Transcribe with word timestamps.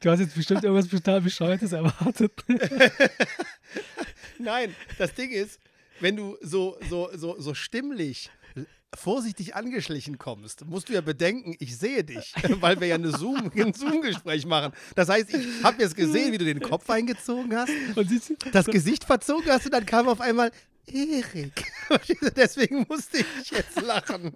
du 0.00 0.10
hast 0.10 0.20
jetzt 0.20 0.34
bestimmt 0.34 0.64
irgendwas 0.64 0.88
total 0.88 1.20
Bescheuertes 1.20 1.72
erwartet. 1.72 2.32
Nein, 4.38 4.74
das 4.98 5.14
Ding 5.14 5.30
ist, 5.30 5.60
wenn 6.00 6.16
du 6.16 6.36
so, 6.40 6.76
so, 6.88 7.10
so, 7.14 7.40
so 7.40 7.54
stimmlich 7.54 8.30
vorsichtig 8.94 9.54
angeschlichen 9.54 10.18
kommst, 10.18 10.64
musst 10.64 10.88
du 10.88 10.94
ja 10.94 11.00
bedenken, 11.00 11.54
ich 11.58 11.76
sehe 11.76 12.02
dich, 12.02 12.32
weil 12.60 12.80
wir 12.80 12.88
ja 12.88 12.94
eine 12.94 13.10
Zoom, 13.10 13.50
ein 13.56 13.74
Zoom-Gespräch 13.74 14.46
machen. 14.46 14.72
Das 14.94 15.08
heißt, 15.08 15.34
ich 15.34 15.62
habe 15.62 15.82
jetzt 15.82 15.96
gesehen, 15.96 16.32
wie 16.32 16.38
du 16.38 16.44
den 16.44 16.60
Kopf 16.60 16.88
eingezogen 16.88 17.54
hast, 17.54 17.72
das 18.52 18.66
Gesicht 18.66 19.04
verzogen 19.04 19.50
hast 19.50 19.66
und 19.66 19.72
dann 19.72 19.86
kam 19.86 20.08
auf 20.08 20.20
einmal 20.20 20.50
Erik. 20.86 21.72
Deswegen 22.36 22.86
musste 22.88 23.18
ich 23.18 23.50
jetzt 23.50 23.80
lachen. 23.80 24.32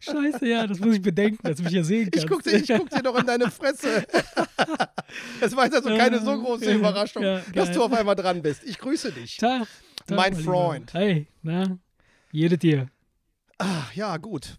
Scheiße, 0.00 0.46
ja, 0.46 0.66
das 0.66 0.78
muss 0.78 0.96
ich 0.96 1.02
bedenken, 1.02 1.42
dass 1.42 1.56
du 1.56 1.64
mich 1.64 1.72
ja 1.72 1.82
sehen 1.82 2.10
kannst. 2.10 2.24
Ich 2.24 2.30
gucke 2.30 2.50
dir, 2.50 2.78
guck 2.78 2.90
dir 2.90 3.02
doch 3.02 3.18
in 3.18 3.26
deine 3.26 3.50
Fresse. 3.50 4.06
Das 5.40 5.54
war 5.54 5.66
jetzt 5.66 5.74
also 5.74 5.94
keine 5.94 6.20
so 6.20 6.40
große 6.40 6.72
Überraschung, 6.72 7.22
ja, 7.22 7.42
dass 7.52 7.70
du 7.72 7.82
auf 7.82 7.92
einmal 7.92 8.14
dran 8.14 8.40
bist. 8.40 8.64
Ich 8.64 8.78
grüße 8.78 9.12
dich. 9.12 9.36
Tag, 9.36 9.66
Tag 10.06 10.16
mein 10.16 10.34
Freund. 10.34 10.94
Hey, 10.94 11.26
na, 11.42 11.78
jede 12.30 12.56
dir. 12.56 12.86
Ach, 13.58 13.92
ja, 13.92 14.16
gut. 14.16 14.58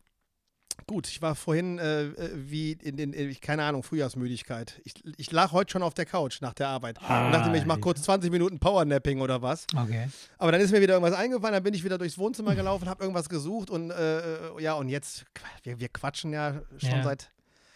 Gut, 0.88 1.08
ich 1.08 1.22
war 1.22 1.36
vorhin 1.36 1.80
äh, 1.80 2.04
äh 2.04 2.32
wie 2.36 2.74
in 2.74 2.98
den, 2.98 3.14
in, 3.14 3.40
keine 3.40 3.64
Ahnung, 3.64 3.84
Frühjahrsmüdigkeit. 3.84 4.82
Ich, 4.84 4.96
ich 5.18 5.32
lag 5.32 5.52
heute 5.52 5.72
schon 5.72 5.84
auf 5.84 5.94
der 5.94 6.06
Couch 6.06 6.42
nach 6.42 6.54
der 6.54 6.68
Arbeit 6.68 7.00
ah, 7.02 7.26
und 7.26 7.32
dachte 7.32 7.50
mir, 7.50 7.58
ich 7.58 7.66
mache 7.66 7.80
kurz 7.80 8.02
20 8.04 8.32
Minuten 8.32 8.60
Powernapping 8.60 9.22
oder 9.22 9.42
was. 9.42 9.66
Okay. 9.76 10.10
Aber 10.38 10.52
dann 10.52 10.62
ist 10.62 10.72
mir 10.72 10.82
wieder 10.82 10.96
irgendwas 10.96 11.18
eingefallen, 11.18 11.54
dann 11.54 11.64
bin 11.64 11.74
ich 11.74 11.84
wieder 11.84 11.98
durchs 11.98 12.18
Wohnzimmer 12.18 12.56
gelaufen, 12.56 12.90
habe 12.90 13.04
irgendwas 13.04 13.30
gesucht 13.30 13.70
und 13.70 13.92
äh, 13.92 14.20
äh, 14.20 14.62
ja, 14.62 14.74
und 14.74 14.90
jetzt, 14.90 15.26
wir, 15.64 15.80
wir 15.80 15.90
quatschen 15.90 16.34
ja 16.34 16.62
schon 16.78 16.90
ja. 16.90 17.04
seit, 17.04 17.32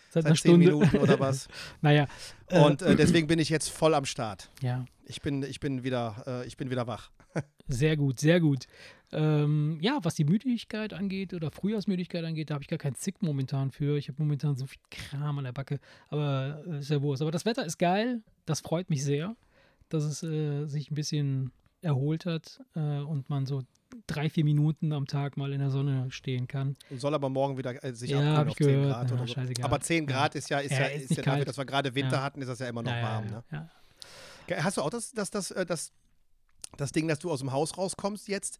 seit, 0.09 0.23
seit 0.23 0.25
10 0.25 0.35
Stunde. 0.35 0.57
Minuten 0.65 0.97
oder 0.97 1.19
was. 1.19 1.47
naja. 1.81 2.07
Und 2.51 2.81
äh, 2.81 2.95
deswegen 2.95 3.27
bin 3.27 3.39
ich 3.39 3.49
jetzt 3.49 3.69
voll 3.69 3.93
am 3.93 4.05
Start. 4.05 4.49
Ja. 4.61 4.85
Ich 5.05 5.21
bin, 5.21 5.43
ich 5.43 5.59
bin 5.59 5.83
wieder, 5.83 6.23
äh, 6.27 6.47
ich 6.47 6.57
bin 6.57 6.69
wieder 6.69 6.87
wach. 6.87 7.11
Sehr 7.67 7.97
gut, 7.97 8.19
sehr 8.19 8.39
gut. 8.39 8.65
Ähm, 9.13 9.77
ja, 9.81 9.99
was 10.01 10.15
die 10.15 10.25
Müdigkeit 10.25 10.93
angeht 10.93 11.33
oder 11.33 11.49
Frühjahrsmüdigkeit 11.49 12.25
angeht, 12.25 12.49
da 12.49 12.55
habe 12.55 12.63
ich 12.63 12.67
gar 12.67 12.79
keinen 12.79 12.95
Zick 12.95 13.21
momentan 13.21 13.71
für. 13.71 13.97
Ich 13.97 14.09
habe 14.09 14.21
momentan 14.21 14.57
so 14.57 14.65
viel 14.65 14.81
Kram 14.91 15.37
an 15.37 15.45
der 15.45 15.53
Backe, 15.53 15.79
aber 16.09 16.61
äh, 16.67 16.79
ist 16.79 16.89
ja 16.89 17.01
Wurst. 17.01 17.21
Aber 17.21 17.31
das 17.31 17.45
Wetter 17.45 17.65
ist 17.65 17.77
geil, 17.77 18.21
das 18.45 18.59
freut 18.59 18.89
mich 18.89 19.03
sehr, 19.03 19.35
dass 19.89 20.03
es 20.03 20.23
äh, 20.23 20.65
sich 20.65 20.91
ein 20.91 20.95
bisschen 20.95 21.51
erholt 21.81 22.25
hat 22.25 22.59
äh, 22.75 22.99
und 22.99 23.29
man 23.29 23.45
so 23.45 23.61
drei, 24.07 24.29
vier 24.29 24.43
Minuten 24.43 24.91
am 24.91 25.07
Tag 25.07 25.37
mal 25.37 25.53
in 25.53 25.59
der 25.59 25.69
Sonne 25.69 26.07
stehen 26.11 26.47
kann. 26.47 26.75
Soll 26.91 27.13
aber 27.13 27.29
morgen 27.29 27.57
wieder 27.57 27.81
äh, 27.83 27.93
sich 27.93 28.09
ja, 28.09 28.41
abkühlen 28.41 28.45
auf 28.45 28.57
10 28.57 28.67
gehört. 28.67 28.93
Grad 28.93 29.11
oder 29.13 29.25
ja, 29.25 29.55
so. 29.55 29.63
Aber 29.63 29.79
10 29.79 30.05
Grad 30.05 30.33
ja. 30.33 30.39
ist 30.39 30.49
ja, 30.49 30.59
ist 30.59 30.71
ja, 30.71 30.85
ist, 30.85 31.11
ist 31.11 31.17
ja 31.17 31.23
dafür, 31.23 31.45
dass 31.45 31.57
wir 31.57 31.65
gerade 31.65 31.95
Winter 31.95 32.21
hatten, 32.21 32.41
ist 32.41 32.47
das 32.49 32.59
ja 32.59 32.67
immer 32.67 32.83
noch 32.83 32.91
warm. 32.91 33.27
Ne? 33.27 33.69
Hast 34.57 34.77
du 34.77 34.81
auch 34.81 34.89
das, 34.89 35.11
das, 35.11 35.31
das, 35.31 35.51
äh, 35.51 35.65
das, 35.65 35.93
das 36.75 36.91
Ding, 36.91 37.07
dass 37.07 37.19
du 37.19 37.31
aus 37.31 37.39
dem 37.39 37.53
Haus 37.53 37.77
rauskommst 37.77 38.27
jetzt 38.27 38.59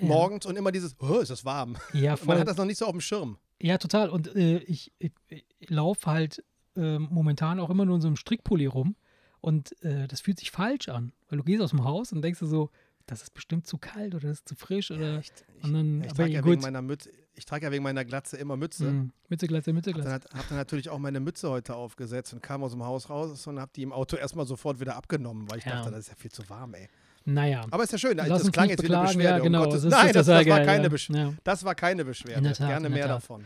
morgens 0.00 0.46
und 0.46 0.56
immer 0.56 0.72
dieses, 0.72 0.96
oh, 1.00 1.18
ist 1.18 1.30
das 1.30 1.44
warm. 1.44 1.76
Ja, 1.92 2.16
voll. 2.16 2.28
Man 2.28 2.38
hat 2.38 2.48
das 2.48 2.56
noch 2.56 2.64
nicht 2.64 2.78
so 2.78 2.86
auf 2.86 2.92
dem 2.92 3.00
Schirm. 3.00 3.38
Ja, 3.60 3.78
total. 3.78 4.10
Und 4.10 4.34
äh, 4.34 4.58
ich, 4.58 4.92
ich, 4.98 5.12
ich 5.28 5.44
laufe 5.68 6.10
halt 6.10 6.44
äh, 6.76 6.98
momentan 6.98 7.60
auch 7.60 7.70
immer 7.70 7.84
nur 7.84 7.96
in 7.96 8.00
so 8.02 8.08
einem 8.08 8.16
Strickpulli 8.16 8.66
rum. 8.66 8.96
Und 9.40 9.80
äh, 9.82 10.06
das 10.06 10.20
fühlt 10.20 10.38
sich 10.38 10.50
falsch 10.50 10.88
an, 10.88 11.12
weil 11.28 11.38
du 11.38 11.44
gehst 11.44 11.62
aus 11.62 11.70
dem 11.70 11.84
Haus 11.84 12.12
und 12.12 12.22
denkst 12.22 12.38
du 12.38 12.46
so, 12.46 12.70
das 13.06 13.22
ist 13.22 13.34
bestimmt 13.34 13.66
zu 13.66 13.76
kalt 13.78 14.14
oder 14.14 14.28
das 14.28 14.38
ist 14.38 14.48
zu 14.48 14.54
frisch 14.54 14.90
oder. 14.90 15.14
Ja, 15.14 15.18
ich, 15.18 15.32
ich, 15.58 15.64
und 15.64 15.72
dann, 15.72 16.04
ich, 16.04 16.12
trage 16.12 16.30
ja 16.30 16.44
wegen 16.44 16.62
meiner 16.62 16.82
Mütze, 16.82 17.10
ich 17.34 17.44
trage 17.44 17.66
ja 17.66 17.72
wegen 17.72 17.82
meiner 17.82 18.04
Glatze 18.04 18.36
immer 18.36 18.56
Mütze. 18.56 18.90
Mm, 18.90 19.12
Mütze, 19.28 19.48
Glatze, 19.48 19.72
Mütze, 19.72 19.92
Glatze. 19.92 20.12
Hab 20.12 20.28
dann, 20.28 20.38
hab 20.38 20.48
dann 20.48 20.58
natürlich 20.58 20.90
auch 20.90 20.98
meine 20.98 21.18
Mütze 21.18 21.50
heute 21.50 21.74
aufgesetzt 21.74 22.32
und 22.32 22.42
kam 22.42 22.62
aus 22.62 22.72
dem 22.72 22.84
Haus 22.84 23.10
raus 23.10 23.46
und 23.46 23.58
habe 23.58 23.72
die 23.74 23.82
im 23.82 23.92
Auto 23.92 24.16
erstmal 24.16 24.46
sofort 24.46 24.80
wieder 24.80 24.96
abgenommen, 24.96 25.50
weil 25.50 25.58
ich 25.58 25.64
ja. 25.64 25.72
dachte, 25.72 25.90
das 25.90 26.00
ist 26.00 26.08
ja 26.08 26.14
viel 26.14 26.30
zu 26.30 26.48
warm, 26.48 26.74
ey. 26.74 26.88
Naja. 27.24 27.64
Aber 27.70 27.84
ist 27.84 27.92
ja 27.92 27.98
schön, 27.98 28.16
das 28.16 28.50
klang 28.50 28.68
jetzt 28.68 28.82
beklagen. 28.82 29.10
wieder 29.10 29.18
Beschwerde. 29.18 29.38
Ja, 29.38 29.38
genau. 29.38 29.64
Um 29.64 29.70
das 29.70 29.84
Nein, 29.84 30.12
das, 30.12 30.26
das, 30.26 30.46
war 30.46 30.60
keine 30.60 30.82
ja. 30.84 30.88
Besch 30.88 31.10
ja. 31.10 31.32
das 31.44 31.64
war 31.64 31.74
keine 31.74 32.04
Beschwerde. 32.04 32.52
Tat, 32.52 32.68
Gerne 32.68 32.88
mehr 32.88 33.08
davon. 33.08 33.44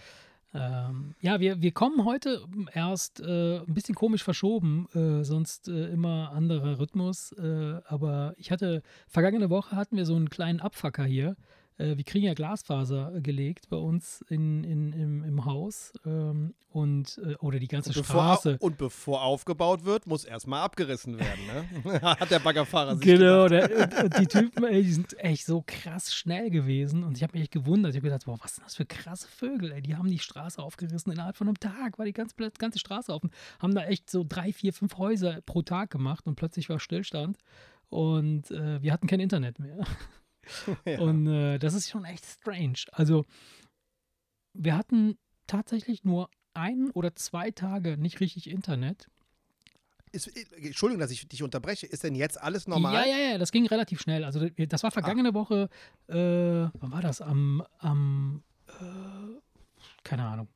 Ähm, 0.54 1.14
ja, 1.20 1.38
wir, 1.40 1.60
wir 1.60 1.72
kommen 1.72 2.04
heute 2.04 2.40
erst 2.72 3.20
äh, 3.20 3.58
ein 3.58 3.74
bisschen 3.74 3.94
komisch 3.94 4.22
verschoben, 4.22 4.88
äh, 4.94 5.22
sonst 5.22 5.68
äh, 5.68 5.88
immer 5.88 6.32
anderer 6.32 6.78
Rhythmus. 6.78 7.32
Äh, 7.32 7.80
aber 7.86 8.34
ich 8.38 8.50
hatte, 8.50 8.82
vergangene 9.06 9.50
Woche 9.50 9.76
hatten 9.76 9.96
wir 9.96 10.06
so 10.06 10.16
einen 10.16 10.30
kleinen 10.30 10.60
Abfacker 10.60 11.04
hier 11.04 11.36
wir 11.78 12.04
kriegen 12.04 12.24
ja 12.24 12.34
Glasfaser 12.34 13.14
äh, 13.14 13.20
gelegt 13.20 13.68
bei 13.68 13.76
uns 13.76 14.22
in, 14.28 14.64
in, 14.64 14.92
im, 14.92 15.24
im 15.24 15.44
Haus 15.44 15.92
ähm, 16.06 16.54
und 16.70 17.20
äh, 17.22 17.34
oder 17.36 17.58
die 17.58 17.68
ganze 17.68 17.90
und 17.90 17.96
bevor, 17.96 18.14
Straße. 18.14 18.56
Und 18.60 18.78
bevor 18.78 19.22
aufgebaut 19.22 19.84
wird, 19.84 20.06
muss 20.06 20.24
erstmal 20.24 20.62
abgerissen 20.62 21.18
werden, 21.18 21.46
ne? 21.84 22.00
Hat 22.02 22.30
der 22.30 22.38
Baggerfahrer 22.38 22.96
sich 22.96 23.04
Genau, 23.04 23.48
der, 23.48 24.04
und 24.04 24.18
die 24.18 24.26
Typen, 24.26 24.64
ey, 24.64 24.82
die 24.82 24.92
sind 24.92 25.18
echt 25.18 25.44
so 25.44 25.62
krass 25.66 26.14
schnell 26.14 26.50
gewesen 26.50 27.04
und 27.04 27.16
ich 27.16 27.22
habe 27.22 27.34
mich 27.34 27.42
echt 27.42 27.52
gewundert. 27.52 27.92
Ich 27.92 27.96
habe 27.96 28.08
gedacht, 28.08 28.24
boah, 28.24 28.38
was 28.42 28.54
sind 28.54 28.64
das 28.64 28.74
für 28.74 28.86
krasse 28.86 29.28
Vögel, 29.28 29.72
ey? 29.72 29.82
Die 29.82 29.96
haben 29.96 30.08
die 30.08 30.18
Straße 30.18 30.62
aufgerissen 30.62 31.12
innerhalb 31.12 31.36
von 31.36 31.48
einem 31.48 31.60
Tag, 31.60 31.98
war 31.98 32.06
die 32.06 32.14
ganze, 32.14 32.34
ganze 32.58 32.78
Straße 32.78 33.12
offen. 33.12 33.30
Haben 33.58 33.74
da 33.74 33.84
echt 33.84 34.10
so 34.10 34.24
drei, 34.26 34.52
vier, 34.52 34.72
fünf 34.72 34.96
Häuser 34.96 35.40
pro 35.42 35.60
Tag 35.60 35.90
gemacht 35.90 36.26
und 36.26 36.36
plötzlich 36.36 36.70
war 36.70 36.80
Stillstand 36.80 37.36
und 37.88 38.50
äh, 38.50 38.82
wir 38.82 38.92
hatten 38.92 39.06
kein 39.06 39.20
Internet 39.20 39.58
mehr. 39.58 39.78
ja. 40.84 41.00
Und 41.00 41.26
äh, 41.26 41.58
das 41.58 41.74
ist 41.74 41.90
schon 41.90 42.04
echt 42.04 42.24
strange. 42.24 42.78
Also, 42.92 43.24
wir 44.52 44.76
hatten 44.76 45.18
tatsächlich 45.46 46.04
nur 46.04 46.30
ein 46.54 46.90
oder 46.92 47.14
zwei 47.14 47.50
Tage 47.50 47.96
nicht 47.96 48.20
richtig 48.20 48.50
Internet. 48.50 49.08
Ist, 50.12 50.28
äh, 50.28 50.46
Entschuldigung, 50.66 51.00
dass 51.00 51.10
ich 51.10 51.28
dich 51.28 51.42
unterbreche. 51.42 51.86
Ist 51.86 52.04
denn 52.04 52.14
jetzt 52.14 52.40
alles 52.40 52.66
normal? 52.66 52.94
Ja, 52.94 53.16
ja, 53.16 53.30
ja, 53.32 53.38
das 53.38 53.52
ging 53.52 53.66
relativ 53.66 54.00
schnell. 54.00 54.24
Also, 54.24 54.48
das 54.48 54.82
war 54.82 54.90
vergangene 54.90 55.30
ah. 55.30 55.34
Woche, 55.34 55.68
äh, 56.08 56.14
wann 56.80 56.92
war 56.92 57.02
das? 57.02 57.20
Am, 57.20 57.62
am 57.78 58.42
äh, 58.68 59.40
keine 60.02 60.24
Ahnung. 60.24 60.48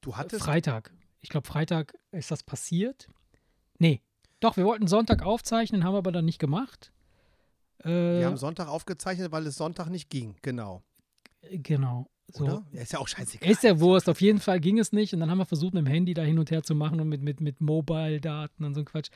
Du 0.00 0.16
hattest. 0.16 0.44
Freitag. 0.44 0.92
Ich 1.20 1.28
glaube, 1.28 1.46
Freitag 1.46 1.94
ist 2.12 2.30
das 2.30 2.42
passiert. 2.42 3.08
Nee. 3.78 4.00
Doch, 4.40 4.56
wir 4.56 4.64
wollten 4.64 4.86
Sonntag 4.86 5.22
aufzeichnen, 5.22 5.84
haben 5.84 5.94
aber 5.94 6.12
dann 6.12 6.24
nicht 6.24 6.38
gemacht. 6.38 6.92
Wir 7.82 8.26
haben 8.26 8.34
äh, 8.34 8.38
Sonntag 8.38 8.68
aufgezeichnet, 8.68 9.32
weil 9.32 9.46
es 9.46 9.56
Sonntag 9.56 9.88
nicht 9.88 10.10
ging, 10.10 10.36
genau. 10.42 10.82
Genau. 11.50 12.08
So. 12.32 12.44
Oder? 12.44 12.64
Ist 12.72 12.92
ja 12.92 12.98
auch 12.98 13.08
scheißegal. 13.08 13.50
Ist 13.50 13.62
ja 13.62 13.80
Wurst. 13.80 14.08
Auf 14.08 14.20
jeden 14.20 14.38
Fall 14.38 14.60
ging 14.60 14.78
es 14.78 14.92
nicht. 14.92 15.12
Und 15.14 15.20
dann 15.20 15.30
haben 15.30 15.38
wir 15.38 15.46
versucht, 15.46 15.74
mit 15.74 15.84
dem 15.84 15.90
Handy 15.90 16.14
da 16.14 16.22
hin 16.22 16.38
und 16.38 16.50
her 16.50 16.62
zu 16.62 16.74
machen 16.74 17.00
und 17.00 17.08
mit, 17.08 17.22
mit, 17.22 17.40
mit 17.40 17.60
Mobile-Daten 17.60 18.64
und 18.64 18.74
so 18.74 18.80
ein 18.80 18.84
Quatsch. 18.84 19.10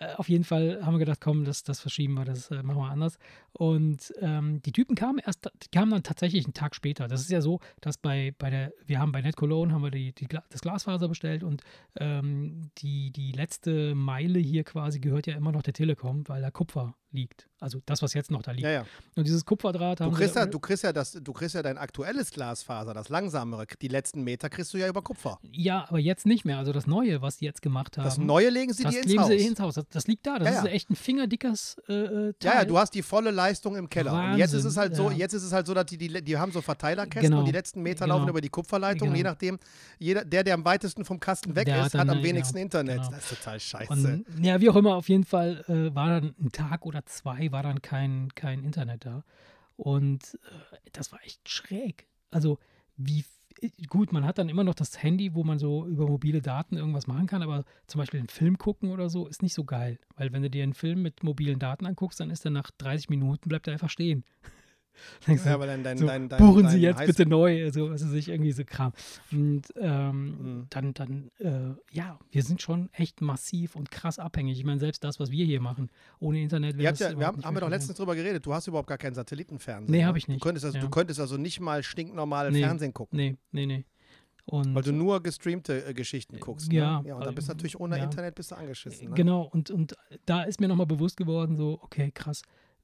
Äh, 0.00 0.14
auf 0.14 0.28
jeden 0.28 0.44
Fall 0.44 0.80
haben 0.84 0.94
wir 0.94 0.98
gedacht, 0.98 1.20
komm, 1.20 1.44
das, 1.44 1.62
das 1.62 1.80
verschieben 1.80 2.14
wir, 2.14 2.24
das 2.24 2.50
äh, 2.50 2.62
machen 2.62 2.78
wir 2.78 2.90
anders. 2.90 3.18
Und 3.52 4.12
ähm, 4.20 4.62
die 4.62 4.72
Typen 4.72 4.94
kamen 4.94 5.18
erst, 5.18 5.50
kamen 5.72 5.90
dann 5.90 6.02
tatsächlich 6.02 6.44
einen 6.44 6.54
Tag 6.54 6.74
später. 6.74 7.08
Das 7.08 7.20
ist 7.20 7.30
ja 7.30 7.40
so, 7.40 7.60
dass 7.80 7.98
bei, 7.98 8.34
bei 8.38 8.50
der, 8.50 8.72
wir 8.86 8.98
haben 8.98 9.12
bei 9.12 9.20
NetCologne 9.20 9.72
haben 9.72 9.82
wir 9.82 9.90
die, 9.90 10.12
die, 10.12 10.28
das 10.28 10.60
Glasfaser 10.60 11.08
bestellt 11.08 11.42
und 11.42 11.62
ähm, 11.96 12.70
die, 12.78 13.10
die 13.10 13.32
letzte 13.32 13.94
Meile 13.94 14.38
hier 14.38 14.64
quasi 14.64 15.00
gehört 15.00 15.26
ja 15.26 15.36
immer 15.36 15.52
noch 15.52 15.62
der 15.62 15.74
Telekom, 15.74 16.26
weil 16.28 16.40
da 16.40 16.50
Kupfer 16.50 16.94
liegt. 17.10 17.48
Also 17.60 17.80
das, 17.86 18.02
was 18.02 18.14
jetzt 18.14 18.30
noch 18.30 18.42
da 18.42 18.52
liegt. 18.52 18.64
Ja, 18.64 18.70
ja. 18.70 18.84
Und 19.16 19.26
dieses 19.26 19.44
Kupferdraht 19.44 20.00
haben 20.00 20.12
du 20.12 20.16
kriegst, 20.16 20.36
ja, 20.36 20.46
du 20.46 20.58
kriegst 20.60 20.84
ja 20.84 20.92
das, 20.92 21.12
du 21.12 21.32
kriegst 21.32 21.54
ja 21.54 21.62
dein 21.62 21.76
aktuelles 21.76 22.30
Glasfaser, 22.30 22.94
das 22.94 23.08
langsamere. 23.08 23.66
Die 23.80 23.88
letzten 23.88 24.22
Meter 24.22 24.48
kriegst 24.48 24.72
du 24.72 24.78
ja 24.78 24.88
über 24.88 25.02
Kupfer. 25.02 25.40
Ja, 25.50 25.86
aber 25.88 25.98
jetzt 25.98 26.24
nicht 26.24 26.44
mehr. 26.44 26.58
Also 26.58 26.72
das 26.72 26.86
Neue, 26.86 27.20
was 27.20 27.38
die 27.38 27.46
jetzt 27.46 27.62
gemacht 27.62 27.98
haben. 27.98 28.04
Das 28.04 28.18
Neue 28.18 28.50
legen 28.50 28.72
sie 28.72 28.84
das 28.84 28.94
dir 28.94 29.02
ins 29.02 29.18
Haus. 29.18 29.28
Sie 29.28 29.36
ins 29.36 29.60
Haus. 29.60 29.74
Das, 29.74 29.84
das 29.90 30.06
liegt 30.06 30.26
da. 30.26 30.38
Das 30.38 30.48
ja, 30.48 30.60
ist 30.60 30.66
echt 30.66 30.90
ein 30.90 30.96
fingerdickes 30.96 31.78
äh, 31.88 31.88
Teil. 31.88 32.34
Ja, 32.42 32.54
ja, 32.54 32.64
du 32.64 32.78
hast 32.78 32.94
die 32.94 33.02
volle 33.02 33.30
Leistung 33.30 33.74
im 33.74 33.88
Keller. 33.88 34.12
Wahnsinn, 34.12 34.32
und 34.32 34.38
jetzt 34.38 34.52
ist 34.52 34.64
es 34.64 34.76
halt 34.76 34.94
so, 34.94 35.10
jetzt 35.10 35.32
ist 35.32 35.42
es 35.42 35.52
halt 35.52 35.66
so, 35.66 35.74
dass 35.74 35.86
die, 35.86 35.98
die, 35.98 36.22
die 36.22 36.36
haben 36.36 36.52
so 36.52 36.60
Verteilerkästen 36.60 37.30
genau. 37.30 37.40
und 37.40 37.46
die 37.46 37.52
letzten 37.52 37.82
Meter 37.82 38.04
genau. 38.04 38.18
laufen 38.18 38.28
über 38.28 38.40
die 38.40 38.50
Kupferleitung. 38.50 39.08
Genau. 39.08 39.16
Je 39.16 39.22
nachdem, 39.24 39.58
jeder, 39.98 40.24
der, 40.24 40.44
der 40.44 40.54
am 40.54 40.64
weitesten 40.64 41.04
vom 41.04 41.18
Kasten 41.18 41.56
weg 41.56 41.66
der 41.66 41.78
ist, 41.78 41.84
hat, 41.86 41.94
hat 41.94 42.00
am 42.02 42.08
dann, 42.08 42.22
wenigsten 42.22 42.58
Internet. 42.58 42.98
genau. 42.98 43.10
Das 43.10 43.24
ist 43.24 43.38
total 43.38 43.58
scheiße. 43.58 43.92
Und, 43.92 44.24
ja, 44.40 44.60
wie 44.60 44.70
auch 44.70 44.76
immer, 44.76 44.94
auf 44.94 45.08
jeden 45.08 45.24
Fall 45.24 45.64
äh, 45.68 45.94
war 45.94 46.20
dann 46.20 46.34
ein 46.40 46.52
Tag 46.52 46.86
oder 46.86 46.97
zwei, 47.06 47.52
war 47.52 47.62
dann 47.62 47.82
kein, 47.82 48.28
kein 48.34 48.64
Internet 48.64 49.04
da. 49.04 49.24
Und 49.76 50.38
äh, 50.42 50.90
das 50.92 51.12
war 51.12 51.24
echt 51.24 51.48
schräg. 51.48 52.06
Also, 52.30 52.58
wie 52.96 53.24
gut, 53.88 54.12
man 54.12 54.24
hat 54.24 54.38
dann 54.38 54.48
immer 54.48 54.64
noch 54.64 54.74
das 54.74 55.02
Handy, 55.02 55.34
wo 55.34 55.44
man 55.44 55.58
so 55.58 55.86
über 55.86 56.06
mobile 56.06 56.40
Daten 56.40 56.76
irgendwas 56.76 57.06
machen 57.06 57.26
kann, 57.26 57.42
aber 57.42 57.64
zum 57.86 57.98
Beispiel 57.98 58.20
einen 58.20 58.28
Film 58.28 58.58
gucken 58.58 58.90
oder 58.90 59.08
so 59.08 59.26
ist 59.26 59.42
nicht 59.42 59.54
so 59.54 59.64
geil. 59.64 59.98
Weil 60.16 60.32
wenn 60.32 60.42
du 60.42 60.50
dir 60.50 60.62
einen 60.62 60.74
Film 60.74 61.02
mit 61.02 61.22
mobilen 61.22 61.58
Daten 61.58 61.86
anguckst, 61.86 62.20
dann 62.20 62.30
ist 62.30 62.44
er 62.44 62.50
nach 62.50 62.70
30 62.70 63.08
Minuten, 63.08 63.48
bleibt 63.48 63.66
er 63.66 63.72
einfach 63.72 63.90
stehen. 63.90 64.24
Du, 65.26 65.32
Ja, 65.32 65.54
aber 65.54 65.66
dein, 65.66 65.82
dein, 65.82 65.98
so, 65.98 66.06
dein, 66.06 66.28
dein, 66.28 66.38
buchen 66.38 66.68
Sie 66.68 66.78
jetzt 66.78 67.00
Heiß- 67.00 67.06
bitte 67.06 67.26
neu, 67.26 67.64
also 67.64 67.90
was 67.90 68.04
weiß 68.04 68.12
ich, 68.14 68.28
irgendwie 68.28 68.52
so 68.52 68.64
Kram. 68.64 68.92
Und 69.32 69.62
ähm, 69.76 70.24
Mhm. 70.58 70.66
dann, 70.70 70.94
dann 70.94 71.30
äh, 71.38 71.74
ja, 71.92 72.18
wir 72.30 72.42
sind 72.42 72.62
schon 72.62 72.88
echt 72.92 73.20
massiv 73.20 73.76
und 73.76 73.90
krass 73.90 74.18
abhängig. 74.18 74.58
Ich 74.58 74.64
meine, 74.64 74.80
selbst 74.80 75.04
das, 75.04 75.18
was 75.20 75.30
wir 75.30 75.44
hier 75.44 75.60
machen, 75.60 75.90
ohne 76.20 76.40
Internet 76.40 76.76
wäre 76.78 76.92
das 76.92 77.00
ja, 77.00 77.18
wir 77.18 77.26
haben, 77.26 77.42
haben 77.44 77.54
wir 77.56 77.60
doch 77.60 77.70
letztens 77.70 77.96
drüber 77.96 78.14
geredet. 78.14 78.44
Du 78.46 78.52
hast 78.54 78.66
überhaupt 78.66 78.88
gar 78.88 78.98
keinen 78.98 79.14
Satellitenfernsehen. 79.14 79.90
Nee, 79.90 79.98
ne? 80.02 80.06
hab 80.06 80.16
ich 80.16 80.26
Du 80.26 80.32
nicht. 80.32 80.42
könntest, 80.42 80.64
also, 80.66 80.78
Ja. 80.78 80.82
du 80.84 80.90
könntest 80.90 81.20
also 81.20 81.36
nicht 81.36 81.60
mal 81.60 81.82
stinknormal 81.82 82.50
Nee. 82.50 82.62
Fernsehen 82.62 82.92
gucken. 82.94 83.16
Nee, 83.16 83.36
nee, 83.52 83.66
nee. 83.66 83.84
Und 84.44 84.74
Weil 84.74 84.82
du 84.82 84.92
nur 84.92 85.22
gestreamte 85.22 85.84
äh, 85.84 85.92
Geschichten 85.92 86.40
guckst. 86.40 86.72
ja, 86.72 87.02
Ne? 87.02 87.08
ja 87.08 87.14
und 87.16 87.20
dann 87.24 87.32
äh, 87.32 87.36
bist 87.36 87.48
du 87.48 87.52
natürlich 87.52 87.78
ohne 87.78 87.98
ja. 87.98 88.04
Internet 88.04 88.34
bist 88.34 88.50
du 88.50 88.54
angeschissen. 88.54 89.10
Ne? 89.10 89.14
Genau, 89.14 89.42
und, 89.42 89.70
und 89.70 89.94
da 90.24 90.42
ist 90.44 90.58
mir 90.58 90.68
nochmal 90.68 90.86
bewusst 90.86 91.18
geworden, 91.18 91.54
so, 91.56 91.78
okay, 91.82 92.10
krass, 92.12 92.40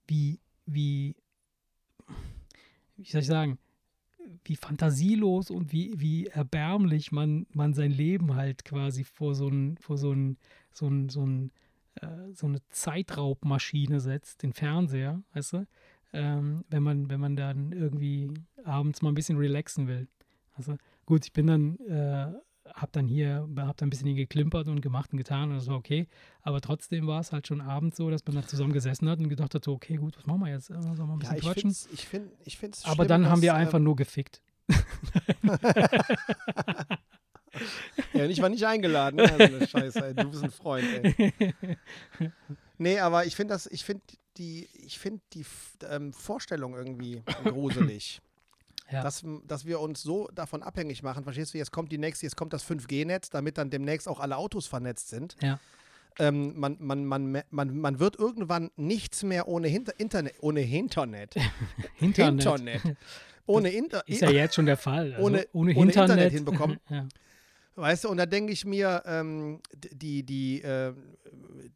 wie, 0.07 0.41
wie, 0.67 1.17
wie 2.97 3.11
soll 3.11 3.21
ich 3.21 3.27
sagen, 3.27 3.59
wie 4.45 4.57
fantasielos 4.57 5.51
und 5.51 5.73
wie, 5.73 5.93
wie 5.97 6.27
erbärmlich 6.27 7.13
man, 7.13 7.47
man 7.53 7.75
sein 7.75 7.91
Leben 7.91 8.35
halt 8.35 8.65
quasi 8.65 9.05
vor 9.05 9.35
so 9.35 9.49
ein, 9.49 9.77
vor 9.79 9.99
so 9.99 10.13
ein, 10.13 10.39
so 10.73 10.89
ein, 10.89 11.09
so 11.09 11.27
ein, 11.27 11.51
äh, 11.97 12.33
so 12.33 12.47
eine 12.47 12.61
Zeitraubmaschine 12.71 14.01
setzt, 14.01 14.43
den 14.43 14.53
Fernseher, 14.53 15.23
weißt 15.35 15.53
du? 15.55 15.67
Ähm, 16.13 16.65
wenn 16.71 16.83
man, 16.83 17.11
wenn 17.11 17.21
man 17.21 17.37
dann 17.37 17.73
irgendwie 17.73 18.31
abends 18.65 19.03
mal 19.03 19.11
ein 19.11 19.15
bisschen 19.15 19.37
relaxen 19.37 19.89
will. 19.89 20.09
Also 20.55 20.77
gut, 21.07 21.25
ich 21.25 21.33
bin 21.33 21.47
dann, 21.47 21.79
äh, 21.81 22.33
hab 22.75 22.93
dann 22.93 23.07
hier, 23.07 23.49
hab 23.57 23.77
dann 23.77 23.87
ein 23.87 23.91
bisschen 23.91 24.09
hier 24.09 24.17
geklimpert 24.17 24.69
und 24.69 24.81
gemacht 24.81 25.13
und 25.13 25.19
getan 25.19 25.51
und 25.51 25.57
das 25.57 25.69
war 25.69 25.77
okay. 25.77 26.09
Aber 26.43 26.61
trotzdem 26.61 27.07
war 27.07 27.21
es 27.21 27.31
halt 27.33 27.47
schon 27.47 27.61
abends 27.61 27.97
so, 27.97 28.11
dass 28.11 28.27
man 28.27 28.37
da 28.37 28.47
zusammen 28.47 28.73
gesessen 28.73 29.09
hat 29.09 29.21
und 29.21 29.29
gedacht 29.29 29.55
hat, 29.55 29.65
so, 29.65 29.73
okay, 29.73 29.97
gut, 29.97 30.17
was 30.17 30.27
machen 30.27 30.41
wir 30.41 30.51
jetzt? 30.51 30.67
Sollen 30.67 30.83
wir 30.83 31.05
ein 31.05 31.19
bisschen 31.19 31.35
Ja, 31.35 31.39
ich 31.39 31.45
quatschen? 31.45 31.61
find's, 31.63 31.89
ich 31.93 32.07
find, 32.07 32.31
ich 32.45 32.59
find's 32.59 32.85
Aber 32.85 32.95
schlimm, 32.97 33.09
dann 33.09 33.29
haben 33.29 33.43
wir 33.43 33.55
einfach 33.55 33.79
ähm, 33.79 33.85
nur 33.85 33.97
gefickt. 33.97 34.43
Ja, 38.13 38.25
und 38.25 38.31
ich 38.31 38.43
war 38.43 38.49
nicht 38.49 38.67
eingeladen. 38.67 39.21
Also 39.21 39.45
eine 39.45 39.67
Scheiße, 39.67 40.07
ey. 40.07 40.15
du 40.15 40.31
bist 40.31 40.43
ein 40.43 40.51
Freund, 40.51 40.85
ey. 41.03 41.33
Nee, 42.79 42.99
aber 42.99 43.25
ich 43.25 43.37
finde 43.37 43.55
das, 43.55 43.67
ich 43.67 43.85
finde 43.85 44.03
die, 44.37 44.69
ich 44.75 44.99
finde 44.99 45.23
die 45.33 45.47
ähm, 45.89 46.13
Vorstellung 46.13 46.75
irgendwie 46.75 47.23
gruselig. 47.45 48.21
Ja. 48.95 49.03
Dass, 49.03 49.25
dass 49.47 49.65
wir 49.67 49.81
uns 49.81 50.03
so 50.03 50.29
davon 50.35 50.63
abhängig 50.63 51.03
machen, 51.03 51.25
verstehst 51.25 51.53
du, 51.55 51.59
jetzt 51.59 51.73
kommt 51.73 51.91
die 51.93 51.99
nächste, 51.99 52.27
jetzt 52.27 52.37
kommt 52.37 52.53
das 52.53 52.65
5G-Netz, 52.65 53.29
damit 53.31 53.59
dann 53.59 53.71
demnächst 53.71 54.09
auch 54.09 54.21
alle 54.21 54.37
Autos 54.37 54.67
vernetzt 54.67 55.09
sind. 55.09 55.37
Ja. 55.43 55.59
Ähm, 56.19 56.53
man, 56.59 56.77
man, 56.79 57.05
man, 57.05 57.43
man, 57.51 57.77
man 57.77 57.99
wird 57.99 58.19
irgendwann 58.19 58.71
nichts 58.77 59.23
mehr 59.25 59.49
ohne 59.49 59.67
Hinter 59.69 59.99
Internet, 59.99 60.35
ohne 60.41 60.63
Internet. 60.65 61.35
Internet. 62.01 62.45
Internet. 62.45 62.97
Ohne 63.47 63.71
Inter 63.71 64.03
Ist 64.07 64.23
ja 64.23 64.31
jetzt 64.31 64.55
schon 64.55 64.67
der 64.67 64.77
Fall. 64.77 65.13
Also 65.15 65.27
Ohne- 65.27 65.47
ohne, 65.53 65.75
ohne 65.75 65.89
Internet, 65.91 66.11
Internet 66.11 66.33
hinbekommen. 66.33 66.79
ja. 66.89 67.07
Weißt 67.77 68.05
du, 68.05 68.09
und 68.09 68.17
da 68.19 68.27
denke 68.27 68.53
ich 68.53 68.65
mir, 68.65 69.03
ähm, 69.05 69.61
die, 69.75 70.23
die, 70.23 70.63
äh, 70.63 70.95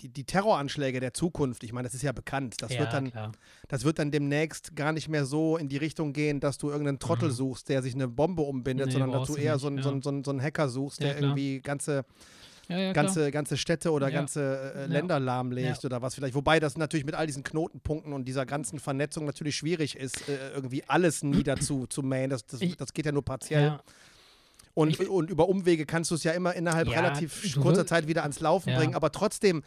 die, 0.00 0.08
die 0.08 0.25
Terroranschläge 0.25 1.00
der 1.00 1.14
Zukunft, 1.14 1.62
ich 1.64 1.72
meine, 1.72 1.86
das 1.86 1.94
ist 1.94 2.02
ja 2.02 2.12
bekannt, 2.12 2.56
das, 2.60 2.72
ja, 2.72 2.80
wird 2.80 2.92
dann, 2.92 3.10
klar. 3.10 3.32
das 3.69 3.84
wird 3.84 3.98
dann 3.98 4.10
demnächst 4.10 4.75
gar 4.76 4.92
nicht 4.92 5.08
mehr 5.08 5.25
so 5.25 5.56
in 5.56 5.69
die 5.69 5.76
Richtung 5.76 6.12
gehen, 6.12 6.40
dass 6.40 6.58
du 6.58 6.70
irgendeinen 6.70 6.98
Trottel 6.98 7.28
Mhm. 7.28 7.34
suchst, 7.34 7.69
der 7.69 7.82
sich 7.82 7.94
eine 7.94 8.08
Bombe 8.08 8.42
umbindet, 8.42 8.86
Nee, 8.86 8.92
sondern 8.92 9.12
dass 9.12 9.28
du 9.28 9.36
eher 9.36 9.54
nicht, 9.54 9.60
so, 9.62 9.66
einen, 9.69 9.76
ja. 9.78 9.82
so, 9.82 9.90
einen, 9.90 10.02
so, 10.02 10.10
einen, 10.10 10.25
so 10.25 10.30
einen 10.32 10.42
Hacker 10.42 10.69
suchst, 10.69 11.00
der 11.00 11.19
irgendwie 11.19 11.60
ganze, 11.60 12.04
Ja, 12.69 12.76
ja, 12.78 12.92
klar. 12.92 13.04
ganze, 13.04 13.30
ganze 13.30 13.56
Städte 13.56 13.90
oder 13.92 14.08
Ja. 14.08 14.14
ganze 14.14 14.72
äh. 14.75 14.86
Länder 14.86 15.19
lahmlegt 15.19 15.84
oder 15.84 16.02
was 16.02 16.14
vielleicht. 16.14 16.34
Wobei 16.34 16.60
das 16.60 16.76
natürlich 16.76 17.06
mit 17.06 17.14
all 17.14 17.26
diesen 17.26 17.42
Knotenpunkten 17.42 18.12
und 18.12 18.26
dieser 18.26 18.44
ganzen 18.44 18.78
Vernetzung 18.78 19.24
natürlich 19.24 19.56
schwierig 19.56 19.96
ist, 19.96 20.28
äh, 20.28 20.50
irgendwie 20.54 20.82
alles 20.86 21.22
niederzu 21.22 21.86
zu 21.86 22.02
mähen. 22.02 22.28
Das, 22.28 22.44
das, 22.44 22.60
Ich- 22.60 22.76
das 22.76 22.92
geht 22.92 23.06
ja 23.06 23.12
nur 23.12 23.24
partiell. 23.24 23.78
Ja. 24.78 24.82
Und, 24.82 24.90
Ich- 25.00 25.08
und 25.08 25.30
über 25.30 25.48
Umwege 25.48 25.86
kannst 25.86 26.10
du 26.10 26.14
es 26.14 26.25
ja 26.25 26.32
immer 26.32 26.54
innerhalb 26.54 26.88
Ja, 26.88 27.00
relativ 27.00 27.56
kurzer 27.60 27.86
Zeit 27.86 28.06
wieder 28.08 28.22
ans 28.22 28.40
Laufen 28.40 28.70
Ja. 28.70 28.78
bringen. 28.78 28.94
Aber 28.94 29.10
trotzdem, 29.12 29.62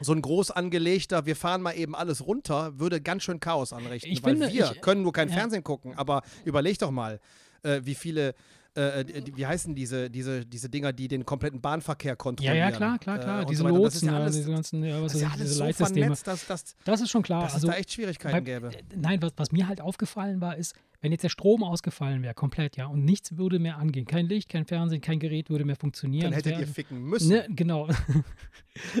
so 0.00 0.12
ein 0.12 0.22
groß 0.22 0.50
angelegter, 0.50 1.26
wir 1.26 1.36
fahren 1.36 1.60
mal 1.62 1.72
eben 1.72 1.94
alles 1.94 2.26
runter, 2.26 2.78
würde 2.78 3.00
ganz 3.02 3.22
schön 3.22 3.38
Chaos 3.38 3.72
anrichten. 3.72 4.10
Ich 4.10 4.22
weil 4.22 4.32
finde, 4.36 4.52
wir 4.52 4.72
ich- 4.72 4.80
können 4.80 5.02
nur 5.02 5.12
kein 5.12 5.28
ja. 5.28 5.34
Fernsehen 5.34 5.62
gucken. 5.62 5.94
Aber 5.96 6.22
überleg 6.44 6.78
doch 6.78 6.90
mal, 6.90 7.20
äh, 7.62 7.80
wie 7.84 7.94
viele. 7.94 8.34
Äh, 8.74 9.04
die, 9.04 9.36
wie 9.36 9.44
heißen 9.44 9.74
diese, 9.74 10.08
diese, 10.08 10.46
diese 10.46 10.68
Dinger, 10.70 10.92
die 10.92 11.08
den 11.08 11.26
kompletten 11.26 11.60
Bahnverkehr 11.60 12.12
ja, 12.12 12.16
kontrollieren? 12.16 12.56
ja, 12.56 12.70
klar, 12.70 12.98
klar, 13.00 13.16
äh, 13.18 13.20
klar. 13.20 13.40
und 13.40 13.50
diese 13.50 13.62
so 13.62 13.68
das 13.68 13.74
ist 13.96 14.02
Lotsen, 14.02 14.06
ja 14.06 14.12
ja, 14.14 14.20
alles, 14.20 14.36
diese 14.36 14.50
ganzen, 14.52 14.84
ja, 14.84 14.94
was 15.02 15.12
das 15.12 15.14
ist 15.14 15.20
ja 15.22 15.28
alles 15.34 15.54
so 15.54 15.64
Leitsysteme. 15.64 16.00
vernetzt, 16.02 16.26
dass, 16.28 16.46
dass, 16.46 16.76
Das 16.84 17.00
ist 17.00 17.10
schon 17.10 17.22
klar. 17.24 17.42
dass 17.42 17.54
also, 17.54 17.66
es 17.66 17.72
da 17.74 17.78
echt 17.80 17.92
Schwierigkeiten 17.92 18.32
beim- 18.36 18.44
gäbe. 18.44 18.68
äh, 18.68 18.82
Nein, 18.94 19.20
was, 19.22 19.32
was 19.36 19.50
mir 19.50 19.66
halt 19.66 19.80
aufgefallen 19.80 20.40
war, 20.40 20.56
ist, 20.56 20.76
wenn 21.00 21.12
jetzt 21.12 21.22
der 21.22 21.28
Strom 21.30 21.62
ausgefallen 21.62 22.22
wäre, 22.22 22.34
komplett, 22.34 22.76
ja, 22.76 22.86
und 22.86 23.04
nichts 23.04 23.36
würde 23.36 23.58
mehr 23.58 23.78
angehen. 23.78 24.06
Kein 24.06 24.26
Licht, 24.26 24.48
kein 24.48 24.66
Fernsehen, 24.66 25.00
kein 25.00 25.18
Gerät 25.18 25.50
würde 25.50 25.64
mehr 25.64 25.76
funktionieren. 25.76 26.24
Dann 26.24 26.32
hättet 26.34 26.52
wär- 26.52 26.60
ihr 26.60 26.66
ficken 26.66 27.02
müssen. 27.02 27.28
Ne, 27.30 27.46
genau. 27.50 27.88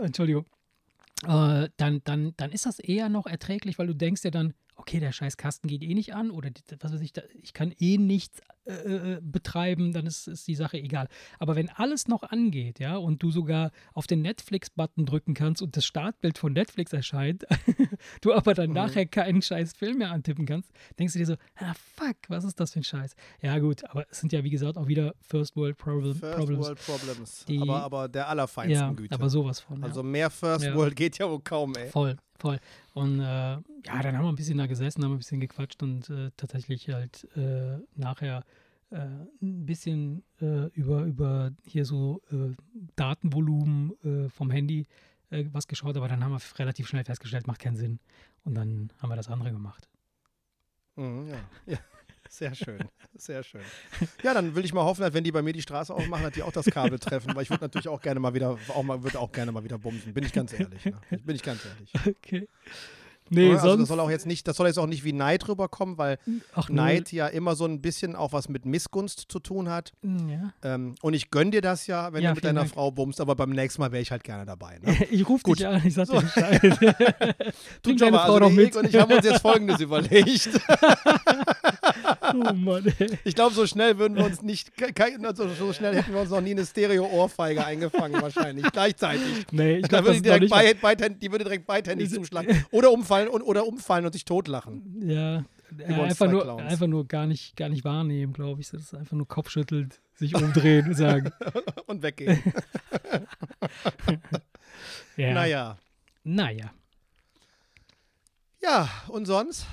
Entschuldigung. 0.00 0.46
Äh, 1.26 1.68
dann, 1.76 2.00
dann, 2.04 2.34
dann 2.36 2.52
ist 2.52 2.66
das 2.66 2.78
eher 2.78 3.08
noch 3.08 3.26
erträglich, 3.26 3.78
weil 3.78 3.86
du 3.86 3.94
denkst 3.94 4.22
ja 4.24 4.30
dann, 4.30 4.52
okay, 4.76 5.00
der 5.00 5.12
scheiß 5.12 5.36
Kasten 5.36 5.68
geht 5.68 5.82
eh 5.82 5.94
nicht 5.94 6.14
an 6.14 6.30
oder 6.30 6.50
was 6.80 6.92
weiß 6.92 7.00
ich, 7.00 7.12
ich 7.40 7.54
kann 7.54 7.72
eh 7.78 7.96
nichts 7.96 8.40
äh, 8.66 9.14
äh, 9.14 9.20
betreiben, 9.22 9.92
dann 9.92 10.06
ist, 10.06 10.26
ist 10.26 10.46
die 10.48 10.54
Sache 10.54 10.78
egal. 10.78 11.08
Aber 11.38 11.56
wenn 11.56 11.68
alles 11.70 12.08
noch 12.08 12.22
angeht, 12.24 12.78
ja, 12.80 12.96
und 12.96 13.22
du 13.22 13.30
sogar 13.30 13.70
auf 13.94 14.06
den 14.06 14.22
Netflix-Button 14.22 15.06
drücken 15.06 15.34
kannst 15.34 15.62
und 15.62 15.76
das 15.76 15.84
Startbild 15.84 16.38
von 16.38 16.52
Netflix 16.52 16.92
erscheint, 16.92 17.44
du 18.22 18.32
aber 18.34 18.54
dann 18.54 18.70
Mhm. 18.70 18.74
nachher 18.74 19.06
keinen 19.06 19.42
scheiß 19.42 19.72
Film 19.74 19.98
mehr 19.98 20.10
antippen 20.10 20.46
kannst, 20.46 20.70
denkst 20.98 21.12
du 21.12 21.18
dir 21.20 21.26
so, 21.26 21.34
ah 21.56 21.74
fuck, 21.94 22.16
was 22.28 22.44
ist 22.44 22.58
das 22.58 22.72
für 22.72 22.80
ein 22.80 22.84
Scheiß? 22.84 23.14
Ja 23.42 23.58
gut, 23.58 23.84
aber 23.84 24.04
es 24.10 24.20
sind 24.20 24.32
ja 24.32 24.42
wie 24.44 24.50
gesagt 24.50 24.76
auch 24.76 24.88
wieder 24.88 25.14
First 25.22 25.56
World 25.56 25.76
Problem, 25.78 26.14
First 26.14 26.36
Problems. 26.36 26.66
World 26.66 26.78
Problems. 26.86 27.44
Die- 27.46 27.60
aber, 27.60 27.82
aber 27.82 28.08
der 28.08 28.28
allerfeinsten 28.28 28.72
Ja, 28.80 28.92
Güte. 28.92 29.14
aber 29.14 29.30
sowas 29.30 29.60
von. 29.60 29.82
also 29.84 30.00
ja. 30.00 30.06
mehr 30.06 30.30
First 30.30 30.64
Ja. 30.64 30.74
World 30.74 30.96
geht 30.96 31.18
ja 31.18 31.28
wohl 31.30 31.40
kaum, 31.40 31.74
ey. 31.76 31.88
Voll, 31.88 32.16
voll. 32.38 32.58
Und 32.94 33.20
äh, 33.20 33.22
ja, 33.22 33.62
dann 33.84 34.16
haben 34.16 34.24
wir 34.24 34.28
ein 34.30 34.36
bisschen 34.36 34.58
da 34.58 34.66
gesessen, 34.66 35.04
haben 35.04 35.12
ein 35.12 35.18
bisschen 35.18 35.40
gequatscht 35.40 35.82
und 35.82 36.08
äh, 36.10 36.30
tatsächlich 36.36 36.88
halt 36.88 37.28
äh, 37.36 37.78
nachher 37.94 38.42
äh, 38.90 38.98
ein 39.42 39.66
bisschen 39.66 40.22
äh, 40.40 40.66
über, 40.68 41.02
über 41.02 41.52
hier 41.64 41.84
so 41.84 42.22
äh, 42.30 42.54
Datenvolumen 42.96 43.92
äh, 44.04 44.28
vom 44.28 44.50
Handy 44.50 44.86
äh, 45.30 45.44
was 45.52 45.66
geschaut, 45.66 45.96
aber 45.96 46.08
dann 46.08 46.22
haben 46.22 46.32
wir 46.32 46.40
relativ 46.58 46.88
schnell 46.88 47.04
festgestellt, 47.04 47.46
macht 47.46 47.60
keinen 47.60 47.76
Sinn. 47.76 47.98
Und 48.44 48.54
dann 48.54 48.92
haben 48.98 49.08
wir 49.08 49.16
das 49.16 49.28
andere 49.28 49.50
gemacht. 49.50 49.88
Mhm, 50.96 51.28
ja. 51.28 51.36
ja. 51.66 51.78
Sehr 52.28 52.54
schön, 52.54 52.80
sehr 53.14 53.42
schön. 53.44 53.62
Ja, 54.22 54.34
dann 54.34 54.54
will 54.54 54.64
ich 54.64 54.74
mal 54.74 54.82
hoffen, 54.84 55.02
dass 55.02 55.14
wenn 55.14 55.22
die 55.22 55.30
bei 55.30 55.42
mir 55.42 55.52
die 55.52 55.62
Straße 55.62 55.94
aufmachen, 55.94 56.24
dass 56.24 56.32
die 56.32 56.42
auch 56.42 56.52
das 56.52 56.66
Kabel 56.66 56.98
treffen, 56.98 57.34
weil 57.34 57.44
ich 57.44 57.50
würde 57.50 57.64
natürlich 57.64 57.88
auch 57.88 58.00
gerne 58.00 58.18
mal 58.20 58.34
wieder, 58.34 58.58
auch 58.68 58.82
mal, 58.82 59.02
würde 59.02 59.20
auch 59.20 59.30
gerne 59.30 59.52
mal 59.52 59.62
wieder 59.62 59.78
bumsen, 59.78 60.12
bin 60.12 60.24
ich 60.24 60.32
ganz 60.32 60.52
ehrlich. 60.52 60.84
Ne? 60.84 60.98
Bin 61.24 61.36
ich 61.36 61.42
ganz 61.42 61.64
ehrlich. 61.64 61.92
Okay. 62.18 62.48
Nee, 63.30 63.50
also 63.52 63.54
das 63.68 63.76
sonst. 63.76 63.88
soll 63.88 64.00
auch 64.00 64.10
jetzt 64.10 64.26
nicht, 64.26 64.46
das 64.46 64.56
soll 64.56 64.66
jetzt 64.68 64.78
auch 64.78 64.86
nicht 64.86 65.04
wie 65.04 65.12
Neid 65.12 65.48
rüberkommen, 65.48 65.98
weil 65.98 66.18
ach. 66.54 66.68
Neid 66.68 67.10
ja 67.12 67.26
immer 67.26 67.56
so 67.56 67.64
ein 67.64 67.80
bisschen 67.82 68.14
auch 68.16 68.32
was 68.32 68.48
mit 68.48 68.64
Missgunst 68.66 69.24
zu 69.28 69.38
tun 69.40 69.68
hat. 69.68 69.92
Ja. 70.02 70.52
Ähm, 70.62 70.94
und 71.02 71.14
ich 71.14 71.30
gönn 71.30 71.50
dir 71.50 71.60
das 71.60 71.86
ja, 71.86 72.12
wenn 72.12 72.22
Ja, 72.22 72.30
du 72.30 72.34
mit 72.36 72.44
deiner 72.44 72.60
Dank. 72.60 72.72
Frau 72.72 72.90
bummst, 72.90 73.20
aber 73.20 73.34
beim 73.34 73.50
nächsten 73.50 73.80
Mal 73.82 73.90
wäre 73.92 74.02
ich 74.02 74.10
halt 74.10 74.24
gerne 74.24 74.44
dabei. 74.46 74.78
Ne? 74.82 74.96
Ich 75.10 75.28
rufe 75.28 75.42
Gut. 75.44 75.58
dich 75.58 75.66
an, 75.66 75.82
ich 75.84 75.94
sag 75.94 76.06
So. 76.06 76.14
dir 76.20 76.22
Bescheid. 76.22 76.60
Bring 77.82 77.96
deine 77.96 78.16
Frau 78.18 78.34
also 78.34 78.38
der 78.40 78.50
mit. 78.50 78.76
Und 78.76 78.88
ich 78.88 78.96
haben 78.96 79.12
uns 79.12 79.24
jetzt 79.24 79.40
Folgendes 79.42 79.80
überlegt. 79.80 80.48
Oh 82.34 82.52
Mann, 82.52 82.92
ey. 82.98 83.18
Ich 83.24 83.34
glaube, 83.34 83.54
so 83.54 83.66
schnell 83.66 83.98
würden 83.98 84.16
wir 84.16 84.24
uns 84.24 84.42
nicht, 84.42 84.72
so 85.58 85.72
schnell 85.72 85.94
hätten 85.94 86.12
wir 86.12 86.20
uns 86.20 86.30
noch 86.30 86.40
nie 86.40 86.52
eine 86.52 86.64
Stereo-Ohrfeige 86.66 87.64
eingefangen, 87.64 88.20
wahrscheinlich. 88.20 88.64
Gleichzeitig. 88.72 89.46
Nee, 89.50 89.78
ich 89.78 89.88
glaube, 89.88 90.12
die, 90.12 90.20
beid, 90.48 90.80
beidhänd- 90.82 91.18
die 91.18 91.30
würde 91.30 91.44
direkt 91.44 91.66
beidhändig 91.66 92.10
zuschlagen. 92.14 92.64
Oder 92.70 92.90
umfallen, 92.92 93.28
und, 93.28 93.42
oder 93.42 93.66
umfallen 93.66 94.06
und 94.06 94.12
sich 94.12 94.24
totlachen. 94.24 95.02
Ja, 95.08 95.44
äh, 95.78 95.92
einfach 95.94 96.30
nur, 96.30 96.42
Clowns. 96.42 96.62
einfach 96.70 96.86
nur 96.86 97.06
gar 97.06 97.26
nicht, 97.26 97.56
gar 97.56 97.68
nicht 97.68 97.84
wahrnehmen, 97.84 98.32
glaube 98.32 98.60
ich. 98.60 98.70
Das 98.70 98.80
ist 98.82 98.94
einfach 98.94 99.16
nur 99.16 99.26
Kopfschüttelt, 99.28 100.00
sich 100.14 100.34
umdrehen 100.34 100.86
und 100.88 100.94
sagen. 100.94 101.30
Und 101.86 102.02
weggehen. 102.02 102.42
Ja. 105.16 105.32
Naja. 105.32 105.78
Naja. 106.24 106.70
Ja, 108.62 108.88
und 109.08 109.26
sonst? 109.26 109.66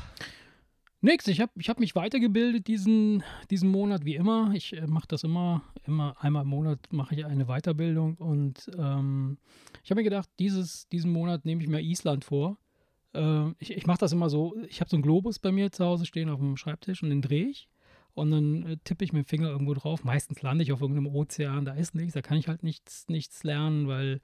Nix, 1.05 1.27
ich 1.27 1.41
habe 1.41 1.51
ich 1.57 1.67
hab 1.67 1.81
mich 1.81 1.95
weitergebildet 1.95 2.65
diesen, 2.67 3.23
diesen 3.49 3.69
Monat, 3.69 4.05
wie 4.05 4.15
immer. 4.15 4.51
Ich 4.53 4.71
äh, 4.71 4.87
mache 4.87 5.09
das 5.09 5.25
immer, 5.25 5.61
immer 5.85 6.15
einmal 6.17 6.43
im 6.43 6.47
Monat 6.47 6.79
mache 6.91 7.13
ich 7.13 7.25
eine 7.25 7.47
Weiterbildung 7.47 8.15
und 8.15 8.71
ähm, 8.77 9.37
ich 9.83 9.91
habe 9.91 9.99
mir 9.99 10.05
gedacht, 10.05 10.29
dieses, 10.39 10.87
diesen 10.87 11.11
Monat 11.11 11.43
nehme 11.43 11.61
ich 11.61 11.67
mir 11.67 11.81
Island 11.81 12.23
vor. 12.23 12.57
Äh, 13.13 13.49
ich 13.59 13.71
ich 13.71 13.85
mache 13.85 13.97
das 13.97 14.13
immer 14.13 14.29
so, 14.29 14.55
ich 14.69 14.79
habe 14.79 14.89
so 14.89 14.95
einen 14.95 15.03
Globus 15.03 15.39
bei 15.39 15.51
mir 15.51 15.73
zu 15.73 15.83
Hause 15.83 16.05
stehen 16.05 16.29
auf 16.29 16.39
dem 16.39 16.55
Schreibtisch 16.55 17.03
und 17.03 17.09
den 17.09 17.21
drehe 17.21 17.47
ich 17.47 17.67
und 18.13 18.31
dann 18.31 18.65
äh, 18.65 18.77
tippe 18.85 19.03
ich 19.03 19.11
mit 19.11 19.25
dem 19.25 19.27
Finger 19.27 19.49
irgendwo 19.49 19.73
drauf. 19.73 20.05
Meistens 20.05 20.41
lande 20.41 20.63
ich 20.63 20.71
auf 20.71 20.79
irgendeinem 20.79 21.13
Ozean, 21.13 21.65
da 21.65 21.73
ist 21.73 21.95
nichts, 21.95 22.13
da 22.13 22.21
kann 22.21 22.37
ich 22.37 22.47
halt 22.47 22.63
nichts, 22.63 23.09
nichts 23.09 23.43
lernen, 23.43 23.89
weil 23.89 24.21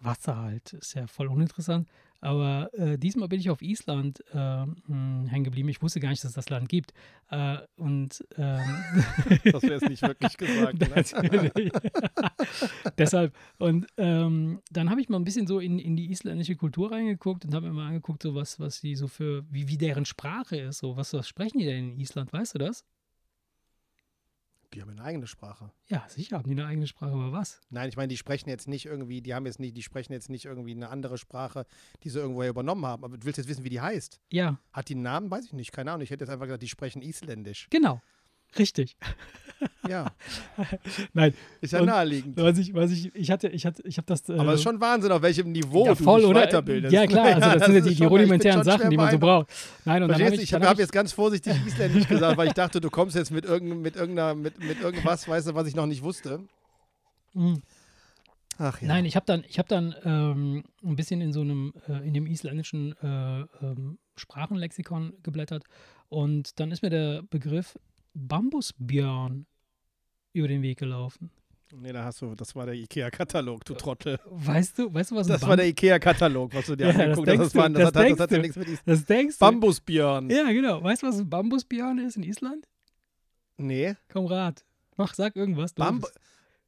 Wasser 0.00 0.36
halt 0.36 0.72
ist 0.72 0.94
ja 0.94 1.06
voll 1.06 1.28
uninteressant. 1.28 1.88
Aber 2.20 2.70
äh, 2.74 2.98
diesmal 2.98 3.28
bin 3.28 3.38
ich 3.38 3.50
auf 3.50 3.62
Island 3.62 4.24
äh, 4.32 4.36
hängen 4.36 5.44
geblieben. 5.44 5.68
Ich 5.68 5.80
wusste 5.82 6.00
gar 6.00 6.10
nicht, 6.10 6.22
dass 6.24 6.30
es 6.30 6.34
das 6.34 6.48
Land 6.48 6.68
gibt. 6.68 6.92
Äh, 7.30 7.58
und 7.76 8.24
ähm, 8.36 8.94
Das 9.44 9.62
wäre 9.62 9.74
es 9.74 9.82
nicht 9.82 10.02
wirklich 10.02 10.36
gesagt. 10.36 10.78
Ne? 10.88 11.70
Deshalb. 12.98 13.34
Und 13.58 13.86
ähm, 13.96 14.60
dann 14.70 14.90
habe 14.90 15.00
ich 15.00 15.08
mal 15.08 15.18
ein 15.18 15.24
bisschen 15.24 15.46
so 15.46 15.60
in, 15.60 15.78
in 15.78 15.96
die 15.96 16.10
isländische 16.10 16.56
Kultur 16.56 16.90
reingeguckt 16.90 17.44
und 17.44 17.54
habe 17.54 17.68
mir 17.68 17.72
mal 17.72 17.88
angeguckt, 17.88 18.22
so 18.22 18.34
was, 18.34 18.58
was 18.58 18.80
die 18.80 18.94
so 18.94 19.06
für, 19.06 19.44
wie, 19.50 19.68
wie 19.68 19.78
deren 19.78 20.04
Sprache 20.04 20.56
ist. 20.56 20.78
So, 20.78 20.96
was, 20.96 21.12
was 21.12 21.28
sprechen 21.28 21.58
die 21.58 21.66
denn 21.66 21.92
in 21.92 22.00
Island? 22.00 22.32
Weißt 22.32 22.54
du 22.54 22.58
das? 22.58 22.84
Die 24.78 24.82
haben 24.82 24.90
eine 24.90 25.02
eigene 25.02 25.26
Sprache. 25.26 25.72
Ja, 25.88 26.06
sicher 26.08 26.36
haben 26.38 26.44
die 26.44 26.52
eine 26.52 26.64
eigene 26.66 26.86
Sprache, 26.86 27.10
aber 27.10 27.32
was? 27.32 27.60
Nein, 27.68 27.88
ich 27.88 27.96
meine, 27.96 28.06
die 28.06 28.16
sprechen 28.16 28.48
jetzt 28.48 28.68
nicht 28.68 28.86
irgendwie, 28.86 29.20
die 29.20 29.34
haben 29.34 29.44
jetzt 29.44 29.58
nicht, 29.58 29.76
die 29.76 29.82
sprechen 29.82 30.12
jetzt 30.12 30.30
nicht 30.30 30.44
irgendwie 30.44 30.70
eine 30.70 30.88
andere 30.88 31.18
Sprache, 31.18 31.66
die 32.04 32.10
sie 32.10 32.20
irgendwoher 32.20 32.50
übernommen 32.50 32.86
haben. 32.86 33.02
Aber 33.02 33.18
du 33.18 33.24
willst 33.26 33.38
jetzt 33.38 33.48
wissen, 33.48 33.64
wie 33.64 33.70
die 33.70 33.80
heißt? 33.80 34.20
Ja, 34.30 34.60
Hat 34.72 34.88
die 34.88 34.94
einen 34.94 35.02
Namen? 35.02 35.32
Weiß 35.32 35.46
ich 35.46 35.52
nicht, 35.52 35.72
keine 35.72 35.90
Ahnung. 35.90 36.02
Ich 36.04 36.10
hätte 36.10 36.22
jetzt 36.22 36.30
einfach 36.30 36.46
gesagt, 36.46 36.62
die 36.62 36.68
sprechen 36.68 37.02
Isländisch. 37.02 37.66
genau. 37.70 38.00
Richtig. 38.56 38.96
Ja, 39.88 40.12
Nein, 41.14 41.34
ist 41.60 41.72
ja 41.72 41.80
Und- 41.80 41.86
naheliegend. 41.86 42.36
was 42.36 42.58
ich, 42.58 42.72
was 42.74 42.92
ich, 42.92 43.12
ich 43.16 43.28
hatte, 43.32 43.48
ich 43.48 43.66
hatte, 43.66 43.82
ich 43.84 43.96
habe 43.96 44.06
das. 44.06 44.28
Äh, 44.28 44.34
Aber 44.38 44.52
es 44.52 44.60
ist 44.60 44.62
schon 44.62 44.80
Wahnsinn, 44.80 45.10
auf 45.10 45.20
welchem 45.22 45.50
Niveau 45.50 45.84
ja, 45.84 45.94
du 45.96 46.04
voll, 46.04 46.20
dich 46.20 46.30
oder? 46.30 46.42
weiterbildest. 46.42 46.92
Ja, 46.94 47.06
klar, 47.08 47.24
also 47.26 47.40
das, 47.40 47.64
sind 47.66 47.74
ja 47.74 47.80
die, 47.80 47.94
die 47.96 48.04
rudimentären 48.04 48.62
Sachen, 48.62 48.88
die 48.88 48.96
man 48.96 49.10
so 49.10 49.18
braucht. 49.18 49.48
Nein, 49.84 50.02
und 50.04 50.10
dann 50.10 50.18
Verstehst 50.18 50.30
du? 50.30 50.36
ich, 50.36 50.42
Ich 50.44 50.50
dann 50.50 50.62
habe 50.62 50.70
hab 50.70 50.78
jetzt 50.78 50.92
ganz 50.92 51.12
vorsichtig 51.12 51.54
Isländisch 51.66 52.06
gesagt, 52.08 52.36
weil 52.36 52.46
ich 52.46 52.52
dachte, 52.54 52.80
du 52.80 52.88
kommst 52.88 53.16
jetzt 53.16 53.32
mit, 53.32 53.44
irgendeinem, 53.46 53.82
mit, 53.82 53.96
irgendeiner, 53.96 54.36
mit, 54.36 54.60
mit 54.62 54.80
irgendwas, 54.80 55.26
weißt 55.26 55.48
du, 55.48 55.54
was 55.56 55.66
ich 55.66 55.74
noch 55.74 55.86
nicht 55.86 56.04
wusste. 56.04 56.40
Mhm. 57.34 57.60
Ach 58.58 58.80
ja. 58.80 58.88
Nein, 58.88 59.04
ich 59.06 59.16
habe 59.16 59.26
dann, 59.26 59.42
ich 59.48 59.58
habe 59.58 59.68
dann 59.68 59.94
ähm, 60.04 60.64
ein 60.84 60.94
bisschen 60.96 61.20
in 61.20 61.32
so 61.32 61.40
einem, 61.40 61.72
äh, 61.88 62.06
in 62.06 62.14
dem 62.14 62.26
isländischen 62.26 62.94
äh, 63.02 63.40
ähm, 63.64 63.98
Sprachenlexikon 64.16 65.14
geblättert 65.22 65.64
und 66.08 66.58
dann 66.60 66.70
ist 66.70 66.82
mir 66.82 66.90
der 66.90 67.22
Begriff 67.22 67.76
Bambusbjörn 68.14 69.46
über 70.32 70.48
den 70.48 70.62
Weg 70.62 70.78
gelaufen. 70.78 71.30
Nee, 71.74 71.92
da 71.92 72.04
hast 72.04 72.22
du, 72.22 72.34
das 72.34 72.56
war 72.56 72.64
der 72.64 72.74
Ikea-Katalog, 72.74 73.62
du 73.64 73.74
Trottel. 73.74 74.18
Weißt 74.24 74.78
du, 74.78 74.92
weißt 74.92 75.10
du, 75.10 75.16
was 75.16 75.26
Das 75.26 75.42
war 75.42 75.50
Bam- 75.50 75.58
der 75.58 75.66
Ikea-Katalog, 75.68 76.54
was 76.54 76.66
du 76.66 76.76
dir 76.76 76.86
Ja, 76.88 76.92
angeguckt 76.92 77.28
hast. 77.28 77.38
Das, 77.38 77.54
war, 77.54 77.68
das, 77.68 77.92
das 77.92 78.02
hat, 78.04 78.10
das, 78.10 78.20
hat 78.20 78.30
ja 78.30 78.38
nichts 78.38 78.56
mit 78.56 78.68
Is 78.68 78.80
Das 78.86 79.04
denkst 79.04 79.36
du? 79.38 79.44
Bambusbjörn. 79.44 80.30
Ja, 80.30 80.50
genau. 80.50 80.82
Weißt 80.82 81.02
du, 81.02 81.08
was 81.08 81.18
ein 81.18 81.28
Bambusbjörn 81.28 81.98
ist 81.98 82.16
in 82.16 82.22
Island? 82.22 82.66
Nee. 83.58 83.96
Komm, 84.10 84.26
rat. 84.26 84.64
Mach, 84.96 85.12
sag 85.14 85.36
irgendwas. 85.36 85.74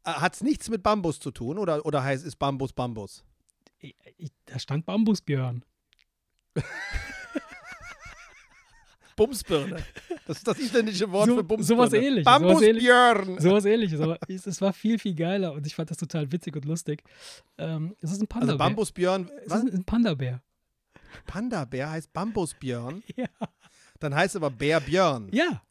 Hat 0.05 0.35
es 0.35 0.43
nichts 0.43 0.69
mit 0.69 0.83
Bambus 0.83 1.19
zu 1.19 1.31
tun 1.31 1.57
oder, 1.59 1.85
oder 1.87 2.03
heißt 2.03 2.25
ist 2.27 2.37
Bambus 2.37 2.73
Bambus? 2.73 3.25
Ich, 3.79 3.95
ich, 4.19 4.31
da 4.45 4.59
stand 4.59 4.85
Bambusbjörn. 4.85 5.65
Bumsbirne. 9.27 9.77
Das 10.27 10.39
ist 10.39 10.47
das 10.49 10.59
isländische 10.59 11.11
Wort 11.11 11.29
So- 11.29 11.37
für 11.37 11.45
Bumsbirne. 11.45 11.83
sowas 11.83 11.93
ähnliches, 11.93 12.25
Bambusbjörn. 12.25 13.41
Sowas 13.41 13.65
ähnliches, 13.65 14.01
aber 14.01 14.19
es, 14.29 14.47
es 14.47 14.61
war 14.61 14.73
viel, 14.73 14.99
viel 14.99 15.15
geiler 15.15 15.53
und 15.53 15.67
ich 15.67 15.75
fand 15.75 15.91
das 15.91 15.97
total 15.99 16.31
witzig 16.33 16.57
und 16.57 16.65
lustig. 16.65 17.03
Ähm, 17.59 17.95
es 18.01 18.11
ist 18.13 18.19
ein 18.23 18.23
Also 18.23 18.27
Panda-Bär. 18.27 18.57
Bambusbjörn, 18.59 19.31
es 19.45 19.51
was? 19.51 19.65
ist 19.65 19.75
ein 19.75 19.85
Panda-Bär. 19.85 20.43
Panda-Bär 21.27 21.91
heißt 21.91 22.13
Bambusbjörn. 22.13 23.03
Ja. 23.17 23.27
Dann 23.99 24.15
heißt 24.15 24.35
es 24.35 24.37
aber 24.37 24.51
Bärbjörn. 24.51 25.29
ja. 25.33 25.63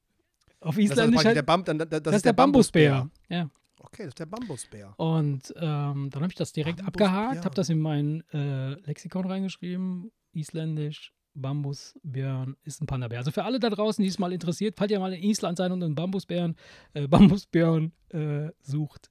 Auf 0.62 0.76
Das 0.76 0.84
ist, 0.84 0.92
Isländisch 0.92 1.14
praktisch 1.16 1.26
halt, 1.28 1.38
der 1.38 1.42
Bam, 1.44 1.64
dann, 1.64 1.78
das, 1.80 1.88
das, 2.04 2.16
ist 2.18 2.26
der 2.26 2.34
Bambusbär. 2.34 3.10
Ja. 3.30 3.50
Okay, 3.80 4.04
das 4.04 4.08
ist 4.10 4.20
der 4.20 4.26
Bambusbär. 4.26 4.94
Und 4.98 5.54
ähm, 5.56 6.10
dann 6.12 6.22
habe 6.22 6.28
ich 6.28 6.36
das 6.36 6.52
direkt 6.52 6.80
Bambusbär. 6.80 7.08
abgehakt, 7.08 7.46
habe 7.46 7.56
das 7.56 7.70
in 7.70 7.80
mein 7.80 8.24
äh, 8.34 8.72
Lexikon 8.86 9.26
reingeschrieben. 9.26 10.12
Isländisch, 10.34 11.14
Bambusbären 11.42 12.56
ist 12.64 12.82
ein 12.82 12.86
Panda-Bär. 12.88 13.20
Also 13.20 13.32
für 13.32 13.44
alle 13.44 13.60
da 13.60 13.70
draußen, 13.70 14.02
die 14.02 14.10
es 14.10 14.20
mal 14.20 14.32
interessiert, 14.34 14.76
falls 14.78 14.92
ihr 14.92 15.00
mal 15.00 15.14
in 15.14 15.24
Island 15.24 15.58
seid 15.58 15.72
und 15.72 15.84
einen 15.84 15.96
Bambusbären, 15.96 16.56
äh, 16.94 17.08
Bambusbären 17.08 17.92
äh, 18.10 18.50
sucht. 18.62 19.10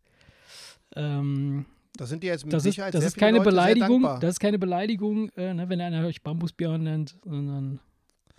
Ähm, 0.96 1.66
Das 1.96 2.08
sind 2.08 2.22
die 2.22 2.28
jetzt 2.28 2.44
mit 2.44 2.52
das 2.52 2.64
ist, 2.64 2.74
Sicherheit 2.74 2.94
das 2.94 3.00
sehr 3.00 3.08
ist 3.08 3.16
keine 3.16 3.38
Leute 3.38 3.50
Beleidigung, 3.50 4.02
das 4.02 4.30
ist 4.30 4.40
keine 4.40 4.58
Beleidigung, 4.58 5.30
äh, 5.36 5.52
ne, 5.54 5.68
wenn 5.68 5.80
einer 5.80 6.06
euch 6.06 6.22
Bambusbären 6.22 6.82
nennt, 6.82 7.16
sondern 7.24 7.80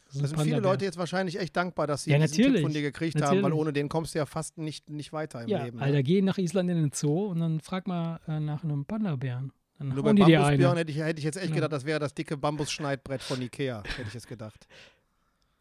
das 0.07 0.15
ist 0.15 0.29
sind 0.29 0.41
viele. 0.41 0.59
Leute 0.59 0.85
jetzt 0.85 0.97
wahrscheinlich 0.97 1.39
echt 1.39 1.55
dankbar, 1.55 1.85
dass 1.85 2.03
sie 2.05 2.11
Ja, 2.11 2.17
diesen 2.17 2.33
Tipp 2.35 2.45
natürlich. 2.45 2.61
von 2.63 2.73
dir 2.73 2.81
gekriegt 2.81 3.15
haben, 3.21 3.27
weil 3.29 3.35
Natürlich. 3.43 3.59
ohne 3.59 3.73
den 3.73 3.89
kommst 3.89 4.15
du 4.15 4.19
ja 4.19 4.25
fast 4.25 4.57
nicht, 4.57 4.89
nicht 4.89 5.13
weiter 5.13 5.43
im 5.43 5.49
Ja, 5.49 5.63
Leben. 5.65 5.77
ne? 5.77 5.83
Alter, 5.83 6.01
geh 6.01 6.21
nach 6.23 6.39
Island 6.39 6.69
in 6.71 6.77
den 6.77 6.91
Zoo 6.91 7.27
und 7.27 7.39
dann 7.39 7.59
frag 7.59 7.85
mal 7.87 8.19
äh, 8.27 8.39
nach 8.39 8.63
einem 8.63 8.85
Panda-Bären. 8.85 9.51
Dann 9.79 9.89
Nur 9.89 10.03
bei 10.03 10.13
die 10.13 10.21
Bambusbjörn 10.21 10.77
hätte 10.77 10.91
ich, 10.91 10.97
hätte 10.99 11.19
ich 11.19 11.23
jetzt 11.25 11.37
echt 11.37 11.49
Ja. 11.49 11.55
gedacht, 11.55 11.71
das 11.71 11.85
wäre 11.85 11.99
das 11.99 12.13
dicke 12.13 12.35
Bambusschneidbrett 12.37 13.23
von 13.23 13.41
Ikea, 13.41 13.81
hätte 13.95 14.07
ich 14.09 14.13
jetzt 14.13 14.27
gedacht. 14.27 14.67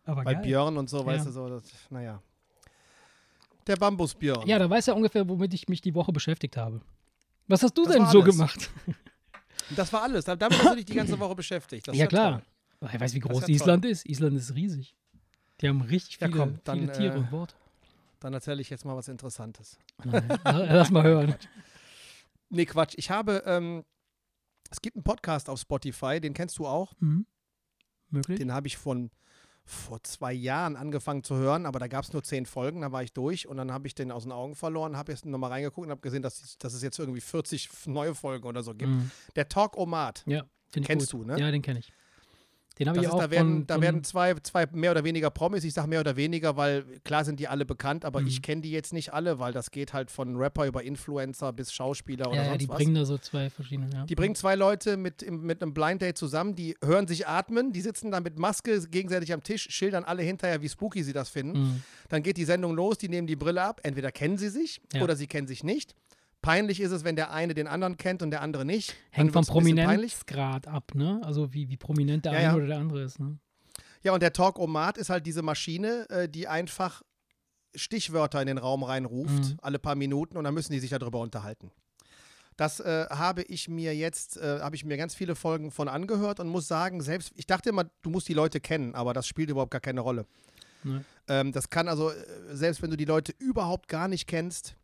Aber 0.05 0.25
Weil 0.25 0.35
geil. 0.35 0.43
Björn 0.43 0.77
und 0.77 0.91
so, 0.91 1.07
weißt 1.07 1.21
Ja. 1.21 1.25
du, 1.27 1.31
so, 1.33 1.49
das, 1.49 1.65
naja. 1.91 2.21
Der 3.67 3.77
Bambusbjörn. 3.77 4.47
Ja, 4.49 4.59
da 4.59 4.69
weiß 4.69 4.89
er 4.89 4.97
ungefähr, 4.97 5.29
womit 5.29 5.55
ich 5.55 5.69
mich 5.69 5.81
die 5.81 5.95
Woche 5.95 6.11
beschäftigt 6.13 6.57
habe. 6.57 6.81
Was 7.47 7.63
hast 7.63 7.77
du 7.79 7.85
Das 7.85 7.95
denn 7.95 8.07
so 8.07 8.23
gemacht? 8.23 8.71
Das 9.77 9.93
war 9.93 10.03
alles. 10.03 10.25
Damit 10.25 10.53
hast 10.53 10.71
du 10.71 10.77
dich 10.77 10.87
die 10.87 10.95
ganze 10.95 11.19
Woche 11.21 11.35
beschäftigt. 11.35 11.87
Das 11.87 11.95
ja, 11.95 12.07
klar. 12.07 12.43
toll. 12.81 12.91
Ich 12.95 13.01
weiß, 13.01 13.13
wie 13.13 13.19
groß 13.19 13.43
ja 13.43 13.49
Island 13.49 13.85
ist. 13.85 14.07
Island 14.09 14.39
ist 14.39 14.55
riesig. 14.55 14.95
Die 15.61 15.69
haben 15.69 15.83
richtig 15.83 16.19
Ja, 16.21 16.29
viele, 16.29 16.39
komm, 16.39 16.59
dann, 16.65 16.79
viele 16.79 16.93
Tiere 16.93 17.15
äh, 17.17 17.19
und 17.19 17.31
Worte. 17.33 17.55
Dann 18.21 18.33
erzähle 18.33 18.63
ich 18.63 18.71
jetzt 18.71 18.87
mal 18.87 18.97
was 18.97 19.09
Interessantes. 19.09 19.79
Nein, 20.05 20.27
Lass 20.45 20.91
mal 20.91 21.03
hören. 21.03 21.35
Nee, 22.51 22.65
Quatsch. 22.65 22.95
Ich 22.97 23.11
habe, 23.11 23.43
ähm, 23.45 23.85
es 24.71 24.81
gibt 24.81 24.97
einen 24.97 25.05
Podcast 25.05 25.49
auf 25.49 25.61
Spotify, 25.61 26.21
den 26.21 26.35
kennst 26.35 26.59
du 26.59 26.67
auch. 26.67 26.93
Mhm. 27.01 27.27
Möglich? 28.11 28.39
Den 28.39 28.53
habe 28.53 28.67
ich 28.67 28.77
von 28.77 29.11
vor 29.65 30.03
zwei 30.03 30.33
Jahren 30.33 30.77
angefangen 30.77 31.23
zu 31.23 31.37
hören, 31.37 31.67
aber 31.67 31.79
da 31.79 31.89
gab 31.89 32.03
es 32.03 32.13
nur 32.13 32.23
zehn 32.23 32.47
Folgen, 32.47 32.81
da 32.81 32.91
war 32.91 33.03
ich 33.03 33.13
durch 33.13 33.47
und 33.47 33.59
dann 33.59 33.71
habe 33.71 33.87
ich 33.87 33.95
den 33.95 34.11
aus 34.11 34.23
den 34.23 34.33
Augen 34.33 34.55
verloren, 34.55 34.97
habe 34.97 35.13
jetzt 35.13 35.27
nochmal 35.27 35.51
reingeguckt 35.51 35.87
und 35.87 35.91
habe 35.91 36.01
gesehen, 36.01 36.23
dass, 36.23 36.57
dass 36.57 36.73
es 36.73 36.83
jetzt 36.83 36.99
irgendwie 36.99 37.21
40 37.21 37.69
neue 37.87 38.15
Folgen 38.15 38.47
oder 38.47 38.63
so 38.63 38.75
gibt. 38.75 38.91
Mhm. 38.91 39.11
Der 39.37 39.49
Talk-O-Mat. 39.49 40.23
Ja, 40.27 40.47
finde 40.71 40.85
ich 40.85 40.87
Kennst 40.87 41.13
du, 41.13 41.23
ne? 41.23 41.39
Ja, 41.39 41.51
den 41.51 41.61
kenne 41.61 41.81
ich. 41.81 41.93
Den 42.79 42.89
habe 42.89 43.01
ich 43.01 43.09
auch 43.09 43.19
da 43.19 43.31
werden, 43.31 43.53
von, 43.59 43.67
da 43.67 43.81
werden 43.81 44.05
zwei, 44.05 44.35
zwei 44.35 44.67
mehr 44.73 44.91
oder 44.93 45.03
weniger 45.05 45.31
Promis. 45.31 45.65
Ich 45.65 45.75
sage 45.75 45.89
mehr 45.89 46.01
oder 46.01 46.17
weniger, 46.17 46.57
weil 46.57 46.85
klar 47.05 47.25
sind 47.25 47.41
die 47.41 47.49
alle 47.49 47.65
bekannt, 47.65 48.05
aber 48.05 48.21
Mhm. 48.21 48.27
ich 48.29 48.43
kenne 48.43 48.63
die 48.63 48.71
jetzt 48.71 48.93
nicht 48.93 49.13
alle, 49.13 49.39
weil 49.39 49.53
das 49.53 49.71
geht 49.71 49.93
halt 49.93 50.11
von 50.11 50.37
Rapper 50.37 50.67
über 50.67 50.83
Influencer 50.85 51.53
bis 51.53 51.73
Schauspieler 51.73 52.29
oder 52.29 52.37
ja, 52.37 52.43
ja, 52.43 52.49
sonst 52.51 52.63
die 52.63 52.69
was. 52.69 52.77
bringen 52.77 52.95
da 52.95 53.05
so 53.05 53.19
zwei 53.19 53.51
verschiedene. 53.51 53.91
Ja. 53.93 54.05
Die 54.07 54.15
bringen 54.15 54.35
zwei 54.35 54.55
Leute 54.55 54.97
mit, 54.97 55.29
mit 55.31 55.63
einem 55.63 55.75
Blind 55.75 56.03
Date 56.03 56.17
zusammen, 56.19 56.55
die 56.55 56.77
hören 56.85 57.07
sich 57.07 57.27
atmen, 57.27 57.73
die 57.73 57.81
sitzen 57.81 58.11
dann 58.11 58.23
mit 58.23 58.39
Maske 58.39 58.81
gegenseitig 58.89 59.33
am 59.33 59.43
Tisch, 59.43 59.67
schildern 59.71 60.05
alle 60.05 60.23
hinterher, 60.23 60.63
wie 60.63 60.69
spooky 60.69 61.03
sie 61.03 61.13
das 61.13 61.29
finden. 61.29 61.59
Mhm. 61.61 61.83
Dann 62.09 62.23
geht 62.23 62.37
die 62.37 62.45
Sendung 62.45 62.75
los, 62.75 62.99
die 62.99 63.09
nehmen 63.09 63.27
die 63.27 63.37
Brille 63.37 63.63
ab. 63.63 63.81
Entweder 63.83 64.13
kennen 64.13 64.39
sie 64.39 64.49
sich 64.49 64.81
Ja. 64.95 65.03
oder 65.03 65.17
sie 65.17 65.27
kennen 65.27 65.47
sich 65.47 65.65
nicht. 65.65 65.95
Peinlich 66.41 66.81
ist 66.81 66.93
es, 66.93 67.05
wenn 67.05 67.17
der 67.17 67.33
eine 67.33 67.55
den 67.55 67.67
anderen 67.67 67.97
kennt 67.97 68.23
und 68.23 68.31
der 68.31 68.43
andere 68.43 68.65
nicht. 68.65 68.95
Hängt 69.11 69.33
vom. 69.33 69.45
Prominenzgrad 69.45 70.69
ab, 70.69 70.93
ne? 70.95 71.21
Also 71.25 71.53
wie, 71.53 71.69
wie 71.69 71.77
prominent 71.77 72.25
der 72.25 72.33
Ja, 72.33 72.39
eine 72.39 72.47
ja. 72.49 72.55
oder 72.55 72.67
der 72.67 72.79
andere 72.79 73.03
ist, 73.03 73.19
ne? 73.19 73.39
Ja, 74.03 74.13
und 74.13 74.23
der 74.23 74.33
Talk-O-Mat 74.33 74.97
ist 74.99 75.11
halt 75.11 75.27
diese 75.27 75.43
Maschine, 75.43 76.09
äh, 76.09 76.29
die 76.29 76.47
einfach 76.47 77.03
Stichwörter 77.75 78.41
in 78.41 78.47
den 78.47 78.59
Raum 78.59 78.83
reinruft, 78.85 79.33
Mhm. 79.51 79.59
alle 79.61 79.79
paar 79.79 79.95
Minuten, 79.97 80.37
und 80.39 80.45
dann 80.45 80.55
müssen 80.55 80.73
die 80.73 80.79
sich 80.79 80.91
darüber 80.91 81.21
unterhalten. 81.21 81.71
Das 82.57 82.81
äh, 82.81 83.07
habe 83.11 83.43
ich 83.43 83.69
mir 83.69 83.95
jetzt, 83.95 84.37
äh, 84.37 84.61
habe 84.61 84.75
ich 84.75 84.85
mir 84.85 84.97
ganz 84.97 85.15
viele 85.15 85.35
Folgen 85.35 85.71
von 85.71 85.89
angehört 85.89 86.41
und 86.41 86.49
muss 86.49 86.67
sagen, 86.67 87.01
selbst, 87.03 87.33
ich 87.37 87.47
dachte 87.47 87.69
immer, 87.69 87.85
du 88.03 88.11
musst 88.11 88.29
die 88.29 88.35
Leute 88.35 88.61
kennen, 88.61 88.95
aber 88.95 89.13
das 89.13 89.27
spielt 89.27 89.51
überhaupt 89.51 89.71
gar 89.71 89.81
keine 89.81 90.01
Rolle. 90.01 90.27
Ne? 90.83 91.05
Ähm, 91.29 91.53
das 91.53 91.69
kann 91.71 91.89
also, 91.89 92.11
äh, 92.11 92.15
selbst 92.53 92.81
wenn 92.83 92.91
du 92.91 92.97
die 92.97 93.05
Leute 93.05 93.33
überhaupt 93.39 93.89
gar 93.89 94.09
nicht 94.09 94.27
kennst, 94.27 94.75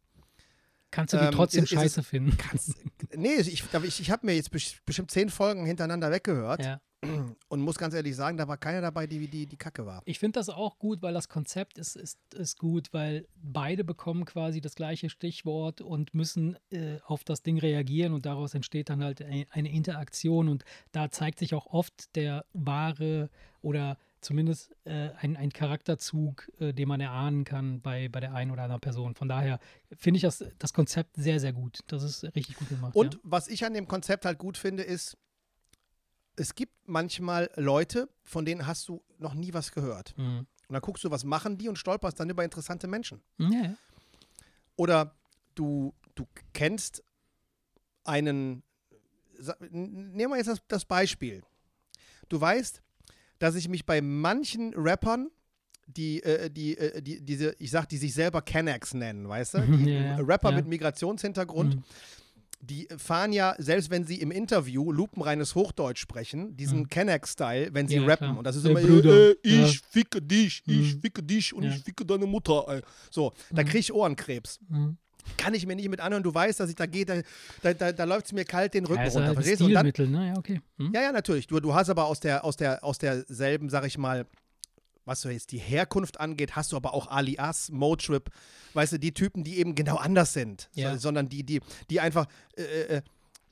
Kannst 0.94 1.12
du 1.12 1.18
die 1.18 1.24
Ähm, 1.24 1.32
trotzdem 1.32 1.64
ist- 1.64 1.72
ist 1.72 1.76
es- 1.76 1.82
scheiße 1.82 2.02
finden? 2.04 2.36
kannst, 2.38 2.74
nee, 3.16 3.34
ich, 3.34 3.48
ich, 3.52 4.00
ich 4.00 4.10
habe 4.10 4.26
mir 4.26 4.34
jetzt 4.34 4.50
bestimmt 4.50 5.10
zehn 5.10 5.28
Folgen 5.28 5.66
hintereinander 5.66 6.10
weggehört 6.10 6.64
Ja. 6.64 6.80
und 7.48 7.60
muss 7.60 7.76
ganz 7.76 7.94
ehrlich 7.94 8.14
sagen, 8.16 8.36
da 8.38 8.46
war 8.48 8.56
keiner 8.56 8.80
dabei, 8.80 9.06
die, 9.06 9.26
die, 9.28 9.46
die 9.46 9.56
Kacke 9.56 9.84
war. 9.84 10.02
Ich 10.06 10.18
finde 10.20 10.38
das 10.38 10.48
auch 10.48 10.78
gut, 10.78 11.02
weil 11.02 11.12
das 11.12 11.28
Konzept 11.28 11.78
ist, 11.78 11.96
ist, 11.96 12.18
ist 12.34 12.58
gut, 12.58 12.88
weil 12.92 13.26
beide 13.34 13.82
bekommen 13.84 14.24
quasi 14.24 14.60
das 14.60 14.74
gleiche 14.76 15.10
Stichwort 15.10 15.80
und 15.80 16.14
müssen 16.14 16.56
äh, 16.70 16.98
auf 17.04 17.24
das 17.24 17.42
Ding 17.42 17.58
reagieren 17.58 18.12
und 18.14 18.24
daraus 18.24 18.54
entsteht 18.54 18.88
dann 18.88 19.02
halt 19.02 19.20
ein- 19.20 19.46
eine 19.50 19.70
Interaktion 19.72 20.48
und 20.48 20.64
da 20.92 21.10
zeigt 21.10 21.40
sich 21.40 21.54
auch 21.54 21.66
oft 21.66 22.14
der 22.16 22.44
wahre 22.52 23.28
oder 23.60 23.98
zumindest 24.25 24.75
äh, 24.85 25.11
ein, 25.21 25.37
ein 25.37 25.52
Charakterzug, 25.52 26.50
äh, 26.59 26.73
den 26.73 26.88
man 26.88 27.00
erahnen 27.00 27.45
kann 27.45 27.81
bei, 27.81 28.09
bei 28.09 28.21
der 28.21 28.35
einen 28.35 28.50
oder 28.50 28.62
anderen 28.62 28.81
Person. 28.81 29.14
Von 29.14 29.28
daher 29.28 29.61
finde 29.97 30.16
ich 30.16 30.23
das, 30.23 30.45
das 30.59 30.73
Konzept 30.73 31.16
sehr, 31.16 31.38
sehr 31.38 31.52
gut. 31.52 31.81
Das 31.87 32.02
ist 32.02 32.25
richtig 32.35 32.57
gut 32.57 32.69
gemacht. 32.69 32.97
Und 32.97 33.14
ja. 33.14 33.21
was 33.23 33.49
ich 33.49 33.64
an 33.64 33.75
dem 33.75 33.87
Konzept 33.87 34.25
halt 34.25 34.38
gut 34.38 34.57
finde, 34.57 34.83
ist, 34.83 35.16
es 36.37 36.54
gibt 36.54 36.73
manchmal 36.87 37.50
Leute, 37.57 38.09
von 38.23 38.45
denen 38.45 38.66
hast 38.66 38.88
du 38.88 39.02
noch 39.19 39.35
nie 39.35 39.54
was 39.54 39.73
gehört. 39.73 40.16
Mhm. 40.16 40.47
Und 40.66 40.73
dann 40.73 40.83
guckst 40.83 41.04
du, 41.04 41.11
was 41.11 41.25
machen 41.25 41.59
die 41.59 41.69
und 41.69 41.78
stolperst 41.78 42.19
dann 42.19 42.31
über 42.31 42.43
interessante 42.43 42.88
Menschen. 42.88 43.21
Ja, 43.38 43.50
ja. 43.50 43.75
Oder 44.76 45.14
du, 45.54 45.95
du 46.14 46.26
kennst 46.52 47.04
einen, 48.02 48.62
nehmen 49.71 50.33
wir 50.33 50.37
jetzt 50.38 50.49
das, 50.49 50.62
das 50.66 50.85
Beispiel. 50.85 51.43
du 52.28 52.40
weißt, 52.40 52.83
dass 53.44 53.54
ich 53.56 53.68
mich 53.68 53.84
bei 53.84 54.00
manchen 54.00 54.72
Rappern, 54.74 55.28
die, 55.86 56.22
äh, 56.22 56.48
die, 56.50 56.78
äh, 56.78 57.02
die, 57.02 57.20
diese, 57.20 57.54
ich 57.58 57.70
sag, 57.70 57.86
die 57.90 57.98
sich 57.98 58.14
selber 58.14 58.40
Kennex 58.40 58.94
nennen, 58.94 59.28
weißt 59.28 59.54
du? 59.54 59.60
Die 59.60 59.90
Ja, 59.90 60.00
ja, 60.02 60.16
Rapper 60.16 60.48
ja. 60.50 60.56
mit 60.56 60.66
Migrationshintergrund, 60.66 61.74
Mhm. 61.76 61.82
die 62.62 62.88
fahren 62.96 63.34
ja, 63.34 63.54
selbst 63.58 63.90
wenn 63.90 64.04
sie 64.06 64.18
im 64.22 64.30
Interview 64.30 64.90
lupenreines 64.90 65.54
Hochdeutsch 65.54 66.00
sprechen, 66.00 66.56
diesen 66.56 66.78
Mhm. 66.80 66.88
Kennex-Style, 66.88 67.68
wenn 67.74 67.86
sie 67.86 67.96
Ja, 67.96 68.06
rappen. 68.06 68.28
klar. 68.28 68.38
Und 68.38 68.44
das 68.46 68.56
ist 68.56 68.64
immer, 68.64 68.80
äh, 68.80 69.32
äh, 69.32 69.36
ich 69.42 69.74
ja. 69.74 69.80
ficke 69.90 70.22
dich, 70.22 70.62
ich 70.66 70.94
Mhm. 70.94 71.00
ficke 71.02 71.22
dich 71.22 71.52
und 71.52 71.64
Ja. 71.64 71.70
ich 71.74 71.82
ficke 71.84 72.06
deine 72.06 72.24
Mutter. 72.24 72.80
So, 73.10 73.34
da 73.50 73.60
Mhm. 73.60 73.66
kriege 73.66 73.78
ich 73.80 73.92
Ohrenkrebs. 73.92 74.60
Mhm. 74.70 74.96
Kann 75.37 75.54
ich 75.54 75.66
mir 75.66 75.75
nicht 75.76 75.88
mit 75.88 76.00
anhören. 76.00 76.23
Du 76.23 76.35
weißt, 76.35 76.61
dass 76.61 76.69
ich 76.71 76.76
da 76.76 76.87
gehe, 76.87 77.04
da, 77.07 77.21
da, 77.62 77.75
da, 77.75 77.93
da 77.93 78.04
läuft 78.04 78.26
es 78.26 78.33
mir 78.33 78.45
kalt 78.45 78.75
den 78.75 78.85
Rücken 78.85 79.00
Ja, 79.00 79.07
ist 79.07 79.14
runter. 79.14 79.26
halt 79.28 79.35
Verstehst 79.37 79.61
du? 79.61 79.69
Dann, 79.69 79.93
ne? 80.11 80.28
Ja, 80.28 80.38
okay. 80.38 80.61
Mhm. 80.76 80.93
ja, 80.95 81.02
ja, 81.02 81.12
natürlich. 81.12 81.47
Du, 81.47 81.59
du 81.61 81.75
hast 81.75 81.88
aber 81.88 82.04
aus, 82.07 82.21
der, 82.21 82.45
aus, 82.45 82.57
der, 82.57 82.83
aus 82.85 82.99
derselben, 82.99 83.69
sag 83.71 83.87
ich 83.87 83.99
mal, 83.99 84.26
was 85.07 85.21
so 85.21 85.28
jetzt 85.28 85.52
die 85.52 85.59
Herkunft 85.59 86.19
angeht, 86.21 86.57
hast 86.57 86.73
du 86.73 86.76
aber 86.76 86.95
auch 86.95 87.09
Alias, 87.09 87.71
Motrip, 87.71 88.31
weißt 88.73 88.95
du, 88.95 88.99
die 88.99 89.12
Typen, 89.12 89.45
die 89.45 89.59
eben 89.59 89.75
genau 89.75 89.97
anders 89.97 90.33
sind, 90.33 90.71
Ja. 90.75 90.93
so, 90.93 90.99
sondern 90.99 91.28
die, 91.28 91.43
die, 91.43 91.61
die 91.90 92.00
einfach 92.00 92.26
äh, 92.57 92.62
äh, 92.97 93.02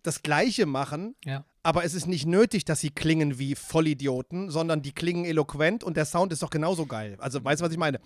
das 0.03 0.23
Gleiche 0.23 0.65
machen, 0.67 1.15
Ja. 1.25 1.45
Aber 1.65 1.85
es 1.85 1.95
ist 1.95 2.07
nicht 2.07 2.27
nötig, 2.27 2.65
dass 2.65 2.81
sie 2.81 2.91
klingen 2.91 3.39
wie 3.39 3.55
Vollidioten, 3.55 4.51
sondern 4.51 4.83
die 4.83 4.93
klingen 4.93 5.25
eloquent 5.25 5.85
und 5.85 5.97
der 5.97 6.05
Sound 6.05 6.33
ist 6.33 6.43
doch 6.43 6.51
genauso 6.51 6.87
geil. 6.87 7.17
Also, 7.21 7.43
weißt 7.45 7.61
du, 7.61 7.65
was 7.67 7.73
ich 7.73 7.79
meine? 7.79 8.01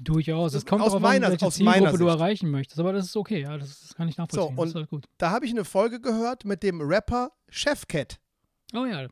Durchaus. 0.00 0.54
Es 0.54 0.66
kommt 0.66 0.82
Aus 0.82 0.92
auch 0.94 1.00
meiner- 1.00 1.26
an, 1.26 1.32
welche 1.32 1.46
aus 1.46 1.54
Zielgruppe 1.54 1.80
meiner 1.80 1.92
du 1.92 2.04
Sicht. 2.04 2.08
erreichen 2.18 2.50
möchtest. 2.50 2.80
Aber 2.80 2.92
das 2.92 3.06
ist 3.06 3.16
okay, 3.16 3.40
ja, 3.42 3.56
das, 3.58 3.80
das 3.80 3.94
kann 3.94 4.08
ich 4.08 4.16
nachvollziehen. 4.16 4.56
das 4.56 4.62
und- 4.62 4.68
ist 4.70 4.74
halt 4.74 4.90
gut. 4.90 5.04
Da 5.18 5.30
habe 5.30 5.44
ich 5.46 5.52
eine 5.52 5.64
Folge 5.64 6.00
gehört 6.00 6.44
mit 6.44 6.62
dem 6.62 6.80
Rapper 6.80 7.30
Chefcat. 7.48 8.18
Oh 8.74 8.84
ja. 8.84 9.06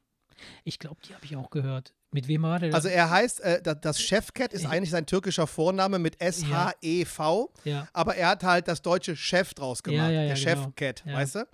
Ich 0.64 0.78
glaube, 0.80 1.00
die 1.08 1.14
habe 1.14 1.24
ich 1.24 1.36
auch 1.36 1.50
gehört. 1.50 1.94
Mit 2.10 2.26
wem 2.28 2.42
war 2.42 2.58
der? 2.58 2.74
Also 2.74 2.88
er 2.88 3.10
heißt, 3.10 3.40
äh, 3.40 3.62
da- 3.62 3.74
das 3.74 4.00
Chefcat 4.00 4.52
ist 4.52 4.62
Ich- 4.62 4.68
eigentlich 4.68 4.90
sein 4.90 5.06
türkischer 5.06 5.46
Vorname 5.46 5.98
mit 5.98 6.20
S-H-E-V, 6.20 7.52
ja. 7.64 7.88
aber 7.92 8.16
er 8.16 8.28
hat 8.28 8.44
halt 8.44 8.68
das 8.68 8.82
deutsche 8.82 9.16
Chef 9.16 9.54
draus 9.54 9.82
gemacht, 9.82 9.98
Ja, 9.98 10.10
ja, 10.10 10.22
ja, 10.22 10.34
der 10.34 10.36
genau. 10.54 10.62
Chefcat, 10.64 11.04
Ja. 11.06 11.14
weißt 11.14 11.34
du? 11.36 11.46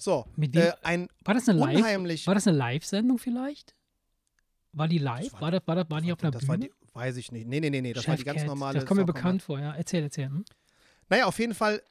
So, 0.00 0.26
Mit 0.34 0.54
wem- 0.54 0.62
äh, 0.62 0.72
ein 0.82 1.08
War 1.24 1.34
das 1.34 1.48
eine 1.48 1.58
Live? 1.58 1.76
unheimlich. 1.76 2.26
War 2.26 2.34
das 2.34 2.46
eine 2.48 2.56
Live-Sendung 2.56 3.18
vielleicht? 3.18 3.74
War 4.72 4.88
die 4.88 4.98
live? 4.98 5.32
war- 5.34 5.40
War 5.42 5.50
das, 5.50 5.62
war 5.66 5.74
das, 5.76 5.90
waren 5.90 6.02
die 6.04 6.12
auf 6.12 6.22
einer 6.22 6.30
das 6.30 6.48
war 6.48 6.56
Bühne? 6.56 6.70
die, 6.70 6.94
weiß 6.94 7.16
ich 7.18 7.30
nicht. 7.32 7.46
Nee, 7.46 7.60
nee, 7.60 7.68
nee, 7.70 7.80
nee, 7.82 7.92
das 7.92 8.08
war 8.08 8.16
die 8.16 8.24
ganz 8.24 8.38
Chefcat. 8.38 8.48
normale. 8.48 8.78
Das 8.78 8.86
kommt 8.86 9.00
mir 9.00 9.04
bekannt 9.06 9.42
vor, 9.42 9.60
ja. 9.60 9.74
Erzähl, 9.74 10.02
erzähl. 10.02 10.26
Hm? 10.26 10.44
Naja, 11.10 11.26
auf 11.26 11.38
jeden 11.38 11.54
Fall, 11.54 11.82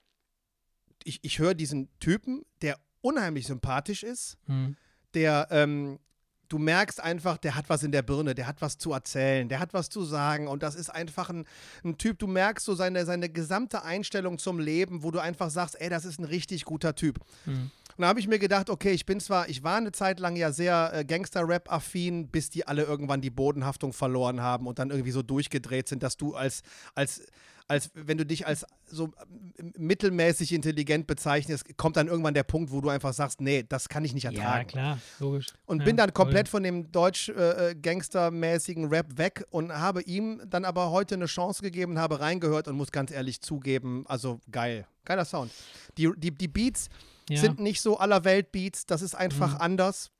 ich, 1.03 1.19
ich 1.23 1.39
höre 1.39 1.53
diesen 1.53 1.87
Typen, 1.99 2.45
der 2.61 2.77
unheimlich 3.01 3.45
sympathisch 3.47 4.03
ist, 4.03 4.37
Hm. 4.47 4.75
der, 5.13 5.47
ähm, 5.51 5.99
du 6.47 6.57
merkst 6.57 6.99
einfach, 6.99 7.37
der 7.37 7.55
hat 7.55 7.69
was 7.69 7.83
in 7.83 7.91
der 7.91 8.01
Birne, 8.01 8.33
der 8.33 8.47
hat 8.47 8.61
was 8.61 8.77
zu 8.77 8.91
erzählen, 8.91 9.47
der 9.49 9.59
hat 9.59 9.73
was 9.73 9.89
zu 9.89 10.03
sagen 10.03 10.47
und 10.47 10.63
das 10.63 10.73
ist 10.75 10.89
einfach 10.89 11.29
ein, 11.29 11.45
ein 11.83 11.97
Typ, 11.97 12.17
du 12.17 12.25
merkst 12.27 12.65
so 12.65 12.73
seine, 12.73 13.05
seine 13.05 13.29
gesamte 13.29 13.83
Einstellung 13.83 14.39
zum 14.39 14.57
Leben, 14.59 15.03
wo 15.03 15.11
du 15.11 15.19
einfach 15.19 15.49
sagst, 15.51 15.79
ey, 15.79 15.89
das 15.89 16.05
ist 16.05 16.19
ein 16.19 16.25
richtig 16.25 16.65
guter 16.65 16.95
Typ. 16.95 17.19
Hm. 17.45 17.69
Und 17.99 18.03
da 18.03 18.07
habe 18.07 18.21
ich 18.21 18.29
mir 18.29 18.39
gedacht, 18.39 18.69
okay, 18.69 18.91
ich 18.91 19.05
bin 19.05 19.19
zwar, 19.19 19.49
ich 19.49 19.61
war 19.61 19.75
eine 19.75 19.91
Zeit 19.91 20.21
lang 20.21 20.37
ja 20.37 20.53
sehr 20.53 20.89
äh, 20.93 21.03
Gangster-Rap-affin, 21.03 22.29
bis 22.29 22.49
die 22.49 22.65
alle 22.65 22.83
irgendwann 22.83 23.19
die 23.19 23.29
Bodenhaftung 23.29 23.91
verloren 23.91 24.39
haben 24.39 24.67
und 24.67 24.79
dann 24.79 24.89
irgendwie 24.89 25.11
so 25.11 25.21
durchgedreht 25.21 25.89
sind, 25.89 26.01
dass 26.01 26.15
du 26.15 26.33
als, 26.33 26.61
als, 26.95 27.23
als 27.67 27.91
wenn 27.95 28.17
du 28.17 28.25
dich 28.25 28.47
als 28.47 28.65
so 28.85 29.11
ähm, 29.57 29.73
mittelmäßig 29.77 30.53
intelligent 30.53 31.07
bezeichnest, 31.07 31.75
kommt 31.75 31.97
dann 31.97 32.07
irgendwann 32.07 32.33
der 32.33 32.43
Punkt, 32.43 32.71
wo 32.71 32.79
du 32.79 32.87
einfach 32.87 33.11
sagst, 33.11 33.41
nee, 33.41 33.65
das 33.67 33.89
kann 33.89 34.05
ich 34.05 34.13
nicht 34.13 34.23
Ja, 34.23 34.31
ertragen. 34.31 34.67
klar, 34.69 34.97
logisch. 35.19 35.47
Und 35.65 35.79
ja, 35.79 35.85
bin 35.85 35.97
dann 35.97 36.13
komplett 36.13 36.47
voll. 36.47 36.59
von 36.59 36.63
dem 36.63 36.89
deutsch-gangstermäßigen 36.93 38.85
Rap 38.87 39.17
weg 39.17 39.43
und 39.49 39.73
habe 39.73 40.03
ihm 40.03 40.41
dann 40.49 40.63
aber 40.63 40.91
heute 40.91 41.15
eine 41.15 41.25
Chance 41.25 41.61
gegeben, 41.61 41.99
habe 41.99 42.21
reingehört 42.21 42.69
und 42.69 42.77
muss 42.77 42.93
ganz 42.93 43.11
ehrlich 43.11 43.41
zugeben, 43.41 44.05
also 44.07 44.39
geil. 44.49 44.87
Geiler 45.03 45.25
Sound. 45.25 45.51
Die, 45.97 46.09
die, 46.15 46.31
die 46.31 46.47
Beats 46.47 46.87
ja. 47.29 47.39
sind 47.41 47.59
nicht 47.59 47.81
so 47.81 47.97
aller 47.97 48.23
Welt 48.23 48.51
Beats, 48.51 48.85
das 48.85 49.01
ist 49.01 49.15
einfach 49.15 49.55
Mhm. 49.55 49.61
anders. 49.61 50.11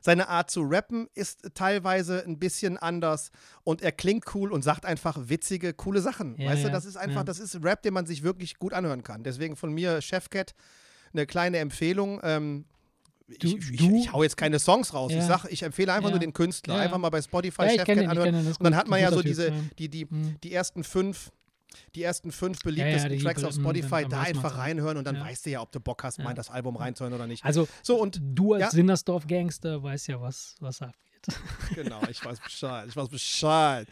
Seine 0.00 0.28
Art 0.28 0.50
zu 0.50 0.62
rappen 0.62 1.08
ist 1.14 1.50
teilweise 1.54 2.24
ein 2.24 2.38
bisschen 2.38 2.78
anders 2.78 3.30
und 3.64 3.82
er 3.82 3.90
klingt 3.92 4.32
cool 4.34 4.52
und 4.52 4.62
sagt 4.62 4.84
einfach 4.84 5.16
witzige, 5.28 5.74
coole 5.74 6.00
Sachen. 6.00 6.36
Ja, 6.40 6.50
weißt 6.50 6.64
du, 6.64 6.70
das 6.70 6.84
ist 6.84 6.96
einfach, 6.96 7.24
das 7.24 7.38
ist 7.38 7.62
Rap, 7.64 7.82
den 7.82 7.94
man 7.94 8.06
sich 8.06 8.22
wirklich 8.22 8.58
gut 8.58 8.72
anhören 8.74 9.02
kann. 9.02 9.22
Deswegen 9.24 9.56
von 9.56 9.72
mir 9.72 10.00
Chefcat 10.00 10.54
eine 11.12 11.26
kleine 11.26 11.58
Empfehlung. 11.58 12.20
Ähm, 12.22 12.64
Du- 13.40 13.46
ich, 13.56 13.70
ich, 13.70 13.76
du- 13.78 13.96
ich 13.96 14.12
hau 14.12 14.22
jetzt 14.22 14.36
keine 14.36 14.58
Songs 14.58 14.92
raus. 14.92 15.10
Ich 15.10 15.16
Ja. 15.18 15.26
sag, 15.26 15.44
ich 15.46 15.62
empfehle 15.62 15.92
einfach 15.92 16.08
Ja. 16.10 16.16
nur 16.16 16.20
den 16.20 16.34
Künstler. 16.34 16.74
Ja. 16.76 16.80
Einfach 16.82 16.98
mal 16.98 17.08
bei 17.08 17.22
Spotify 17.22 17.62
ja, 17.62 17.68
ich 17.68 17.74
Chefcat 17.76 17.96
ich 17.96 18.08
anhören. 18.08 18.34
den. 18.34 18.46
Und 18.48 18.62
dann 18.62 18.76
hat 18.76 18.88
man 18.88 19.00
ja 19.00 19.10
so 19.10 19.22
diese, 19.22 19.52
die, 19.78 19.88
die, 19.88 20.04
Mhm. 20.04 20.36
die 20.44 20.52
ersten 20.52 20.84
fünf, 20.84 21.30
die 21.94 22.02
ersten 22.02 22.32
fünf 22.32 22.58
ja, 22.58 22.62
beliebtesten 22.64 23.10
die 23.12 23.18
Tracks 23.18 23.44
auf 23.44 23.54
Spotify, 23.54 24.02
dann- 24.02 24.02
dann 24.02 24.10
da 24.10 24.20
einfach 24.22 24.58
reinhören 24.58 24.96
und 24.96 25.04
dann 25.06 25.16
Ja. 25.16 25.24
weißt 25.24 25.46
du 25.46 25.50
ja, 25.50 25.60
ob 25.60 25.72
du 25.72 25.80
Bock 25.80 26.02
hast, 26.04 26.18
mal 26.18 26.24
Ja. 26.24 26.30
in 26.30 26.36
das 26.36 26.50
Album 26.50 26.76
reinzuhören 26.76 27.14
oder 27.14 27.26
nicht. 27.26 27.44
Also, 27.44 27.68
So, 27.82 28.00
und 28.00 28.20
du 28.22 28.54
als 28.54 28.62
ja. 28.62 28.70
Sinnersdorf-Gangster 28.70 29.82
weißt 29.82 30.08
ja, 30.08 30.20
was, 30.20 30.54
was 30.60 30.82
abgeht. 30.82 30.98
genau, 31.74 32.00
ich 32.10 32.24
weiß 32.24 32.40
Bescheid, 32.40 32.86
ich 32.88 32.96
weiß 32.96 33.08
Bescheid. 33.08 33.86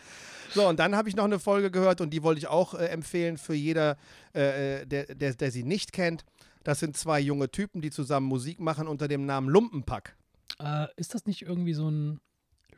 So, 0.52 0.66
und 0.68 0.78
dann 0.80 0.96
habe 0.96 1.08
ich 1.08 1.14
noch 1.14 1.24
eine 1.24 1.38
Folge 1.38 1.70
gehört 1.70 2.00
und 2.00 2.10
die 2.10 2.22
wollte 2.24 2.38
ich 2.40 2.48
auch 2.48 2.74
äh, 2.74 2.86
empfehlen 2.86 3.36
für 3.38 3.54
jeder, 3.54 3.96
äh, 4.32 4.84
der, 4.86 5.14
der, 5.14 5.34
der 5.34 5.50
sie 5.52 5.62
nicht 5.62 5.92
kennt. 5.92 6.24
Das 6.64 6.80
sind 6.80 6.96
zwei 6.96 7.20
junge 7.20 7.50
Typen, 7.50 7.80
die 7.82 7.90
zusammen 7.90 8.26
Musik 8.26 8.58
machen 8.60 8.88
unter 8.88 9.06
dem 9.08 9.26
Namen 9.26 9.48
Lumpenpack. 9.48 10.16
Äh, 10.58 10.88
ist 10.96 11.14
das 11.14 11.24
nicht 11.26 11.42
irgendwie 11.42 11.72
so 11.74 11.88
ein 11.88 12.20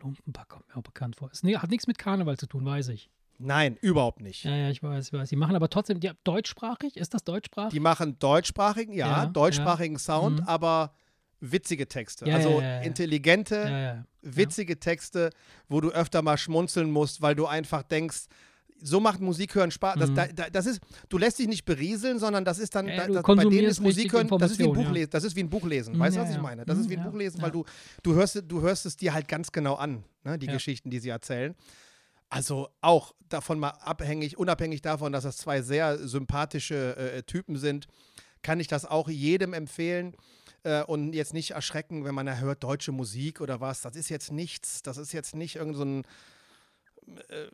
Lumpenpack, 0.00 0.48
kommt 0.50 0.68
mir 0.68 0.76
auch 0.76 0.82
bekannt 0.82 1.16
vor. 1.16 1.30
Es 1.32 1.42
nee, 1.42 1.56
hat 1.56 1.70
nichts 1.70 1.86
mit 1.86 1.98
Karneval 1.98 2.36
zu 2.36 2.46
tun, 2.46 2.64
weiß 2.64 2.88
ich. 2.88 3.08
Nein, 3.44 3.76
überhaupt 3.80 4.20
nicht. 4.20 4.44
Ja, 4.44 4.54
ja, 4.56 4.70
ich 4.70 4.82
weiß, 4.82 5.06
ich 5.08 5.12
weiß. 5.12 5.28
Die 5.28 5.36
machen 5.36 5.56
aber 5.56 5.68
trotzdem, 5.68 5.98
ja, 6.00 6.12
deutschsprachig? 6.24 6.96
Ist 6.96 7.14
das 7.14 7.24
deutschsprachig? 7.24 7.72
Die 7.72 7.80
machen 7.80 8.18
deutschsprachigen, 8.18 8.92
ja, 8.92 9.24
Ja, 9.24 9.26
deutschsprachigen 9.26 9.98
Sound, 9.98 10.40
Mhm. 10.40 10.46
aber 10.48 10.94
witzige 11.40 11.88
Texte. 11.88 12.26
Ja, 12.28 12.36
also 12.36 12.50
ja, 12.50 12.60
ja, 12.60 12.68
ja. 12.76 12.80
intelligente, 12.82 13.56
ja, 13.56 13.78
ja. 13.80 14.04
witzige 14.22 14.78
Texte, 14.78 15.30
wo 15.68 15.80
du 15.80 15.90
öfter 15.90 16.22
mal 16.22 16.38
schmunzeln 16.38 16.90
musst, 16.90 17.20
weil 17.20 17.34
du 17.34 17.46
einfach 17.46 17.82
denkst, 17.82 18.26
so 18.84 18.98
macht 18.98 19.20
Musik 19.20 19.54
hören 19.54 19.70
Spaß. 19.70 19.96
Das, 19.98 20.10
Mhm. 20.10 20.14
da, 20.16 20.26
da, 20.26 20.50
das 20.50 20.66
ist, 20.66 20.80
du 21.08 21.16
lässt 21.18 21.38
dich 21.38 21.46
nicht 21.46 21.64
berieseln, 21.64 22.18
sondern 22.18 22.44
das 22.44 22.58
ist 22.58 22.74
dann, 22.74 22.88
Ja, 22.88 22.96
da, 22.96 23.06
du 23.06 23.12
das, 23.14 23.22
bei 23.22 23.34
denen 23.44 23.68
ist 23.68 23.80
Musik 23.80 24.06
richtig 24.06 24.12
hören, 24.12 24.38
das 24.40 24.52
ist 24.52 24.58
wie 24.58 24.64
ein 24.64 24.66
Information, 24.70 24.74
Buch 24.74 24.84
ja. 24.84 25.00
lesen. 25.00 25.10
Das 25.10 25.24
ist 25.24 25.36
wie 25.36 25.40
ein 25.40 25.50
Buch 25.50 25.66
lesen. 25.66 25.94
Mhm, 25.94 25.98
weißt 26.00 26.16
du, 26.16 26.18
ja, 26.18 26.24
was 26.24 26.30
ich 26.30 26.36
ja. 26.36 26.42
meine? 26.42 26.64
Das 26.64 26.78
ist 26.78 26.86
Mhm, 26.86 26.90
wie 26.90 26.96
ein 26.96 27.04
ja, 27.04 27.08
Buch 27.10 27.18
lesen, 27.18 27.36
ja. 27.38 27.42
weil 27.44 27.50
du, 27.52 27.64
du 28.02 28.14
hörst, 28.14 28.42
du 28.46 28.60
hörst 28.60 28.86
es 28.86 28.96
dir 28.96 29.14
halt 29.14 29.28
ganz 29.28 29.52
genau 29.52 29.74
an, 29.74 30.02
ne, 30.24 30.36
die 30.38 30.46
Ja. 30.46 30.52
Geschichten, 30.52 30.90
die 30.90 30.98
sie 30.98 31.10
erzählen. 31.10 31.54
Also 32.32 32.68
auch 32.80 33.14
davon 33.28 33.58
mal 33.58 33.70
abhängig, 33.70 34.38
unabhängig 34.38 34.80
davon, 34.82 35.12
dass 35.12 35.24
das 35.24 35.36
zwei 35.36 35.60
sehr 35.62 35.98
sympathische 36.08 36.96
äh, 36.96 37.22
Typen 37.24 37.56
sind, 37.58 37.86
kann 38.42 38.58
ich 38.58 38.68
das 38.68 38.84
auch 38.86 39.08
jedem 39.08 39.52
empfehlen 39.52 40.16
äh, 40.64 40.82
und 40.82 41.12
jetzt 41.12 41.34
nicht 41.34 41.50
erschrecken, 41.52 42.04
wenn 42.04 42.14
man 42.14 42.26
da 42.26 42.36
hört 42.38 42.62
deutsche 42.64 42.90
Musik 42.92 43.40
oder 43.40 43.60
was. 43.60 43.82
Das 43.82 43.96
ist 43.96 44.08
jetzt 44.08 44.32
nichts, 44.32 44.82
das 44.82 44.96
ist 44.96 45.12
jetzt 45.12 45.34
nicht 45.34 45.56
irgend 45.56 45.76
so 45.76 45.84
ein 45.84 46.04
äh, 47.28 47.46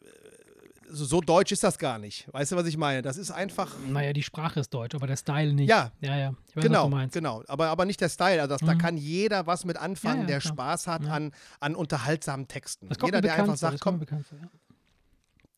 so, 0.91 1.05
so 1.05 1.21
deutsch 1.21 1.53
ist 1.53 1.63
das 1.65 1.77
gar 1.79 1.99
nicht. 1.99 2.27
Weißt 2.33 2.53
du, 2.53 2.57
was 2.57 2.67
ich 2.67 2.79
meine? 2.79 3.03
Das 3.03 3.19
ist 3.19 3.31
einfach 3.31 3.75
Naja, 3.89 4.15
die 4.15 4.23
Sprache 4.23 4.61
ist 4.61 4.73
deutsch, 4.73 4.95
aber 4.95 5.07
der 5.07 5.17
Style 5.19 5.53
nicht. 5.53 5.69
Ja. 5.69 5.93
Ja, 6.01 6.17
ja. 6.17 6.35
Ich 6.49 6.57
weiß, 6.57 6.63
genau, 6.65 6.85
was 6.85 6.91
du 6.91 6.97
meinst. 6.97 7.13
genau, 7.15 7.43
aber, 7.47 7.67
aber 7.69 7.85
nicht 7.85 8.01
der 8.01 8.09
Style. 8.09 8.41
Also 8.41 8.55
das, 8.55 8.61
da 8.67 8.75
Mhm. 8.75 8.79
kann 8.79 8.97
jeder 8.97 9.47
was 9.47 9.67
mit 9.67 9.77
anfangen, 9.77 10.21
Ja, 10.21 10.23
ja, 10.23 10.27
der 10.29 10.41
klar. 10.41 10.53
Spaß 10.55 10.87
hat 10.87 11.05
an, 11.07 11.33
an 11.61 11.75
unterhaltsamen 11.75 12.49
Texten. 12.49 12.89
Das 12.89 12.99
kommt 12.99 13.09
Jeder, 13.09 13.21
der 13.21 13.35
einfach 13.35 13.57
sagt, 13.57 13.75
das 13.75 13.81
kommt 13.83 14.07
komm, 14.09 14.25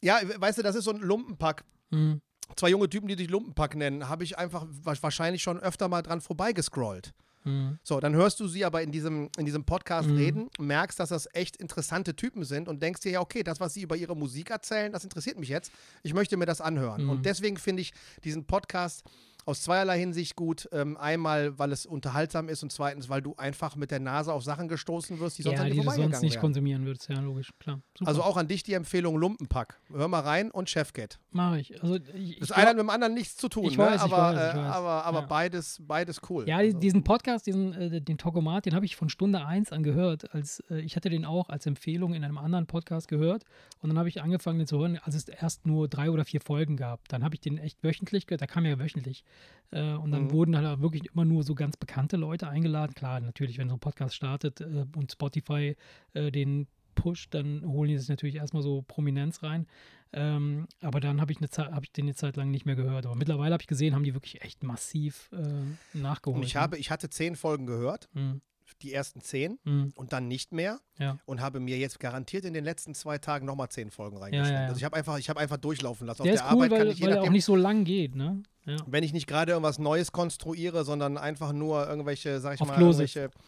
ja. 0.03 0.19
weißt 0.37 0.59
du, 0.59 0.63
das 0.63 0.75
ist 0.77 0.85
so 0.85 0.91
ein 0.93 1.01
Lumpenpack. 1.01 1.65
Mhm. 1.91 2.21
Zwei 2.57 2.71
junge 2.71 2.89
Typen, 2.89 3.07
die 3.09 3.15
sich 3.17 3.31
Lumpenpack 3.31 3.77
nennen, 3.77 4.09
habe 4.09 4.25
ich 4.25 4.37
einfach 4.39 4.67
wa- 4.69 4.97
wahrscheinlich 5.01 5.43
schon 5.43 5.59
öfter 5.61 5.89
mal 5.89 6.03
dran 6.03 6.21
vorbeigescrollt. 6.21 7.13
Mhm. 7.45 7.79
So, 7.83 8.01
dann 8.01 8.15
hörst 8.15 8.39
du 8.41 8.49
sie 8.49 8.65
aber 8.65 8.83
in 8.83 8.91
diesem, 8.93 9.31
in 9.39 9.47
diesem 9.47 9.65
Podcast 9.65 10.09
Mhm. 10.09 10.17
reden, 10.17 10.51
merkst, 10.59 10.99
dass 11.01 11.09
das 11.11 11.29
echt 11.33 11.57
interessante 11.57 12.15
Typen 12.15 12.45
sind 12.45 12.69
und 12.69 12.83
denkst 12.83 13.01
dir, 13.01 13.13
ja, 13.13 13.21
okay, 13.21 13.43
das, 13.43 13.61
was 13.61 13.73
sie 13.75 13.83
über 13.83 13.97
ihre 13.97 14.15
Musik 14.17 14.51
erzählen, 14.51 14.93
das 14.93 15.05
interessiert 15.05 15.39
mich 15.39 15.49
jetzt. 15.49 15.71
Ich 16.03 16.13
möchte 16.13 16.37
mir 16.37 16.45
das 16.47 16.61
anhören. 16.61 17.05
Mhm. 17.05 17.11
Und 17.11 17.27
deswegen 17.27 17.57
finde 17.57 17.83
ich 17.83 17.93
diesen 18.25 18.45
Podcast 18.45 19.05
aus 19.51 19.63
zweierlei 19.63 19.99
Hinsicht 19.99 20.37
gut. 20.37 20.69
Ähm, 20.73 20.97
einmal, 20.97 21.59
weil 21.59 21.73
es 21.73 21.85
unterhaltsam 21.87 22.49
ist 22.49 22.63
und 22.63 22.73
zweitens, 22.73 23.09
weil 23.09 23.21
du 23.23 23.35
einfach 23.37 23.77
mit 23.77 23.91
der 23.91 24.01
Nase 24.01 24.33
auf 24.33 24.43
Sachen 24.43 24.69
gestoßen 24.69 25.21
wirst, 25.21 25.39
die 25.39 25.43
sonst 25.43 25.57
ja, 25.59 25.65
an 25.65 25.71
die 25.71 25.77
du 25.77 25.83
sonst 25.83 26.23
nicht 26.23 26.35
wären. 26.35 26.41
konsumieren 26.41 26.87
würdest. 26.87 27.09
Ja, 27.09 27.21
logisch, 27.21 27.51
klar. 27.59 27.81
Super. 27.99 28.09
Also 28.09 28.23
auch 28.23 28.37
an 28.37 28.49
dich 28.49 28.63
die 28.63 28.73
Empfehlung 28.75 29.17
Lumpenpack. 29.17 29.79
Hör 29.93 30.09
mal 30.09 30.21
rein 30.21 30.51
und 30.51 30.71
Chefcat. 30.71 31.19
Mache 31.33 31.61
ich. 31.61 31.83
Also, 31.83 31.97
ich, 32.15 32.39
Das 32.39 32.51
ich 32.51 32.57
eine 32.57 32.67
hat 32.69 32.77
mit 32.77 32.83
dem 32.85 32.91
anderen 32.91 33.15
nichts 33.15 33.37
zu 33.37 33.49
tun, 33.49 33.65
Ich 33.65 33.77
ne? 33.77 33.85
weiß, 33.85 33.97
ich 33.97 34.13
aber, 34.13 34.17
weiß, 34.17 34.35
ich 34.35 34.55
äh, 34.55 34.63
weiß. 34.65 34.73
aber, 34.75 35.05
aber 35.05 35.21
Ja. 35.21 35.27
beides, 35.27 35.79
beides 35.87 36.21
cool. 36.31 36.49
ja, 36.49 36.57
Also, 36.59 36.79
diesen 36.79 37.05
Podcast, 37.05 37.47
diesen, 37.47 37.73
äh, 37.75 38.01
den 38.01 38.19
Tokomat, 38.19 38.67
den 38.67 38.75
habe 38.75 38.85
ich 38.87 38.97
von 38.97 39.09
Stunde 39.09 39.45
1 39.45 39.73
an 39.73 39.83
gehört. 39.83 40.33
Als, 40.35 40.61
äh, 40.71 40.81
ich 40.81 40.97
hatte 40.97 41.11
den 41.11 41.25
auch 41.25 41.49
als 41.49 41.67
Empfehlung 41.67 42.15
in 42.15 42.25
einem 42.25 42.39
anderen 42.39 42.67
Podcast 42.67 43.09
gehört. 43.09 43.45
Und 43.83 43.89
dann 43.89 43.99
habe 43.99 44.09
ich 44.09 44.23
angefangen, 44.23 44.59
den 44.59 44.67
zu 44.67 44.79
hören, 44.79 44.99
als 45.03 45.15
es 45.15 45.29
erst 45.29 45.67
nur 45.67 45.89
drei 45.89 46.11
oder 46.11 46.25
vier 46.25 46.41
Folgen 46.41 46.77
gab. 46.77 47.09
Dann 47.09 47.25
habe 47.25 47.35
ich 47.35 47.41
den 47.41 47.59
echt 47.59 47.83
wöchentlich 47.83 48.27
gehört. 48.27 48.43
Da 48.43 48.47
kam 48.47 48.65
ja 48.67 48.79
wöchentlich. 48.79 49.25
Äh, 49.71 49.95
und 49.95 50.11
dann 50.11 50.25
Mhm. 50.25 50.31
wurden 50.33 50.57
halt 50.57 50.67
auch 50.67 50.81
wirklich 50.81 51.07
immer 51.13 51.25
nur 51.25 51.43
so 51.43 51.55
ganz 51.55 51.77
bekannte 51.77 52.17
Leute 52.17 52.49
eingeladen. 52.49 52.95
Klar, 52.95 53.21
natürlich, 53.21 53.59
wenn 53.59 53.69
so 53.69 53.77
ein 53.77 53.81
Podcast 53.81 54.15
startet 54.15 54.61
äh, 54.61 54.87
und 54.97 55.13
Spotify 55.13 55.77
äh, 56.15 56.31
den 56.31 56.67
pusht, 56.97 57.33
dann 57.35 57.65
holen 57.65 57.89
die 57.89 57.99
sich 57.99 58.09
natürlich 58.09 58.35
erstmal 58.37 58.63
so 58.63 58.83
Prominenz 58.83 59.43
rein. 59.43 59.67
Ähm, 60.13 60.67
aber 60.81 60.99
dann 60.99 61.21
habe 61.21 61.33
ich, 61.33 61.39
hab 61.39 61.85
ich 61.85 61.93
den 61.93 62.07
eine 62.07 62.15
Zeit 62.15 62.37
lang 62.37 62.51
nicht 62.51 62.67
mehr 62.67 62.75
gehört. 62.75 63.07
Aber 63.07 63.15
mittlerweile 63.15 63.53
habe 63.53 63.63
ich 63.63 63.69
gesehen, 63.69 63.95
haben 63.95 64.03
die 64.03 64.13
wirklich 64.15 64.43
echt 64.43 64.65
massiv 64.65 65.31
äh, 65.33 65.97
nachgeholt. 65.97 66.39
Und 66.39 66.43
ich 66.43 66.55
ne? 66.55 66.61
habe, 66.61 66.79
ich 66.79 66.91
hatte 66.91 67.09
zehn 67.09 67.37
Folgen 67.37 67.67
gehört, 67.67 68.09
Mhm. 68.13 68.41
Die 68.75 68.93
ersten 68.93 69.21
zehn 69.21 69.59
Mhm. 69.65 69.93
und 69.95 70.13
dann 70.13 70.29
nicht 70.29 70.53
mehr. 70.53 70.81
Ja. 70.99 71.19
Und 71.27 71.41
habe 71.41 71.61
mir 71.61 71.79
jetzt 71.79 71.99
garantiert 72.01 72.45
in 72.45 72.53
den 72.55 72.65
letzten 72.65 72.95
zwei 72.95 73.19
Tagen 73.19 73.47
nochmal 73.47 73.69
zehn 73.71 73.91
Folgen 73.91 74.19
reingeschrieben. 74.19 74.53
ja, 74.55 74.61
ja. 74.63 74.67
Also 74.69 74.79
ich 74.79 74.85
habe 74.85 74.97
einfach, 74.97 75.19
ich 75.19 75.29
habe 75.31 75.41
einfach 75.41 75.57
durchlaufen 75.57 76.07
lassen. 76.07 76.23
Der 76.25 76.33
Auf 76.33 76.37
ist 76.37 76.43
der 76.45 76.53
cool, 76.57 76.65
Arbeit 76.65 76.71
kann 76.71 76.79
weil, 76.87 76.93
ich 76.93 76.99
je 76.99 77.05
weil 77.05 77.11
er 77.13 77.15
auch 77.17 77.21
nachdem, 77.23 77.33
nicht 77.33 77.45
so 77.45 77.57
lang 77.57 77.85
geht, 77.85 78.15
ne? 78.15 78.43
Wenn 78.87 79.03
ich 79.03 79.13
nicht 79.13 79.27
gerade 79.27 79.53
irgendwas 79.53 79.79
Neues 79.79 80.13
konstruiere, 80.13 80.85
sondern 80.85 81.19
einfach 81.19 81.53
nur 81.53 81.89
irgendwelche, 81.89 82.39
sag 82.41 82.55
ich 82.55 82.61
Auf 82.61 82.69
mal, 82.69 82.77
Klo 82.77 82.93
sitzt. 82.93 83.17
irgendwelche 83.17 83.39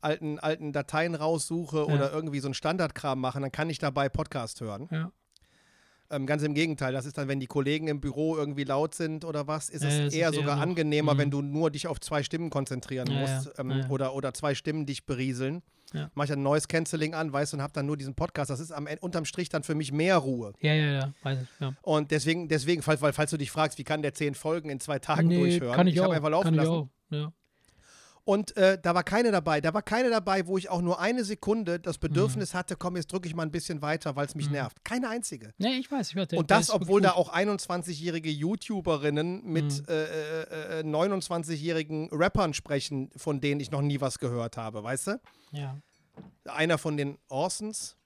alten, 0.00 0.38
alten 0.38 0.72
Dateien 0.72 1.14
raussuche 1.14 1.86
oder 1.86 2.12
irgendwie 2.12 2.40
so 2.40 2.48
einen 2.48 2.54
Standardkram 2.54 3.18
machen, 3.20 3.42
dann 3.42 3.50
kann 3.52 3.70
ich 3.70 3.78
dabei 3.78 4.08
Podcast 4.08 4.60
hören. 4.60 4.88
Ja. 4.90 5.10
Ähm, 6.10 6.26
ganz 6.26 6.42
im 6.42 6.54
Gegenteil, 6.54 6.92
das 6.92 7.04
ist 7.04 7.18
dann, 7.18 7.28
wenn 7.28 7.38
die 7.38 7.46
Kollegen 7.46 7.86
im 7.86 8.00
Büro 8.00 8.36
irgendwie 8.36 8.64
laut 8.64 8.94
sind 8.94 9.26
oder 9.26 9.46
was, 9.46 9.68
ist 9.68 9.84
es 9.84 9.94
ist 9.98 10.14
eher 10.14 10.28
eher 10.28 10.32
sogar 10.32 10.56
noch- 10.56 10.62
angenehmer, 10.62 11.12
mhm. 11.14 11.18
wenn 11.18 11.30
du 11.30 11.42
nur 11.42 11.70
dich 11.70 11.86
auf 11.86 12.00
zwei 12.00 12.22
Stimmen 12.22 12.48
konzentrieren 12.48 13.10
Ja, 13.10 13.20
musst 13.20 13.46
ja, 13.46 13.52
ähm, 13.58 13.70
ja. 13.70 13.88
Oder, 13.90 14.14
oder 14.14 14.32
zwei 14.32 14.54
Stimmen 14.54 14.86
dich 14.86 15.04
berieseln. 15.04 15.62
Ja. 15.92 16.10
Mach 16.14 16.24
ich 16.24 16.32
ein 16.32 16.42
neues 16.42 16.68
Canceling 16.68 17.14
an, 17.14 17.32
weißt 17.32 17.52
du, 17.52 17.56
und 17.58 17.62
hab 17.62 17.72
dann 17.72 17.86
nur 17.86 17.96
diesen 17.96 18.14
Podcast. 18.14 18.50
Das 18.50 18.60
ist 18.60 18.72
am 18.72 18.86
unterm 19.00 19.24
Strich 19.24 19.48
dann 19.48 19.62
für 19.62 19.74
mich 19.74 19.90
mehr 19.92 20.16
Ruhe. 20.18 20.52
ja, 20.60 20.74
ja, 20.74 20.92
ja, 20.92 21.12
weiß 21.22 21.40
ich. 21.42 21.48
Ja. 21.60 21.74
Und 21.82 22.10
deswegen, 22.10 22.48
deswegen 22.48 22.82
falls, 22.82 23.00
weil, 23.00 23.12
falls 23.12 23.30
du 23.30 23.36
dich 23.38 23.50
fragst, 23.50 23.78
wie 23.78 23.84
kann 23.84 24.02
der 24.02 24.12
zehn 24.14 24.34
Folgen 24.34 24.68
in 24.70 24.80
zwei 24.80 24.98
Tagen 24.98 25.28
nee, 25.28 25.38
durchhören? 25.38 25.74
kann 25.74 25.86
ich, 25.86 25.98
auch. 26.00 26.04
habe 26.04 26.14
einfach 26.14 26.30
laufen 26.30 26.44
kann 26.44 26.54
ich 26.54 26.58
lassen. 26.60 26.70
auch. 26.70 26.88
Ja. 27.10 27.32
Und 28.28 28.54
äh, 28.58 28.78
da 28.78 28.94
war 28.94 29.04
keine 29.04 29.30
dabei. 29.32 29.62
Da 29.62 29.72
war 29.72 29.80
keine 29.80 30.10
dabei, 30.10 30.46
wo 30.46 30.58
ich 30.58 30.68
auch 30.68 30.82
nur 30.82 31.00
eine 31.00 31.24
Sekunde 31.24 31.78
Mhm. 31.78 31.82
das 31.82 31.96
Bedürfnis 31.96 32.52
hatte, 32.52 32.76
komm, 32.76 32.96
jetzt 32.96 33.10
drücke 33.10 33.26
ich 33.26 33.34
mal 33.34 33.42
ein 33.44 33.50
bisschen 33.50 33.80
weiter, 33.80 34.16
weil 34.16 34.26
es 34.26 34.34
mich 34.34 34.50
nervt. 34.50 34.84
Keine 34.84 35.08
einzige. 35.08 35.54
Nee, 35.56 35.78
ich 35.78 35.90
weiß, 35.90 36.10
ich 36.10 36.16
weiß. 36.16 36.34
Und 36.34 36.50
das, 36.50 36.68
obwohl 36.68 37.00
da 37.00 37.12
auch 37.12 37.32
21-jährige 37.32 38.28
YouTuberinnen 38.28 39.46
mit 39.46 39.64
Mhm. 39.80 39.84
äh, 39.88 40.02
äh, 40.04 40.80
äh, 40.80 40.82
29-jährigen 40.82 42.10
Rappern 42.12 42.52
sprechen, 42.52 43.10
von 43.16 43.40
denen 43.40 43.60
ich 43.62 43.70
noch 43.70 43.80
nie 43.80 43.98
was 44.02 44.18
gehört 44.18 44.58
habe, 44.58 44.82
weißt 44.84 45.06
du? 45.06 45.20
Ja, 45.52 45.78
Einer 46.44 46.76
von 46.76 46.98
den 46.98 47.16
Orsons, 47.30 47.96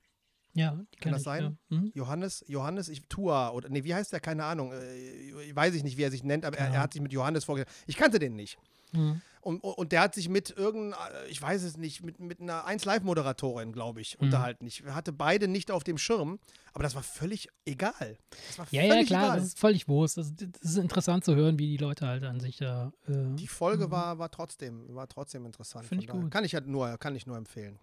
ja 0.54 0.78
die 0.94 0.98
kenn 1.00 1.10
das 1.10 1.22
ich, 1.22 1.24
sein? 1.24 1.58
Ja. 1.70 1.76
Mhm. 1.78 1.90
Johannes, 1.96 2.44
Johannes, 2.46 2.88
ich, 2.88 3.02
Tua, 3.08 3.50
oder 3.50 3.68
nee, 3.70 3.82
wie 3.82 3.92
heißt 3.94 4.12
der? 4.12 4.20
Keine 4.20 4.44
Ahnung. 4.44 4.72
Äh, 4.72 5.52
weiß 5.56 5.74
ich 5.74 5.82
nicht, 5.82 5.96
wie 5.96 6.02
er 6.04 6.12
sich 6.12 6.22
nennt, 6.22 6.44
aber 6.44 6.58
er, 6.58 6.64
Keine 6.66 6.76
er 6.76 6.82
hat 6.82 6.92
sich 6.92 7.02
mit 7.02 7.12
Johannes 7.12 7.44
vorgestellt. 7.44 7.76
Ich 7.88 7.96
kannte 7.96 8.20
den 8.20 8.36
nicht. 8.36 8.56
Mhm. 8.92 9.20
Und, 9.42 9.58
und 9.60 9.90
der 9.92 10.00
hat 10.02 10.14
sich 10.14 10.28
mit 10.28 10.50
irgendeiner, 10.50 11.24
ich 11.28 11.42
weiß 11.42 11.64
es 11.64 11.76
nicht, 11.76 12.02
mit, 12.04 12.20
mit 12.20 12.40
einer 12.40 12.64
1Live-Moderatorin, 12.66 13.72
glaube 13.72 14.00
ich, 14.00 14.16
Mhm. 14.18 14.26
unterhalten. 14.26 14.66
Ich 14.68 14.84
hatte 14.84 15.12
beide 15.12 15.48
nicht 15.48 15.70
auf 15.72 15.82
dem 15.82 15.98
Schirm, 15.98 16.38
aber 16.72 16.84
das 16.84 16.94
war 16.94 17.02
völlig 17.02 17.48
egal. 17.64 18.16
War 18.56 18.66
Ja, 18.70 18.82
völlig 18.82 19.10
ja, 19.10 19.16
klar, 19.18 19.24
egal. 19.24 19.36
das 19.38 19.46
ist 19.48 19.58
völlig 19.58 19.88
Wurst. 19.88 20.16
Das, 20.16 20.32
das 20.36 20.48
ist 20.62 20.76
interessant 20.78 21.24
zu 21.24 21.34
hören, 21.34 21.58
wie 21.58 21.66
die 21.66 21.76
Leute 21.76 22.06
halt 22.06 22.22
an 22.22 22.38
sich 22.38 22.58
da. 22.58 22.92
Äh, 23.08 23.34
Die 23.34 23.48
Folge 23.48 23.90
war, 23.90 24.18
war, 24.20 24.30
trotzdem, 24.30 24.94
war 24.94 25.08
trotzdem 25.08 25.44
interessant. 25.44 25.86
Find 25.86 26.04
von 26.04 26.16
ich 26.16 26.22
gut. 26.22 26.30
Kann 26.30 26.44
ich, 26.44 26.52
ja 26.52 26.60
nur, 26.60 26.96
kann 26.98 27.16
ich 27.16 27.26
nur 27.26 27.36
empfehlen. 27.36 27.80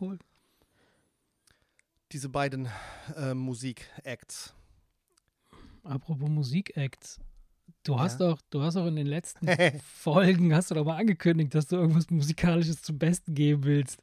cool. 0.00 0.16
Diese 2.12 2.28
beiden 2.28 2.68
äh, 3.16 3.34
Musik-Acts. 3.34 4.54
Apropos 5.82 6.28
Musikacts. 6.28 7.18
Du 7.82 7.98
hast 7.98 8.20
Ja. 8.20 8.28
doch, 8.28 8.40
du 8.50 8.62
hast 8.62 8.74
doch 8.74 8.86
in 8.86 8.96
den 8.96 9.06
letzten 9.06 9.46
Folgen 9.94 10.54
hast 10.54 10.70
du 10.70 10.74
doch 10.74 10.84
mal 10.84 10.96
angekündigt, 10.96 11.54
dass 11.54 11.66
du 11.66 11.76
irgendwas 11.76 12.10
Musikalisches 12.10 12.82
zum 12.82 12.98
Besten 12.98 13.34
geben 13.34 13.64
willst. 13.64 14.02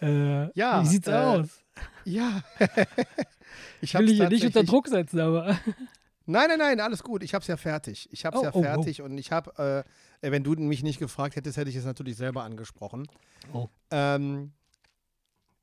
Äh, 0.00 0.50
Ja, 0.58 0.82
Wie 0.82 0.86
sieht's 0.86 1.08
äh, 1.08 1.12
aus? 1.12 1.62
Ja. 2.04 2.42
ich 3.80 3.92
will 3.94 4.06
dich 4.06 4.16
hier 4.16 4.28
nicht 4.28 4.44
unter 4.44 4.64
Druck 4.64 4.88
setzen, 4.88 5.20
aber. 5.20 5.58
Nein, 6.24 6.46
nein, 6.50 6.58
nein, 6.58 6.80
alles 6.80 7.02
gut. 7.02 7.24
Ich 7.24 7.34
hab's 7.34 7.48
ja 7.48 7.56
fertig. 7.56 8.08
Ich 8.12 8.24
hab's 8.24 8.38
Oh, 8.38 8.44
ja 8.44 8.50
oh, 8.54 8.58
oh. 8.60 8.62
fertig 8.62 9.02
und 9.02 9.18
ich 9.18 9.32
hab, 9.32 9.58
äh, 9.58 9.80
äh, 9.80 9.84
wenn 10.30 10.44
du 10.44 10.52
mich 10.52 10.84
nicht 10.84 11.00
gefragt 11.00 11.34
hättest, 11.34 11.56
hätte 11.56 11.68
ich 11.68 11.74
es 11.74 11.84
natürlich 11.84 12.16
selber 12.16 12.44
angesprochen. 12.44 13.08
Oh. 13.52 13.68
Ähm, 13.90 14.52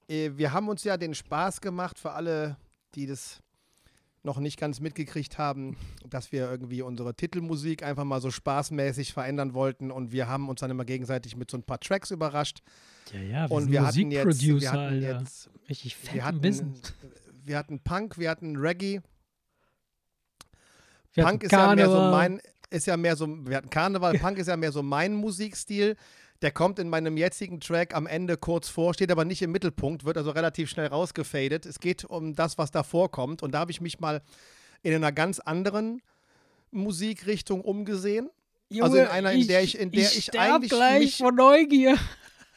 äh, 0.09 0.31
wir 0.35 0.51
haben 0.51 0.67
uns 0.67 0.83
ja 0.83 0.97
den 0.97 1.15
Spaß 1.15 1.61
gemacht 1.61 1.97
für 1.97 2.11
alle, 2.11 2.57
die 2.95 3.07
das 3.07 3.41
noch 4.23 4.39
nicht 4.39 4.59
ganz 4.59 4.79
mitgekriegt 4.79 5.37
haben, 5.37 5.77
dass 6.09 6.31
wir 6.31 6.49
irgendwie 6.49 6.81
unsere 6.81 7.15
Titelmusik 7.15 7.83
einfach 7.83 8.03
mal 8.03 8.21
so 8.21 8.31
spaßmäßig 8.31 9.13
verändern 9.13 9.53
wollten 9.53 9.91
und 9.91 10.11
wir 10.11 10.27
haben 10.27 10.49
uns 10.49 10.59
dann 10.59 10.71
immer 10.71 10.85
gegenseitig 10.85 11.35
mit 11.35 11.49
so 11.49 11.57
ein 11.57 11.63
paar 11.63 11.79
Tracks 11.79 12.11
überrascht 12.11 12.59
Ja, 13.13 13.21
ja, 13.21 13.49
wir 13.49 13.55
und 13.55 13.71
wir 13.71 13.85
hatten 13.85 14.11
jetzt, 14.11 14.41
wir 14.41 14.71
hatten 14.71 15.01
jetzt 15.01 15.49
Richtig 15.69 15.95
fett 15.95 16.15
wir 16.15 16.25
hatten, 16.25 16.41
Business. 16.41 16.93
wir 17.43 17.57
hatten 17.57 17.79
Punk, 17.79 18.17
wir 18.17 18.29
hatten 18.29 18.57
Reggae. 18.57 19.01
Wir 21.13 21.23
Punk 21.23 21.43
hatten 21.43 21.45
ist 21.45 21.51
ja 21.51 21.75
mehr 21.75 21.89
so 21.89 21.99
mein, 21.99 22.41
ist 22.69 22.87
ja 22.87 22.97
mehr 22.97 23.15
so, 23.15 23.27
wir 23.47 23.57
hatten 23.57 23.69
Karneval, 23.69 24.17
Punk 24.19 24.37
ist 24.37 24.47
ja 24.47 24.57
mehr 24.57 24.71
so 24.71 24.83
mein 24.83 25.13
Musikstil. 25.13 25.95
Der 26.41 26.51
kommt 26.51 26.79
in 26.79 26.87
meinem 26.89 27.17
jetzigen 27.17 27.59
Track 27.59 27.93
am 27.93 28.07
Ende 28.07 28.37
kurz 28.37 28.69
vor, 28.69 28.93
steht 28.93 29.11
aber 29.11 29.25
nicht 29.25 29.41
im 29.41 29.51
Mittelpunkt, 29.51 30.05
wird 30.05 30.17
also 30.17 30.31
relativ 30.31 30.69
schnell 30.69 30.87
rausgefadet. 30.87 31.65
Es 31.65 31.79
geht 31.79 32.05
um 32.05 32.33
das, 32.33 32.57
was 32.57 32.71
da 32.71 32.83
vorkommt. 32.83 33.43
Und 33.43 33.51
da 33.51 33.59
habe 33.59 33.71
ich 33.71 33.81
mich 33.81 33.99
mal 33.99 34.21
in 34.81 34.93
einer 34.93 35.11
ganz 35.11 35.39
anderen 35.39 36.01
Musikrichtung 36.71 37.61
umgesehen. 37.61 38.29
also 38.79 38.97
in 38.97 39.07
einer, 39.07 39.31
in 39.33 39.47
der 39.47 39.63
ich- 39.63 39.77
in 39.79 39.91
der 39.91 40.01
ich 40.03 40.25
sterb 40.25 40.53
eigentlich 40.55 40.69
gleich 40.71 40.99
mich- 40.99 41.17
vor 41.17 41.31
Neugier. 41.31 41.97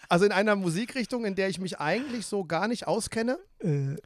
Also 0.09 0.27
in 0.27 0.33
einer 0.33 0.57
Musikrichtung, 0.57 1.25
in 1.25 1.35
der 1.37 1.49
ich 1.49 1.59
mich 1.59 1.81
eigentlich 1.81 2.27
so 2.27 2.45
gar 2.45 2.69
nicht 2.69 2.87
auskenne. 2.87 3.39
Äh, 3.61 3.97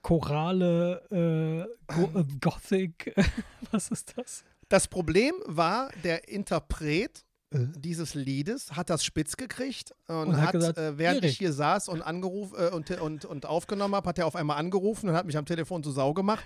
Chorale, 0.00 1.02
äh, 1.10 1.92
Go 1.94 2.18
äh, 2.20 2.24
Gothic, 2.40 3.14
was 3.70 3.90
ist 3.90 4.14
das? 4.16 4.42
Das 4.70 4.88
Problem 4.88 5.34
war, 5.44 5.90
der 6.02 6.28
Interpret 6.28 7.23
dieses 7.54 8.14
Liedes 8.14 8.72
hat 8.72 8.90
das 8.90 9.04
spitz 9.04 9.36
gekriegt 9.36 9.92
und, 10.08 10.16
Und 10.16 10.36
hat 10.36 10.46
hat, 10.48 10.52
gesagt, 10.52 10.78
äh, 10.78 10.98
während 10.98 11.18
Erik. 11.22 11.30
ich 11.30 11.38
hier 11.38 11.52
saß 11.52 11.88
und 11.88 12.02
angerufen 12.02 12.54
äh, 12.58 12.68
und, 12.74 12.90
und, 13.00 13.24
und 13.24 13.46
aufgenommen 13.46 13.94
habe, 13.94 14.08
hat 14.08 14.18
er 14.18 14.26
auf 14.26 14.36
einmal 14.36 14.58
angerufen 14.58 15.08
und 15.08 15.14
hat 15.14 15.26
mich 15.26 15.36
am 15.36 15.46
Telefon 15.46 15.82
zu 15.82 15.90
Sau 15.90 16.12
gemacht. 16.14 16.44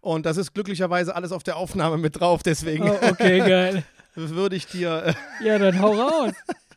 Und 0.00 0.26
das 0.26 0.36
ist 0.36 0.52
glücklicherweise 0.54 1.14
alles 1.16 1.32
auf 1.32 1.42
der 1.42 1.56
Aufnahme 1.56 1.96
mit 1.98 2.20
drauf, 2.20 2.42
deswegen 2.42 2.88
Oh, 2.88 2.98
okay, 3.10 3.38
geil. 3.38 3.82
würde 4.14 4.56
ich 4.56 4.66
dir, 4.66 5.14
äh, 5.40 5.44
Ja, 5.46 5.58
dann 5.58 5.80
hau 5.80 5.92
raus. 5.92 6.32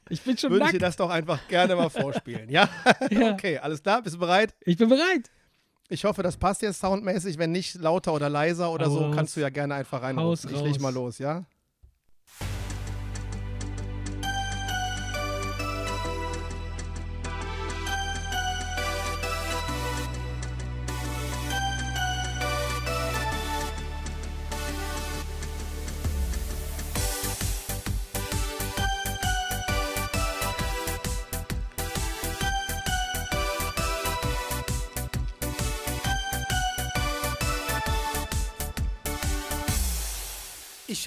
Ich 0.09 0.21
bin 0.23 0.37
schon 0.37 0.49
würde 0.51 0.65
ich 0.65 0.71
dir 0.71 0.77
nackt. 0.77 0.83
das 0.89 0.95
doch 0.95 1.09
einfach 1.11 1.39
gerne 1.47 1.75
mal 1.75 1.89
vorspielen. 1.89 2.49
Ja? 2.49 2.67
Ja, 3.11 3.33
Okay, 3.33 3.59
alles 3.59 3.83
klar, 3.83 4.01
bist 4.01 4.15
du 4.15 4.19
bereit? 4.19 4.55
ich 4.61 4.77
bin 4.77 4.89
bereit. 4.89 5.29
Ich 5.91 6.05
hoffe, 6.05 6.21
das 6.23 6.37
passt 6.37 6.61
jetzt 6.61 6.79
soundmäßig. 6.79 7.37
Wenn 7.37 7.51
nicht, 7.51 7.75
lauter 7.75 8.13
oder 8.13 8.29
leiser 8.29 8.71
oder 8.71 8.85
Hau 8.87 8.91
so, 8.91 9.11
kannst 9.11 9.35
du 9.35 9.41
ja 9.41 9.49
gerne 9.49 9.73
einfach 9.75 9.97
Haus 10.01 10.03
reinrufen. 10.03 10.49
Ich 10.55 10.61
leg 10.61 10.73
raus. 10.73 10.79
mal 10.79 10.93
los, 10.93 11.17
ja? 11.19 11.43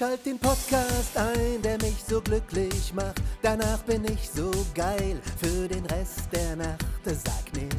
Ich 0.03 0.09
schalte 0.09 0.23
den 0.31 0.39
Podcast 0.39 1.15
ein, 1.15 1.61
der 1.61 1.77
mich 1.77 1.95
so 2.05 2.19
glücklich 2.19 2.93
macht. 2.93 3.21
Danach 3.41 3.81
bin 3.83 4.03
ich 4.03 4.29
so 4.29 4.51
geil 4.75 5.21
für 5.41 5.65
den 5.65 5.85
Rest 5.85 6.27
der 6.29 6.57
Nacht. 6.57 6.83
Sag 7.05 7.53
nichts. 7.53 7.77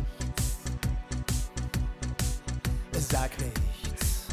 Sag 3.11 3.31
nichts. 3.39 4.27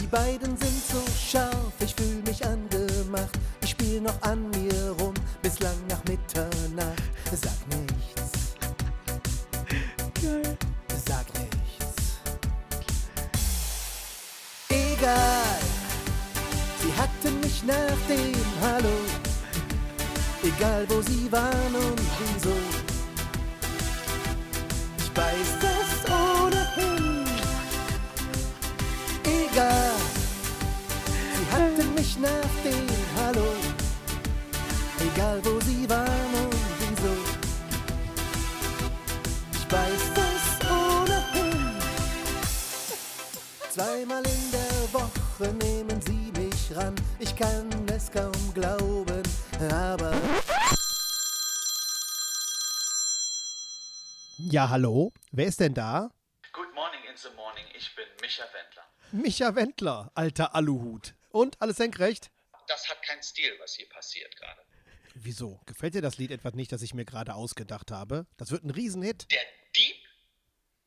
Die 0.00 0.06
beiden 0.06 0.56
sind 0.56 0.84
so 0.88 1.02
scharf, 1.18 1.72
ich 1.80 1.96
fühl 1.96 2.22
mich 2.24 2.46
angemacht. 2.46 3.36
Ich 3.60 3.70
spiel 3.70 4.00
noch 4.00 4.22
an 4.22 4.48
mir 4.50 4.94
rum, 5.00 5.14
bislang 5.42 5.76
nach 5.88 6.04
Mitternacht. 6.04 7.02
Sag 7.32 7.66
nichts. 7.70 7.85
egal. 15.06 15.60
Sie 16.82 16.92
hatten 17.00 17.40
mich 17.40 17.62
nach 17.64 17.98
dem 18.08 18.34
Hallo, 18.62 18.96
egal 20.42 20.84
wo 20.88 21.00
sie 21.02 21.30
waren 21.30 21.74
und 21.74 22.00
wieso. 22.18 22.56
Ich 24.98 25.10
weiß 25.16 25.50
es 25.74 26.10
ohnehin, 26.10 27.24
egal. 29.24 29.94
Sie 31.36 31.46
hatten 31.54 31.94
mich 31.94 32.18
nach 32.18 32.54
dem 32.64 32.86
Hallo, 33.16 33.48
egal 35.00 35.40
wo 35.44 35.60
sie 35.60 35.88
waren 35.88 36.32
und 36.42 36.54
wieso. 36.80 37.14
Ich 39.52 39.72
weiß 39.72 40.04
es 40.28 40.44
ohnehin, 40.68 41.76
zweimal 43.72 44.24
in 44.26 44.50
der 44.52 44.65
Woche 44.92 45.52
nehmen 45.54 46.00
sie 46.02 46.32
mich 46.40 46.76
ran. 46.76 46.94
Ich 47.18 47.34
kann 47.34 47.68
es 47.88 48.10
kaum 48.10 48.32
glauben, 48.54 49.22
aber 49.70 50.14
Ja, 54.38 54.68
hallo? 54.68 55.12
Wer 55.32 55.46
ist 55.46 55.60
denn 55.60 55.74
da? 55.74 56.10
Good 56.52 56.72
morning 56.74 57.00
in 57.10 57.16
the 57.16 57.28
morning, 57.36 57.64
ich 57.76 57.94
bin 57.94 58.04
Micha 58.20 58.44
Wendler. 58.52 58.84
Micha 59.12 59.54
Wendler, 59.54 60.12
alter 60.14 60.54
Aluhut. 60.54 61.14
Und 61.30 61.60
alles 61.60 61.78
senkrecht? 61.78 62.30
Das 62.68 62.88
hat 62.88 63.02
keinen 63.02 63.22
Stil, 63.22 63.52
was 63.60 63.74
hier 63.74 63.88
passiert 63.88 64.36
gerade. 64.36 64.60
Wieso? 65.14 65.60
Gefällt 65.66 65.94
dir 65.94 66.02
das 66.02 66.18
Lied 66.18 66.30
etwa 66.30 66.50
nicht, 66.50 66.72
das 66.72 66.82
ich 66.82 66.92
mir 66.92 67.04
gerade 67.04 67.34
ausgedacht 67.34 67.90
habe? 67.90 68.26
Das 68.36 68.50
wird 68.50 68.64
ein 68.64 68.70
Riesenhit. 68.70 69.30
Der 69.30 69.40
Dieb 69.74 69.96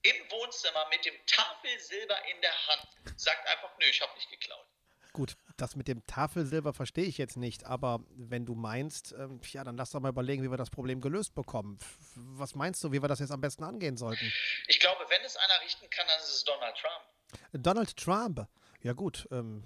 im 0.09 0.31
Wohnzimmer 0.31 0.87
mit 0.89 1.05
dem 1.05 1.15
Tafelsilber 1.25 2.15
in 2.33 2.41
der 2.41 2.67
Hand 2.67 2.87
sagt 3.15 3.47
einfach, 3.47 3.71
nö, 3.79 3.85
ich 3.89 4.01
habe 4.01 4.13
nicht 4.15 4.29
geklaut. 4.29 4.65
Gut, 5.11 5.35
das 5.57 5.75
mit 5.75 5.87
dem 5.87 6.05
Tafelsilber 6.05 6.73
verstehe 6.73 7.05
ich 7.05 7.17
jetzt 7.17 7.35
nicht, 7.35 7.65
aber 7.65 7.99
wenn 8.15 8.45
du 8.45 8.53
meinst, 8.53 9.11
ähm, 9.13 9.41
ja, 9.51 9.63
dann 9.63 9.75
lass 9.75 9.89
doch 9.91 9.99
mal 9.99 10.09
überlegen, 10.09 10.43
wie 10.43 10.51
wir 10.51 10.57
das 10.57 10.69
Problem 10.69 11.01
gelöst 11.01 11.33
bekommen. 11.33 11.79
Was 12.15 12.53
meinst 12.53 12.83
du, 12.83 12.91
wie 12.91 13.01
wir 13.01 13.07
das 13.07 13.19
jetzt 13.19 13.31
am 13.31 13.41
besten 13.41 13.63
angehen 13.63 13.97
sollten? 13.97 14.31
Ich 14.67 14.79
glaube, 14.79 15.03
wenn 15.09 15.21
es 15.25 15.35
einer 15.35 15.61
richten 15.63 15.89
kann, 15.89 16.05
dann 16.07 16.19
ist 16.19 16.29
es 16.29 16.43
Donald 16.43 16.75
Trump. 16.77 17.63
Donald 17.63 17.97
Trump. 17.97 18.47
Ja 18.81 18.93
gut, 18.93 19.27
ähm, 19.31 19.63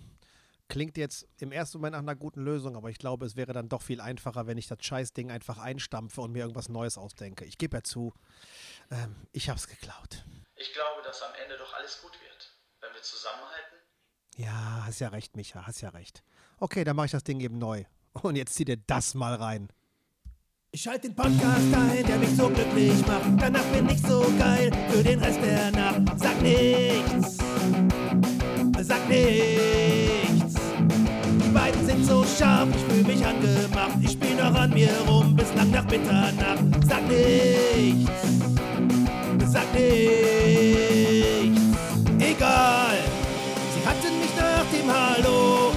klingt 0.70 0.98
jetzt 0.98 1.28
im 1.40 1.52
ersten 1.52 1.78
Moment 1.78 1.94
nach 1.94 2.00
einer 2.00 2.16
guten 2.16 2.42
Lösung, 2.42 2.76
aber 2.76 2.90
ich 2.90 2.98
glaube, 2.98 3.26
es 3.26 3.36
wäre 3.36 3.54
dann 3.54 3.70
doch 3.70 3.82
viel 3.82 4.02
einfacher, 4.02 4.48
wenn 4.48 4.58
ich 4.58 4.68
das 4.68 4.80
Scheißding 4.82 5.30
einfach 5.30 5.58
einstampfe 5.60 6.22
und 6.22 6.32
mir 6.32 6.40
irgendwas 6.40 6.70
Neues 6.70 6.98
ausdenke. 6.98 7.46
Ich 7.46 7.58
gebe 7.58 7.78
ja 7.78 7.84
zu, 7.84 8.14
ähm, 8.92 9.28
ich 9.32 9.50
hab's 9.50 9.68
geklaut. 9.68 10.26
Ich 10.56 10.74
glaube, 10.74 11.02
dass 11.04 11.22
am 11.22 11.34
Ende 11.44 11.58
doch 11.58 11.74
alles 11.74 12.02
gut 12.02 12.14
wird. 12.22 12.58
Wenn 12.82 12.94
wir 12.94 13.02
zusammenhalten. 13.02 13.78
Ja, 14.36 14.84
hast 14.86 15.00
ja 15.00 15.10
recht, 15.10 15.36
Micha, 15.36 15.66
hast 15.66 15.82
ja 15.82 15.90
recht. 15.90 16.24
Okay, 16.58 16.84
dann 16.84 16.96
mache 16.96 17.08
ich 17.08 17.12
das 17.12 17.24
Ding 17.24 17.40
eben 17.40 17.58
neu. 17.58 17.84
Und 18.14 18.36
jetzt 18.36 18.54
zieh 18.56 18.66
dir 18.66 18.78
das 18.78 19.14
mal 19.14 19.36
rein. 19.36 19.70
Ich 20.72 20.82
schalte 20.82 21.02
den 21.08 21.16
Podcast 21.16 21.72
ein, 21.76 22.04
der 22.04 22.18
mich 22.18 22.36
so 22.36 22.50
glücklich 22.50 23.06
macht. 23.06 23.40
Danach 23.40 23.64
bin 23.66 23.88
ich 23.90 24.02
so 24.02 24.26
geil 24.40 24.72
für 24.90 25.04
den 25.04 25.20
Rest 25.20 25.40
der 25.44 25.70
Nacht. 25.72 26.20
Sag 26.20 26.42
nichts, 26.42 27.38
sag 28.82 29.08
nichts. 29.08 30.56
Die 31.44 31.50
beiden 31.54 31.86
sind 31.86 32.06
so 32.06 32.26
scharf, 32.26 32.70
ich 32.76 32.82
fühl 32.92 33.04
mich 33.04 33.24
angemacht. 33.24 33.98
Ich 34.02 34.14
spiel 34.14 34.36
noch 34.36 34.56
an 34.56 34.72
mir 34.72 34.92
rum 35.08 35.36
bis 35.36 35.54
lang 35.54 35.70
nach 35.70 35.86
Mitternacht. 35.86 36.64
Sag 36.88 37.08
nichts, 37.08 38.10
sag 39.54 39.72
nichts. 39.74 41.62
Egal, 42.20 42.98
sie 43.74 43.84
hatten 43.88 44.20
mich 44.20 44.34
nach 44.36 44.66
dem 44.74 44.88
Hallo. 44.92 45.72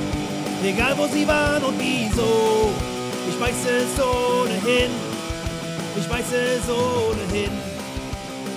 Egal 0.65 0.97
wo 0.97 1.07
sie 1.07 1.27
waren 1.29 1.63
und 1.63 1.79
wieso. 1.79 2.73
Ich 3.29 3.39
weiß 3.39 3.63
es 3.79 4.01
ohnehin. 4.01 4.93
Ich 5.99 6.09
weiß 6.09 6.33
es 6.33 6.69
ohnehin. 6.71 7.53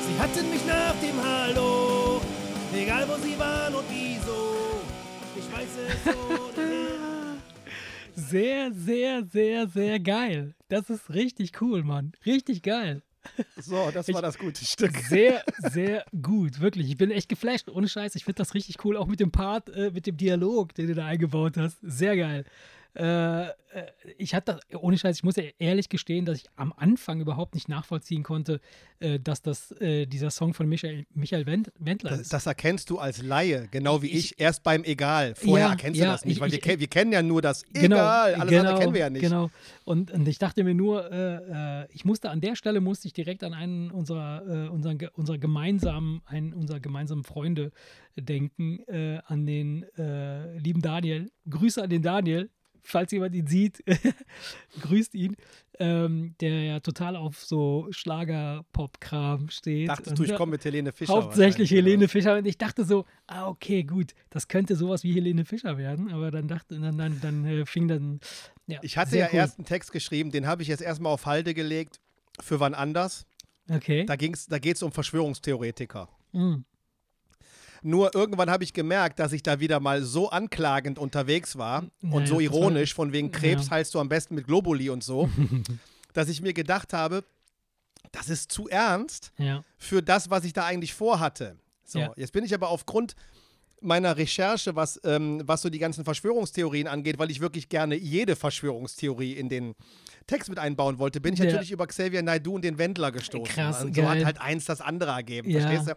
Sie 0.05 0.15
hatten 0.21 0.49
mich 0.49 0.65
nach 0.65 0.95
dem 1.03 1.17
Hallo. 1.21 2.21
Egal 2.73 3.05
wo 3.09 3.15
sie 3.21 3.37
waren 3.37 3.75
und 3.75 3.85
wieso. 3.89 4.39
Ich 5.35 5.47
weiß 5.53 5.73
es 5.87 6.15
ohnehin. 6.15 6.79
Sehr, 8.29 8.71
sehr, 8.73 9.23
sehr, 9.23 9.67
sehr 9.67 9.99
geil. 9.99 10.53
Das 10.67 10.89
ist 10.89 11.09
richtig 11.09 11.61
cool, 11.61 11.83
Mann. 11.83 12.11
Richtig 12.25 12.61
geil. 12.63 13.01
So, 13.57 13.91
das 13.91 14.11
war 14.13 14.21
das 14.21 14.37
gute 14.37 14.63
Stück. 14.65 14.95
Sehr, 14.97 15.43
sehr 15.57 16.05
gut, 16.21 16.59
wirklich. 16.59 16.89
Ich 16.89 16.97
bin 16.97 17.11
echt 17.11 17.29
geflasht, 17.29 17.69
ohne 17.69 17.87
Scheiß. 17.87 18.15
Ich 18.15 18.25
finde 18.25 18.37
das 18.37 18.53
richtig 18.53 18.83
cool, 18.83 18.97
auch 18.97 19.07
mit 19.07 19.19
dem 19.19 19.31
Part, 19.31 19.69
äh, 19.69 19.91
mit 19.91 20.07
dem 20.07 20.17
Dialog, 20.17 20.73
den 20.73 20.87
du 20.87 20.95
da 20.95 21.05
eingebaut 21.05 21.57
hast. 21.57 21.77
Sehr 21.81 22.15
geil. 22.15 22.45
Äh, 22.95 23.43
äh, 23.49 23.51
ich 24.17 24.33
hatte 24.33 24.53
das, 24.69 24.81
ohne 24.81 24.97
Scheiß, 24.97 25.17
ich 25.17 25.23
muss 25.23 25.35
ja 25.35 25.43
ehrlich 25.59 25.89
gestehen, 25.89 26.25
dass 26.25 26.39
ich 26.39 26.45
am 26.55 26.73
Anfang 26.75 27.21
überhaupt 27.21 27.53
nicht 27.53 27.69
nachvollziehen 27.69 28.23
konnte, 28.23 28.59
äh, 28.99 29.19
dass 29.19 29.43
das 29.43 29.71
äh, 29.73 30.07
dieser 30.07 30.31
Song 30.31 30.55
von 30.55 30.67
Michael, 30.67 31.05
Michael 31.13 31.45
Wend, 31.45 31.71
Wendler 31.77 32.09
Das, 32.09 32.21
ist. 32.21 32.33
das 32.33 32.47
erkennst 32.47 32.89
du 32.89 32.97
als 32.97 33.21
Laie, 33.21 33.67
genau 33.69 34.01
wie 34.01 34.07
ich, 34.07 34.31
Ich- 34.31 34.39
erst 34.39 34.63
beim 34.63 34.83
Egal. 34.83 35.35
Vorher 35.35 35.67
Ja, 35.67 35.71
erkennst 35.73 35.99
ja, 35.99 36.05
du 36.07 36.11
das 36.13 36.25
nicht, 36.25 36.37
ich- 36.37 36.41
weil 36.41 36.51
wir, 36.51 36.57
ich- 36.65 36.79
wir 36.79 36.87
kennen 36.87 37.11
ja 37.11 37.21
nur 37.21 37.43
das 37.43 37.63
Egal. 37.73 38.33
Alles 38.35 38.55
andere 38.57 38.79
kennen 38.79 38.93
wir 38.93 39.01
ja 39.01 39.09
nicht. 39.11 39.21
Genau. 39.21 39.51
Und, 39.85 40.09
und 40.11 40.27
ich 40.27 40.39
dachte 40.39 40.63
mir 40.63 40.73
nur, 40.73 41.11
äh, 41.11 41.83
äh, 41.83 41.87
ich 41.93 42.05
musste 42.05 42.31
an 42.31 42.41
der 42.41 42.55
Stelle 42.55 42.81
musste 42.81 43.07
ich 43.07 43.13
direkt 43.13 43.43
an 43.43 43.53
einen 43.53 43.91
unserer, 43.91 44.69
unseren, 44.71 44.97
unserer 45.13 45.37
gemeinsamen, 45.37 46.21
einen 46.25 46.53
unserer 46.53 46.79
gemeinsamen 46.79 47.23
Freunde 47.23 47.71
denken, 48.17 48.79
an 49.25 49.45
den 49.45 49.85
lieben 50.57 50.81
Daniel. 50.81 51.29
Grüße 51.49 51.81
an 51.83 51.89
den 51.89 52.01
Daniel, 52.01 52.49
falls 52.83 53.11
jemand 53.11 53.35
ihn 53.35 53.47
sieht, 53.47 53.83
grüßt 54.81 55.15
ihn, 55.15 55.35
ähm, 55.79 56.35
der 56.41 56.63
ja 56.63 56.79
total 56.79 57.15
auf 57.15 57.43
so 57.43 57.87
Schlager-Pop-Kram 57.91 59.49
steht. 59.49 59.89
Dachtest 59.89 60.11
Und, 60.11 60.19
du, 60.19 60.23
ich 60.23 60.35
komme 60.35 60.51
mit 60.51 60.65
Helene 60.65 60.91
Fischer. 60.91 61.13
Hauptsächlich 61.13 61.71
Helene 61.71 62.03
oder? 62.03 62.09
Fischer. 62.09 62.37
Und 62.37 62.45
ich 62.45 62.57
dachte 62.57 62.83
so, 62.83 63.05
ah, 63.27 63.47
okay, 63.47 63.83
gut, 63.83 64.13
das 64.29 64.47
könnte 64.47 64.75
sowas 64.75 65.03
wie 65.03 65.13
Helene 65.13 65.45
Fischer 65.45 65.77
werden. 65.77 66.11
Aber 66.11 66.31
dann 66.31 66.47
dachte, 66.47 66.79
dann, 66.79 66.97
dann, 66.97 67.19
dann 67.21 67.45
äh, 67.45 67.65
fing 67.65 67.87
dann. 67.87 68.19
Ja, 68.67 68.79
Ich 68.81 68.97
hatte 68.97 69.17
ja 69.17 69.27
cool. 69.31 69.39
erst 69.39 69.57
einen 69.57 69.65
Text 69.65 69.91
geschrieben, 69.91 70.31
den 70.31 70.47
habe 70.47 70.61
ich 70.61 70.67
jetzt 70.67 70.81
erstmal 70.81 71.13
auf 71.13 71.25
Halde 71.25 71.53
gelegt. 71.53 71.99
Für 72.41 72.59
wann 72.59 72.73
anders. 72.73 73.25
Okay. 73.69 74.05
Da, 74.05 74.15
ging's, 74.15 74.47
da 74.47 74.59
geht 74.59 74.77
es 74.77 74.83
um 74.83 74.91
Verschwörungstheoretiker. 74.91 76.09
Mm. 76.31 76.63
Nur 77.81 78.13
irgendwann 78.15 78.49
habe 78.49 78.63
ich 78.63 78.73
gemerkt, 78.73 79.19
dass 79.19 79.31
ich 79.31 79.41
da 79.43 79.59
wieder 79.59 79.79
mal 79.79 80.03
so 80.03 80.29
anklagend 80.29 80.99
unterwegs 80.99 81.57
war 81.57 81.85
Naja, 82.01 82.15
und 82.15 82.27
so 82.27 82.39
ironisch, 82.39 82.93
von 82.93 83.13
wegen 83.13 83.31
Krebs 83.31 83.65
Ja. 83.67 83.71
heilst 83.71 83.93
du 83.95 83.99
am 83.99 84.09
besten 84.09 84.35
mit 84.35 84.47
Globuli 84.47 84.89
und 84.89 85.03
so, 85.03 85.29
dass 86.13 86.29
ich 86.29 86.41
mir 86.41 86.53
gedacht 86.53 86.93
habe, 86.93 87.23
das 88.11 88.29
ist 88.29 88.51
zu 88.51 88.67
ernst 88.67 89.31
Ja. 89.37 89.63
für 89.77 90.01
das, 90.01 90.29
was 90.29 90.43
ich 90.43 90.53
da 90.53 90.65
eigentlich 90.65 90.93
vorhatte. 90.93 91.57
So, 91.85 91.99
Ja. 91.99 92.11
jetzt 92.15 92.33
bin 92.33 92.43
ich 92.43 92.53
aber 92.53 92.69
aufgrund 92.69 93.15
meiner 93.81 94.17
Recherche, 94.17 94.75
was, 94.75 94.99
ähm, 95.05 95.41
was 95.45 95.61
so 95.61 95.69
die 95.69 95.79
ganzen 95.79 96.03
Verschwörungstheorien 96.03 96.87
angeht, 96.87 97.17
weil 97.17 97.31
ich 97.31 97.39
wirklich 97.39 97.69
gerne 97.69 97.95
jede 97.95 98.35
Verschwörungstheorie 98.35 99.33
in 99.33 99.47
den 99.47 99.73
Text 100.27 100.49
mit 100.49 100.59
einbauen 100.59 100.99
wollte, 100.99 101.21
bin 101.21 101.33
ich 101.33 101.39
Der- 101.39 101.47
natürlich 101.47 101.71
über 101.71 101.87
Xavier 101.87 102.21
Naidu 102.21 102.55
und 102.55 102.63
den 102.65 102.77
Wendler 102.77 103.11
gestoßen. 103.13 103.45
Krass, 103.55 103.83
und 103.83 103.95
so 103.95 104.07
hat 104.09 104.25
halt 104.25 104.41
eins 104.41 104.65
das 104.65 104.81
andere 104.81 105.11
ergeben, 105.11 105.49
Ja. 105.49 105.61
verstehst 105.61 105.87
du? 105.87 105.93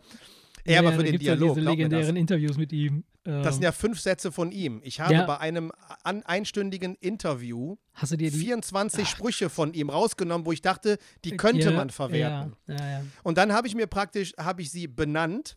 Ja, 0.65 0.75
Er 0.75 0.79
aber 0.81 0.93
für 0.93 1.03
den 1.05 1.15
ja 1.15 1.19
Dialog, 1.19 1.57
diese 1.57 1.69
legendären 1.69 2.17
Interviews 2.17 2.57
mit 2.57 2.73
ihm. 2.73 3.05
Ähm, 3.25 3.43
Das 3.43 3.57
sind 3.57 3.65
ja 3.65 3.73
fünf 3.73 4.01
Sätze 4.01 4.31
von 4.33 4.53
ihm. 4.53 4.81
Ich 4.85 5.01
habe 5.01 5.15
Ja. 5.15 5.27
bei 5.27 5.39
einem 5.39 5.73
an, 6.05 6.23
einstündigen 6.23 6.95
Interview 6.97 7.77
hast 7.95 8.13
du 8.13 8.17
dir 8.17 8.31
die 8.31 8.39
24 8.39 9.09
Sprüche 9.09 9.49
von 9.51 9.75
ihm 9.75 9.91
rausgenommen, 9.91 10.47
wo 10.47 10.53
ich 10.53 10.63
dachte, 10.63 10.99
die 11.25 11.37
könnte 11.37 11.71
ja, 11.71 11.73
man 11.73 11.91
verwerten. 11.91 12.55
Ja, 12.67 13.03
Und 13.23 13.39
dann 13.39 13.53
habe 13.53 13.67
ich 13.67 13.75
mir 13.75 13.87
praktisch, 13.87 14.33
habe 14.39 14.63
ich 14.63 14.71
sie 14.71 14.87
benannt, 14.89 15.57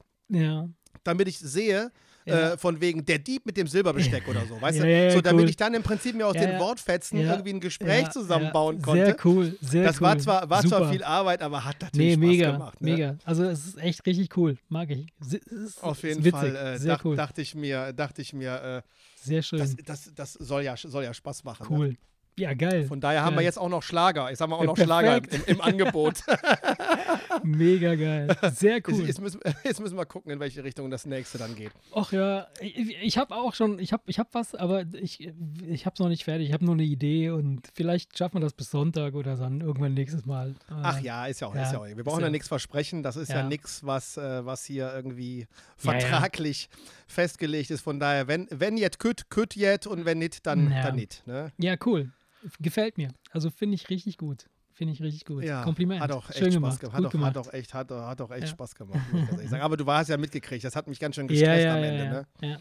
damit 1.03 1.27
ich 1.27 1.39
sehe, 1.39 1.91
Ja. 2.27 2.53
äh, 2.53 2.57
von 2.57 2.81
wegen 2.81 3.05
der 3.05 3.19
Dieb 3.19 3.45
mit 3.45 3.55
dem 3.55 3.67
Silberbesteck 3.67 4.27
oder 4.27 4.45
so, 4.47 4.59
weißt 4.59 4.79
Ja, 4.79 4.83
du? 4.83 4.91
ja, 4.91 4.97
ja, 5.03 5.11
so, 5.11 5.21
damit 5.21 5.43
cool. 5.43 5.49
ich 5.49 5.55
dann 5.57 5.73
im 5.75 5.83
Prinzip 5.83 6.15
mir 6.15 6.25
aus 6.25 6.33
Ja, 6.33 6.41
den 6.41 6.51
ja. 6.53 6.59
Wortfetzen 6.59 7.19
Ja, 7.19 7.31
irgendwie 7.33 7.51
ein 7.51 7.59
Gespräch 7.59 8.01
Ja, 8.03 8.09
zusammenbauen 8.09 8.77
ja, 8.77 8.81
konnte. 8.83 9.05
Sehr 9.05 9.15
cool, 9.25 9.57
sehr 9.61 9.83
das 9.83 9.97
cool. 9.97 10.01
war 10.07 10.17
zwar, 10.17 10.49
war 10.49 10.61
Super. 10.63 10.77
zwar 10.79 10.91
viel 10.91 11.03
Arbeit, 11.03 11.41
aber 11.43 11.63
hat 11.65 11.79
natürlich 11.81 12.17
Nee, 12.17 12.25
Spaß 12.25 12.37
mega, 12.37 12.51
gemacht. 12.53 12.81
Ne? 12.81 12.91
mega. 12.93 13.17
Also 13.25 13.43
es 13.43 13.67
ist 13.67 13.77
echt 13.77 14.05
richtig 14.07 14.35
cool. 14.37 14.57
Mag 14.69 14.89
ich. 14.89 15.05
Ist, 15.21 15.83
Auf 15.83 16.01
jeden 16.01 16.19
witzig. 16.23 16.31
Fall 16.31 16.55
äh, 16.55 16.77
sehr 16.79 16.95
dach, 16.97 17.05
cool. 17.05 17.15
dachte 17.15 17.41
ich 17.43 17.53
mir, 17.53 17.93
dachte 17.93 18.21
ich 18.23 18.33
mir, 18.33 18.83
sehr 19.21 19.39
äh, 19.39 19.43
schön. 19.43 19.59
das, 19.59 19.75
das, 19.85 20.11
das 20.15 20.33
soll 20.33 20.63
ja, 20.63 20.75
soll 20.77 21.03
ja 21.03 21.13
Spaß 21.13 21.43
machen. 21.43 21.67
Ne? 21.69 21.77
cool. 21.77 21.95
Ja, 22.37 22.53
geil. 22.53 22.83
Von 22.85 22.99
daher 22.99 23.21
haben 23.23 23.33
wir 23.33 23.37
Geil. 23.37 23.45
jetzt 23.45 23.57
auch 23.57 23.69
noch 23.69 23.81
Schlager. 23.81 24.29
Ich 24.29 24.37
sag 24.37 24.49
mal 24.49 24.57
auch 24.57 24.61
Ja, 24.61 24.65
noch 24.65 24.77
Schlager 24.77 25.17
im, 25.17 25.23
perfekt. 25.23 25.47
im 25.47 25.61
Angebot. 25.61 26.15
Mega 27.43 27.95
geil. 27.95 28.35
Sehr 28.53 28.75
Jetzt- 28.77 28.87
cool. 28.89 29.05
Jetzt, 29.05 29.21
müssen, 29.21 29.39
jetzt 29.63 29.79
müssen 29.79 29.97
wir 29.97 30.05
gucken, 30.05 30.31
in 30.31 30.39
welche 30.39 30.63
Richtung 30.63 30.89
das 30.89 31.05
nächste 31.05 31.37
dann 31.37 31.55
geht. 31.55 31.71
Ach 31.93 32.11
ja, 32.11 32.47
ich, 32.61 32.95
ich 33.01 33.17
habe 33.17 33.35
auch 33.35 33.53
schon, 33.53 33.79
ich 33.79 33.93
habe 33.93 34.03
ich 34.07 34.19
hab 34.19 34.33
was, 34.33 34.55
aber 34.55 34.83
ich, 34.93 35.27
ich 35.67 35.85
habe 35.85 35.93
es 35.93 35.99
noch 35.99 36.09
nicht 36.09 36.23
fertig. 36.23 36.47
Ich 36.47 36.53
habe 36.53 36.65
nur 36.65 36.73
eine 36.75 36.83
Idee 36.83 37.29
und 37.29 37.67
vielleicht 37.73 38.17
schaffen 38.17 38.35
wir 38.35 38.41
das 38.41 38.53
bis 38.53 38.71
Sonntag 38.71 39.13
oder 39.15 39.35
dann 39.35 39.61
irgendwann 39.61 39.93
nächstes 39.93 40.25
Mal. 40.25 40.49
Äh, 40.69 40.73
Ach 40.83 40.99
ja, 41.01 41.25
ist 41.27 41.41
ja 41.41 41.47
auch. 41.47 41.55
Ja, 41.55 41.63
ist 41.63 41.73
ja 41.73 41.79
auch. 41.79 41.85
Wir 41.87 42.03
brauchen 42.03 42.19
ja, 42.21 42.27
ja- 42.27 42.31
nichts 42.31 42.47
versprechen. 42.47 43.03
Das 43.03 43.15
ist 43.15 43.29
ja, 43.29 43.37
Ja. 43.37 43.47
nichts, 43.47 43.83
was, 43.85 44.17
äh, 44.17 44.45
was 44.45 44.65
hier 44.65 44.91
irgendwie 44.93 45.47
vertraglich 45.77 46.69
festgelegt 47.07 47.71
ist. 47.71 47.81
Von 47.81 47.99
daher, 47.99 48.27
wenn, 48.27 48.47
wenn 48.51 48.77
jetzt 48.77 48.99
kütt, 48.99 49.29
kütt 49.29 49.55
jetzt 49.55 49.87
und 49.87 50.05
wenn 50.05 50.17
nicht, 50.19 50.45
dann, 50.45 50.69
dann 50.69 50.95
nicht. 50.95 51.25
Ne? 51.27 51.51
Ja, 51.57 51.75
cool. 51.85 52.11
Gefällt 52.59 52.97
mir. 52.97 53.09
Also 53.31 53.49
finde 53.49 53.75
ich 53.75 53.89
richtig 53.89 54.17
gut. 54.17 54.45
Finde 54.75 54.93
ich 54.93 55.01
richtig 55.01 55.23
gut. 55.23 55.41
Ja, 55.43 55.63
Kompliment. 55.63 56.01
Hat 56.01 56.11
auch 56.11 56.29
echt 56.29 56.37
Schön 56.37 56.51
Spaß 56.51 56.79
gemacht. 56.79 56.79
gemacht. 56.81 56.97
Hat, 56.97 57.05
auch, 57.05 57.11
gemacht. 57.11 57.35
hat 57.35 57.47
auch 57.47 57.53
echt, 57.53 57.73
hat, 57.73 57.91
hat 57.91 58.21
auch 58.21 58.31
echt 58.31 58.41
Ja. 58.41 58.47
Spaß 58.47 58.75
gemacht, 58.75 58.99
muss 59.11 59.21
ich 59.21 59.27
ganz 59.27 59.37
ehrlich 59.37 59.49
sagen. 59.49 59.63
Aber 59.63 59.77
du 59.77 59.85
hast 59.89 60.09
ja 60.09 60.17
mitgekriegt, 60.17 60.65
das 60.65 60.75
hat 60.75 60.87
mich 60.87 60.99
ganz 60.99 61.15
schön 61.15 61.27
gestresst 61.29 61.63
ja, 61.63 61.75
am 61.75 61.83
Ende. 61.83 62.27
Ne? 62.41 62.59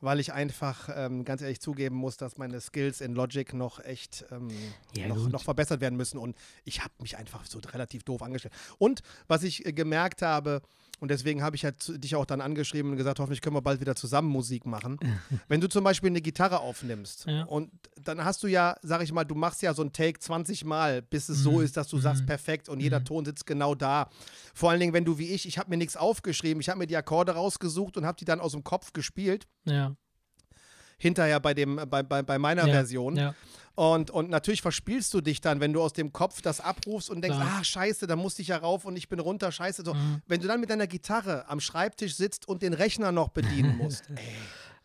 weil 0.00 0.20
ich 0.20 0.32
einfach 0.32 0.90
ähm, 0.94 1.24
ganz 1.24 1.40
ehrlich 1.40 1.60
zugeben 1.60 1.96
muss, 1.96 2.18
dass 2.18 2.36
meine 2.36 2.60
Skills 2.60 3.00
in 3.00 3.14
Logic 3.14 3.54
noch 3.54 3.82
echt 3.82 4.26
ähm, 4.30 4.48
noch, 5.08 5.28
noch 5.30 5.42
verbessert 5.44 5.80
werden 5.80 5.96
müssen. 5.96 6.18
Und 6.18 6.36
ich 6.64 6.80
habe 6.82 6.92
mich 7.00 7.16
einfach 7.16 7.46
so 7.46 7.58
relativ 7.72 8.02
doof 8.02 8.20
angestellt. 8.20 8.52
Und 8.78 9.00
was 9.28 9.44
ich 9.44 9.64
äh, 9.64 9.72
gemerkt 9.72 10.20
habe, 10.20 10.60
und 11.00 11.10
deswegen 11.10 11.42
habe 11.42 11.56
ich 11.56 11.64
halt 11.64 12.02
dich 12.02 12.14
auch 12.16 12.24
dann 12.24 12.40
angeschrieben 12.40 12.92
und 12.92 12.96
gesagt, 12.96 13.18
hoffentlich 13.18 13.40
können 13.40 13.56
wir 13.56 13.62
bald 13.62 13.80
wieder 13.80 13.94
zusammen 13.96 14.28
Musik 14.28 14.64
machen. 14.66 14.98
Wenn 15.48 15.60
du 15.60 15.68
zum 15.68 15.84
Beispiel 15.84 16.10
eine 16.10 16.20
Gitarre 16.22 16.60
aufnimmst 16.60 17.26
Ja. 17.26 17.44
und 17.44 17.70
dann 18.00 18.24
hast 18.24 18.42
du 18.42 18.46
ja, 18.46 18.76
sag 18.82 19.02
ich 19.02 19.12
mal, 19.12 19.24
du 19.24 19.34
machst 19.34 19.62
ja 19.62 19.74
so 19.74 19.82
ein 19.82 19.92
Take 19.92 20.18
20 20.20 20.64
Mal, 20.64 21.02
bis 21.02 21.28
es 21.28 21.38
so 21.38 21.58
Mhm. 21.58 21.64
ist, 21.64 21.76
dass 21.76 21.88
du 21.88 21.98
sagst, 21.98 22.22
Mhm. 22.22 22.26
perfekt 22.26 22.68
und 22.68 22.80
jeder 22.80 23.00
Mhm. 23.00 23.04
Ton 23.04 23.24
sitzt 23.24 23.46
genau 23.46 23.74
da. 23.74 24.08
Vor 24.54 24.70
allen 24.70 24.80
Dingen, 24.80 24.92
wenn 24.92 25.04
du 25.04 25.18
wie 25.18 25.28
ich, 25.30 25.46
ich 25.46 25.58
habe 25.58 25.70
mir 25.70 25.76
nichts 25.76 25.96
aufgeschrieben, 25.96 26.60
ich 26.60 26.68
habe 26.68 26.78
mir 26.78 26.86
die 26.86 26.96
Akkorde 26.96 27.32
rausgesucht 27.32 27.96
und 27.96 28.06
habe 28.06 28.16
die 28.18 28.24
dann 28.24 28.40
aus 28.40 28.52
dem 28.52 28.64
Kopf 28.64 28.92
gespielt. 28.92 29.46
Ja. 29.64 29.94
Hinterher 30.96 31.40
bei, 31.40 31.54
dem, 31.54 31.76
bei, 31.90 32.02
bei, 32.02 32.22
bei 32.22 32.38
meiner 32.38 32.66
ja. 32.66 32.72
Version. 32.72 33.16
Ja. 33.16 33.34
Und, 33.76 34.10
und 34.12 34.30
natürlich 34.30 34.62
verspielst 34.62 35.12
du 35.14 35.20
dich 35.20 35.40
dann, 35.40 35.58
wenn 35.58 35.72
du 35.72 35.82
aus 35.82 35.92
dem 35.92 36.12
Kopf 36.12 36.40
das 36.42 36.60
abrufst 36.60 37.10
und 37.10 37.22
denkst, 37.22 37.36
Klar. 37.36 37.56
ah, 37.58 37.64
scheiße, 37.64 38.06
da 38.06 38.14
musste 38.14 38.42
ich 38.42 38.48
ja 38.48 38.56
rauf 38.56 38.84
und 38.84 38.96
ich 38.96 39.08
bin 39.08 39.18
runter, 39.18 39.50
scheiße. 39.50 39.82
So. 39.84 39.94
Mhm. 39.94 40.22
Wenn 40.28 40.40
du 40.40 40.46
dann 40.46 40.60
mit 40.60 40.70
deiner 40.70 40.86
Gitarre 40.86 41.48
am 41.48 41.58
Schreibtisch 41.60 42.14
sitzt 42.14 42.46
und 42.46 42.62
den 42.62 42.72
Rechner 42.72 43.10
noch 43.10 43.30
bedienen 43.30 43.76
musst, 43.76 44.04
ey, 44.14 44.22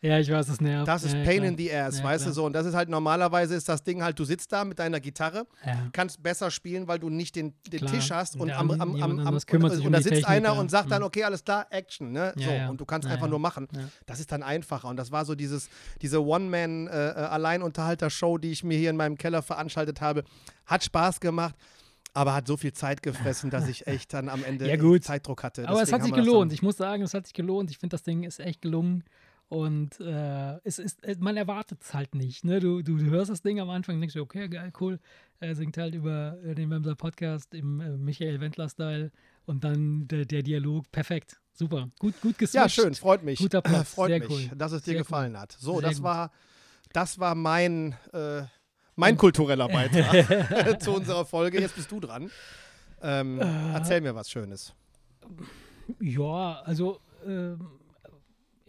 ja, 0.02 0.18
ich 0.18 0.30
weiß, 0.30 0.48
es 0.48 0.60
nervt. 0.60 0.88
das 0.88 1.04
ist 1.04 1.14
ja, 1.14 1.22
Pain 1.24 1.38
klar. 1.38 1.48
in 1.48 1.58
the 1.58 1.72
ass, 1.74 1.98
Ja, 1.98 2.04
weißt 2.04 2.24
klar. 2.24 2.30
du 2.30 2.34
so. 2.34 2.44
Und 2.46 2.52
das 2.54 2.66
ist 2.66 2.74
halt 2.74 2.88
normalerweise 2.88 3.54
ist 3.54 3.68
das 3.68 3.82
Ding 3.82 4.02
halt, 4.02 4.18
du 4.18 4.24
sitzt 4.24 4.50
da 4.52 4.64
mit 4.64 4.78
deiner 4.78 5.00
Gitarre, 5.00 5.46
Ja. 5.66 5.88
kannst 5.92 6.22
besser 6.22 6.50
spielen, 6.50 6.88
weil 6.88 6.98
du 6.98 7.08
nicht 7.10 7.36
den, 7.36 7.54
den. 7.70 7.86
Tisch 7.86 8.10
hast 8.10 8.36
und 8.36 8.50
am, 8.50 8.70
am, 8.70 8.80
am, 8.80 9.02
am 9.02 9.18
und, 9.18 9.26
und 9.26 9.86
um 9.86 9.92
da 9.92 9.98
die 9.98 10.04
sitzt 10.04 10.08
Technik, 10.08 10.28
einer 10.28 10.56
und 10.56 10.70
sagt 10.70 10.90
dann, 10.90 11.00
Mhm. 11.02 11.06
okay, 11.06 11.24
alles 11.24 11.44
klar, 11.44 11.66
Action, 11.70 12.12
ne? 12.12 12.32
So, 12.36 12.50
und 12.70 12.80
du 12.80 12.84
kannst 12.84 13.08
einfach 13.08 13.28
nur 13.28 13.38
machen. 13.38 13.68
Das 14.06 14.20
ist 14.20 14.32
dann 14.32 14.42
einfacher. 14.42 14.88
Und 14.88 14.96
das 14.96 15.10
war 15.12 15.24
so 15.24 15.34
dieses, 15.34 15.68
diese 16.02 16.22
One-Man-Alleinunterhalter-Show, 16.24 18.38
die 18.38 18.50
ich 18.52 18.64
mir 18.64 18.78
hier 18.78 18.90
in 18.90 18.96
meinem 18.96 19.16
Keller 19.18 19.42
veranstaltet 19.42 20.00
habe. 20.00 20.24
Hat 20.66 20.84
Spaß 20.84 21.20
gemacht, 21.20 21.54
aber 22.14 22.34
hat 22.34 22.46
so 22.46 22.56
viel 22.56 22.72
Zeit 22.72 23.02
gefressen, 23.02 23.50
dass 23.50 23.68
ich 23.68 23.86
echt 23.86 24.12
dann 24.14 24.28
am 24.28 24.44
Ende 24.44 24.68
Ja. 24.70 25.00
Zeitdruck 25.00 25.42
hatte. 25.42 25.68
Aber 25.68 25.82
es 25.82 25.90
Deswegen 25.90 26.02
hat 26.02 26.06
sich 26.06 26.14
gelohnt. 26.24 26.52
Ich 26.52 26.62
muss 26.62 26.76
sagen, 26.76 27.02
es 27.02 27.14
hat 27.14 27.26
sich 27.26 27.34
gelohnt. 27.34 27.70
Ich 27.70 27.78
finde, 27.78 27.94
das 27.94 28.02
Ding 28.02 28.22
ist 28.24 28.40
echt 28.40 28.62
gelungen. 28.62 29.04
Und 29.50 29.98
äh, 29.98 30.58
es 30.62 30.78
ist, 30.78 31.02
äh, 31.04 31.16
man 31.18 31.36
erwartet 31.36 31.80
es 31.82 31.92
halt 31.92 32.14
nicht. 32.14 32.44
Ne? 32.44 32.60
Du, 32.60 32.82
du, 32.82 32.96
du 32.96 33.04
hörst 33.10 33.30
das 33.32 33.42
Ding 33.42 33.58
am 33.58 33.68
Anfang 33.68 33.96
und 33.96 34.00
denkst 34.00 34.14
dir, 34.14 34.22
okay, 34.22 34.48
geil, 34.48 34.72
cool. 34.80 35.00
Er 35.40 35.56
singt 35.56 35.76
halt 35.76 35.96
über 35.96 36.38
äh, 36.44 36.54
den 36.54 36.70
Wemser 36.70 36.94
Podcast 36.94 37.52
im 37.52 37.80
äh, 37.80 37.96
Michael 37.96 38.40
Wendler-Style 38.40 39.10
und 39.46 39.64
dann 39.64 40.06
der, 40.06 40.24
der 40.24 40.44
Dialog. 40.44 40.90
Perfekt. 40.92 41.40
Super. 41.52 41.90
Gut, 41.98 42.14
gut 42.20 42.38
geswitcht. 42.38 42.54
Ja, 42.54 42.68
schön, 42.68 42.94
freut 42.94 43.24
mich. 43.24 43.40
Guter 43.40 43.60
Platz, 43.60 43.94
freut 43.94 44.10
sehr 44.10 44.20
mich, 44.20 44.30
cool. 44.30 44.56
dass 44.56 44.70
es 44.70 44.82
dir 44.82 44.92
Sehr 44.92 45.00
gefallen 45.00 45.36
hat. 45.36 45.50
So, 45.58 45.80
Sehr 45.80 45.88
das 45.88 45.96
gut. 45.96 46.04
war, 46.04 46.30
das 46.92 47.18
war 47.18 47.34
mein, 47.34 47.96
äh, 48.12 48.42
mein 48.94 49.16
kultureller 49.16 49.66
Beitrag 49.66 50.80
zu 50.80 50.92
unserer 50.92 51.24
Folge. 51.24 51.60
Jetzt 51.60 51.74
bist 51.74 51.90
du 51.90 51.98
dran. 51.98 52.30
Ähm, 53.02 53.40
Äh. 53.40 53.72
erzähl 53.72 54.00
mir 54.00 54.14
was 54.14 54.30
Schönes. 54.30 54.74
Ja, 55.98 56.60
also 56.64 57.00
ähm, 57.26 57.66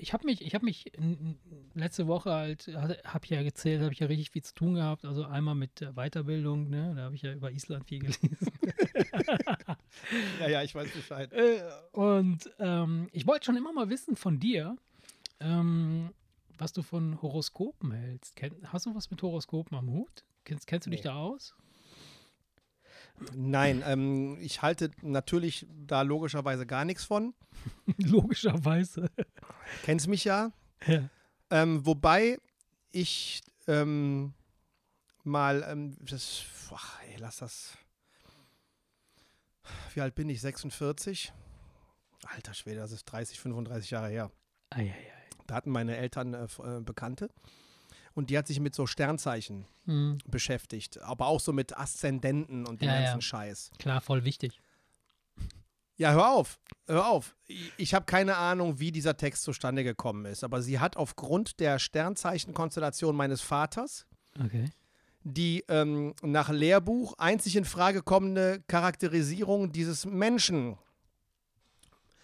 ich 0.02 0.14
habe 0.14 0.26
mich, 0.26 0.42
ich 0.46 0.54
habe 0.56 0.66
mich 0.66 0.92
letzte 1.76 2.08
Woche 2.08 2.32
halt, 2.32 2.68
habe 2.68 3.24
ich 3.24 3.30
ja 3.30 3.42
erzählt, 3.42 3.82
habe 3.82 3.94
ich 3.94 4.00
ja 4.00 4.08
richtig 4.08 4.32
viel 4.32 4.44
zu 4.44 4.54
tun 4.54 4.74
gehabt. 4.76 5.06
Also 5.06 5.24
einmal 5.26 5.56
mit 5.56 5.80
Weiterbildung, 5.96 6.70
ne, 6.70 6.94
da 6.96 7.04
habe 7.04 7.16
ich 7.16 7.22
ja 7.22 7.34
über 7.34 7.52
Island 7.52 7.86
viel 7.88 8.00
gelesen. 8.00 8.32
Ja, 10.40 10.48
ja, 10.50 10.64
ich 10.64 10.74
weiß 10.74 10.90
Bescheid. 10.92 11.32
Äh, 11.34 11.62
Und 11.92 12.50
ähm, 12.60 13.10
ich 13.12 13.28
wollte 13.28 13.46
schon 13.46 13.58
immer 13.58 13.74
mal 13.74 13.90
wissen 13.90 14.16
von 14.16 14.40
dir, 14.40 14.76
ähm, 15.40 16.12
was 16.58 16.74
du 16.74 16.82
von 16.82 17.22
Horoskopen 17.22 17.92
hältst. 17.92 18.36
Kenn, 18.36 18.56
hast 18.66 18.86
du 18.86 18.96
was 18.96 19.10
mit 19.12 19.22
Horoskopen 19.22 19.78
am 19.78 19.90
Hut? 19.90 20.24
Kennst, 20.46 20.68
kennst 20.68 20.88
du 20.88 20.92
dich 20.92 21.02
Nee. 21.02 21.10
da 21.10 21.16
aus? 21.16 21.56
Nein, 23.36 23.84
ähm, 23.86 24.38
ich 24.40 24.62
halte 24.62 24.92
natürlich 25.02 25.68
da 25.70 26.02
logischerweise 26.02 26.66
gar 26.66 26.86
nichts 26.86 27.04
von. 27.04 27.34
Logischerweise. 27.98 29.10
Kennst 29.84 30.08
mich 30.08 30.24
ja. 30.24 30.52
ja. 30.88 31.10
Ähm, 31.50 31.86
wobei 31.86 32.38
ich 32.92 33.42
ähm, 33.68 34.34
mal, 35.24 35.66
ähm, 35.68 35.96
das, 36.02 36.44
ach, 36.74 37.00
ey, 37.04 37.18
lass 37.18 37.38
das. 37.38 37.78
Wie 39.94 40.02
alt 40.02 40.16
bin 40.16 40.30
ich? 40.30 40.42
46? 40.42 41.32
Alter 42.26 42.54
Schwede, 42.54 42.80
das 42.80 42.92
ist 42.92 43.06
30, 43.06 43.40
35 43.40 43.92
Jahre 43.92 44.10
her. 44.10 44.32
Eieiei. 44.70 44.94
Da 45.48 45.56
hatten 45.56 45.72
meine 45.72 45.98
Eltern 45.98 46.34
äh, 46.34 46.46
äh, 46.46 46.82
Bekannte 46.82 47.30
und 48.14 48.30
die 48.30 48.38
hat 48.38 48.48
sich 48.48 48.60
mit 48.60 48.76
so 48.76 48.86
Sternzeichen 48.88 49.66
Hm, 49.86 50.20
beschäftigt, 50.28 51.00
aber 51.02 51.28
auch 51.28 51.40
so 51.40 51.54
mit 51.54 51.76
Aszendenten 51.78 52.66
und 52.68 52.82
dem 52.82 52.90
Ja, 52.90 52.96
ganzen 52.96 53.16
ja. 53.18 53.22
Scheiß. 53.22 53.72
klar, 53.80 54.02
voll 54.02 54.24
wichtig. 54.24 54.60
Ja, 55.98 56.12
hör 56.14 56.32
auf, 56.32 56.60
hör 56.88 57.08
auf. 57.08 57.36
Ich, 57.46 57.74
ich 57.78 57.94
habe 57.94 58.06
keine 58.06 58.38
Ahnung, 58.38 58.80
wie 58.80 58.92
dieser 58.92 59.18
Text 59.18 59.44
zustande 59.44 59.84
gekommen 59.84 60.26
ist, 60.26 60.44
aber 60.44 60.62
sie 60.62 60.80
hat 60.80 60.98
aufgrund 60.98 61.60
der 61.60 61.78
Sternzeichenkonstellation 61.80 63.16
meines 63.16 63.42
Vaters 63.42 64.06
Okay. 64.44 64.70
die 65.24 65.64
ähm, 65.68 66.16
nach 66.24 66.50
Lehrbuch 66.50 67.14
einzig 67.18 67.56
in 67.56 67.66
Frage 67.66 68.02
kommende 68.02 68.64
Charakterisierung 68.68 69.72
dieses 69.72 70.06
Menschen 70.06 70.78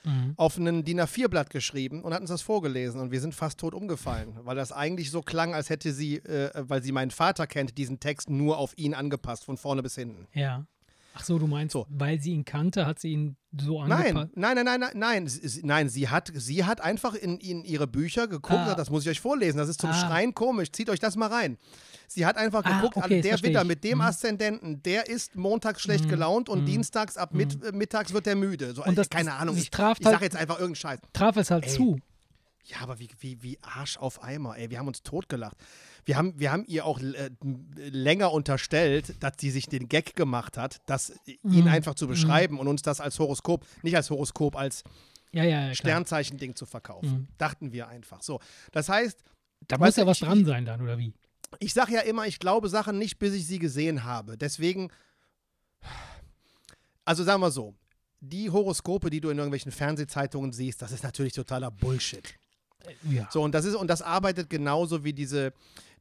Mhm. 0.08 0.34
auf 0.38 0.58
einen 0.58 0.84
DIN 0.84 1.02
A4-Blatt 1.02 1.50
geschrieben 1.50 2.02
und 2.02 2.14
hat 2.14 2.22
uns 2.22 2.30
das 2.30 2.42
vorgelesen 2.42 3.02
und 3.02 3.12
wir 3.12 3.20
sind 3.20 3.36
fast 3.36 3.60
tot 3.60 3.74
umgefallen, 3.74 4.40
weil 4.44 4.56
das 4.56 4.72
eigentlich 4.72 5.12
so 5.12 5.22
klang, 5.22 5.54
als 5.54 5.70
hätte 5.70 5.92
sie, 5.92 6.18
äh, 6.18 6.52
weil 6.56 6.82
sie 6.82 6.94
meinen 6.94 7.12
Vater 7.12 7.46
kennt, 7.46 7.78
diesen 7.78 8.00
Text 8.00 8.30
nur 8.30 8.58
auf 8.58 8.78
ihn 8.78 8.94
angepasst, 8.94 9.44
von 9.44 9.58
vorne 9.58 9.84
bis 9.84 9.96
hinten. 9.96 10.28
Ja. 10.34 10.66
Ach 11.20 11.24
so, 11.24 11.40
du 11.40 11.48
meinst, 11.48 11.74
So. 11.74 11.86
weil 11.90 12.20
sie 12.22 12.32
ihn 12.34 12.46
kannte, 12.46 12.86
hat 12.86 13.00
sie 13.00 13.10
ihn 13.14 13.38
so 13.60 13.84
Nein, 13.84 13.92
angepasst? 14.16 14.32
nein, 14.36 14.56
nein, 14.56 14.66
nein, 14.66 14.80
nein, 14.80 14.92
nein, 14.96 15.28
sie- 15.28 15.62
nein, 15.66 15.90
sie 15.90 16.10
hat, 16.10 16.32
sie 16.36 16.64
hat 16.66 16.80
einfach 16.82 17.16
in, 17.16 17.38
in 17.40 17.64
ihre 17.64 17.88
Bücher 17.88 18.28
geguckt, 18.28 18.54
Ah. 18.60 18.76
das 18.76 18.90
muss 18.90 19.04
ich 19.04 19.10
euch 19.10 19.20
vorlesen, 19.20 19.58
das 19.58 19.70
ist 19.70 19.82
zum 19.82 19.90
Ah. 19.90 19.94
Schreien 19.94 20.34
komisch, 20.36 20.72
zieht 20.72 20.90
euch 20.90 21.00
das 21.00 21.16
mal 21.16 21.28
rein. 21.28 21.58
Sie 22.08 22.26
hat 22.26 22.38
einfach 22.38 22.64
Ah, 22.66 22.76
geguckt, 22.76 22.98
okay, 22.98 23.16
also 23.16 23.28
jetzt 23.30 23.44
der 23.46 23.62
ich. 23.64 23.68
mit 23.68 23.84
dem 23.84 23.98
Mhm. 23.98 24.02
Aszendenten, 24.04 24.84
der 24.84 25.10
ist 25.10 25.36
montags 25.36 25.82
schlecht 25.82 26.06
Mhm. 26.06 26.10
gelaunt 26.10 26.50
und 26.50 26.62
Mhm. 26.62 26.66
dienstags 26.68 27.18
ab 27.18 27.34
mit, 27.34 27.64
äh, 27.64 27.72
mittags 27.72 28.14
wird 28.14 28.26
der 28.28 28.36
müde. 28.36 28.74
So, 28.74 28.84
Und 28.84 28.98
das- 28.98 29.10
keine 29.10 29.34
Ahnung, 29.34 29.58
ich, 29.58 29.72
traf 29.72 29.98
ich 30.00 30.06
halt- 30.06 30.14
sage 30.16 30.26
jetzt 30.26 30.36
einfach 30.38 30.56
irgendeinen 30.60 30.76
Scheiß. 30.76 31.00
Traf 31.14 31.36
es 31.38 31.50
halt 31.52 31.66
Ey. 31.66 31.72
zu. 31.72 31.98
Ja, 32.70 32.82
aber 32.82 33.00
wie, 33.00 33.08
wie, 33.20 33.42
wie 33.42 33.58
Arsch 33.62 33.96
auf 33.98 34.22
Eimer, 34.22 34.58
ey. 34.58 34.70
Wir 34.70 34.80
haben 34.80 34.88
uns 34.90 35.02
totgelacht. 35.02 35.56
Wir 36.04 36.18
haben, 36.18 36.38
wir 36.38 36.52
haben 36.52 36.66
ihr 36.68 36.86
auch 36.86 37.00
äh, 37.00 37.30
länger 37.76 38.34
unterstellt, 38.34 39.16
dass 39.22 39.34
sie 39.40 39.52
sich 39.52 39.68
den 39.68 39.88
Gag 39.88 40.16
gemacht 40.18 40.58
hat, 40.58 40.82
das 40.86 41.14
ihn 41.26 41.38
Mhm. 41.64 41.68
einfach 41.68 41.96
zu 41.96 42.08
beschreiben 42.08 42.60
und 42.60 42.68
uns 42.68 42.82
das 42.82 43.00
als 43.00 43.18
Horoskop, 43.20 43.66
nicht 43.84 43.96
als 43.96 44.10
Horoskop, 44.10 44.58
als 44.58 44.84
Ja, 45.32 45.44
ja, 45.44 45.68
ja. 45.68 45.76
Sternzeichen-Ding 45.76 46.56
zu 46.56 46.66
verkaufen. 46.66 47.10
Mhm. 47.10 47.28
Dachten 47.38 47.72
wir 47.72 47.88
einfach. 47.88 48.22
So. 48.22 48.40
Das 48.74 48.90
heißt, 48.90 49.18
Da 49.70 49.78
muss 49.78 49.96
ja 49.96 50.06
was 50.06 50.20
dran 50.20 50.44
sein 50.46 50.66
dann, 50.66 50.82
oder 50.82 50.98
wie? 50.98 51.14
ich 51.60 51.74
sage 51.74 51.94
ja 51.94 52.02
immer, 52.02 52.28
ich 52.28 52.40
glaube 52.40 52.68
Sachen 52.68 52.98
nicht, 52.98 53.18
bis 53.18 53.34
ich 53.34 53.48
sie 53.48 53.60
gesehen 53.60 54.04
habe. 54.04 54.38
Deswegen, 54.38 54.92
also 57.06 57.24
sagen 57.24 57.42
wir 57.42 57.52
so, 57.52 57.74
die 58.20 58.50
Horoskope, 58.50 59.10
die 59.10 59.22
du 59.22 59.30
in 59.30 59.38
irgendwelchen 59.38 59.72
Fernsehzeitungen 59.72 60.52
siehst, 60.52 60.82
das 60.82 60.92
ist 60.92 61.04
natürlich 61.04 61.34
totaler 61.34 61.72
Bullshit. 61.72 62.36
Ja. 63.10 63.28
So, 63.32 63.42
und 63.44 63.54
das 63.54 63.66
ist, 63.66 63.76
und 63.76 63.88
das 63.88 64.02
arbeitet 64.02 64.50
genauso 64.50 65.04
wie 65.04 65.14
diese, 65.14 65.54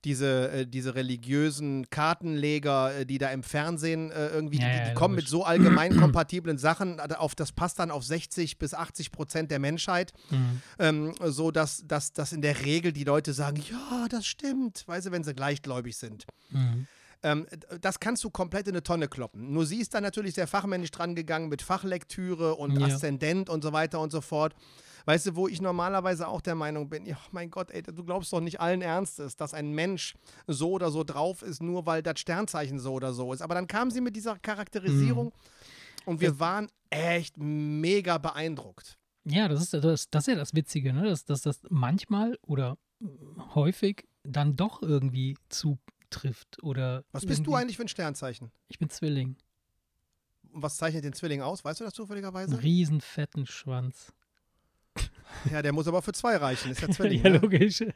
diese, 0.04 0.50
äh, 0.52 0.66
diese 0.66 0.94
religiösen 0.94 1.88
Kartenleger, 1.90 2.94
äh, 3.00 3.06
die 3.06 3.18
da 3.18 3.30
im 3.30 3.42
Fernsehen 3.42 4.10
äh, 4.12 4.28
irgendwie, 4.28 4.60
Ja, 4.60 4.68
die, 4.70 4.76
ja, 4.76 4.88
die 4.90 4.94
kommen 4.94 5.14
logisch. 5.14 5.24
mit 5.24 5.30
so 5.30 5.44
allgemein 5.44 5.96
kompatiblen 5.96 6.58
Sachen, 6.58 7.00
auf, 7.00 7.34
das 7.34 7.52
passt 7.52 7.78
dann 7.78 7.90
auf 7.90 8.04
60 8.04 8.58
bis 8.58 8.74
80 8.74 9.10
Prozent 9.10 9.50
der 9.50 9.58
Menschheit, 9.58 10.12
Mhm. 10.30 10.62
ähm, 10.78 11.14
so 11.24 11.50
dass, 11.50 11.82
dass, 11.86 12.12
dass 12.12 12.32
in 12.32 12.42
der 12.42 12.64
Regel 12.64 12.92
die 12.92 13.04
Leute 13.04 13.32
sagen, 13.32 13.62
ja, 13.70 14.06
das 14.08 14.26
stimmt, 14.26 14.84
weißt 14.86 15.06
du, 15.08 15.12
wenn 15.12 15.24
sie 15.24 15.34
gleichgläubig 15.34 15.96
sind. 15.96 16.26
Mhm. 16.50 16.86
Ähm, 17.22 17.46
das 17.80 17.98
kannst 17.98 18.22
du 18.22 18.30
komplett 18.30 18.68
in 18.68 18.74
eine 18.74 18.82
Tonne 18.82 19.08
kloppen. 19.08 19.50
Nur 19.52 19.64
sie 19.66 19.80
ist 19.80 19.94
dann 19.94 20.02
natürlich 20.02 20.34
sehr 20.34 20.46
fachmännisch 20.46 20.90
dran 20.90 21.14
gegangen 21.14 21.48
mit 21.48 21.62
Fachlektüre 21.62 22.54
und 22.54 22.78
Ja. 22.78 22.86
Aszendent 22.86 23.48
und 23.48 23.62
so 23.62 23.72
weiter 23.72 24.00
und 24.00 24.12
so 24.12 24.20
fort. 24.20 24.54
Weißt 25.06 25.26
du, 25.26 25.36
wo 25.36 25.46
ich 25.46 25.62
normalerweise 25.62 26.26
auch 26.26 26.40
der 26.40 26.56
Meinung 26.56 26.88
bin, 26.88 27.06
ja, 27.06 27.16
mein 27.30 27.48
Gott, 27.48 27.70
ey, 27.70 27.80
du 27.82 28.04
glaubst 28.04 28.32
doch 28.32 28.40
nicht 28.40 28.60
allen 28.60 28.82
Ernstes, 28.82 29.36
dass 29.36 29.54
ein 29.54 29.70
Mensch 29.70 30.14
so 30.48 30.72
oder 30.72 30.90
so 30.90 31.04
drauf 31.04 31.42
ist, 31.42 31.62
nur 31.62 31.86
weil 31.86 32.02
das 32.02 32.18
Sternzeichen 32.18 32.80
so 32.80 32.92
oder 32.92 33.12
so 33.12 33.32
ist. 33.32 33.40
Aber 33.40 33.54
dann 33.54 33.68
kam 33.68 33.90
sie 33.92 34.00
mit 34.00 34.16
dieser 34.16 34.36
Charakterisierung 34.38 35.32
und 36.04 36.20
wir 36.20 36.40
waren 36.40 36.68
echt 36.90 37.36
mega 37.38 38.18
beeindruckt. 38.18 38.98
Ja, 39.24 39.46
das 39.46 39.62
ist, 39.62 39.74
das, 39.74 40.10
das 40.10 40.24
ist 40.24 40.26
ja 40.26 40.34
das 40.34 40.54
Witzige, 40.54 40.92
ne? 40.92 41.04
dass, 41.04 41.24
dass 41.24 41.42
das 41.42 41.60
manchmal 41.68 42.36
oder 42.42 42.76
häufig 43.54 44.08
dann 44.24 44.56
doch 44.56 44.82
irgendwie 44.82 45.36
zutrifft. 45.48 46.62
Oder 46.64 47.04
Was 47.12 47.26
bist 47.26 47.46
du 47.46 47.54
eigentlich 47.54 47.76
für 47.76 47.84
ein 47.84 47.88
Sternzeichen? 47.88 48.50
Ich 48.68 48.78
bin 48.78 48.90
Zwilling. 48.90 49.36
Und 50.52 50.62
was 50.62 50.76
zeichnet 50.76 51.04
den 51.04 51.12
Zwilling 51.12 51.42
aus? 51.42 51.64
Weißt 51.64 51.80
du 51.80 51.84
das 51.84 51.92
Einen 51.92 51.96
zufälligerweise? 51.96 52.62
riesen 52.62 53.00
fetten 53.00 53.46
Schwanz. 53.46 54.12
Ja, 55.50 55.62
der 55.62 55.72
muss 55.72 55.86
aber 55.88 56.02
für 56.02 56.12
zwei 56.12 56.36
reichen. 56.36 56.70
Ist 56.70 56.80
ja 56.82 56.88
Zwilling. 56.90 57.22
ja, 57.22 57.30
ne? 57.30 57.38
logisch. 57.38 57.80
Ja, 57.80 57.86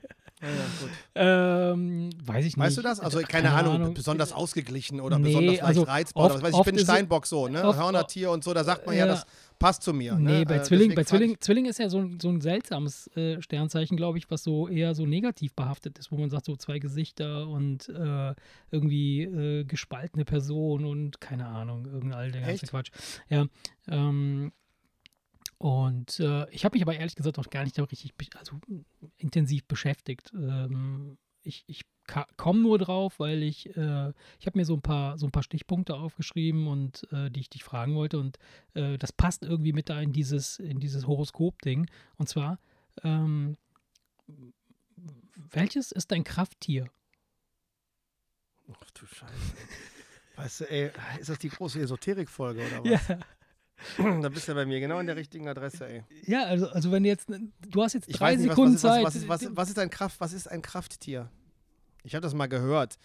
ja. 0.42 1.70
Ähm, 1.72 2.10
weiß 2.24 2.44
ich 2.46 2.56
nicht. 2.56 2.58
Weißt 2.66 2.78
du 2.78 2.82
das? 2.82 3.00
Also, 3.00 3.20
keine, 3.20 3.50
Ahnung, 3.52 3.92
besonders 3.94 4.32
ausgeglichen 4.32 5.00
oder 5.00 5.18
Nee, 5.18 5.28
besonders 5.28 5.52
leicht 5.56 5.64
also 5.64 5.82
reizbar. 5.82 6.24
oft- 6.34 6.42
weiß 6.42 6.54
ich, 6.56 6.62
bin 6.64 6.78
Steinbock 6.78 7.26
so, 7.26 7.48
ne? 7.48 7.62
oft- 7.64 7.78
Hörnertier 7.78 8.30
und 8.30 8.42
so, 8.44 8.54
da 8.54 8.64
sagt 8.64 8.86
man 8.86 8.94
ja, 8.96 9.06
Ja. 9.06 9.12
das 9.12 9.26
passt 9.58 9.82
zu 9.82 9.92
mir. 9.92 10.14
Nee, 10.14 10.38
ne? 10.40 10.44
bei 10.46 10.56
Äh, 10.56 10.62
Zwilling, 10.62 10.94
bei 10.94 11.04
Zwilling, 11.04 11.36
Zwilling 11.40 11.66
ist 11.66 11.78
ja 11.78 11.90
so 11.90 11.98
ein, 11.98 12.18
so 12.20 12.30
ein 12.30 12.40
seltsames 12.40 13.08
äh, 13.16 13.42
Sternzeichen, 13.42 13.96
glaube 13.98 14.16
ich, 14.16 14.30
was 14.30 14.42
so 14.42 14.66
eher 14.68 14.94
so 14.94 15.04
negativ 15.04 15.52
behaftet 15.54 15.98
ist, 15.98 16.10
wo 16.10 16.16
man 16.16 16.30
sagt, 16.30 16.46
so 16.46 16.56
zwei 16.56 16.78
Gesichter 16.78 17.46
und 17.46 17.88
äh, 17.90 18.34
irgendwie 18.70 19.22
äh, 19.24 19.64
gespaltene 19.64 20.24
Person 20.24 20.86
und 20.86 21.20
keine 21.20 21.46
Ahnung, 21.46 21.84
irgendein 21.84 22.18
all 22.18 22.30
der 22.32 22.40
ganze? 22.40 22.66
Quatsch. 22.66 22.90
Ja. 23.28 23.44
Ähm, 23.88 24.52
und 25.60 26.18
äh, 26.20 26.48
ich 26.48 26.64
habe 26.64 26.74
mich 26.74 26.82
aber 26.82 26.94
ehrlich 26.94 27.16
gesagt 27.16 27.38
auch 27.38 27.50
gar 27.50 27.64
nicht 27.64 27.76
da 27.76 27.84
richtig 27.84 28.14
also, 28.34 28.58
intensiv 29.18 29.66
beschäftigt. 29.66 30.32
Ähm, 30.32 31.18
ich 31.42 31.64
ich 31.66 31.82
komme 32.38 32.60
nur 32.60 32.78
drauf, 32.78 33.20
weil 33.20 33.42
ich, 33.42 33.66
äh, 33.76 34.12
ich 34.38 34.46
habe 34.46 34.58
mir 34.58 34.64
so 34.64 34.72
ein 34.72 34.80
paar 34.80 35.18
so 35.18 35.26
ein 35.26 35.32
paar 35.32 35.42
Stichpunkte 35.42 35.96
aufgeschrieben 35.96 36.66
und 36.66 37.06
äh, 37.12 37.30
die 37.30 37.40
ich 37.40 37.50
dich 37.50 37.62
fragen 37.62 37.94
wollte 37.94 38.18
und 38.18 38.38
äh, 38.72 38.96
das 38.96 39.12
passt 39.12 39.42
irgendwie 39.42 39.74
mit 39.74 39.90
da 39.90 40.00
in 40.00 40.14
dieses 40.14 40.58
in 40.58 40.80
dieses 40.80 41.06
Horoskop-Ding. 41.06 41.90
Und 42.16 42.26
zwar 42.26 42.58
ähm, 43.02 43.58
welches 45.50 45.92
ist 45.92 46.10
dein 46.10 46.24
Krafttier? 46.24 46.90
Ach 48.82 48.90
du 48.92 49.04
Scheiße. 49.04 49.54
Weißt 50.36 50.60
du, 50.60 50.70
ey, 50.70 50.90
ist 51.20 51.28
das 51.28 51.38
die 51.38 51.50
große 51.50 51.80
Esoterik-Folge 51.80 52.66
oder 52.66 52.82
was? 52.84 53.18
Da 54.22 54.28
bist 54.28 54.46
du 54.46 54.52
ja 54.52 54.56
bei 54.56 54.66
mir 54.66 54.80
genau 54.80 54.98
an 54.98 55.06
der 55.06 55.16
richtigen 55.16 55.48
Adresse, 55.48 55.86
ey. 55.88 56.02
ja, 56.26 56.44
also 56.44 56.68
also 56.68 56.90
wenn 56.92 57.02
du 57.02 57.08
jetzt 57.08 57.28
du 57.28 57.82
hast 57.82 57.94
jetzt 57.94 58.08
Ich 58.08 58.16
drei 58.16 58.36
nicht, 58.36 58.48
Sekunden 58.48 58.74
was, 58.74 58.82
was, 58.84 58.92
Zeit. 58.92 59.04
was, 59.04 59.14
ist, 59.16 59.28
was, 59.28 59.42
ist, 59.42 59.56
was, 59.56 59.68
ist 59.70 59.78
ein 59.78 59.90
Kraft, 59.90 60.20
was 60.20 60.32
ist 60.32 60.46
ein 60.50 60.62
Krafttier? 60.62 61.30
Ich 62.04 62.14
habe 62.14 62.22
das 62.22 62.34
mal 62.34 62.46
gehört. 62.46 62.98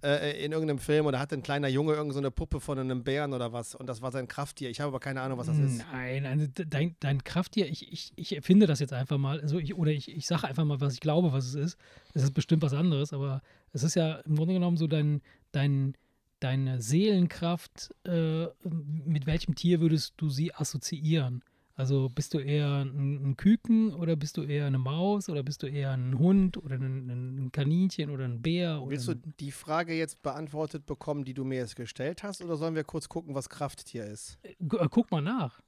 Äh, 0.00 0.44
in 0.44 0.52
irgendeinem 0.52 0.78
Film 0.78 1.06
oder 1.06 1.18
hatte 1.18 1.34
ein 1.34 1.42
kleiner 1.42 1.66
Junge 1.66 1.90
irgendeine 1.90 2.12
so 2.12 2.18
eine 2.20 2.30
Puppe 2.30 2.60
von 2.60 2.78
einem 2.78 3.02
Bären 3.02 3.32
oder 3.32 3.52
was 3.52 3.74
und 3.74 3.88
das 3.88 4.00
war 4.00 4.12
sein 4.12 4.28
Krafttier. 4.28 4.70
Ich 4.70 4.80
habe 4.80 4.90
aber 4.90 5.00
keine 5.00 5.22
Ahnung, 5.22 5.38
was 5.38 5.48
das 5.48 5.58
ist. 5.58 5.84
Nein, 5.90 6.24
also 6.24 6.46
de- 6.46 6.66
dein, 6.70 6.94
dein 7.00 7.24
Krafttier, 7.24 7.66
ich, 7.68 7.92
ich, 7.92 8.12
ich 8.14 8.36
erfinde 8.36 8.68
das 8.68 8.78
jetzt 8.78 8.92
einfach 8.92 9.18
mal, 9.18 9.40
also 9.40 9.58
ich, 9.58 9.74
oder 9.74 9.90
ich, 9.90 10.08
ich 10.08 10.24
sage 10.28 10.46
einfach 10.46 10.64
mal, 10.64 10.80
was 10.80 10.94
ich 10.94 11.00
glaube, 11.00 11.32
was 11.32 11.46
es 11.46 11.54
ist. 11.56 11.78
Es 12.14 12.22
ist 12.22 12.32
bestimmt 12.32 12.62
was 12.62 12.74
anderes, 12.74 13.12
aber 13.12 13.42
es 13.72 13.82
ist 13.82 13.96
ja 13.96 14.18
im 14.20 14.36
Grunde 14.36 14.54
genommen 14.54 14.76
so 14.76 14.86
dein, 14.86 15.20
dein, 15.50 15.94
deine 16.40 16.80
Seelenkraft, 16.80 17.94
äh, 18.04 18.46
mit 18.64 19.26
welchem 19.26 19.54
Tier 19.54 19.80
würdest 19.80 20.14
du 20.16 20.28
sie 20.28 20.54
assoziieren? 20.54 21.42
Also 21.78 22.08
bist 22.12 22.34
du 22.34 22.40
eher 22.40 22.84
ein, 22.84 23.24
ein 23.24 23.36
Küken 23.36 23.94
oder 23.94 24.16
bist 24.16 24.36
du 24.36 24.42
eher 24.42 24.66
eine 24.66 24.78
Maus 24.78 25.28
oder 25.28 25.44
bist 25.44 25.62
du 25.62 25.68
eher 25.68 25.92
ein 25.92 26.18
Hund 26.18 26.56
oder 26.56 26.74
ein, 26.74 27.08
ein 27.38 27.52
Kaninchen 27.52 28.10
oder 28.10 28.24
ein 28.24 28.42
Bär? 28.42 28.82
Willst 28.84 29.06
du 29.06 29.14
die 29.14 29.52
Frage 29.52 29.94
jetzt 29.94 30.20
beantwortet 30.20 30.86
bekommen, 30.86 31.24
die 31.24 31.34
du 31.34 31.44
mir 31.44 31.58
jetzt 31.58 31.76
gestellt 31.76 32.24
hast, 32.24 32.42
oder 32.42 32.56
sollen 32.56 32.74
wir 32.74 32.82
kurz 32.82 33.08
gucken, 33.08 33.36
was 33.36 33.48
Krafttier 33.48 34.06
ist? 34.06 34.40
Äh, 34.42 34.56
guck 34.90 35.12
mal 35.12 35.22
nach. 35.22 35.60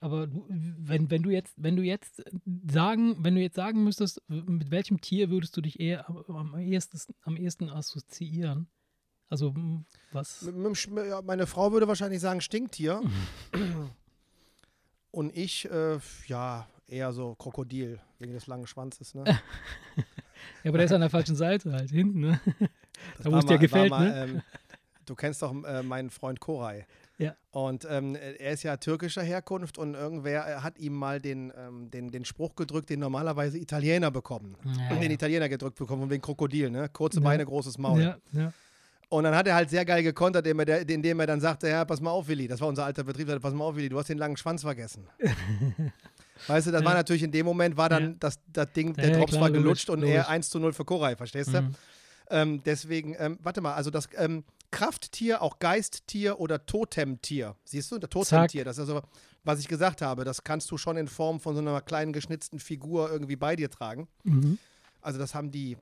Aber 0.00 0.28
du, 0.28 0.46
wenn, 0.48 1.10
wenn 1.10 1.22
du 1.24 1.30
jetzt, 1.30 1.54
wenn 1.56 1.74
du 1.74 1.82
jetzt 1.82 2.22
sagen, 2.70 3.16
wenn 3.24 3.34
du 3.34 3.40
jetzt 3.40 3.56
sagen 3.56 3.82
müsstest, 3.82 4.22
mit 4.28 4.70
welchem 4.70 5.00
Tier 5.00 5.28
würdest 5.28 5.56
du 5.56 5.60
dich 5.60 5.80
eher 5.80 6.08
am, 6.08 6.36
am, 6.36 6.58
ehesten, 6.60 7.00
am 7.22 7.36
ehesten 7.36 7.68
assoziieren? 7.68 8.68
Also 9.28 9.48
m, 9.50 9.84
was? 10.12 10.48
Meine 11.24 11.46
Frau 11.46 11.72
würde 11.72 11.88
wahrscheinlich 11.88 12.20
sagen 12.20 12.40
Stinktier. 12.40 13.02
Und 15.10 15.36
ich, 15.36 15.70
äh, 15.70 15.98
ja, 16.26 16.66
eher 16.86 17.12
so 17.12 17.34
Krokodil, 17.34 18.00
wegen 18.18 18.32
des 18.32 18.46
langen 18.46 18.66
Schwanzes. 18.66 19.14
Ne? 19.14 19.24
Ja, 20.62 20.70
aber 20.70 20.78
der 20.78 20.86
ist 20.86 20.92
an 20.92 21.00
der 21.00 21.10
falschen 21.10 21.34
Seite 21.36 21.72
halt, 21.72 21.90
hinten, 21.90 22.20
ne? 22.20 22.40
Da, 23.22 23.30
wo 23.30 23.36
es 23.38 23.46
dir 23.46 23.58
gefällt, 23.58 23.90
mal, 23.90 24.08
ne? 24.08 24.22
Ähm, 24.22 24.42
du 25.04 25.14
kennst 25.14 25.42
doch 25.42 25.52
äh, 25.64 25.82
meinen 25.82 26.10
Freund 26.10 26.38
Koray. 26.40 26.84
Ja. 27.18 27.34
Und 27.50 27.86
ähm, 27.90 28.14
er 28.14 28.52
ist 28.52 28.62
ja 28.62 28.76
türkischer 28.76 29.22
Herkunft 29.22 29.78
und 29.78 29.94
irgendwer 29.94 30.46
äh, 30.46 30.60
hat 30.60 30.78
ihm 30.78 30.94
mal 30.94 31.20
den, 31.20 31.52
ähm, 31.56 31.90
den, 31.90 32.10
den 32.10 32.24
Spruch 32.24 32.54
gedrückt, 32.54 32.90
den 32.90 33.00
normalerweise 33.00 33.58
Italiener 33.58 34.10
bekommen. 34.10 34.56
Ja, 34.64 34.94
Den 34.94 35.02
ja. 35.02 35.10
Italiener 35.10 35.48
gedrückt 35.48 35.78
bekommen, 35.78 36.08
wegen 36.08 36.22
Krokodil, 36.22 36.70
ne? 36.70 36.88
Kurze. 36.88 37.20
Beine, 37.20 37.44
großes 37.44 37.78
Maul. 37.78 38.00
Ja, 38.00 38.18
ja. 38.32 38.52
Und 39.10 39.24
dann 39.24 39.34
hat 39.34 39.46
er 39.46 39.54
halt 39.54 39.70
sehr 39.70 39.84
geil 39.86 40.02
gekontert, 40.02 40.46
indem 40.46 40.68
er, 40.68 40.88
indem 40.88 41.20
er 41.20 41.26
dann 41.26 41.40
sagte, 41.40 41.68
ja, 41.68 41.84
pass 41.84 42.00
mal 42.00 42.10
auf, 42.10 42.28
Willi, 42.28 42.46
das 42.46 42.60
war 42.60 42.68
unser 42.68 42.84
alter 42.84 43.04
Betrieb, 43.04 43.26
sagte, 43.28 43.40
pass 43.40 43.54
mal 43.54 43.64
auf, 43.64 43.74
Willi, 43.76 43.88
du 43.88 43.98
hast 43.98 44.08
den 44.08 44.18
langen 44.18 44.36
Schwanz 44.36 44.60
vergessen. 44.62 45.06
weißt 46.46 46.66
du, 46.66 46.70
das 46.72 46.82
Ja. 46.82 46.86
war 46.86 46.94
natürlich 46.94 47.22
in 47.22 47.32
dem 47.32 47.46
Moment, 47.46 47.76
war 47.76 47.88
dann 47.88 48.02
Ja. 48.12 48.16
das, 48.20 48.38
das 48.52 48.72
Ding, 48.72 48.92
der 48.94 49.10
ja, 49.10 49.16
Drops 49.18 49.30
klar, 49.32 49.42
war 49.42 49.50
gelutscht 49.50 49.88
und 49.90 50.02
er 50.02 50.28
1 50.28 50.50
zu 50.50 50.58
0 50.58 50.72
für 50.72 50.84
Koray, 50.84 51.16
verstehst 51.16 51.54
du? 51.54 51.62
Mhm. 51.62 51.74
Ähm, 52.30 52.62
deswegen, 52.64 53.16
ähm, 53.18 53.38
warte 53.42 53.62
mal, 53.62 53.74
also 53.74 53.90
das 53.90 54.08
ähm, 54.16 54.44
Krafttier, 54.70 55.40
auch 55.40 55.58
Geisttier 55.58 56.38
oder 56.38 56.66
Totemtier, 56.66 57.56
siehst 57.64 57.90
du, 57.90 57.98
der 57.98 58.10
Totemtier, 58.10 58.64
das 58.66 58.76
ist 58.76 58.88
also, 58.90 59.00
was 59.44 59.60
ich 59.60 59.68
gesagt 59.68 60.02
habe, 60.02 60.24
das 60.24 60.44
kannst 60.44 60.70
du 60.70 60.76
schon 60.76 60.98
in 60.98 61.08
Form 61.08 61.40
von 61.40 61.54
so 61.54 61.62
einer 61.62 61.80
kleinen 61.80 62.12
geschnitzten 62.12 62.58
Figur 62.60 63.10
irgendwie 63.10 63.36
bei 63.36 63.56
dir 63.56 63.70
tragen. 63.70 64.08
Mhm. 64.24 64.58
Also 65.00 65.18
das 65.18 65.34
haben 65.34 65.50
die, 65.50 65.78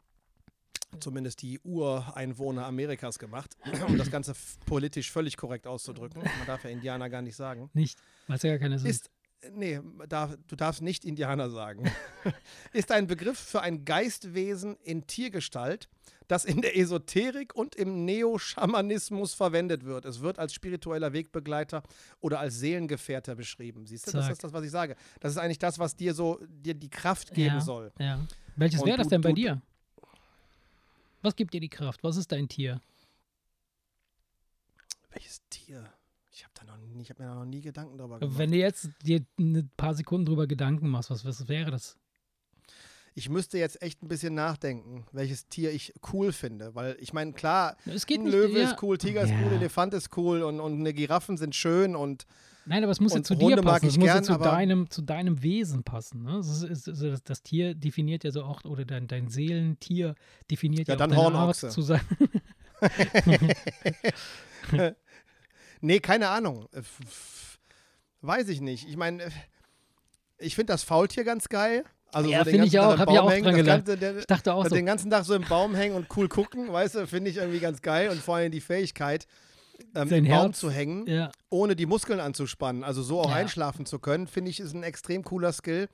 zumindest 1.00 1.42
die 1.42 1.58
Ureinwohner 1.60 2.66
Amerikas 2.66 3.18
gemacht, 3.18 3.56
um 3.86 3.98
das 3.98 4.10
Ganze 4.10 4.34
politisch 4.66 5.10
völlig 5.10 5.36
korrekt 5.36 5.66
auszudrücken. 5.66 6.22
Man 6.22 6.46
darf 6.46 6.64
ja 6.64 6.70
Indianer 6.70 7.08
gar 7.10 7.22
nicht 7.22 7.36
sagen. 7.36 7.70
Nicht. 7.74 7.98
Weiß 8.28 8.42
ja 8.42 8.50
gar 8.50 8.58
keine 8.58 8.78
Sinn. 8.78 8.90
Ist, 8.90 9.10
nee, 9.52 9.80
darf, 10.08 10.36
du 10.46 10.56
darfst 10.56 10.82
nicht 10.82 11.04
Indianer 11.04 11.50
sagen. 11.50 11.90
ist 12.72 12.92
ein 12.92 13.06
Begriff 13.06 13.38
für 13.38 13.60
ein 13.60 13.84
Geistwesen 13.84 14.76
in 14.82 15.06
Tiergestalt, 15.06 15.88
das 16.28 16.44
in 16.44 16.60
der 16.60 16.76
Esoterik 16.76 17.54
und 17.54 17.74
im 17.76 18.04
Neo-Schamanismus 18.04 19.34
verwendet 19.34 19.84
wird. 19.84 20.04
Es 20.04 20.20
wird 20.20 20.38
als 20.38 20.54
spiritueller 20.54 21.12
Wegbegleiter 21.12 21.82
oder 22.20 22.40
als 22.40 22.58
Seelengefährter 22.58 23.34
beschrieben. 23.36 23.86
Siehst 23.86 24.08
du, 24.08 24.12
das 24.12 24.24
Zack. 24.24 24.32
ist 24.32 24.44
das, 24.44 24.52
was 24.52 24.64
ich 24.64 24.70
sage. 24.70 24.96
Das 25.20 25.32
ist 25.32 25.38
eigentlich 25.38 25.58
das, 25.58 25.78
was 25.78 25.96
dir 25.96 26.14
so 26.14 26.40
dir 26.48 26.74
die 26.74 26.90
Kraft 26.90 27.32
geben 27.32 27.56
ja, 27.56 27.60
soll. 27.60 27.92
Ja. 27.98 28.20
Welches 28.56 28.84
wäre 28.84 28.98
das 28.98 29.08
denn 29.08 29.20
bei 29.20 29.30
du- 29.30 29.34
dir? 29.36 29.62
Was 31.26 31.34
gibt 31.34 31.52
dir 31.54 31.60
die 31.60 31.68
Kraft? 31.68 32.04
Was 32.04 32.16
ist 32.16 32.30
dein 32.30 32.46
Tier? 32.48 32.80
Welches 35.10 35.42
Tier? 35.50 35.92
Ich 36.30 36.44
habe 36.44 36.52
da 36.54 36.62
noch 36.64 36.76
nie, 36.76 37.02
ich 37.02 37.10
habe 37.10 37.20
mir 37.20 37.28
da 37.28 37.34
noch 37.34 37.44
nie 37.44 37.62
Gedanken 37.62 37.98
darüber 37.98 38.20
gemacht. 38.20 38.38
Wenn 38.38 38.52
du 38.52 38.58
jetzt 38.58 38.90
dir 39.02 39.26
ein 39.36 39.68
paar 39.76 39.94
Sekunden 39.96 40.26
drüber 40.26 40.46
Gedanken 40.46 40.88
machst, 40.88 41.10
was, 41.10 41.24
was 41.24 41.48
wäre 41.48 41.72
das? 41.72 41.96
Ich 43.16 43.28
müsste 43.28 43.58
jetzt 43.58 43.82
echt 43.82 44.04
ein 44.04 44.08
bisschen 44.08 44.34
nachdenken, 44.34 45.04
welches 45.10 45.48
Tier 45.48 45.72
ich 45.72 45.94
cool 46.12 46.30
finde, 46.30 46.76
weil 46.76 46.96
ich 47.00 47.12
meine, 47.12 47.32
klar, 47.32 47.76
Es 47.86 48.06
geht 48.06 48.18
ein 48.20 48.26
nicht, 48.26 48.32
Löwe 48.32 48.60
ja. 48.60 48.70
ist 48.70 48.80
cool, 48.80 48.96
Tiger 48.96 49.22
ist 49.22 49.30
Ja. 49.30 49.40
cool, 49.42 49.52
Elefant 49.54 49.94
ist 49.94 50.16
cool 50.16 50.44
und, 50.44 50.60
und 50.60 50.74
eine 50.78 50.94
Giraffen 50.94 51.36
sind 51.36 51.56
schön 51.56 51.96
und 51.96 52.24
Nein, 52.68 52.82
aber 52.82 52.90
es 52.92 53.00
muss 53.00 53.14
ja 53.14 53.22
zu 53.22 53.34
dir 53.36 53.44
Hunde 53.46 53.62
mag 53.62 53.74
passen. 53.74 53.86
Es 53.86 53.96
muss 53.96 54.06
ja 54.08 54.14
gern, 54.14 54.24
zu 54.24 54.32
aber- 54.34 54.44
deinem, 54.46 54.90
zu 54.90 55.02
deinem 55.02 55.42
Wesen 55.42 55.84
passen. 55.84 56.24
Ne? 56.24 56.32
Das, 56.38 56.62
ist, 56.62 56.88
ist, 56.88 57.02
das, 57.02 57.22
das 57.22 57.42
Tier 57.42 57.74
definiert 57.74 58.24
ja 58.24 58.32
so 58.32 58.42
auch, 58.42 58.64
oder 58.64 58.84
dein, 58.84 59.06
dein 59.06 59.28
Seelentier 59.28 60.14
definiert 60.50 60.88
Ja, 60.88 60.94
ja, 60.94 60.98
dann 60.98 61.12
auch 61.14 61.26
deine. 61.30 61.38
Art 61.38 61.56
zu 61.56 61.82
sein. 61.82 62.00
nee, 65.80 66.00
keine 66.00 66.28
Ahnung. 66.28 66.68
Weiß 68.20 68.48
ich 68.48 68.60
nicht. 68.60 68.88
Ich 68.88 68.96
meine, 68.96 69.28
ich 70.38 70.54
finde 70.54 70.72
das 70.72 70.82
Faultier 70.82 71.24
ganz 71.24 71.48
geil. 71.48 71.84
Also 72.12 72.30
Ja, 72.30 72.38
so 72.38 72.44
den 72.44 72.52
find 72.54 72.66
ich 72.66 72.72
ganzen 72.72 72.88
Tag 72.88 72.88
auch. 72.88 72.94
im 72.94 73.00
Hab 73.00 73.10
ich 73.10 73.18
auch 73.20 73.30
hängen, 73.30 73.44
dran 73.44 73.54
gelernt. 73.56 73.86
Ganze, 73.86 73.98
der, 73.98 74.16
Ich 74.18 74.26
dachte 74.26 74.54
auch 74.54 74.64
so. 74.66 74.74
den 74.74 74.86
ganzen 74.86 75.10
Tag 75.10 75.24
so 75.24 75.34
im 75.34 75.44
Baum 75.44 75.74
hängen 75.74 75.94
und 75.94 76.06
cool 76.16 76.28
gucken, 76.28 76.72
weißt 76.72 76.94
du, 76.96 77.06
finde 77.06 77.30
ich 77.30 77.36
irgendwie 77.36 77.60
ganz 77.60 77.82
geil 77.82 78.10
und 78.10 78.20
vor 78.20 78.36
allem 78.36 78.52
die 78.52 78.60
Fähigkeit, 78.60 79.26
ähm, 79.94 80.08
im 80.12 80.28
Baum 80.28 80.52
zu 80.52 80.70
hängen. 80.70 81.06
Ja, 81.06 81.30
ohne 81.50 81.76
die 81.76 81.86
Muskeln 81.86 82.20
anzuspannen, 82.20 82.84
also 82.84 83.02
so 83.02 83.20
auch 83.20 83.30
Ja. 83.30 83.36
einschlafen 83.36 83.86
zu 83.86 83.98
können, 83.98 84.26
finde 84.26 84.50
ich, 84.50 84.60
ist 84.60 84.74
ein 84.74 84.82
extrem 84.82 85.22
cooler 85.24 85.52
Skill. 85.52 85.88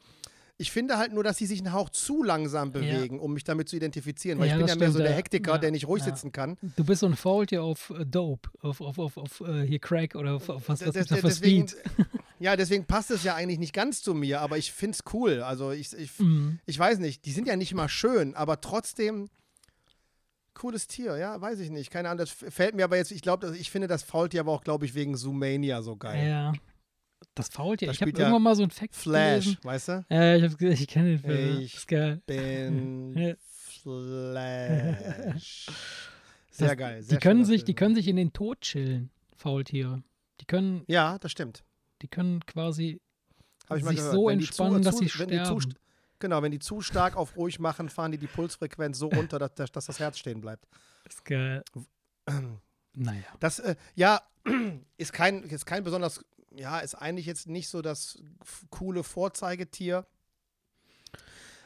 Ich 0.59 0.70
finde 0.70 0.97
halt 0.99 1.12
nur, 1.12 1.24
dass 1.24 1.39
sie 1.39 1.47
sich 1.47 1.59
einen 1.61 1.72
Hauch 1.72 1.89
zu 1.91 2.22
langsam 2.22 2.70
bewegen, 2.72 3.18
um 3.18 3.33
mich 3.33 3.43
damit 3.43 3.68
zu 3.68 3.74
identifizieren. 3.74 4.39
Weil 4.39 4.49
Ja, 4.49 4.53
ich 4.55 4.59
bin 4.59 4.66
das 4.66 4.74
ja 4.76 4.78
mehr 4.78 4.93
so 4.93 4.99
der 4.99 5.11
ja. 5.11 5.16
Hektiker, 5.16 5.53
Ja, 5.53 5.59
der 5.59 5.70
nicht 5.72 5.89
ruhig 5.89 6.05
ja. 6.05 6.11
sitzen 6.14 6.30
kann. 6.30 6.57
du 6.76 6.85
bist 6.85 7.01
so 7.01 7.07
ein 7.07 7.16
Faultier 7.16 7.64
auf 7.64 7.91
äh, 7.99 8.05
Dope, 8.05 8.49
auf, 8.61 8.80
auf, 8.80 8.99
auf, 8.99 9.16
auf 9.16 9.41
äh, 9.41 9.66
hier 9.66 9.78
Crack 9.80 10.14
oder 10.14 10.35
auf, 10.35 10.49
auf 10.51 10.68
was, 10.68 10.80
was 10.87 10.93
Das- 10.93 10.95
gibt's 10.95 11.09
da 11.09 11.16
für 11.16 11.22
deswegen, 11.28 11.66
Speed? 11.66 11.83
ja, 12.39 12.55
deswegen 12.55 12.85
passt 12.85 13.11
es 13.11 13.24
ja 13.24 13.35
eigentlich 13.35 13.59
nicht 13.59 13.72
ganz 13.72 14.03
zu 14.03 14.14
mir, 14.14 14.41
aber 14.41 14.57
ich 14.59 14.70
finde 14.72 14.97
es 15.03 15.12
cool. 15.14 15.43
Also 15.43 15.72
ich, 15.72 15.95
ich, 15.95 16.16
Mhm. 16.20 16.61
ich 16.66 16.78
weiß 16.78 16.99
nicht, 16.99 17.24
die 17.24 17.33
sind 17.33 17.49
ja 17.49 17.57
nicht 17.57 17.74
mal 17.74 17.89
schön, 17.89 18.35
aber 18.37 18.61
trotzdem 18.61 19.30
cooles 20.55 20.86
Tier, 20.86 21.16
ja, 21.16 21.40
weiß 21.40 21.61
ich 21.61 21.70
nicht. 21.70 21.90
Keine 21.90 22.09
Ahnung, 22.09 22.18
das 22.18 22.30
fällt 22.30 22.74
mir 22.74 22.84
aber 22.84 22.96
jetzt, 22.96 23.11
ich 23.12 23.22
glaube, 23.22 23.57
ich 23.57 23.70
finde 23.70 23.88
das 23.88 24.03
Faultier 24.03 24.40
aber 24.40 24.53
auch, 24.53 24.62
glaube 24.64 24.84
ich, 24.86 24.94
wegen 24.94 25.16
Zoomania 25.16 25.82
so 25.82 25.96
geil. 25.96 26.28
Ja. 26.28 26.53
Das 27.34 27.48
Faultier. 27.48 27.86
Da 27.86 27.92
ich 27.92 28.00
habe 28.03 28.11
ja 28.11 28.18
irgendwann 28.18 28.42
mal 28.42 28.55
so 28.57 28.62
ein 28.64 28.70
Fact 28.70 28.94
Flash, 28.96 29.44
gelesen. 29.44 29.59
weißt 29.62 29.88
du? 29.88 30.05
Ja, 30.11 30.36
ich, 30.36 30.61
ich 30.61 30.88
kenne 30.88 31.11
den 31.11 31.18
Film. 31.20 31.61
Ich- 31.61 31.72
Das 31.72 31.80
ist 31.82 31.88
geil. 31.88 32.20
bin. 32.26 33.36
Flash. 33.82 35.66
Sehr 36.50 36.68
Das- 36.68 36.76
geil. 36.76 37.03
Sehr 37.03 37.18
Die 37.18 37.22
können, 37.22 37.44
sich, 37.44 37.61
Film. 37.61 37.66
die 37.66 37.74
können 37.74 37.94
sich 37.94 38.09
in 38.09 38.16
den 38.16 38.32
Tod 38.32 38.61
chillen, 38.61 39.11
Faultiere. 39.36 40.03
Die 40.40 40.44
können, 40.46 40.84
Ja, 40.88 41.18
das 41.18 41.30
stimmt. 41.32 41.64
die 42.03 42.09
können 42.09 42.40
quasi 42.46 43.00
Habe 43.68 43.78
ich 43.78 43.84
mal 43.84 43.90
sich 43.90 43.98
gehört. 43.98 44.14
so 44.14 44.26
Wenn 44.26 44.38
entspannen, 44.38 44.82
zu, 44.82 44.90
dass 44.90 44.98
sie 44.98 45.05
wenn 45.18 45.28
sterben. 45.28 45.74
Genau, 46.23 46.41
wenn 46.41 46.53
die 46.53 46.61
zu 46.61 46.81
stark 46.83 47.16
auf 47.16 47.37
ruhig 47.37 47.59
machen, 47.59 47.89
fahren 47.89 48.12
die 48.12 48.18
die 48.18 48.29
Pulsfrequenz 48.29 48.97
so 48.97 49.09
runter, 49.09 49.41
dass, 49.41 49.73
dass, 49.73 49.87
das 49.87 49.99
Herz 49.99 50.18
stehen 50.18 50.41
bleibt. 50.41 50.68
ist 51.05 51.25
geil. 51.25 51.64
naja. 52.95 53.25
Das, 53.41 53.59
äh, 53.59 53.75
ja, 53.97 54.23
ist 54.99 55.12
kein, 55.12 55.43
ist 55.43 55.66
kein 55.66 55.83
besonders, 55.83 56.25
ja, 56.55 56.79
ist 56.79 56.95
eigentlich 56.95 57.27
jetzt 57.27 57.49
nicht 57.49 57.68
so 57.68 57.83
das 57.83 58.23
coole 58.70 59.03
Vorzeigetier. 59.03 60.07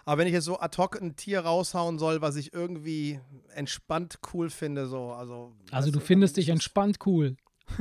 Aber 0.06 0.20
wenn 0.20 0.26
ich 0.26 0.32
jetzt 0.32 0.46
so 0.46 0.58
ad 0.58 0.78
hoc 0.78 0.98
ein 1.02 1.16
Tier 1.16 1.40
raushauen 1.40 1.98
soll, 1.98 2.22
was 2.22 2.36
ich 2.36 2.54
irgendwie 2.54 3.20
entspannt 3.52 4.20
cool 4.32 4.48
finde, 4.48 4.86
so, 4.86 5.12
also. 5.12 5.54
Also 5.70 5.90
du 5.90 6.00
findest 6.00 6.38
dich 6.38 6.48
entspannt 6.48 6.96
cool. 7.04 7.36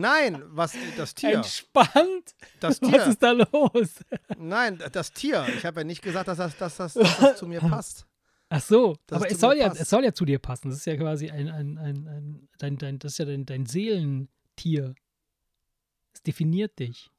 Nein, 0.00 0.42
was, 0.46 0.74
das 0.96 1.14
Tier. 1.14 1.34
Entspannt? 1.36 2.34
Das 2.60 2.80
Was 2.80 2.90
Tier. 2.90 3.06
ist 3.06 3.22
da 3.22 3.32
los? 3.32 4.00
Nein, 4.38 4.82
das 4.92 5.12
Tier. 5.12 5.46
Ich 5.56 5.64
habe 5.64 5.80
ja 5.80 5.84
nicht 5.84 6.02
gesagt, 6.02 6.28
dass 6.28 6.38
das, 6.38 6.56
dass 6.56 6.76
das, 6.76 6.94
dass 6.94 7.18
das 7.18 7.38
zu 7.38 7.46
mir 7.46 7.60
passt. 7.60 8.06
Ach 8.52 8.60
so, 8.60 8.96
Dass 9.06 9.22
aber 9.22 9.30
es 9.30 9.38
soll, 9.38 9.56
ja, 9.58 9.68
passt. 9.68 9.80
es 9.80 9.90
soll 9.90 10.04
ja 10.04 10.12
zu 10.12 10.24
dir 10.24 10.40
passen. 10.40 10.70
Das 10.70 10.78
ist 10.78 10.86
ja 10.86 10.96
quasi 10.96 11.30
ein, 11.30 11.48
ein, 11.48 11.78
ein, 11.78 12.08
ein 12.08 12.48
dein, 12.58 12.78
dein, 12.78 12.98
das 12.98 13.12
ist 13.12 13.18
ja 13.18 13.24
dein, 13.26 13.46
dein 13.46 13.64
Seelentier. 13.66 14.94
Es 16.12 16.22
definiert 16.22 16.76
dich. 16.80 17.10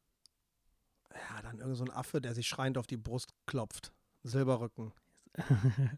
Ja, 1.13 1.41
dann 1.41 1.59
irgend 1.59 1.77
so 1.77 1.85
ein 1.85 1.91
Affe, 1.91 2.19
der 2.19 2.33
sich 2.33 2.47
schreiend 2.47 2.77
auf 2.77 2.85
die 2.87 2.97
Brust 2.97 3.31
klopft. 3.45 3.93
Silberrücken. 4.23 4.91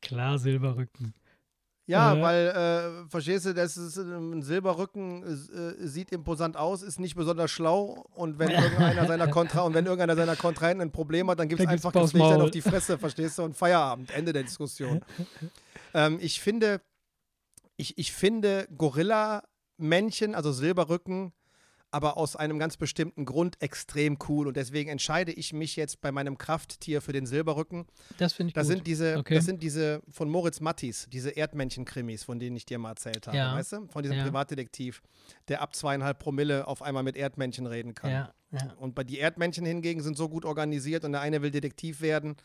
Klar, 0.00 0.38
Silberrücken. 0.38 1.14
Ja, 1.88 2.14
Äh. 2.14 2.22
weil, 2.22 2.46
äh, 2.48 3.08
verstehst 3.08 3.46
du, 3.46 3.54
das 3.54 3.76
ist, 3.76 3.96
ähm, 3.96 4.32
ein 4.38 4.42
Silberrücken 4.42 5.22
äh, 5.22 5.86
sieht 5.86 6.10
imposant 6.10 6.56
aus, 6.56 6.82
ist 6.82 6.98
nicht 6.98 7.14
besonders 7.14 7.50
schlau 7.50 8.04
und 8.14 8.38
wenn 8.40 8.48
irgendeiner 8.50 9.06
seiner 9.06 9.28
Kontra 9.28 9.60
und 9.62 9.74
wenn 9.74 9.86
irgendeiner 9.86 10.16
seiner 10.16 10.34
Kontrahenten 10.36 10.82
ein 10.82 10.90
Problem 10.90 11.30
hat, 11.30 11.38
dann 11.38 11.48
gibt 11.48 11.60
es 11.60 11.66
einfach 11.68 11.92
das 11.92 12.12
Licht 12.12 12.24
auf 12.24 12.50
die 12.50 12.60
Fresse, 12.60 12.98
verstehst 12.98 13.38
du, 13.38 13.44
und 13.44 13.56
Feierabend, 13.56 14.10
Ende 14.10 14.32
der 14.32 14.42
Diskussion. 14.42 15.00
ähm, 15.94 16.18
ich 16.20 16.40
finde, 16.40 16.80
ich, 17.76 17.96
ich 17.98 18.12
finde 18.12 18.66
Gorilla-Männchen, 18.76 20.34
also 20.34 20.50
Silberrücken, 20.50 21.32
aber 21.90 22.16
aus 22.16 22.36
einem 22.36 22.58
ganz 22.58 22.76
bestimmten 22.76 23.24
Grund 23.24 23.62
extrem 23.62 24.18
cool 24.28 24.46
und 24.48 24.56
deswegen 24.56 24.90
entscheide 24.90 25.32
ich 25.32 25.52
mich 25.52 25.76
jetzt 25.76 26.00
bei 26.00 26.12
meinem 26.12 26.36
Krafttier 26.36 27.00
für 27.00 27.12
den 27.12 27.26
Silberrücken. 27.26 27.86
Das 28.18 28.32
finde 28.32 28.48
ich 28.50 28.54
Das 28.54 28.66
gut. 28.66 28.76
sind 28.76 28.86
diese, 28.86 29.16
Okay. 29.18 29.34
das 29.36 29.44
sind 29.46 29.62
diese 29.62 30.02
von 30.10 30.28
Moritz 30.28 30.60
Mattis, 30.60 31.06
diese 31.10 31.30
Erdmännchen-Krimis, 31.30 32.24
von 32.24 32.38
denen 32.38 32.56
ich 32.56 32.66
dir 32.66 32.78
mal 32.78 32.90
erzählt 32.90 33.26
habe, 33.26 33.36
Ja. 33.36 33.54
weißt 33.54 33.72
du? 33.72 33.86
Von 33.88 34.02
diesem 34.02 34.18
Ja. 34.18 34.24
Privatdetektiv, 34.24 35.02
der 35.48 35.62
ab 35.62 35.74
zweieinhalb 35.74 36.18
Promille 36.18 36.66
auf 36.66 36.82
einmal 36.82 37.02
mit 37.02 37.16
Erdmännchen 37.16 37.66
reden 37.66 37.94
kann. 37.94 38.10
ja. 38.10 38.32
Und 38.78 38.94
bei 38.94 39.04
die 39.04 39.18
Erdmännchen 39.18 39.66
hingegen 39.66 40.00
sind 40.02 40.16
so 40.16 40.28
gut 40.28 40.44
organisiert 40.44 41.04
und 41.04 41.12
der 41.12 41.20
eine 41.20 41.42
will 41.42 41.50
Detektiv 41.50 42.00
werden, 42.00 42.36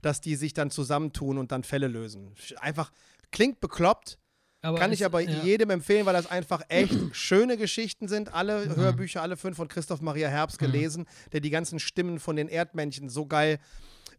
dass 0.00 0.20
die 0.20 0.34
sich 0.36 0.54
dann 0.54 0.70
zusammentun 0.70 1.36
und 1.38 1.52
dann 1.52 1.62
Fälle 1.62 1.88
lösen. 1.88 2.32
Einfach 2.58 2.90
klingt 3.32 3.60
bekloppt, 3.60 4.18
Aber 4.62 4.78
kann 4.78 4.92
es- 4.92 5.00
ich 5.00 5.04
aber 5.04 5.20
ja. 5.20 5.42
jedem 5.42 5.70
empfehlen, 5.70 6.06
weil 6.06 6.14
das 6.14 6.26
einfach 6.30 6.62
echt 6.68 6.94
schöne 7.12 7.56
Geschichten 7.56 8.08
sind. 8.08 8.32
Alle 8.32 8.66
Mhm. 8.66 8.76
Hörbücher, 8.76 9.20
alle 9.22 9.36
fünf 9.36 9.56
von 9.56 9.68
Christoph 9.68 10.00
Maria 10.00 10.28
Herbst 10.28 10.58
gelesen, 10.58 11.06
der 11.32 11.40
die 11.40 11.50
ganzen 11.50 11.78
Stimmen 11.80 12.18
von 12.20 12.36
den 12.36 12.48
Erdmännchen 12.48 13.08
so 13.08 13.26
geil 13.26 13.58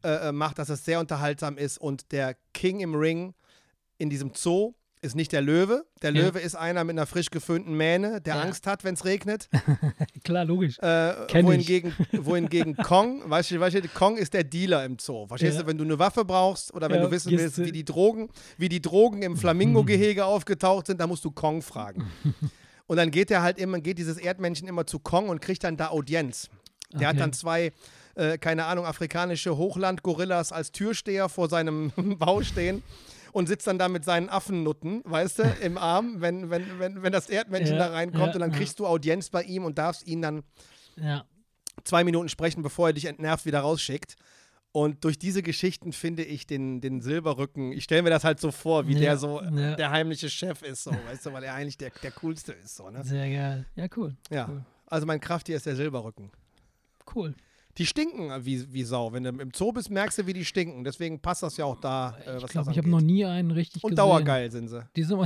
äh, 0.03 0.29
äh, 0.29 0.31
macht, 0.33 0.59
dass 0.59 0.67
es 0.69 0.83
sehr 0.83 0.99
unterhaltsam 0.99 1.57
ist. 1.57 1.77
Und 1.77 2.11
der 2.11 2.35
King 2.53 2.81
im 2.81 2.93
Ring 2.93 3.33
in 3.97 4.09
diesem 4.09 4.31
Zoo 4.35 4.73
ist 5.03 5.15
nicht 5.15 5.31
der 5.31 5.41
Löwe. 5.41 5.85
Der 6.01 6.13
Ja. 6.13 6.21
Löwe 6.25 6.39
ist 6.39 6.55
einer 6.55 6.83
mit 6.83 6.95
einer 6.97 7.05
frisch 7.05 7.29
geföhnten 7.29 7.75
Mähne, 7.75 8.21
der 8.21 8.35
Ja. 8.35 8.41
Angst 8.41 8.65
hat, 8.67 8.83
wenn 8.83 8.93
es 8.95 9.05
regnet. 9.05 9.49
Klar, 10.23 10.45
logisch. 10.45 10.79
Äh, 10.79 11.13
Kenn 11.27 11.41
ich. 11.41 11.45
wohingegen, 11.45 11.93
wohingegen 12.13 12.75
Kong, 12.83 13.21
weißt 13.29 13.51
du, 13.51 13.59
weißt 13.59 13.75
du, 13.75 13.87
Kong 13.89 14.17
ist 14.17 14.33
der 14.33 14.43
Dealer 14.43 14.85
im 14.85 14.97
Zoo. 14.99 15.27
Verstehst 15.27 15.55
Ja. 15.57 15.61
du, 15.63 15.67
wenn 15.67 15.77
du 15.77 15.83
eine 15.83 15.99
Waffe 15.99 16.25
brauchst 16.25 16.73
oder 16.73 16.89
wenn 16.89 17.01
du 17.01 17.11
wissen 17.11 17.31
willst, 17.31 17.57
wie 17.63 17.71
die 17.71 17.85
Drogen, 17.85 18.29
wie 18.57 18.69
die 18.69 18.81
Drogen 18.81 19.21
im 19.21 19.37
Flamingo-Gehege 19.37 20.25
aufgetaucht 20.25 20.87
sind, 20.87 20.99
dann 21.01 21.09
musst 21.09 21.25
du 21.25 21.31
Kong 21.31 21.61
fragen. 21.61 22.09
Und 22.87 22.97
dann 22.97 23.11
geht 23.11 23.31
er 23.31 23.41
halt 23.41 23.57
immer, 23.57 23.79
geht 23.79 23.97
dieses 23.97 24.17
Erdmännchen 24.17 24.67
immer 24.67 24.85
zu 24.85 24.99
Kong 24.99 25.29
und 25.29 25.41
kriegt 25.41 25.63
dann 25.63 25.77
da 25.77 25.89
Audienz. 25.89 26.49
Der 26.93 27.07
hat 27.07 27.15
Okay. 27.15 27.19
dann 27.21 27.33
zwei, 27.33 27.71
äh, 28.15 28.37
keine 28.37 28.65
Ahnung, 28.65 28.85
afrikanische 28.85 29.57
Hochland-Gorillas 29.57 30.51
als 30.51 30.71
Türsteher 30.71 31.27
vor 31.29 31.49
seinem 31.49 31.91
Bau 32.19 32.41
stehen. 32.43 32.83
Und 33.33 33.47
sitzt 33.47 33.67
dann 33.67 33.77
da 33.79 33.89
mit 33.89 34.05
seinen 34.05 34.29
Affennutten, 34.29 35.01
weißt 35.05 35.39
du, 35.39 35.43
im 35.61 35.77
Arm, 35.77 36.21
wenn, 36.21 36.49
wenn, 36.49 36.79
wenn, 36.79 37.03
wenn 37.03 37.11
das 37.11 37.29
Erdmännchen 37.29 37.75
Ja, 37.77 37.87
da 37.89 37.93
reinkommt. 37.93 38.27
ja, 38.27 38.33
und 38.35 38.39
dann 38.39 38.51
kriegst 38.51 38.79
du 38.79 38.85
Audienz 38.87 39.29
bei 39.29 39.43
ihm 39.43 39.65
und 39.65 39.77
darfst 39.77 40.07
ihn 40.07 40.21
dann 40.21 40.43
zwei 41.83 42.03
Minuten 42.03 42.29
sprechen, 42.29 42.61
bevor 42.61 42.89
er 42.89 42.93
dich 42.93 43.05
entnervt 43.05 43.45
wieder 43.45 43.59
rausschickt. 43.61 44.15
Und 44.71 45.03
durch 45.03 45.19
diese 45.19 45.43
Geschichten 45.43 45.93
finde 45.93 46.23
ich 46.23 46.47
den, 46.47 46.81
den 46.81 47.01
Silberrücken, 47.01 47.71
ich 47.73 47.83
stelle 47.83 48.01
mir 48.03 48.09
das 48.09 48.23
halt 48.23 48.39
so 48.39 48.51
vor, 48.51 48.87
wie 48.87 48.93
Ja, 48.93 48.99
der 49.01 49.17
so 49.17 49.41
ja. 49.41 49.75
der 49.75 49.91
heimliche 49.91 50.29
Chef 50.29 50.63
ist, 50.63 50.83
so, 50.83 50.91
weißt 50.91 51.25
du, 51.27 51.33
weil 51.33 51.43
er 51.43 51.53
eigentlich 51.53 51.77
der, 51.77 51.91
der 52.01 52.11
coolste 52.11 52.53
ist. 52.53 52.75
So, 52.75 52.89
ne? 52.89 53.03
Sehr 53.03 53.29
geil. 53.31 53.65
Ja, 53.75 53.85
cool. 53.97 54.15
Ja. 54.31 54.47
Cool. 54.49 54.63
Also 54.87 55.05
mein 55.05 55.19
Krafttier 55.19 55.55
ist 55.57 55.65
der 55.67 55.75
Silberrücken. 55.75 56.31
Cool. 57.13 57.35
Die 57.77 57.85
stinken 57.87 58.29
wie, 58.45 58.71
wie 58.71 58.83
Sau. 58.83 59.13
Wenn 59.13 59.23
du 59.23 59.29
im 59.29 59.51
Zoo 59.53 59.71
bist, 59.71 59.89
merkst 59.89 60.19
du, 60.19 60.27
wie 60.27 60.33
die 60.33 60.45
stinken. 60.45 60.83
Deswegen 60.83 61.19
passt 61.19 61.41
das 61.43 61.57
ja 61.57 61.65
auch 61.65 61.79
da, 61.79 62.15
äh, 62.25 62.37
Ich 62.37 62.47
glaube, 62.47 62.71
ich 62.71 62.77
habe 62.77 62.89
noch 62.89 63.01
nie 63.01 63.25
einen 63.25 63.49
richtig 63.51 63.83
Und 63.83 63.91
gesehen. 63.91 63.97
dauergeil 64.07 64.51
sind 64.51 64.67
sie. 64.67 64.87
Die 64.95 65.03
sind 65.03 65.19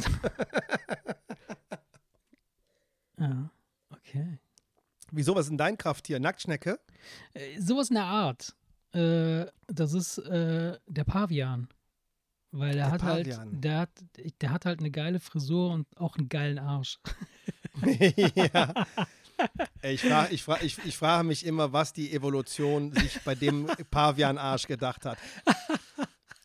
ja, 3.19 3.49
okay. 3.89 4.37
Wieso, 5.11 5.35
was 5.35 5.45
ist 5.45 5.49
denn 5.49 5.57
dein 5.57 5.77
Krafttier? 5.77 6.19
Nacktschnecke? 6.19 6.79
Äh, 7.33 7.59
sowas 7.59 7.89
in 7.89 7.95
der 7.95 8.05
Art. 8.05 8.55
Äh, 8.93 9.45
das 9.67 9.93
ist 9.93 10.17
äh, 10.19 10.77
der 10.87 11.03
Pavian. 11.03 11.67
Weil 12.51 12.73
der, 12.73 12.85
Der 12.85 12.91
hat 12.91 13.01
Pavian. 13.01 13.39
halt, 13.39 13.63
der 13.63 13.77
hat, 13.79 13.89
der 14.41 14.51
hat 14.51 14.65
halt 14.65 14.79
eine 14.79 14.91
geile 14.91 15.19
Frisur 15.19 15.71
und 15.71 15.85
auch 15.97 16.15
einen 16.17 16.29
geilen 16.29 16.59
Arsch. 16.59 16.99
ja. 18.35 18.87
Ich 19.83 20.01
frage 20.01 20.33
ich 20.33 20.43
frag, 20.43 20.63
ich, 20.63 20.77
ich 20.85 20.97
frage 20.97 21.23
mich 21.25 21.45
immer, 21.45 21.71
was 21.73 21.93
die 21.93 22.11
Evolution 22.13 22.91
sich 22.93 23.19
bei 23.23 23.35
dem 23.35 23.67
Pavian-Arsch 23.91 24.67
gedacht 24.67 25.05
hat. 25.05 25.17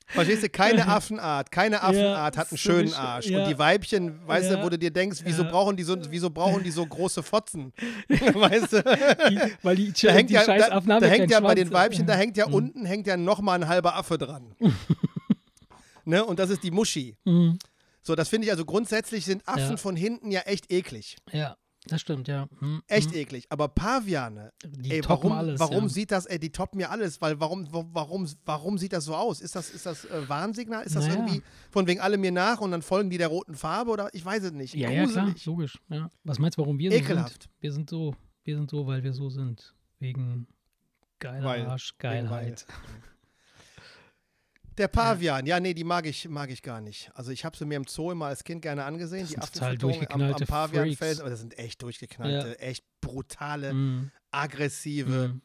Verstehst 0.09 0.43
du, 0.43 0.51
keine 0.51 0.87
Affenart, 0.89 1.51
keine 1.51 1.83
Affenart 1.83 2.37
hat 2.37 2.51
einen 2.51 2.59
schönen 2.59 2.93
Arsch. 2.93 3.27
ja. 3.29 3.45
Und 3.45 3.49
die 3.51 3.59
Weibchen, 3.59 4.27
weißt 4.29 4.51
du, 4.51 4.55
Ja. 4.57 4.63
wo 4.63 4.69
du 4.69 4.79
dir 4.79 4.91
denkst, 4.91 5.21
wieso 5.25 5.43
Ja. 5.45 5.51
brauchen 5.51 5.75
die 5.75 5.85
so, 5.85 5.97
wieso 6.11 6.29
brauchen 6.29 6.63
die 6.63 6.71
so 6.71 6.85
große 6.85 7.23
Fotzen? 7.23 7.73
weißt 8.11 8.73
du? 8.75 8.83
Die, 9.31 9.41
weil 9.63 9.77
die, 9.77 9.91
Da 9.93 10.11
hängt 10.13 10.29
die 10.29 10.35
ja, 10.35 10.45
scheiß 10.45 10.67
da, 10.69 10.77
Affen 10.77 10.89
da 10.91 10.99
ja 10.99 11.07
hängt 11.07 11.31
ja 11.31 11.41
bei 11.41 11.55
den 11.55 11.69
Schwanz. 11.69 11.85
Weibchen, 11.93 12.07
da 12.07 12.15
hängt 12.15 12.37
ja 12.37 12.47
Mhm. 12.47 12.55
unten 12.55 12.85
hängt 12.85 13.07
ja 13.07 13.17
nochmal 13.17 13.63
ein 13.63 13.69
halber 13.69 13.97
Affe 13.97 14.19
dran. 14.19 14.55
ne? 16.05 16.23
Und 16.25 16.39
das 16.39 16.51
ist 16.51 16.63
die 16.63 16.71
Muschi. 16.71 17.17
Mhm. 17.25 17.59
So, 18.03 18.15
das 18.15 18.29
finde 18.29 18.47
ich 18.47 18.51
also 18.51 18.65
grundsätzlich 18.67 19.25
sind 19.25 19.47
Affen 19.49 19.71
Ja. 19.71 19.77
von 19.79 19.97
hinten 19.97 20.31
ja 20.31 20.41
echt 20.43 20.71
eklig. 20.71 21.17
Ja, 21.31 21.57
das 21.87 22.01
stimmt, 22.01 22.29
ja. 22.29 22.47
Mhm. 22.61 22.83
Echt 22.87 23.11
Mhm. 23.11 23.17
eklig. 23.17 23.47
Aber 23.51 23.69
Paviane, 23.69 24.53
Die 24.65 24.91
ey, 24.93 25.01
toppen 25.01 25.31
warum, 25.31 25.39
alles. 25.39 25.61
warum 25.61 25.83
ja. 25.85 25.89
sieht 25.89 26.11
das, 26.13 26.27
ey, 26.27 26.39
die 26.39 26.51
toppen 26.51 26.79
ja 26.81 26.91
alles, 26.91 27.21
weil 27.21 27.41
warum, 27.41 27.73
wa- 27.73 27.85
warum, 27.93 28.27
warum 28.45 28.79
sieht 28.79 28.93
das 28.93 29.05
so 29.05 29.15
aus? 29.17 29.41
Ist 29.41 29.57
das, 29.57 29.71
ist 29.71 29.85
das 29.87 30.05
äh, 30.05 30.29
Warnsignal? 30.29 30.85
Ist 30.85 30.95
das 30.97 31.07
Naja. 31.07 31.17
irgendwie 31.21 31.43
von 31.71 31.87
wegen 31.87 32.01
alle 32.01 32.19
mir 32.19 32.31
nach 32.33 32.61
und 32.61 32.71
dann 32.71 32.83
folgen 32.83 33.11
die 33.11 33.19
der 33.19 33.29
roten 33.29 33.55
Farbe 33.55 33.91
oder 33.91 34.09
ich 34.15 34.25
weiß 34.25 34.43
es 34.45 34.53
nicht. 34.53 34.75
Ja, 34.75 34.91
ja, 34.91 35.07
klar, 35.07 35.35
logisch. 35.45 35.79
Ja. 35.89 36.09
Was 36.25 36.39
meinst 36.39 36.57
du, 36.59 36.63
warum 36.63 36.79
wir 36.79 36.91
so 36.91 36.97
Ekelhaft. 36.97 37.43
sind? 37.43 37.49
Wir 37.61 37.73
sind 37.73 37.91
so, 37.91 38.15
wir 38.45 38.57
sind 38.57 38.71
so, 38.71 38.87
weil 38.87 39.03
wir 39.03 39.13
so 39.13 39.29
sind. 39.31 39.75
Wegen 39.99 40.47
geiler 41.19 41.45
Weil- 41.49 41.67
Arsch, 41.67 41.93
wegen 41.99 41.99
Geilheit. 42.29 42.67
Der 44.79 44.89
Pavian, 44.89 45.45
ja, 45.47 45.61
nee, 45.61 45.75
die 45.75 45.85
mag 45.85 46.07
ich, 46.07 46.29
mag 46.29 46.51
ich 46.51 46.63
gar 46.63 46.81
nicht. 46.81 47.11
Also 47.15 47.31
ich 47.31 47.45
habe 47.45 47.57
sie 47.57 47.65
mir 47.67 47.77
im 47.77 47.85
Zoo 47.87 48.11
immer 48.13 48.27
als 48.27 48.43
Kind 48.45 48.63
gerne 48.63 48.85
angesehen, 48.85 49.27
die 49.27 49.35
total 49.35 49.75
Affenfütterung 49.75 49.95
am, 49.95 50.01
am 50.01 50.19
durchgeknallte 50.21 50.47
Pavianfelsen, 50.47 51.21
aber 51.23 51.31
das 51.31 51.41
sind 51.41 51.59
echt 51.59 51.83
durchgeknallte, 51.83 52.59
echt 52.59 52.85
brutale, 53.01 53.75
Mhm. 53.75 54.11
aggressive, 54.31 55.29
Mhm. 55.29 55.43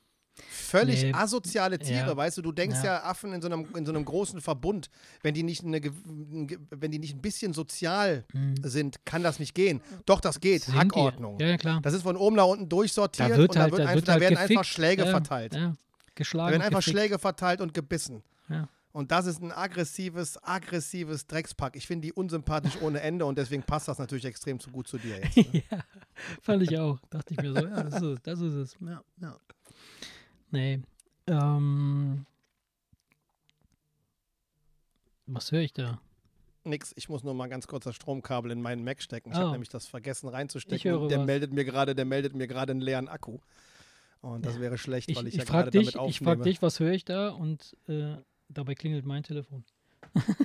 völlig 0.50 1.02
Nee. 1.04 1.14
asoziale 1.14 1.80
Tiere, 1.80 2.08
Ja. 2.10 2.16
weißt 2.18 2.38
du, 2.38 2.42
du 2.42 2.52
denkst 2.52 2.78
ja, 2.84 2.96
Ja. 3.00 3.04
Affen 3.04 3.34
in 3.34 3.42
so, 3.42 3.48
einem, 3.48 3.68
in 3.76 3.86
so 3.86 3.92
einem 3.92 4.06
großen 4.06 4.40
Verbund, 4.40 4.90
wenn 5.24 5.34
die 5.34 5.44
nicht, 5.44 5.64
eine, 5.66 5.82
wenn 5.84 6.92
die 6.92 7.00
nicht 7.00 7.16
ein 7.16 7.22
bisschen 7.22 7.54
sozial 7.54 8.24
Mhm. 8.34 8.56
sind, 8.64 9.04
kann 9.06 9.24
das 9.24 9.40
nicht 9.40 9.56
gehen. 9.56 9.82
Doch, 10.06 10.22
das 10.22 10.40
geht, 10.40 10.64
Sind 10.64 10.74
die. 10.76 10.80
Hackordnung. 10.80 11.40
Ja, 11.40 11.48
ja, 11.48 11.58
klar. 11.58 11.82
Das 11.82 11.94
ist 11.94 12.04
von 12.04 12.16
oben 12.16 12.36
nach 12.36 12.46
unten 12.46 12.70
durchsortiert 12.70 13.32
da 13.32 13.38
wird 13.38 13.50
und 13.52 13.58
halt, 13.58 13.74
da, 13.74 13.78
wird 13.78 13.80
da, 13.80 13.84
einfach, 13.90 13.96
wird 13.96 14.08
da 14.08 14.12
halt 14.14 14.22
werden 14.22 14.34
gefickt. 14.36 14.52
einfach 14.52 14.64
Schläge 14.64 15.04
ja, 15.06 15.10
verteilt. 15.12 15.54
Ja. 15.56 15.74
Geschlagen. 16.16 16.48
Da 16.48 16.52
werden 16.52 16.62
einfach 16.62 16.80
gefickt. 16.80 16.98
Schläge 16.98 17.20
verteilt 17.20 17.62
und 17.62 17.74
gebissen. 17.74 18.24
Ja. 18.50 18.70
Und 18.94 19.12
das 19.12 19.26
ist 19.28 19.42
ein 19.44 19.52
aggressives, 19.52 20.42
aggressives 20.44 21.28
Dreckspack. 21.28 21.76
Ich 21.76 21.86
finde 21.86 22.08
die 22.08 22.14
unsympathisch 22.14 22.78
ohne 22.82 23.02
Ende 23.02 23.26
und 23.26 23.38
deswegen 23.38 23.62
passt 23.64 23.88
das 23.88 24.00
natürlich 24.00 24.26
extrem 24.26 24.60
zu 24.60 24.72
gut 24.72 24.88
zu 24.88 24.98
dir 24.98 25.20
jetzt. 25.20 25.38
Ne? 25.54 25.64
ja, 25.70 25.84
fand 26.42 26.64
ich 26.64 26.78
auch. 26.80 27.00
Dachte 27.10 27.34
ich 27.34 27.42
mir 27.42 27.54
so, 27.54 27.60
ja, 27.68 27.84
das 27.84 28.02
ist, 28.02 28.20
das 28.26 28.40
ist 28.42 28.54
es. 28.54 28.78
Ja, 28.82 29.04
ja. 29.22 29.38
Nee. 30.50 30.82
Ähm, 31.28 32.26
was 35.28 35.52
höre 35.52 35.62
ich 35.62 35.74
da? 35.74 36.00
Nix, 36.64 36.92
ich 36.96 37.08
muss 37.08 37.24
nur 37.24 37.34
mal 37.34 37.48
ganz 37.48 37.68
kurz 37.68 37.84
das 37.86 37.96
Stromkabel 37.96 38.52
in 38.52 38.62
meinen 38.62 38.84
Mac 38.84 39.02
stecken. 39.02 39.30
Ich 39.32 39.36
habe 39.38 39.48
Oh. 39.50 39.52
nämlich 39.52 39.70
das 39.70 39.86
vergessen 39.86 40.28
reinzustecken. 40.28 40.76
Ich 41.04 41.08
der 41.10 41.20
was. 41.20 41.26
meldet 41.26 41.54
mir 41.54 41.64
gerade, 41.66 41.96
der 41.96 42.06
meldet 42.06 42.36
mir 42.36 42.48
gerade 42.48 42.72
einen 42.72 42.82
leeren 42.82 43.08
Akku. 43.08 43.40
Und 44.22 44.46
das 44.46 44.60
wäre 44.60 44.78
schlecht, 44.78 45.10
Ich, 45.10 45.16
weil 45.18 45.28
ich, 45.28 45.36
ich, 45.36 45.40
ja 45.42 45.46
frage 45.46 45.70
gerade 45.70 45.72
damit 45.72 45.88
ich 45.90 45.94
frag 45.94 46.28
aufnehme. 46.28 46.44
dich, 46.44 46.62
was 46.62 46.80
höre 46.80 46.92
ich 46.92 47.06
da? 47.06 47.30
Und 47.30 47.78
äh, 47.88 48.16
dabei 48.50 48.76
klingelt 48.76 49.06
mein 49.06 49.24
Telefon. 49.24 49.64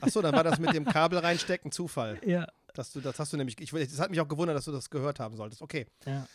Achso, 0.01 0.23
dann 0.23 0.35
war 0.35 0.45
das 0.45 0.59
mit 0.59 0.73
dem 0.75 0.85
Kabel 0.85 1.19
reinstecken 1.19 1.71
Zufall. 1.73 2.19
Ja. 2.25 2.47
Dass 2.75 2.93
du, 2.93 3.01
das 3.01 3.19
hast 3.19 3.33
du 3.33 3.37
nämlich, 3.37 3.61
ich, 3.61 3.71
das 3.71 4.01
hat 4.01 4.11
mich 4.11 4.21
auch 4.21 4.29
gewundert, 4.29 4.57
dass 4.57 4.65
du 4.65 4.73
das 4.73 4.89
gehört 4.91 5.21
haben 5.21 5.37
solltest. 5.37 5.63
Okay. 5.63 5.87
ja. 6.07 6.27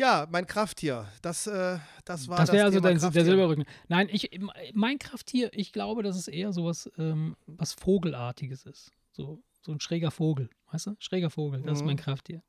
Ja, 0.00 0.28
mein 0.30 0.46
Krafttier. 0.46 1.08
Das, 1.22 1.48
äh, 1.48 1.76
das 2.04 2.28
war 2.28 2.36
Das 2.38 2.52
wäre 2.52 2.66
also 2.66 2.78
Thema 2.80 3.10
der. 3.10 3.24
Silberrücken. 3.24 3.64
Nein, 3.88 4.08
ich, 4.12 4.30
mein 4.72 4.96
Krafttier, 5.00 5.50
ich 5.52 5.72
glaube, 5.72 6.04
dass 6.04 6.14
es 6.16 6.28
eher 6.28 6.52
sowas 6.52 6.88
ähm, 6.98 7.34
was 7.46 7.72
Vogelartiges 7.72 8.64
ist. 8.64 8.92
So, 9.10 9.42
so 9.60 9.72
ein 9.72 9.80
schräger 9.80 10.12
Vogel. 10.12 10.50
Weißt 10.70 10.86
du? 10.86 10.94
Schräger 11.00 11.30
Vogel, 11.30 11.62
das 11.62 11.78
ist 11.78 11.80
Mhm. 11.80 11.86
mein 11.88 11.96
Krafttier. 11.96 12.42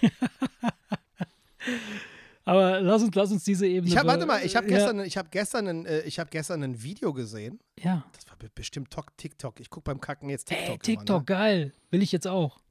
Aber 2.48 2.80
lass 2.80 3.02
uns, 3.02 3.14
lass 3.14 3.30
uns 3.32 3.44
diese 3.44 3.66
Ebene. 3.66 3.92
Ich 3.92 3.96
hab, 3.98 4.06
warte 4.06 4.26
mal, 4.26 4.44
ich 4.44 4.56
habe 4.56 4.68
ja, 4.70 4.76
gestern, 4.78 5.00
ich 5.00 5.16
hab 5.18 5.30
gestern, 5.30 5.66
ein, 5.68 5.86
äh, 5.86 6.00
ich 6.00 6.18
hab 6.18 6.30
gestern 6.30 6.62
ein 6.62 6.82
Video 6.82 7.12
gesehen. 7.12 7.60
Ja. 7.78 8.04
Das 8.14 8.28
war 8.28 8.36
be- 8.36 8.50
bestimmt 8.54 8.90
Tok- 8.90 9.16
TikTok. 9.16 9.60
Ich 9.60 9.70
gucke 9.70 9.84
beim 9.84 10.00
Kacken 10.00 10.28
jetzt 10.30 10.48
TikTok. 10.48 10.66
Ey, 10.66 10.74
immer, 10.74 10.78
TikTok, 10.82 11.26
geil. 11.26 11.72
Will 11.90 12.02
ich 12.02 12.12
jetzt 12.12 12.26
auch. 12.26 12.56
Ne? 12.56 12.62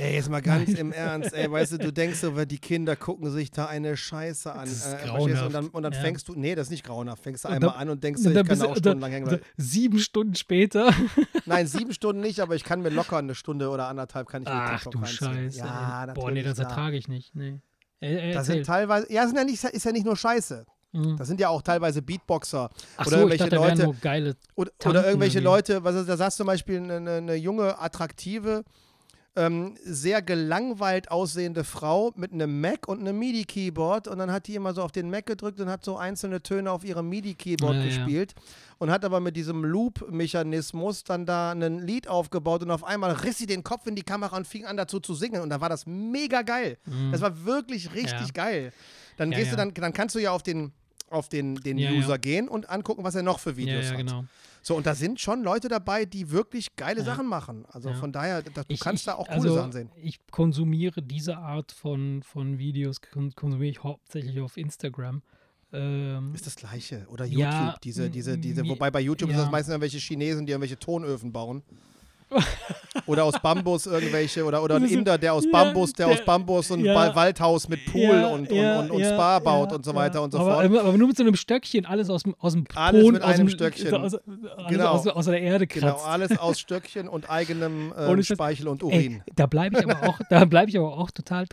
Ey, 0.00 0.14
jetzt 0.14 0.30
mal 0.30 0.40
ganz 0.40 0.70
im 0.78 0.92
Ernst, 0.92 1.32
ey, 1.32 1.50
weißt 1.50 1.72
du, 1.72 1.78
du 1.78 1.92
denkst 1.92 2.20
so, 2.20 2.36
weil 2.36 2.46
die 2.46 2.60
Kinder 2.60 2.94
gucken 2.94 3.32
sich 3.32 3.50
da 3.50 3.66
eine 3.66 3.96
Scheiße 3.96 4.52
an. 4.52 4.60
Das 4.60 4.70
ist 4.70 4.92
äh, 4.92 4.96
grauenhaft. 5.08 5.46
und 5.46 5.52
dann, 5.52 5.66
und 5.70 5.82
dann 5.82 5.92
Ja. 5.92 5.98
fängst 6.00 6.28
du, 6.28 6.34
nee, 6.36 6.54
das 6.54 6.68
ist 6.68 6.70
nicht 6.70 6.84
grauenhaft, 6.84 7.20
fängst 7.24 7.44
du 7.44 7.48
einmal 7.48 7.70
dann- 7.70 7.80
an 7.80 7.90
und 7.90 8.04
denkst, 8.04 8.24
Und 8.24 8.36
ich 8.36 8.46
kann 8.46 8.62
auch 8.62 8.76
stundenlang 8.76 9.10
hängen 9.10 9.26
bleiben. 9.26 9.42
Sieben 9.56 9.98
Stunden 9.98 10.36
später. 10.36 10.92
Nein, 11.46 11.66
sieben 11.66 11.92
Stunden 11.92 12.20
nicht, 12.22 12.38
aber 12.38 12.54
ich 12.54 12.62
kann 12.62 12.80
mir 12.80 12.90
locker 12.90 13.16
eine 13.18 13.34
Stunde 13.34 13.70
oder 13.70 13.88
anderthalb 13.88 14.28
kann 14.28 14.42
ich 14.42 14.48
mir 14.48 14.54
Ach 14.54 14.74
TikTok 14.84 14.92
du 14.92 14.98
reinziehen. 15.00 15.34
Scheiße. 15.34 15.58
Ja. 15.58 16.06
Boah, 16.14 16.30
nee, 16.30 16.44
das 16.44 16.58
klar. 16.58 16.68
ertrage 16.70 16.96
ich 16.96 17.08
nicht. 17.08 17.34
Nee. 17.34 17.58
Äh, 18.00 18.32
Das 18.32 18.46
sind 18.46 18.64
teilweise, 18.66 19.12
ja, 19.12 19.26
sind 19.26 19.36
ja 19.36 19.44
nicht, 19.44 19.62
ist 19.62 19.84
ja 19.84 19.92
nicht 19.92 20.06
nur 20.06 20.16
Scheiße. 20.16 20.64
Mhm. 20.92 21.16
Das 21.16 21.28
sind 21.28 21.40
ja 21.40 21.48
auch 21.48 21.62
teilweise 21.62 22.00
Beatboxer 22.00 22.70
Ach 22.96 23.06
oder 23.06 23.10
so, 23.10 23.16
irgendwelche 23.28 23.48
dachte, 23.48 23.56
Leute. 23.56 24.36
Oder, 24.54 24.70
oder 24.86 25.06
irgendwelche 25.06 25.38
irgendwie. 25.38 25.44
Leute, 25.44 25.84
was 25.84 25.94
ist, 25.96 26.08
da 26.08 26.16
saß 26.16 26.36
zum 26.36 26.46
Beispiel 26.46 26.78
eine, 26.78 27.16
eine 27.16 27.34
junge, 27.34 27.78
attraktive, 27.78 28.64
ähm, 29.38 29.76
sehr 29.84 30.20
gelangweilt 30.20 31.10
aussehende 31.10 31.62
Frau 31.64 32.12
mit 32.16 32.32
einem 32.32 32.60
Mac 32.60 32.88
und 32.88 33.00
einem 33.00 33.18
MIDI-Keyboard 33.18 34.08
und 34.08 34.18
dann 34.18 34.32
hat 34.32 34.46
die 34.48 34.54
immer 34.56 34.74
so 34.74 34.82
auf 34.82 34.92
den 34.92 35.08
Mac 35.10 35.26
gedrückt 35.26 35.60
und 35.60 35.68
hat 35.70 35.84
so 35.84 35.96
einzelne 35.96 36.42
Töne 36.42 36.70
auf 36.72 36.84
ihrem 36.84 37.08
MIDI-Keyboard 37.08 37.74
Ja, 37.76 37.80
ja. 37.82 37.86
gespielt 37.86 38.34
und 38.78 38.90
hat 38.90 39.04
aber 39.04 39.20
mit 39.20 39.36
diesem 39.36 39.64
Loop-Mechanismus 39.64 41.04
dann 41.04 41.26
da 41.26 41.52
ein 41.52 41.78
Lied 41.86 42.08
aufgebaut 42.08 42.62
und 42.62 42.70
auf 42.70 42.84
einmal 42.84 43.12
riss 43.12 43.38
sie 43.38 43.46
den 43.46 43.62
Kopf 43.64 43.86
in 43.86 43.94
die 43.94 44.02
Kamera 44.02 44.36
und 44.36 44.46
fing 44.46 44.64
an 44.66 44.76
dazu 44.76 45.00
zu 45.00 45.14
singen 45.14 45.40
und 45.42 45.50
dann 45.50 45.60
war 45.60 45.68
das 45.68 45.86
mega 45.86 46.42
geil. 46.42 46.78
Das 47.12 47.20
war 47.20 47.44
wirklich 47.44 47.94
richtig 47.94 48.18
Mhm. 48.20 48.26
Ja. 48.26 48.44
geil. 48.44 48.72
Dann 49.16 49.32
Ja, 49.32 49.38
gehst 49.38 49.52
du 49.52 49.56
ja. 49.56 49.64
dann, 49.64 49.74
dann 49.74 49.92
kannst 49.92 50.14
du 50.14 50.18
ja 50.18 50.32
auf 50.32 50.42
den 50.42 50.72
auf 51.10 51.30
den, 51.30 51.54
den 51.56 51.78
Ja, 51.78 51.90
ja. 51.90 51.98
User 51.98 52.18
gehen 52.18 52.48
und 52.48 52.68
angucken, 52.68 53.02
was 53.02 53.14
er 53.14 53.22
noch 53.22 53.38
für 53.38 53.50
Ja, 53.52 53.56
Videos 53.56 53.84
ja, 53.86 53.90
hat. 53.92 53.96
genau. 53.98 54.24
So, 54.68 54.76
und 54.76 54.84
da 54.84 54.94
sind 54.94 55.18
schon 55.18 55.42
Leute 55.42 55.68
dabei, 55.68 56.04
die 56.04 56.30
wirklich 56.30 56.76
geile 56.76 56.98
Ja. 57.00 57.06
Sachen 57.06 57.26
machen. 57.26 57.64
Also 57.70 57.88
Ja. 57.88 57.94
von 57.94 58.12
daher, 58.12 58.42
da, 58.42 58.64
du 58.64 58.66
Ich- 58.68 58.80
kannst 58.80 59.00
ich, 59.00 59.06
da 59.06 59.14
auch 59.14 59.24
coole 59.26 59.36
also, 59.40 59.54
Sachen 59.54 59.72
sehen. 59.72 59.90
Ich 59.96 60.20
konsumiere 60.30 61.00
diese 61.00 61.38
Art 61.38 61.72
von, 61.72 62.22
von 62.22 62.58
Videos, 62.58 63.00
kon 63.00 63.34
konsumiere 63.34 63.70
ich 63.70 63.82
hauptsächlich 63.82 64.38
auf 64.40 64.58
Instagram. 64.58 65.22
Ähm, 65.72 66.34
Ist 66.34 66.44
das 66.46 66.54
gleiche. 66.56 67.06
Oder 67.08 67.24
YouTube, 67.24 67.40
Ja, 67.40 67.76
diese, 67.82 68.10
diese, 68.10 68.36
diese, 68.36 68.68
wobei 68.68 68.90
bei 68.90 69.00
YouTube 69.00 69.30
ist 69.30 69.36
das 69.38 69.46
ja. 69.46 69.50
meistens 69.50 69.72
irgendwelche 69.72 69.96
Chinesen, 69.98 70.44
die 70.44 70.52
irgendwelche 70.52 70.78
Tonöfen 70.78 71.32
bauen. 71.32 71.62
Oder 73.06 73.24
aus 73.24 73.38
Bambus 73.40 73.86
irgendwelche, 73.86 74.44
oder, 74.44 74.62
oder 74.62 74.76
ein 74.76 74.84
Inder, 74.84 75.16
der 75.18 75.34
aus 75.34 75.44
ja, 75.44 75.50
Bambus, 75.50 75.92
der, 75.92 76.06
der- 76.06 76.14
aus 76.16 76.24
Bambus 76.24 76.68
so 76.68 76.74
ein 76.74 76.84
ja. 76.84 77.14
Waldhaus 77.14 77.68
mit 77.68 77.84
Pool 77.86 78.00
ja, 78.00 78.26
und, 78.28 78.50
und, 78.50 78.58
und, 78.58 78.90
und 78.90 79.04
Spa 79.04 79.38
baut 79.38 79.72
und 79.72 79.84
so 79.84 79.94
weiter 79.94 80.22
und 80.22 80.32
so 80.32 80.38
aber, 80.38 80.54
fort. 80.54 80.64
Aber, 80.66 80.92
nur 80.98 81.08
mit 81.08 81.16
so 81.16 81.22
einem 81.22 81.36
Stöckchen, 81.36 81.86
alles 81.86 82.10
aus 82.10 82.22
dem, 82.24 82.34
aus 82.38 82.52
dem 82.52 82.64
Alles 82.74 83.02
Ton, 83.02 83.12
mit 83.14 83.22
aus 83.22 83.28
einem 83.34 83.46
dem, 83.46 83.50
Stöckchen. 83.50 83.94
Aus, 83.94 84.14
alles 84.14 84.68
Genau. 84.68 84.88
aus, 84.90 85.06
aus 85.06 85.24
der 85.26 85.40
Erde 85.40 85.66
Genau, 85.66 85.86
kratzt. 85.92 86.06
alles 86.06 86.38
aus 86.38 86.60
Stöckchen 86.60 87.08
und 87.08 87.30
eigenem 87.30 87.92
Scheiß. 88.22 88.26
Speichel 88.26 88.68
und 88.68 88.82
Urin. 88.82 89.22
Ey, 89.26 89.32
da 89.36 89.46
bleibe 89.46 89.78
ich 89.78 89.84
aber 89.88 90.08
auch, 90.08 90.18
da 90.28 90.44
bleibe 90.44 90.70
ich 90.70 90.78
aber 90.78 90.96
auch 90.98 91.10
total 91.10 91.46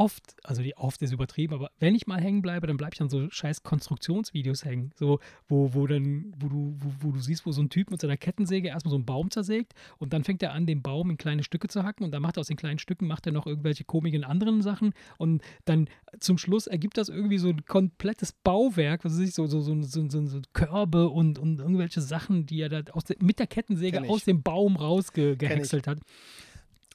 oft, 0.00 0.34
also 0.42 0.62
die 0.62 0.74
oft 0.78 1.02
ist 1.02 1.12
übertrieben, 1.12 1.52
aber 1.52 1.70
wenn 1.78 1.94
ich 1.94 2.06
mal 2.06 2.18
hängen 2.18 2.40
bleibe, 2.40 2.66
dann 2.66 2.78
bleibe 2.78 2.94
ich 2.94 3.02
an 3.02 3.10
so 3.10 3.28
scheiß 3.28 3.62
Konstruktionsvideos 3.62 4.64
hängen, 4.64 4.92
so 4.94 5.20
wo, 5.46 5.74
wo 5.74 5.86
dann, 5.86 6.32
wo 6.38 6.48
du, 6.48 6.74
wo, 6.78 6.92
wo 7.00 7.12
du 7.12 7.20
siehst, 7.20 7.44
wo 7.44 7.52
so 7.52 7.60
ein 7.60 7.68
Typ 7.68 7.90
mit 7.90 8.00
seiner 8.00 8.16
Kettensäge 8.16 8.68
erstmal 8.68 8.90
so 8.90 8.96
einen 8.96 9.04
Baum 9.04 9.30
zersägt 9.30 9.74
und 9.98 10.14
dann 10.14 10.24
fängt 10.24 10.42
er 10.42 10.54
an, 10.54 10.64
den 10.64 10.80
Baum 10.80 11.10
in 11.10 11.18
kleine 11.18 11.42
Stücke 11.42 11.68
zu 11.68 11.84
hacken 11.84 12.02
und 12.04 12.12
dann 12.12 12.22
macht 12.22 12.38
er 12.38 12.40
aus 12.40 12.46
den 12.46 12.56
kleinen 12.56 12.78
Stücken 12.78 13.06
macht 13.06 13.26
er 13.26 13.32
noch 13.32 13.46
irgendwelche 13.46 13.84
komischen 13.84 14.24
anderen 14.24 14.62
Sachen 14.62 14.94
und 15.18 15.42
dann 15.66 15.86
zum 16.18 16.38
Schluss 16.38 16.66
ergibt 16.66 16.96
das 16.96 17.10
irgendwie 17.10 17.38
so 17.38 17.50
ein 17.50 17.66
komplettes 17.66 18.32
Bauwerk, 18.32 19.04
was 19.04 19.12
weiß 19.12 19.28
ich, 19.28 19.34
so, 19.34 19.46
so, 19.46 19.60
so, 19.60 19.82
so, 19.82 20.08
so, 20.08 20.26
so 20.26 20.40
Körbe 20.54 21.10
und, 21.10 21.38
und 21.38 21.60
irgendwelche 21.60 22.00
Sachen, 22.00 22.46
die 22.46 22.62
er 22.62 22.70
da 22.70 22.90
aus 22.92 23.04
mit 23.18 23.38
der 23.38 23.46
Kettensäge 23.46 24.08
aus 24.08 24.24
dem 24.24 24.42
Baum 24.42 24.76
rausgehäckselt 24.76 25.86
hat. 25.86 25.98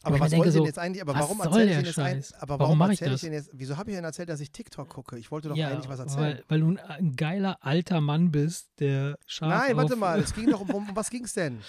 Aber 0.05 0.15
ich 0.17 0.21
was 0.21 0.29
denke 0.29 0.47
ich 0.47 0.53
denn 0.53 0.61
so, 0.61 0.65
jetzt 0.67 0.79
eigentlich? 0.79 1.01
Aber 1.01 1.15
warum 1.15 1.39
erzähle 1.39 1.65
ich 1.65 1.75
denn 1.77 1.85
jetzt 1.85 1.99
ein? 1.99 2.23
Aber 2.39 2.59
Warum 2.59 2.79
warum, 2.79 2.91
ich 2.91 3.01
erzähle 3.01 3.15
ich 3.15 3.21
das? 3.21 3.21
denn 3.21 3.33
jetzt? 3.33 3.49
Wieso 3.53 3.77
habe 3.77 3.89
ich 3.89 3.95
denn 3.95 4.03
erzählt, 4.03 4.29
dass 4.29 4.39
ich 4.39 4.51
TikTok 4.51 4.87
gucke? 4.87 5.17
Ich 5.17 5.31
wollte 5.31 5.49
doch 5.49 5.57
eigentlich 5.57 5.89
was 5.89 5.99
erzählen. 5.99 6.21
Weil, 6.21 6.43
weil 6.47 6.59
du 6.59 6.77
ein 6.87 7.15
geiler 7.15 7.57
alter 7.61 8.01
Mann 8.01 8.31
bist, 8.31 8.69
der 8.79 9.17
scharf 9.25 9.49
Nein, 9.49 9.77
warte 9.77 9.95
mal, 9.95 10.19
es 10.21 10.33
ging 10.33 10.49
doch 10.49 10.61
um, 10.61 10.69
um 10.69 10.89
was 10.93 11.09
ging 11.09 11.23
es 11.23 11.33
denn? 11.33 11.59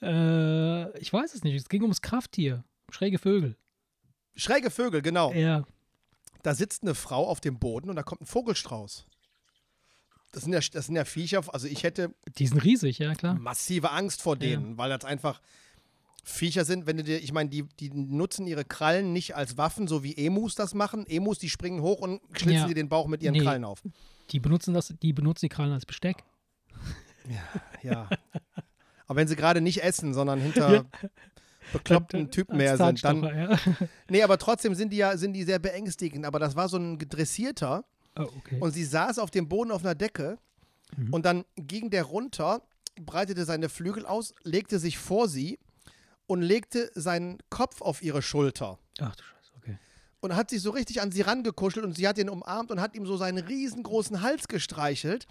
Äh, 0.00 0.96
ich 0.98 1.12
weiß 1.12 1.34
es 1.34 1.42
nicht. 1.42 1.56
Es 1.56 1.68
ging 1.68 1.82
ums 1.82 2.02
Krafttier. 2.02 2.64
Schräge 2.90 3.18
Vögel. 3.18 3.56
Schräge 4.36 4.70
Vögel, 4.70 5.02
genau. 5.02 5.32
Ja. 5.32 5.64
Da 6.42 6.54
sitzt 6.54 6.82
eine 6.82 6.94
Frau 6.94 7.26
auf 7.26 7.40
dem 7.40 7.58
Boden 7.58 7.90
und 7.90 7.96
da 7.96 8.02
kommt 8.02 8.22
ein 8.22 8.26
Vogelstrauß. 8.26 9.06
Das 10.32 10.44
sind 10.44 10.52
ja, 10.52 10.60
das 10.60 10.86
sind 10.86 10.96
ja 10.96 11.04
Viecher, 11.04 11.42
also 11.52 11.66
ich 11.66 11.82
hätte 11.82 12.14
Die 12.38 12.46
sind 12.46 12.64
riesig, 12.64 12.98
ja 12.98 13.14
klar. 13.14 13.34
massive 13.34 13.90
Angst 13.90 14.22
vor 14.22 14.36
denen, 14.36 14.78
weil 14.78 14.88
das 14.88 15.04
einfach 15.04 15.40
Viecher 16.24 16.64
sind, 16.64 16.86
wenn 16.86 16.96
du 16.98 17.02
dir, 17.02 17.18
ich 17.20 17.32
meine, 17.32 17.50
die, 17.50 17.64
die 17.80 17.90
nutzen 17.90 18.46
ihre 18.46 18.64
Krallen 18.64 19.12
nicht 19.12 19.34
als 19.34 19.56
Waffen, 19.58 19.88
so 19.88 20.04
wie 20.04 20.16
Emus 20.16 20.54
das 20.54 20.72
machen. 20.74 21.04
Emus, 21.08 21.38
die 21.38 21.50
springen 21.50 21.82
hoch 21.82 22.00
und 22.00 22.20
schlitzen 22.32 22.52
Ja. 22.62 22.66
dir 22.68 22.74
den 22.74 22.88
Bauch 22.88 23.08
mit 23.08 23.22
ihren 23.22 23.32
Nee. 23.32 23.40
Krallen 23.40 23.64
auf. 23.64 23.82
Die 24.30 24.38
benutzen 24.38 24.72
das, 24.72 24.94
die 25.02 25.12
benutzen 25.12 25.46
die 25.46 25.48
Krallen 25.48 25.72
als 25.72 25.84
Besteck. 25.84 26.22
Ja. 27.82 28.08
Aber 29.06 29.16
wenn 29.16 29.28
sie 29.28 29.36
gerade 29.36 29.60
nicht 29.60 29.82
essen, 29.82 30.14
sondern 30.14 30.40
hinter 30.40 30.86
bekloppten 31.72 32.30
Typen 32.30 32.56
mehr 32.56 32.76
sind, 32.76 33.04
dann. 33.04 33.22
Ja. 33.22 33.58
Nee, 34.08 34.22
aber 34.22 34.38
trotzdem 34.38 34.74
sind 34.74 34.92
die 34.92 34.96
ja 34.98 35.16
sind 35.16 35.32
die 35.32 35.44
sehr 35.44 35.58
beängstigend. 35.58 36.24
Aber 36.24 36.38
das 36.38 36.56
war 36.56 36.68
so 36.68 36.76
ein 36.76 36.98
gedressierter 36.98 37.84
Oh, 38.18 38.24
okay. 38.36 38.58
und 38.60 38.72
sie 38.72 38.84
saß 38.84 39.18
auf 39.18 39.30
dem 39.30 39.48
Boden 39.48 39.70
auf 39.70 39.82
einer 39.84 39.94
Decke 39.94 40.38
Mhm. 40.94 41.14
und 41.14 41.24
dann 41.24 41.44
ging 41.56 41.88
der 41.88 42.02
runter, 42.02 42.60
breitete 43.00 43.46
seine 43.46 43.70
Flügel 43.70 44.04
aus, 44.04 44.34
legte 44.42 44.78
sich 44.78 44.98
vor 44.98 45.26
sie 45.26 45.58
und 46.32 46.40
legte 46.40 46.90
seinen 46.94 47.36
Kopf 47.50 47.82
auf 47.82 48.02
ihre 48.02 48.22
Schulter. 48.22 48.78
Ach 49.00 49.14
du 49.14 49.22
Scheiße. 49.22 49.41
Und 50.22 50.36
hat 50.36 50.50
sich 50.50 50.62
so 50.62 50.70
richtig 50.70 51.02
an 51.02 51.10
sie 51.10 51.20
rangekuschelt 51.22 51.84
und 51.84 51.96
sie 51.96 52.06
hat 52.06 52.16
ihn 52.16 52.30
umarmt 52.30 52.70
und 52.70 52.80
hat 52.80 52.94
ihm 52.94 53.04
so 53.06 53.16
seinen 53.16 53.44
riesengroßen 53.44 54.22
Hals 54.22 54.46
gestreichelt. 54.46 55.26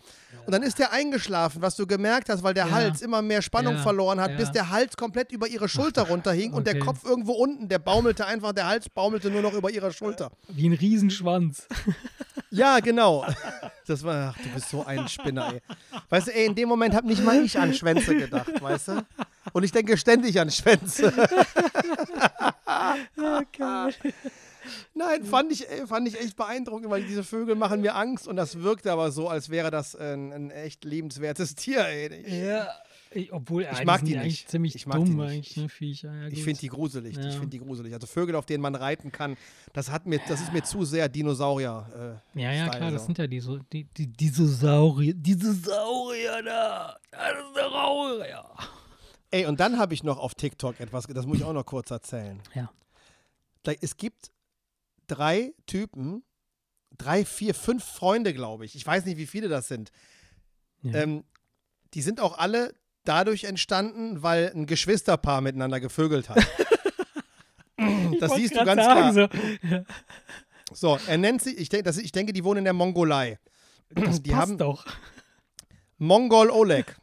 Und 0.46 0.52
dann 0.52 0.64
ist 0.64 0.80
er 0.82 0.92
eingeschlafen, 0.92 1.62
was 1.62 1.78
du 1.78 1.88
gemerkt 1.88 2.28
hast, 2.30 2.44
weil 2.44 2.54
der 2.54 2.66
Ja. 2.68 2.72
Hals 2.72 3.02
immer 3.02 3.22
mehr 3.22 3.42
Spannung 3.42 3.76
Ja, 3.76 3.82
verloren 3.82 4.20
hat, 4.20 4.32
ja. 4.32 4.38
bis 4.38 4.52
der 4.52 4.70
Hals 4.70 4.98
komplett 4.98 5.32
über 5.32 5.48
ihre 5.48 5.70
Schulter 5.70 6.02
runterhing 6.10 6.52
und 6.54 6.68
der 6.68 6.76
okay. 6.76 6.86
Kopf 6.86 7.06
irgendwo 7.06 7.32
unten, 7.34 7.70
der 7.70 7.80
baumelte 7.80 8.26
einfach, 8.26 8.52
der 8.52 8.68
Hals 8.68 8.90
baumelte 8.90 9.32
nur 9.32 9.42
noch 9.42 9.54
über 9.54 9.72
ihrer 9.72 9.92
Schulter. 9.92 10.30
Wie 10.50 10.68
ein 10.70 10.74
Riesenschwanz. 10.74 11.68
Ja, 12.54 12.82
genau. 12.82 13.26
Das 13.88 14.04
war, 14.04 14.34
ach, 14.36 14.44
du 14.44 14.50
bist 14.50 14.70
so 14.70 14.84
ein 14.86 15.08
Spinner, 15.08 15.54
ey. 15.54 15.62
Weißt 16.10 16.28
du, 16.28 16.36
ey, 16.36 16.46
in 16.48 16.54
dem 16.54 16.68
Moment 16.68 16.94
habe 16.94 17.08
nicht 17.08 17.24
mal 17.24 17.42
ich 17.42 17.58
an 17.58 17.74
Schwänze 17.74 18.14
gedacht, 18.14 18.62
weißt 18.62 18.90
du? 18.90 19.06
Und 19.54 19.64
ich 19.64 19.72
denke 19.72 19.96
ständig 19.98 20.38
an 20.38 20.52
Schwänze. 20.52 21.14
Nein, 24.94 25.24
fand 25.24 25.52
ich, 25.52 25.70
ey, 25.70 25.88
fand 25.88 26.08
ich 26.08 26.20
echt 26.20 26.36
beeindruckend, 26.36 26.90
weil 26.90 27.04
diese 27.04 27.24
Vögel 27.24 27.56
machen 27.56 27.82
mir 27.82 27.96
Angst 27.96 28.28
und 28.28 28.36
das 28.36 28.60
wirkte 28.62 28.92
aber 28.92 29.12
so, 29.12 29.28
als 29.30 29.50
wäre 29.50 29.72
das 29.72 29.96
ein, 29.96 30.32
ein 30.32 30.52
echt 30.52 30.84
liebenswertes 30.86 31.56
Tier, 31.56 31.86
ey. 31.86 32.14
Ich, 32.26 32.34
Ja. 32.34 32.68
Ich, 33.14 33.34
obwohl, 33.34 33.68
Ich 33.70 33.84
mag 33.84 34.06
die 34.06 34.16
nicht. 34.16 34.50
ziemlich 34.50 34.74
Ich 34.74 34.86
mag 34.88 35.00
die 35.04 35.12
dumm, 35.12 35.18
nicht. 35.18 35.30
eigentlich, 35.30 35.58
ne, 35.58 35.68
Viecher. 35.68 36.14
Ja, 36.16 36.28
ich 36.30 36.46
finde 36.46 36.62
die 36.62 36.70
gruselig, 36.70 37.18
ich 37.18 37.26
Ja. 37.26 37.32
finde 37.32 37.48
die 37.50 37.60
gruselig. 37.60 37.94
Also 37.94 38.08
Vögel, 38.08 38.36
auf 38.36 38.46
denen 38.46 38.62
man 38.62 38.74
reiten 38.74 39.12
kann, 39.12 39.36
das 39.74 39.92
hat 39.92 40.06
mir, 40.06 40.22
das 40.30 40.40
ist 40.40 40.54
mir 40.54 40.64
zu 40.64 40.86
sehr 40.86 41.10
Dinosaurier. 41.10 42.22
Äh, 42.34 42.40
Ja, 42.42 42.54
ja, 42.54 42.66
Style, 42.68 42.78
klar, 42.78 42.92
das 42.92 43.02
so. 43.02 43.06
sind 43.08 43.18
ja 43.18 43.28
die, 43.28 43.42
so, 43.42 43.58
die, 43.58 43.84
die 43.84 44.08
Dinosaurier. 44.08 45.14
Dinosaurier 45.14 46.42
da. 46.42 46.98
Das 47.12 47.20
ist 47.34 47.56
der 47.58 47.70
Saurier. 47.70 48.46
Ey, 49.32 49.46
und 49.46 49.60
dann 49.60 49.78
habe 49.78 49.94
ich 49.94 50.04
noch 50.06 50.18
auf 50.18 50.34
TikTok 50.34 50.80
etwas, 50.80 51.06
das 51.08 51.26
muss 51.26 51.38
ich 51.40 51.44
auch 51.44 51.52
noch 51.52 51.66
kurz 51.66 51.92
erzählen. 51.92 52.40
Ja. 52.56 52.72
Es 53.82 53.98
gibt 53.98 54.32
drei 55.08 55.54
Typen, 55.66 56.24
drei, 56.98 57.26
vier, 57.26 57.54
fünf 57.54 57.84
Freunde, 57.84 58.34
glaube 58.34 58.66
ich. 58.66 58.76
Ich 58.76 58.86
weiß 58.86 59.06
nicht, 59.06 59.18
wie 59.18 59.28
viele 59.28 59.48
das 59.48 59.68
sind. 59.68 59.92
Ja. 60.82 61.02
Ähm, 61.02 61.24
die 61.94 62.02
sind 62.02 62.20
auch 62.20 62.38
alle 62.38 62.74
dadurch 63.04 63.44
entstanden, 63.46 64.24
weil 64.24 64.52
ein 64.56 64.66
Geschwisterpaar 64.66 65.42
miteinander 65.42 65.80
gevögelt 65.80 66.30
hat. 66.30 66.38
das 68.20 68.36
siehst 68.36 68.56
du 68.56 68.64
ganz 68.64 68.82
klar. 68.82 69.14
So. 69.14 69.28
Ja. 69.68 69.84
So, 70.74 71.00
er 71.08 71.18
nennt 71.18 71.42
sie, 71.42 71.54
ich, 71.54 71.70
denk, 71.70 71.84
das, 71.84 71.98
ich 71.98 72.12
denke, 72.12 72.34
die 72.34 72.44
wohnen 72.44 72.60
in 72.60 72.64
der 72.66 72.74
Mongolei. 72.74 73.40
Das 73.94 74.22
die 74.22 74.30
passt 74.30 74.42
haben 74.42 74.58
doch. 74.58 74.86
Mongol 75.98 76.50
Oleg. 76.50 76.96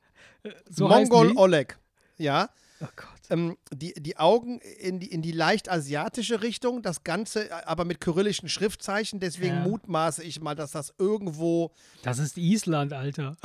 So 0.71 0.89
Mongol? 0.89 1.37
Oleg. 1.37 1.79
Ja. 2.17 2.49
Oh 2.81 2.87
Gott. 2.97 3.18
Ähm, 3.31 3.57
die, 3.73 3.93
die 3.95 4.17
Augen 4.17 4.61
in 4.81 5.01
die, 5.01 5.07
in 5.09 5.21
die 5.23 5.33
leicht 5.33 5.71
asiatische 5.71 6.43
Richtung, 6.43 6.83
das 6.83 7.05
Ganze 7.05 7.49
äh, 7.51 7.53
aber 7.67 7.85
mit 7.85 8.01
kyrillischen 8.01 8.49
Schriftzeichen. 8.49 9.21
Deswegen 9.21 9.57
Ja. 9.57 9.61
mutmaße 9.63 10.23
ich 10.25 10.41
mal, 10.41 10.55
dass 10.55 10.73
das 10.73 10.95
irgendwo. 10.99 11.73
Das 12.03 12.19
ist 12.19 12.37
Island, 12.39 12.93
Alter. 12.93 13.37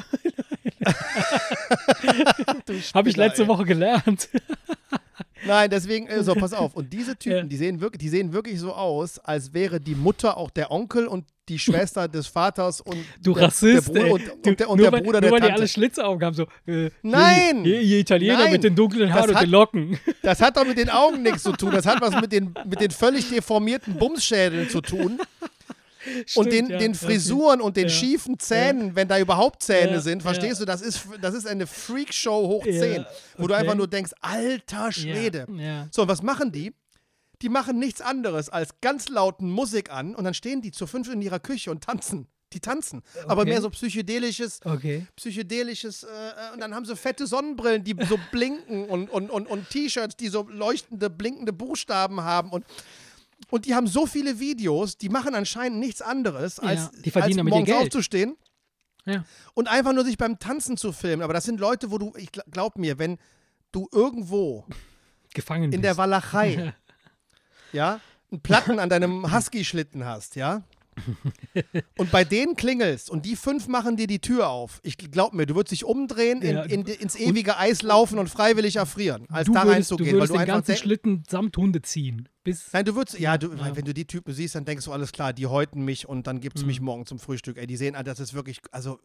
Habe 2.94 3.10
ich 3.10 3.18
letzte 3.18 3.44
ey. 3.44 3.48
Woche 3.48 3.66
gelernt. 3.66 4.30
Nein, 5.46 5.70
deswegen, 5.70 6.08
äh, 6.08 6.24
so, 6.24 6.34
pass 6.36 6.54
auf. 6.54 6.76
Und 6.76 6.94
diese 6.94 7.18
Typen, 7.18 7.38
Ja. 7.38 7.44
die, 7.44 7.58
sehen 7.58 7.82
wirklich, 7.82 8.00
die 8.00 8.10
sehen 8.10 8.32
wirklich 8.32 8.60
so 8.60 8.74
aus, 8.74 9.20
als 9.20 9.54
wäre 9.54 9.82
die 9.82 9.96
Mutter 9.96 10.38
auch 10.38 10.50
der 10.50 10.72
Onkel 10.72 11.08
und 11.08 11.26
die 11.50 11.60
Schwester 11.60 12.08
des 12.08 12.28
Vaters 12.28 12.80
und 12.82 12.98
Du 13.22 13.34
der, 13.34 13.44
Rassist, 13.44 13.88
der 13.90 14.02
Bruder, 14.02 14.14
und, 14.14 14.22
du, 14.28 14.50
und 14.50 14.60
der, 14.60 14.70
und 14.70 14.78
nur 14.78 14.86
der 14.86 14.92
weil, 14.94 15.02
Bruder 15.02 15.22
nur 15.22 15.22
der 15.22 15.32
weil 15.32 15.40
die 15.42 15.48
Tante. 15.48 15.62
alle 15.62 15.68
Schlitzaugen 15.68 16.26
haben, 16.26 16.34
so. 16.34 16.48
Äh, 16.66 16.90
Nein! 17.02 17.66
Ihr, 17.66 17.82
ihr 17.82 18.00
Italiener 18.00 18.38
Nein! 18.38 18.52
mit 18.54 18.64
den 18.64 18.76
dunklen 18.76 19.14
Haaren 19.14 19.30
und 19.32 19.42
den 19.42 19.50
Locken. 19.50 20.00
Das 20.22 20.40
hat 20.42 20.56
doch 20.56 20.66
mit 20.66 20.78
den 20.78 20.90
Augen 20.90 21.22
nichts 21.22 21.44
zu 21.44 21.52
tun. 21.52 21.72
Das 21.72 21.86
hat 21.86 22.00
was 22.00 22.20
mit 22.22 22.32
den, 22.32 22.54
mit 22.66 22.80
den 22.80 22.92
völlig 22.92 23.30
deformierten 23.30 23.96
Bumsschädeln 23.96 24.70
zu 24.70 24.80
tun. 24.82 25.20
und 26.36 26.48
Stimmt, 26.48 26.52
den, 26.54 26.70
ja, 26.70 26.78
den 26.78 26.92
okay. 26.94 27.06
Frisuren 27.06 27.62
und 27.62 27.76
den 27.78 27.86
Ja. 27.86 27.90
schiefen 27.90 28.40
Zähnen, 28.40 28.96
wenn 28.96 29.08
da 29.08 29.20
überhaupt 29.20 29.64
Zähne 29.64 29.94
Ja, 29.94 30.02
sind, 30.02 30.22
verstehst 30.24 30.60
ja. 30.60 30.60
du? 30.60 30.66
Das 30.66 30.82
ist, 30.82 31.08
das 31.22 31.34
ist 31.34 31.46
eine 31.48 31.68
Freakshow 31.68 32.48
hoch 32.48 32.66
Ja, 32.66 32.80
10, 32.80 33.06
wo 33.38 33.48
du 33.48 33.54
okay. 33.54 33.62
einfach 33.62 33.76
nur 33.76 33.88
denkst, 33.88 34.12
alter 34.22 34.92
Schwede. 34.92 35.46
Ja, 35.58 35.62
ja. 35.64 35.88
So, 35.92 36.04
und 36.04 36.08
was 36.08 36.22
machen 36.22 36.52
die? 36.52 36.74
Die 37.44 37.50
machen 37.50 37.78
nichts 37.78 38.02
anderes 38.02 38.50
als 38.50 38.80
ganz 38.82 39.10
lauten 39.10 39.50
Musik 39.52 39.92
an 39.92 40.16
und 40.16 40.24
dann 40.24 40.34
stehen 40.34 40.62
die 40.62 40.72
zu 40.72 40.88
fünf 40.88 41.10
in 41.12 41.22
ihrer 41.22 41.40
Küche 41.40 41.70
und 41.72 41.84
tanzen. 41.84 42.28
Die 42.54 42.60
tanzen. 42.60 43.02
Aber 43.28 43.42
Okay. 43.42 43.50
mehr 43.52 43.62
so 43.62 43.70
psychedelisches, 43.70 44.60
Okay. 44.64 45.06
psychedelisches, 45.16 46.04
äh, 46.04 46.08
äh, 46.08 46.54
und 46.54 46.60
dann 46.62 46.74
haben 46.74 46.86
sie 46.86 46.96
fette 46.96 47.26
Sonnenbrillen, 47.28 47.84
die 47.84 47.96
so 48.08 48.18
blinken 48.32 48.86
und, 48.86 49.10
und, 49.10 49.30
und, 49.30 49.48
und 49.48 49.70
T-Shirts, 49.70 50.16
die 50.18 50.28
so 50.30 50.48
leuchtende, 50.50 51.10
blinkende 51.10 51.52
Buchstaben 51.54 52.22
haben 52.22 52.50
und 52.52 52.66
und 53.50 53.66
die 53.66 53.76
haben 53.76 53.88
so 53.88 54.06
viele 54.08 54.40
Videos, 54.40 54.98
die 54.98 55.10
machen 55.10 55.36
anscheinend 55.36 55.80
nichts 55.80 56.02
anderes, 56.02 56.58
Ja, 56.58 56.64
als, 56.70 56.92
die 56.92 57.12
verdienen 57.12 57.42
als 57.42 57.50
morgens 57.50 57.72
aufzustehen 57.74 58.38
Ja. 59.06 59.26
und 59.54 59.68
einfach 59.68 59.92
nur 59.94 60.06
sich 60.06 60.18
beim 60.18 60.40
Tanzen 60.40 60.78
zu 60.78 60.92
filmen. 60.94 61.22
Aber 61.24 61.34
das 61.34 61.44
sind 61.44 61.60
Leute, 61.60 61.92
wo 61.92 61.98
du, 61.98 62.14
ich 62.16 62.30
gl- 62.30 62.50
glaub 62.50 62.78
mir, 62.78 62.98
wenn 63.00 63.18
du 63.74 63.88
irgendwo 63.92 64.66
Gefangen 65.34 65.74
in 65.74 65.82
der 65.82 65.90
bist. 65.90 65.98
Walachei, 65.98 66.74
ja, 67.74 68.00
einen 68.32 68.42
Platten 68.42 68.80
an 68.80 68.90
deinem 68.90 69.34
Husky-Schlitten 69.34 70.06
hast, 70.06 70.36
ja, 70.36 70.64
und 71.98 72.12
bei 72.12 72.24
denen 72.24 72.56
klingelst 72.56 73.10
und 73.10 73.26
die 73.26 73.36
fünf 73.36 73.68
machen 73.68 73.98
dir 73.98 74.06
die 74.06 74.20
Tür 74.20 74.50
auf. 74.50 74.80
Ich 74.84 74.98
glaub 74.98 75.34
mir, 75.34 75.48
du 75.48 75.56
würdest 75.56 75.72
dich 75.72 75.86
umdrehen, 75.86 76.42
in, 76.44 76.56
Ja, 76.56 76.64
in, 76.64 76.86
ins 76.86 77.16
ewige 77.16 77.58
Eis 77.58 77.82
laufen 77.82 78.20
und 78.20 78.30
freiwillig 78.30 78.76
erfrieren, 78.76 79.26
als 79.30 79.48
du 79.48 79.54
da 79.54 79.64
würdest, 79.66 79.90
du 79.90 79.96
reinzugehen, 79.96 80.10
weil 80.12 80.20
würdest 80.22 80.34
du 80.34 80.38
den 80.38 80.46
ganzen 80.48 80.76
Schlitten 80.76 81.24
samt 81.28 81.58
Hunde 81.58 81.82
ziehen. 81.82 82.30
Bis, 82.44 82.72
Nein, 82.74 82.86
du 82.86 82.96
würdest, 82.96 83.20
ja, 83.20 83.38
du, 83.40 83.52
Ja. 83.54 83.76
wenn 83.76 83.86
du 83.86 83.94
die 83.94 84.06
Typen 84.06 84.34
siehst, 84.34 84.54
dann 84.54 84.66
denkst 84.66 84.86
du, 84.86 84.92
alles 84.92 85.12
klar, 85.12 85.34
die 85.34 85.48
häuten 85.48 85.84
mich 85.84 86.08
und 86.08 86.28
dann 86.28 86.40
gibt 86.42 86.58
es 86.58 86.62
Mhm. 86.62 86.68
mich 86.68 86.82
morgen 86.82 87.06
zum 87.08 87.18
Frühstück. 87.18 87.58
Ey, 87.58 87.66
die 87.66 87.78
sehen, 87.78 87.96
ah, 87.96 88.04
das 88.04 88.20
ist 88.20 88.34
wirklich, 88.36 88.60
also, 88.72 89.00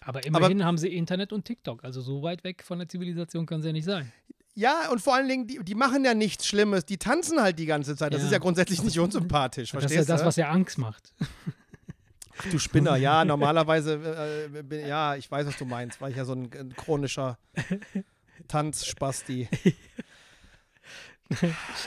aber 0.00 0.24
immerhin 0.24 0.64
haben 0.64 0.78
sie 0.78 0.88
Internet 0.88 1.32
und 1.34 1.44
TikTok. 1.44 1.84
Also 1.84 2.00
so 2.00 2.22
weit 2.22 2.44
weg 2.44 2.62
von 2.64 2.78
der 2.78 2.88
Zivilisation 2.88 3.44
kann 3.46 3.60
sie 3.60 3.68
ja 3.68 3.72
nicht 3.72 3.84
sein. 3.86 4.10
Ja, 4.54 4.90
und 4.90 5.00
vor 5.00 5.14
allen 5.14 5.28
Dingen, 5.28 5.46
die, 5.46 5.58
die 5.64 5.74
machen 5.74 6.04
ja 6.04 6.14
nichts 6.14 6.46
Schlimmes, 6.46 6.84
die 6.84 6.96
tanzen 6.98 7.40
halt 7.40 7.58
die 7.58 7.66
ganze 7.66 7.96
Zeit. 7.96 8.12
Das 8.14 8.20
Ja. 8.20 8.26
ist 8.26 8.32
ja 8.32 8.38
grundsätzlich 8.38 8.82
nicht 8.82 8.98
unsympathisch, 8.98 9.70
Das 9.72 9.84
ist 9.84 9.90
verstehst 9.90 10.08
ja 10.08 10.14
das, 10.16 10.24
was 10.24 10.36
ja 10.36 10.50
Angst 10.50 10.78
macht. 10.78 11.12
Ach, 12.36 12.50
du 12.50 12.58
Spinner, 12.58 12.96
ja, 12.96 13.24
normalerweise, 13.24 14.48
äh, 14.54 14.62
bin, 14.62 14.86
ja, 14.86 15.14
ich 15.16 15.30
weiß, 15.30 15.46
was 15.46 15.56
du 15.58 15.64
meinst, 15.64 16.00
weil 16.00 16.10
ich 16.12 16.16
ja 16.16 16.24
so 16.24 16.32
ein, 16.34 16.50
ein 16.52 16.74
chronischer 16.76 17.38
Tanzspasti. 18.48 19.48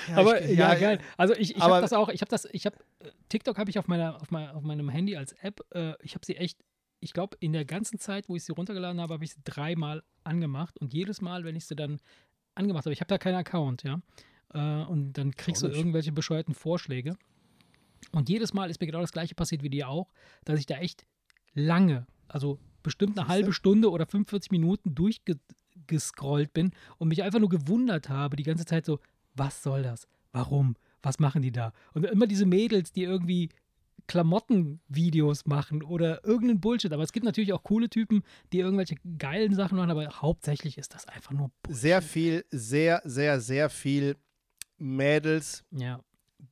Ja, 0.10 0.18
aber 0.18 0.42
ich- 0.42 0.58
ja, 0.58 0.74
geil. 0.74 1.00
Also 1.16 1.36
ich, 1.36 1.56
ich 1.56 1.62
habe 1.62 1.80
das 1.80 1.94
auch, 1.94 2.10
ich 2.10 2.22
habe 2.22 2.30
das, 2.30 2.46
ich 2.52 2.66
habe 2.66 2.76
TikTok 3.30 3.58
habe 3.60 3.70
ich 3.70 3.78
auf 3.78 3.88
meiner, 3.88 4.20
auf, 4.20 4.32
meiner, 4.32 4.56
auf 4.56 4.64
meinem 4.64 4.90
Handy 4.90 5.16
als 5.16 5.34
App. 5.34 5.62
Äh, 5.76 5.94
ich 6.02 6.16
habe 6.16 6.26
sie 6.26 6.36
echt, 6.38 6.58
ich 7.00 7.14
glaube, 7.14 7.38
in 7.40 7.54
der 7.54 7.64
ganzen 7.64 8.00
Zeit, 8.00 8.28
wo 8.30 8.36
ich 8.36 8.44
sie 8.44 8.52
runtergeladen 8.52 9.00
habe, 9.00 9.14
habe 9.14 9.24
ich 9.24 9.32
sie 9.34 9.40
dreimal 9.44 10.04
angemacht 10.24 10.80
und 10.80 10.92
jedes 10.94 11.22
Mal, 11.22 11.44
wenn 11.44 11.56
ich 11.56 11.66
sie 11.68 11.76
dann 11.76 12.00
angemacht 12.58 12.86
habe, 12.86 12.94
ich 12.94 13.02
habe 13.02 13.10
da 13.10 13.18
keinen 13.18 13.36
Account, 13.36 13.84
ja. 13.84 14.02
Äh, 14.54 14.86
und 14.86 15.14
dann 15.14 15.36
kriegst 15.36 15.64
du 15.64 15.68
irgendwelche 15.68 16.12
bescheuerten 16.12 16.54
Vorschläge. 16.54 17.18
Und 18.12 18.30
jedes 18.30 18.54
Mal 18.54 18.70
ist 18.70 18.80
mir 18.80 18.88
genau 18.88 19.02
das 19.02 19.12
gleiche 19.12 19.36
passiert 19.36 19.64
wie 19.64 19.70
dir 19.70 19.90
auch, 19.90 20.12
dass 20.46 20.60
ich 20.60 20.66
da 20.66 20.78
echt 20.78 21.06
lange, 21.54 22.08
also 22.28 22.60
bestimmt 22.84 23.20
eine 23.20 23.28
halbe 23.28 23.54
Stunde 23.54 23.92
oder 23.92 24.06
45 24.06 24.52
Minuten 24.52 24.96
durchgescrollt 24.96 26.54
bin 26.54 26.72
und 26.98 27.10
mich 27.10 27.24
einfach 27.24 27.40
nur 27.40 27.50
gewundert 27.50 28.10
habe, 28.10 28.36
die 28.36 28.44
ganze 28.44 28.66
Zeit 28.66 28.86
so, 28.86 29.00
was 29.36 29.62
soll 29.62 29.84
das? 29.84 30.08
Warum? 30.32 30.76
Was 31.02 31.20
machen 31.20 31.42
die 31.42 31.52
da? 31.52 31.74
Und 31.94 32.06
immer 32.06 32.28
diese 32.28 32.46
Mädels, 32.46 32.92
die 32.92 33.04
irgendwie 33.04 33.50
Klamottenvideos 34.08 35.46
machen 35.46 35.84
oder 35.84 36.24
irgendeinen 36.26 36.60
Bullshit. 36.62 36.92
Aber 36.94 37.04
es 37.04 37.12
gibt 37.12 37.26
natürlich 37.26 37.54
auch 37.54 37.64
coole 37.64 37.90
Typen, 37.90 38.24
die 38.54 38.60
irgendwelche 38.60 38.96
geilen 39.18 39.54
Sachen 39.56 39.78
machen, 39.78 39.92
aber 39.92 40.08
hauptsächlich 40.22 40.78
ist 40.78 40.94
das 40.94 41.08
einfach 41.08 41.32
nur 41.32 41.52
Bullshit. 41.64 41.82
sehr 41.82 42.02
viel, 42.02 42.46
sehr, 42.52 43.02
sehr, 43.06 43.40
sehr 43.40 43.70
viel 43.70 44.16
Mädels, 44.78 45.64
Ja, 45.72 46.00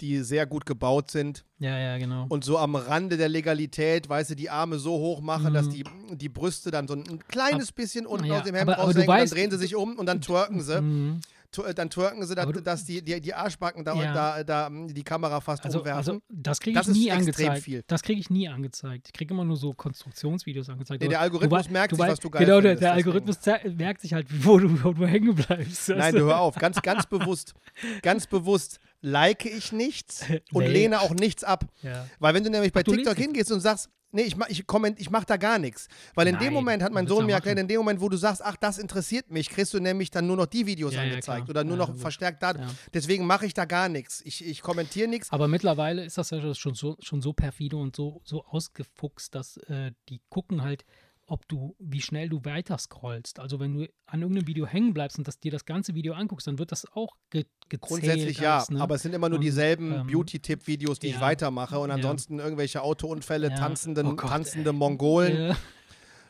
die 0.01 0.19
sehr 0.23 0.45
gut 0.47 0.65
gebaut 0.65 1.11
sind 1.11 1.45
ja, 1.59 1.77
ja, 1.77 1.97
genau. 1.99 2.25
und 2.29 2.43
so 2.43 2.57
am 2.57 2.75
Rande 2.75 3.17
der 3.17 3.29
Legalität, 3.29 4.09
weißt 4.09 4.31
du, 4.31 4.35
die 4.35 4.49
Arme 4.49 4.79
so 4.79 4.93
hoch 4.93 5.21
machen, 5.21 5.53
dass 5.53 5.67
Mhm. 5.67 5.71
die, 5.71 5.83
die 6.17 6.29
Brüste 6.29 6.71
dann 6.71 6.87
so 6.87 6.95
ein 6.95 7.19
kleines 7.27 7.71
bisschen 7.71 8.07
unten 8.07 8.25
ja, 8.25 8.39
aus 8.39 8.43
dem 8.45 8.55
Hemd 8.55 8.69
aber- 8.71 8.81
raushängen, 8.81 9.07
dann 9.07 9.19
weißt- 9.21 9.31
drehen 9.33 9.51
sie 9.51 9.57
sich 9.57 9.75
um 9.75 9.97
und 9.97 10.07
dann 10.07 10.21
twerken 10.21 10.61
sie. 10.61 10.81
Mhm. 10.81 11.21
Tw- 11.55 11.73
Dann 11.73 11.89
twerken 11.89 12.25
sie, 12.25 12.35
dass, 12.35 12.45
du- 12.45 12.61
dass 12.61 12.85
die, 12.85 13.01
die, 13.01 13.19
die 13.21 13.33
Arschbacken 13.33 13.83
da, 13.85 13.95
Ja. 13.95 14.13
da, 14.13 14.43
da 14.43 14.69
mm, 14.69 14.87
die 14.93 15.03
Kamera 15.03 15.39
fast 15.41 15.63
Also, 15.65 15.79
umwerfen. 15.79 15.97
also 15.97 16.21
das 16.29 16.59
kriege 16.59 16.71
ich 16.77 16.85
Das 16.85 16.87
ist 16.89 16.95
nie 16.97 17.07
extrem 17.09 17.19
angezeigt. 17.47 17.63
viel. 17.63 17.83
Das 17.87 18.01
kriege 18.03 18.19
ich 18.19 18.29
nie 18.29 18.47
angezeigt. 18.49 19.07
Ich 19.07 19.13
kriege 19.13 19.33
immer 19.33 19.45
nur 19.45 19.57
so 19.57 19.73
Konstruktionsvideos 19.73 20.69
angezeigt. 20.69 21.01
Nee, 21.01 21.07
der 21.09 21.17
du 21.19 21.23
Algorithmus 21.23 21.65
wei- 21.67 21.71
merkt 21.71 21.91
sich, 21.95 21.99
wei- 21.99 22.11
was 22.11 22.19
du 22.19 22.29
geil 22.29 22.45
Genau, 22.45 22.57
findest, 22.61 22.81
der. 22.83 22.93
Algorithmus 22.93 23.37
merkt 23.75 24.01
sich 24.01 24.13
halt, 24.13 24.27
wo 24.45 24.57
du, 24.59 24.83
wo 24.83 24.91
du 24.93 25.05
hängen 25.07 25.35
bleibst. 25.35 25.89
Nein, 25.89 26.13
du 26.15 26.21
hör 26.25 26.39
auf. 26.39 26.55
Ganz, 26.55 26.81
ganz 26.81 27.05
bewusst, 27.05 27.53
ganz 28.01 28.27
bewusst 28.27 28.79
like 29.01 29.45
ich 29.45 29.71
nichts 29.71 30.23
und 30.53 30.63
Nee. 30.63 30.71
lehne 30.71 31.01
auch 31.01 31.11
nichts 31.11 31.43
ab. 31.43 31.65
Ja. 31.81 32.07
Weil 32.19 32.33
wenn 32.33 32.43
du 32.43 32.49
nämlich 32.49 32.73
bei 32.73 32.81
Ach, 32.81 32.83
du 32.85 32.95
TikTok 32.95 33.15
hingehst 33.17 33.51
und 33.51 33.59
sagst, 33.59 33.89
nee, 34.15 34.23
ich 34.23 34.35
ich, 34.47 34.65
komment, 34.65 34.99
ich 34.99 35.09
mach 35.11 35.25
da 35.25 35.37
gar 35.37 35.59
nichts. 35.59 35.87
Weil 36.15 36.27
in 36.27 36.35
dem 36.35 36.45
Nein, 36.45 36.53
Moment 36.53 36.83
hat 36.83 36.91
mein 36.91 37.05
Sohn 37.07 37.25
mir 37.25 37.33
erklärt, 37.33 37.59
in 37.59 37.67
dem 37.67 37.77
Moment, 37.77 38.01
wo 38.01 38.09
du 38.09 38.17
sagst, 38.17 38.41
ach, 38.43 38.55
das 38.55 38.77
interessiert 38.77 39.29
mich, 39.29 39.49
kriegst 39.49 39.73
du 39.73 39.79
nämlich 39.79 40.09
dann 40.09 40.25
nur 40.25 40.37
noch 40.37 40.47
die 40.47 40.65
Videos 40.65 40.93
Ja, 40.93 41.03
ja, 41.03 41.09
angezeigt 41.11 41.45
klar. 41.45 41.49
oder 41.49 41.63
nur 41.63 41.73
Ja, 41.75 41.79
noch 41.79 41.87
logisch. 41.89 42.01
verstärkt 42.01 42.41
da. 42.41 42.51
Ja. 42.55 42.67
Deswegen 42.93 43.25
mache 43.27 43.45
ich 43.45 43.53
da 43.53 43.65
gar 43.65 43.89
nichts. 43.89 44.21
Ich, 44.25 44.43
ich 44.45 44.61
kommentiere 44.61 45.07
nichts. 45.07 45.31
Aber 45.31 45.47
mittlerweile 45.47 46.03
ist 46.03 46.17
das 46.17 46.29
ja 46.31 46.53
schon 46.55 46.73
so, 46.73 46.97
schon 46.99 47.21
so 47.21 47.33
perfide 47.33 47.77
und 47.77 47.95
so, 47.95 48.21
so 48.23 48.43
ausgefuchst, 48.45 49.35
dass 49.35 49.57
äh, 49.57 49.91
die 50.09 50.21
gucken 50.29 50.63
halt, 50.63 50.85
ob 51.27 51.47
du, 51.47 51.75
wie 51.79 52.01
schnell 52.01 52.29
du 52.29 52.43
weiter 52.45 52.77
scrollst. 52.77 53.39
Also 53.39 53.59
wenn 53.59 53.73
du 53.73 53.87
an 54.05 54.21
irgendeinem 54.21 54.47
Video 54.47 54.67
hängen 54.67 54.93
bleibst 54.93 55.17
und 55.17 55.27
das, 55.27 55.39
dir 55.39 55.51
das 55.51 55.65
ganze 55.65 55.95
Video 55.95 56.13
anguckst, 56.13 56.45
dann 56.47 56.59
wird 56.59 56.71
das 56.71 56.85
auch 56.93 57.15
ge 57.29 57.45
gezählt. 57.67 57.81
Grundsätzlich 57.81 58.37
ja, 58.39 58.59
als, 58.59 58.69
ne? 58.69 58.79
aber 58.79 58.95
es 58.95 59.01
sind 59.01 59.15
immer 59.15 59.27
nur 59.27 59.39
dieselben 59.39 59.91
ähm, 59.91 60.07
Beauty-Tipp-Videos, 60.07 60.99
die 60.99 61.07
ich 61.07 61.15
ja. 61.15 61.21
weitermache 61.21 61.79
und 61.79 61.89
Ja. 61.89 61.95
ansonsten 61.95 62.37
irgendwelche 62.37 62.83
Autounfälle, 62.83 63.49
Ja. 63.49 63.55
tanzenden, 63.55 64.05
Oh 64.05 64.15
Gott, 64.15 64.29
tanzende. 64.29 64.71
Mongolen, 64.71 65.55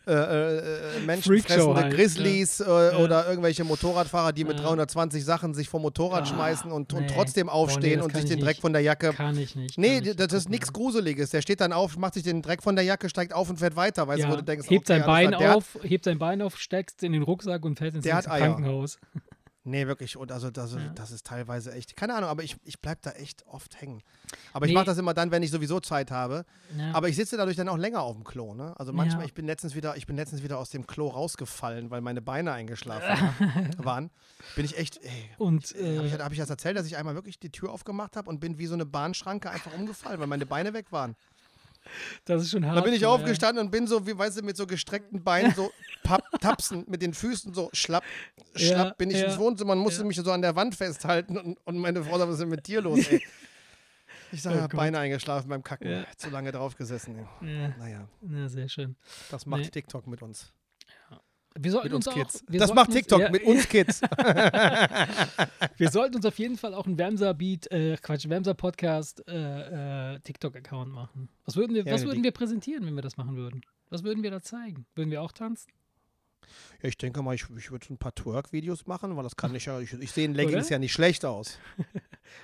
Äh, 0.07 0.13
äh, 0.13 0.57
äh, 0.57 1.05
menschenfressende 1.05 1.73
halt, 1.75 1.93
Grizzlies 1.93 2.59
äh, 2.59 2.63
oder 2.63 3.27
irgendwelche 3.27 3.63
Motorradfahrer, 3.63 4.33
die 4.33 4.43
mit 4.43 4.59
Ja. 4.59 4.65
320 4.67 5.25
Sachen 5.25 5.53
sich 5.53 5.67
vom 5.67 5.81
Motorrad 5.81 6.23
Ah, 6.23 6.25
schmeißen 6.25 6.71
und, 6.71 6.93
und 6.93 7.01
nee. 7.01 7.07
trotzdem 7.13 7.47
Boah, 7.47 7.53
aufstehen 7.53 7.81
nee, 7.91 7.95
das 7.95 8.05
und 8.05 8.13
sich 8.15 8.23
ich 8.25 8.29
den 8.29 8.39
Dreck 8.39 8.49
nicht. 8.55 8.61
von 8.61 8.73
der 8.73 8.81
Jacke. 8.83 9.13
kann 9.13 9.37
ich 9.37 9.55
nicht. 9.55 9.77
Nee, 9.79 9.99
kann 10.01 10.07
ich 10.09 10.15
das 10.15 10.33
ist 10.33 10.49
nichts 10.49 10.71
Gruseliges. 10.71 11.31
Der 11.31 11.41
steht 11.41 11.59
dann 11.61 11.73
auf, 11.73 11.97
macht 11.97 12.13
sich 12.13 12.23
den 12.23 12.41
Dreck 12.41 12.61
von 12.61 12.75
der 12.75 12.85
Jacke, 12.85 13.09
steigt 13.09 13.33
auf 13.33 13.49
und 13.49 13.57
fährt 13.57 13.75
weiter. 13.75 14.07
Weißt 14.07 14.19
Ja, 14.19 14.27
du, 14.27 14.33
wo 14.33 14.37
du 14.37 14.43
denkst, 14.43 14.69
hebt 14.69 14.89
okay, 14.89 14.99
sein 14.99 15.07
Bein 15.07 15.31
der 15.31 15.49
hat- 15.49 15.55
auf, 15.57 15.77
hebt 15.81 16.05
sein 16.05 16.19
Bein 16.19 16.41
auf, 16.41 16.57
steckst 16.57 17.01
in 17.03 17.11
den 17.11 17.23
Rucksack 17.23 17.65
und 17.65 17.77
fährt 17.79 17.95
ins 17.95 18.05
nächste 18.05 18.29
Eier. 18.31 18.55
Nee, 19.67 19.87
wirklich. 19.87 20.15
Und 20.15 20.31
also 20.31 20.51
das, 20.51 20.73
Ja. 20.73 20.89
das 20.93 21.09
ist 21.11 21.25
teilweise 21.25 21.71
echt. 21.73 21.95
Keine 21.95 22.13
Ahnung, 22.13 22.29
aber 22.29 22.43
ich, 22.43 22.55
ich 22.63 22.79
bleib 22.79 23.01
da 23.01 23.11
echt 23.11 23.45
oft 23.47 23.81
hängen. 23.81 24.03
Aber 24.53 24.67
ich 24.67 24.69
Nee. 24.69 24.75
mache 24.75 24.85
das 24.85 24.97
immer 24.99 25.15
dann, 25.15 25.31
wenn 25.31 25.41
ich 25.41 25.49
sowieso 25.49 25.79
Zeit 25.79 26.11
habe. 26.11 26.45
Ja. 26.77 26.91
Aber 26.93 27.09
ich 27.09 27.15
sitze 27.15 27.35
dadurch 27.35 27.57
dann 27.57 27.67
auch 27.67 27.77
länger 27.77 28.01
auf 28.01 28.15
dem 28.15 28.23
Klo. 28.23 28.53
Ne? 28.53 28.73
Also 28.79 28.93
manchmal, 28.93 29.21
Ja. 29.23 29.25
ich 29.25 29.33
bin 29.33 29.47
letztens 29.47 29.73
wieder, 29.73 29.97
ich 29.97 30.05
bin 30.05 30.15
letztens 30.15 30.43
wieder 30.43 30.59
aus 30.59 30.69
dem 30.69 30.85
Klo 30.85 31.07
rausgefallen, 31.07 31.89
weil 31.89 32.01
meine 32.01 32.21
Beine 32.21 32.51
eingeschlafen 32.53 33.03
waren. 33.83 34.11
Bin 34.55 34.65
ich 34.65 34.77
echt. 34.77 34.97
Ey, 35.03 35.29
und 35.39 35.73
habe 35.75 36.05
ich, 36.07 36.13
äh, 36.13 36.19
hab 36.19 36.31
ich 36.31 36.37
das 36.37 36.49
erzählt, 36.51 36.77
dass 36.77 36.85
ich 36.85 36.95
einmal 36.95 37.15
wirklich 37.15 37.39
die 37.39 37.49
Tür 37.49 37.71
aufgemacht 37.71 38.15
habe 38.17 38.29
und 38.29 38.39
bin 38.39 38.59
wie 38.59 38.67
so 38.67 38.75
eine 38.75 38.85
Bahnschranke 38.85 39.49
einfach 39.49 39.73
umgefallen, 39.73 40.19
weil 40.19 40.27
meine 40.27 40.45
Beine 40.45 40.73
weg 40.73 40.91
waren. 40.91 41.15
Das 42.25 42.43
ist 42.43 42.51
schon 42.51 42.65
hart. 42.65 42.77
Dann 42.77 42.83
bin 42.83 42.93
ich 42.93 43.01
ja. 43.01 43.09
aufgestanden 43.09 43.65
und 43.65 43.71
bin 43.71 43.87
so, 43.87 44.05
wie 44.07 44.17
weißt 44.17 44.39
du, 44.39 44.43
mit 44.43 44.57
so 44.57 44.65
gestreckten 44.67 45.23
Beinen 45.23 45.53
so 45.53 45.71
papp, 46.03 46.23
tapsen, 46.41 46.85
mit 46.87 47.01
den 47.01 47.13
Füßen 47.13 47.53
so 47.53 47.69
schlapp, 47.73 48.03
schlapp, 48.55 48.87
Ja, 48.87 48.93
bin 48.97 49.09
ich 49.11 49.19
ja, 49.19 49.25
ins 49.27 49.37
Wohnzimmer 49.37 49.73
und 49.73 49.79
musste 49.79 50.03
mich 50.03 50.17
so 50.17 50.31
an 50.31 50.41
der 50.41 50.55
Wand 50.55 50.75
festhalten 50.75 51.37
und, 51.37 51.57
und 51.65 51.77
meine 51.77 52.03
Frau 52.03 52.17
sagt, 52.17 52.27
was 52.29 52.35
ist 52.35 52.41
denn 52.41 52.49
mit 52.49 52.67
dir 52.67 52.81
los, 52.81 53.07
ey? 53.07 53.21
Ich 54.31 54.41
sage, 54.41 54.57
Oh 54.57 54.61
ja. 54.61 54.67
Beine 54.67 54.99
eingeschlafen 54.99 55.47
beim 55.49 55.63
Kacken. 55.63 56.05
Zu 56.17 56.29
lange 56.29 56.51
drauf 56.51 56.75
gesessen. 56.75 57.25
Ja, 57.41 57.69
Naja, 57.77 58.07
na, 58.21 58.49
sehr 58.49 58.67
schön. 58.67 58.95
das 59.29 59.45
macht 59.45 59.61
Nee. 59.61 59.69
TikTok 59.69 60.07
mit 60.07 60.21
uns. 60.21 60.51
Wir 61.57 61.71
sollten 61.71 61.87
Mit 61.87 61.93
uns 61.95 62.07
auch, 62.09 62.13
Kids. 62.13 62.43
wir 62.49 62.59
Das 62.59 62.73
macht 62.73 62.87
uns- 62.89 62.95
TikTok 62.97 63.21
ja, 63.21 63.29
mit 63.29 63.43
uns 63.43 63.67
Kids. 63.69 64.01
Wir 65.77 65.89
sollten 65.89 66.15
uns 66.15 66.25
auf 66.25 66.37
jeden 66.37 66.57
Fall 66.57 66.73
auch 66.73 66.85
einen 66.85 66.97
Wemser-Beat, 66.97 67.71
äh, 67.71 67.97
Quatsch, 68.01 68.27
Wemser-Podcast 68.27 69.23
äh, 69.27 70.15
äh, 70.15 70.19
TikTok-Account 70.19 70.91
machen. 70.91 71.29
Was 71.45 71.55
würden 71.55 71.73
wir, 71.75 71.83
Ja, 71.85 71.93
was 71.93 72.03
würden 72.05 72.23
wir 72.23 72.31
präsentieren, 72.31 72.85
wenn 72.85 72.95
wir 72.95 73.01
das 73.01 73.17
machen 73.17 73.35
würden? 73.35 73.61
Was 73.89 74.03
würden 74.03 74.23
wir 74.23 74.31
da 74.31 74.41
zeigen? 74.41 74.85
Würden 74.95 75.11
wir 75.11 75.21
auch 75.21 75.31
tanzen? 75.31 75.71
Ja, 76.81 76.89
ich 76.89 76.97
denke 76.97 77.21
mal, 77.21 77.33
ich, 77.35 77.45
ich 77.57 77.71
würde 77.71 77.87
ein 77.93 77.97
paar 77.97 78.13
Twerk-Videos 78.13 78.85
machen, 78.85 79.15
weil 79.15 79.23
das 79.23 79.35
kann 79.35 79.55
ich 79.55 79.65
ja. 79.65 79.79
Ich, 79.79 79.93
ich 79.93 80.11
sehe 80.11 80.25
in 80.25 80.33
Leggings 80.33 80.65
Oder? 80.67 80.73
ja 80.75 80.79
nicht 80.79 80.93
schlecht 80.93 81.25
aus. 81.25 81.59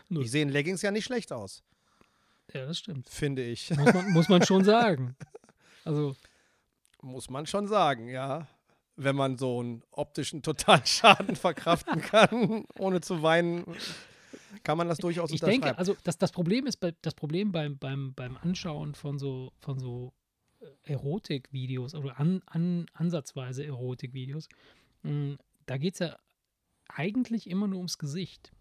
Ich 0.09 0.29
sehe 0.29 0.43
in 0.43 0.49
Leggings 0.49 0.83
ja 0.83 0.91
nicht 0.91 1.05
schlecht 1.05 1.33
aus, 1.33 1.63
Ja, 2.53 2.67
das 2.67 2.77
stimmt. 2.77 3.09
finde 3.09 3.43
ich. 3.43 3.71
Muss 3.71 3.93
man, 3.93 4.11
muss 4.11 4.29
man 4.29 4.43
schon 4.45 4.63
sagen. 4.63 5.15
Also, 5.83 6.15
Muss 7.01 7.31
man 7.31 7.47
schon 7.47 7.67
sagen, 7.67 8.07
ja. 8.07 8.47
Wenn 8.95 9.15
man 9.15 9.37
so 9.37 9.59
einen 9.59 9.83
optischen 9.91 10.43
Totalschaden 10.43 11.35
verkraften 11.35 12.01
kann, 12.01 12.65
ohne 12.77 13.01
zu 13.01 13.23
weinen, 13.23 13.65
kann 14.63 14.77
man 14.77 14.87
das 14.87 14.97
durchaus 14.97 15.31
ich 15.31 15.41
denke, 15.41 15.77
also 15.77 15.95
das, 16.03 16.17
das 16.17 16.31
Problem 16.31 16.67
ist, 16.67 16.77
bei, 16.77 16.93
das 17.01 17.13
Problem 17.13 17.51
beim, 17.51 17.77
beim, 17.77 18.13
beim 18.13 18.37
Anschauen 18.37 18.95
von 18.95 19.17
so, 19.17 19.53
von 19.59 19.79
so 19.79 20.13
äh, 20.59 20.91
Erotikvideos 20.91 21.95
oder 21.95 22.19
an, 22.19 22.41
an, 22.45 22.85
ansatzweise 22.93 23.65
Erotikvideos, 23.65 24.49
mh, 25.03 25.37
da 25.65 25.77
geht 25.77 25.93
es 25.93 25.99
ja 25.99 26.17
eigentlich 26.87 27.49
immer 27.49 27.67
nur 27.67 27.77
ums 27.77 27.97
Gesicht. 27.97 28.51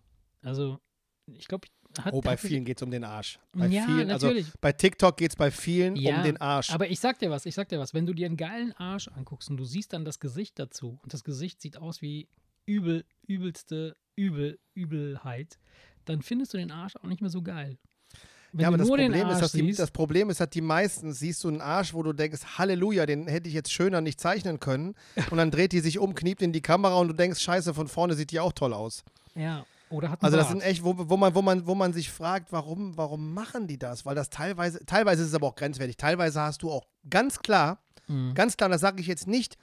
Also, 0.43 0.78
ich 1.26 1.49
glaube, 1.49 1.68
hat. 1.99 2.12
oh, 2.12 2.20
bei 2.20 2.36
vielen 2.36 2.64
geht 2.64 2.78
es 2.78 2.82
um 2.82 2.91
den 2.91 3.05
Arsch. 3.05 3.38
Bei 3.53 3.66
Ja, 3.66 3.84
vielen, 3.86 4.11
also 4.11 4.28
natürlich. 4.28 4.53
bei 4.61 4.72
TikTok 4.72 5.16
geht 5.16 5.30
es 5.30 5.36
bei 5.36 5.51
vielen 5.51 5.97
Ja, 5.97 6.18
um 6.18 6.22
den 6.22 6.36
Arsch. 6.36 6.70
Aber 6.70 6.88
ich 6.88 7.01
sag 7.01 7.18
dir 7.18 7.30
was, 7.30 7.47
ich 7.47 7.55
sag 7.55 7.68
dir 7.68 7.78
was, 7.78 7.95
wenn 7.95 8.07
du 8.07 8.14
dir 8.14 8.26
einen 8.26 8.36
geilen 8.36 8.72
Arsch 8.72 9.09
anguckst 9.09 9.51
und 9.51 9.57
du 9.57 9.64
siehst 9.64 9.93
dann 9.93 10.05
das 10.05 10.20
Gesicht 10.20 10.59
dazu 10.59 10.99
und 11.03 11.12
das 11.12 11.24
Gesicht 11.24 11.61
sieht 11.61 11.76
aus 11.76 12.03
wie 12.03 12.28
übel, 12.66 13.05
übelste 13.26 13.97
Übel, 14.16 14.59
Übelheit, 14.74 15.59
dann 16.05 16.22
findest 16.22 16.53
du 16.53 16.59
den 16.59 16.70
Arsch 16.70 16.97
auch 16.97 17.05
nicht 17.05 17.20
mehr 17.20 17.30
so 17.30 17.43
geil. 17.43 17.78
Wenn 18.53 18.62
ja, 18.62 18.68
aber 18.68 18.78
das 18.78 18.88
Problem, 18.88 19.12
ist, 19.12 19.41
dass 19.41 19.53
die, 19.53 19.61
siehst, 19.61 19.78
das 19.78 19.91
Problem 19.93 20.28
ist, 20.28 20.41
dass 20.41 20.51
die 20.51 20.61
meisten 20.61 21.12
siehst 21.12 21.45
du 21.45 21.49
einen 21.49 21.61
Arsch, 21.61 21.95
wo 21.95 22.03
du 22.03 22.12
denkst, 22.12 22.59
Halleluja, 22.59 23.07
den 23.07 23.28
hätte 23.28 23.49
ich 23.49 23.55
jetzt 23.55 23.72
schöner 23.72 24.01
nicht 24.01 24.20
zeichnen 24.20 24.59
können. 24.59 24.95
Und 25.30 25.38
dann 25.38 25.53
dreht 25.53 25.72
die 25.72 25.78
sich 25.80 25.99
um, 25.99 26.14
kniept 26.14 26.43
in 26.43 26.53
die 26.53 26.61
Kamera 26.61 26.97
und 26.97 27.09
du 27.09 27.14
denkst, 27.14 27.41
scheiße, 27.41 27.74
von 27.74 27.86
vorne 27.86 28.14
sieht 28.14 28.32
die 28.32 28.41
auch 28.41 28.53
toll 28.53 28.72
aus. 28.74 29.05
ja, 29.34 29.64
oder 29.91 30.11
hat 30.11 30.20
einen 30.22 30.24
Also 30.24 30.36
das 30.36 30.49
sind 30.49 30.62
echt, 30.62 30.82
wo, 30.84 30.95
wo, 30.97 31.16
man, 31.16 31.34
wo, 31.34 31.43
man, 31.43 31.66
wo 31.66 31.74
man 31.74 31.93
sich 31.93 32.11
fragt, 32.11 32.53
warum, 32.53 32.97
warum 32.97 33.34
machen 33.34 33.66
die 33.66 33.78
das? 33.78 34.07
Weil 34.07 34.14
das 34.14 34.30
teilweise, 34.30 34.84
teilweise 34.86 35.22
ist 35.22 35.28
es 35.28 35.34
aber 35.34 35.49
auch 35.49 35.57
grenzwertig. 35.57 35.97
Teilweise 35.97 36.41
hast 36.41 36.62
du 36.62 36.70
auch 36.70 36.86
ganz 37.09 37.41
klar, 37.41 37.78
Mhm. 38.09 38.34
ganz 38.34 38.57
klar, 38.57 38.68
das 38.68 38.80
sage 38.80 39.01
ich 39.01 39.07
jetzt 39.07 39.26
nicht, 39.28 39.57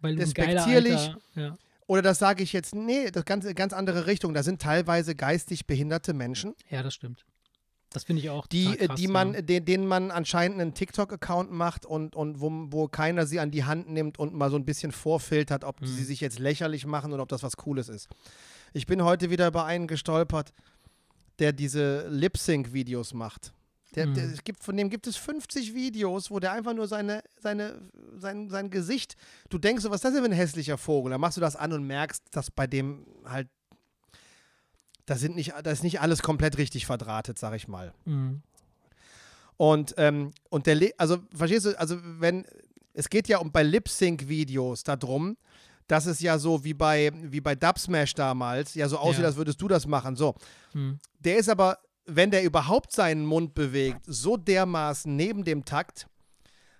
Weil 0.00 0.16
despektierlich- 0.16 1.14
ja. 1.36 1.56
oder 1.86 2.02
das 2.02 2.18
sage 2.18 2.42
ich 2.42 2.52
jetzt, 2.52 2.74
nee, 2.74 3.10
das 3.10 3.24
ganze 3.24 3.54
ganz 3.54 3.72
andere 3.72 4.06
Richtung. 4.06 4.34
Da 4.34 4.42
sind 4.42 4.60
teilweise 4.60 5.14
geistig 5.14 5.66
behinderte 5.66 6.12
Menschen, 6.14 6.54
ja, 6.70 6.82
das 6.82 6.94
stimmt. 6.94 7.24
Das 7.90 8.04
finde 8.04 8.20
ich 8.22 8.28
auch 8.30 8.46
die, 8.46 8.76
krass, 8.76 8.96
die 9.00 9.08
man, 9.08 9.32
ja. 9.32 9.40
den, 9.42 9.64
denen 9.64 9.86
man 9.86 10.10
anscheinend 10.10 10.60
einen 10.60 10.74
TikTok-Account 10.74 11.50
macht 11.50 11.86
und, 11.86 12.14
und 12.16 12.40
wo, 12.40 12.50
wo 12.70 12.86
keiner 12.88 13.26
sie 13.26 13.40
an 13.40 13.50
die 13.50 13.64
Hand 13.64 13.88
nimmt 13.88 14.18
und 14.18 14.34
mal 14.34 14.50
so 14.50 14.56
ein 14.56 14.64
bisschen 14.66 14.92
vorfiltert, 14.92 15.64
ob 15.64 15.80
Mhm. 15.80 15.86
sie 15.86 16.04
sich 16.04 16.20
jetzt 16.20 16.38
lächerlich 16.38 16.84
machen 16.84 17.12
oder 17.14 17.22
ob 17.22 17.28
das 17.30 17.42
was 17.42 17.56
Cooles 17.56 17.88
ist. 17.88 18.08
Ich 18.72 18.86
bin 18.86 19.02
heute 19.02 19.30
wieder 19.30 19.48
über 19.48 19.64
einen 19.64 19.86
gestolpert, 19.86 20.52
der 21.38 21.52
diese 21.52 22.08
Lip-Sync-Videos 22.08 23.14
macht. 23.14 23.52
Der, 23.94 24.06
der, 24.06 24.26
Mhm. 24.26 24.32
es 24.34 24.44
gibt, 24.44 24.62
von 24.62 24.76
dem 24.76 24.90
gibt 24.90 25.06
es 25.06 25.16
50 25.16 25.74
Videos, 25.74 26.30
wo 26.30 26.38
der 26.40 26.52
einfach 26.52 26.74
nur 26.74 26.86
seine, 26.86 27.22
seine, 27.40 27.80
sein, 28.16 28.50
sein 28.50 28.70
Gesicht, 28.70 29.16
du 29.48 29.56
denkst 29.58 29.82
so, 29.82 29.90
was 29.90 29.96
ist 29.96 30.04
das 30.04 30.12
denn 30.12 30.22
für 30.22 30.28
ein 30.30 30.32
hässlicher 30.36 30.76
Vogel? 30.76 31.10
Dann 31.10 31.20
machst 31.20 31.36
du 31.38 31.40
das 31.40 31.56
an 31.56 31.72
und 31.72 31.86
merkst, 31.86 32.22
dass 32.32 32.50
bei 32.50 32.66
dem 32.66 33.06
halt, 33.24 33.48
da, 35.06 35.16
sind 35.16 35.36
nicht, 35.36 35.54
da 35.62 35.70
ist 35.70 35.82
nicht 35.82 36.00
alles 36.00 36.22
komplett 36.22 36.58
richtig 36.58 36.84
verdrahtet, 36.84 37.38
sag 37.38 37.54
ich 37.54 37.66
mal. 37.66 37.94
Mhm. 38.04 38.42
Und, 39.56 39.94
ähm, 39.96 40.32
und 40.50 40.66
der, 40.66 40.78
also 40.98 41.18
verstehst 41.34 41.64
du, 41.66 41.78
also 41.80 41.96
wenn, 42.02 42.44
es 42.92 43.08
geht 43.08 43.26
ja 43.26 43.38
um 43.38 43.50
bei 43.52 43.62
Lip-Sync-Videos 43.62 44.82
darum, 44.84 45.36
dass 45.88 46.06
es 46.06 46.20
ja 46.20 46.38
so 46.38 46.62
wie 46.64 46.74
bei, 46.74 47.10
wie 47.14 47.40
bei 47.40 47.54
Dubsmash 47.56 48.14
damals, 48.14 48.74
ja 48.74 48.88
so 48.88 48.98
aussieht, 48.98 49.22
Ja. 49.22 49.26
als 49.28 49.36
würdest 49.36 49.60
du 49.60 49.66
das 49.68 49.86
machen. 49.86 50.14
So, 50.16 50.34
Mhm. 50.74 50.98
der 51.18 51.38
ist 51.38 51.48
aber, 51.48 51.78
wenn 52.06 52.30
der 52.30 52.44
überhaupt 52.44 52.92
seinen 52.92 53.26
Mund 53.26 53.54
bewegt, 53.54 54.02
so 54.06 54.36
dermaßen 54.36 55.14
neben 55.14 55.44
dem 55.44 55.64
Takt, 55.64 56.06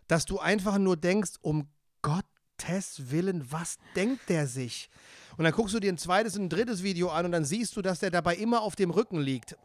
dass 0.06 0.24
du 0.24 0.38
einfach 0.38 0.78
nur 0.78 0.96
denkst, 0.96 1.32
um 1.42 1.68
Gottes 2.02 3.10
Willen, 3.10 3.50
was 3.50 3.76
denkt 3.96 4.28
der 4.28 4.46
sich? 4.46 4.88
Und 5.36 5.44
dann 5.44 5.52
guckst 5.52 5.74
du 5.74 5.80
dir 5.80 5.92
ein 5.92 5.98
zweites 5.98 6.36
und 6.36 6.44
ein 6.44 6.48
drittes 6.48 6.82
Video 6.82 7.10
an 7.10 7.26
und 7.26 7.32
dann 7.32 7.44
siehst 7.44 7.76
du, 7.76 7.82
dass 7.82 7.98
der 8.00 8.10
dabei 8.10 8.36
immer 8.36 8.62
auf 8.62 8.74
dem 8.76 8.90
Rücken 8.90 9.20
liegt. 9.20 9.56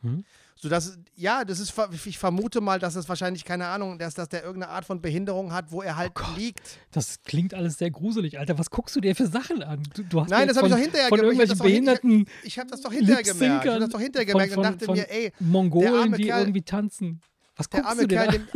Hm? 0.00 0.24
Sodass, 0.56 0.96
ja, 1.16 1.44
das 1.44 1.58
ist, 1.58 1.74
ich 2.04 2.18
vermute 2.18 2.60
mal, 2.60 2.78
dass 2.78 2.94
es 2.94 3.08
wahrscheinlich, 3.08 3.44
keine 3.44 3.66
Ahnung, 3.66 3.98
dass, 3.98 4.14
dass 4.14 4.28
der 4.28 4.44
irgendeine 4.44 4.72
Art 4.72 4.84
von 4.84 5.00
Behinderung 5.00 5.52
hat, 5.52 5.72
wo 5.72 5.82
er 5.82 5.96
halt 5.96 6.12
liegt. 6.36 6.78
Das 6.92 7.22
klingt 7.24 7.52
alles 7.52 7.78
sehr 7.78 7.90
gruselig, 7.90 8.38
Alter. 8.38 8.58
Was 8.58 8.70
guckst 8.70 8.94
du 8.94 9.00
dir 9.00 9.16
für 9.16 9.26
Sachen 9.26 9.62
an? 9.62 9.82
Du, 9.94 10.04
du 10.04 10.20
hast 10.20 10.30
Nein, 10.30 10.46
das 10.46 10.56
habe 10.56 10.68
ich 10.68 10.72
von- 10.72 10.78
doch 10.80 10.84
hinterher 10.84 11.08
von 11.08 11.18
gemerkt. 11.18 11.42
Ich 11.42 11.50
hab 11.58 11.66
irgendwelchen 11.66 12.02
behinderten 12.02 12.26
Ich 12.44 12.58
habe 12.58 12.70
das 12.70 12.80
doch 12.80 12.92
hinterher 12.92 13.22
gemerkt. 13.24 13.64
Ich 13.64 13.70
habe 13.70 13.80
das 13.80 13.90
doch 13.90 14.00
hinterher 14.00 14.28
von- 14.32 14.40
gemerkt 14.40 14.56
und 14.56 14.64
von- 14.64 14.72
dachte 14.72 14.84
von 14.84 14.94
mir, 14.96 15.10
ey, 15.10 15.32
Mongolen, 15.40 16.12
die 16.12 16.24
Kerl- 16.26 16.40
irgendwie 16.42 16.62
tanzen. 16.62 17.20
Was 17.56 17.68
Der 17.68 17.84
arme 17.84 18.06
Kerl, 18.08 18.28
dem, 18.28 18.48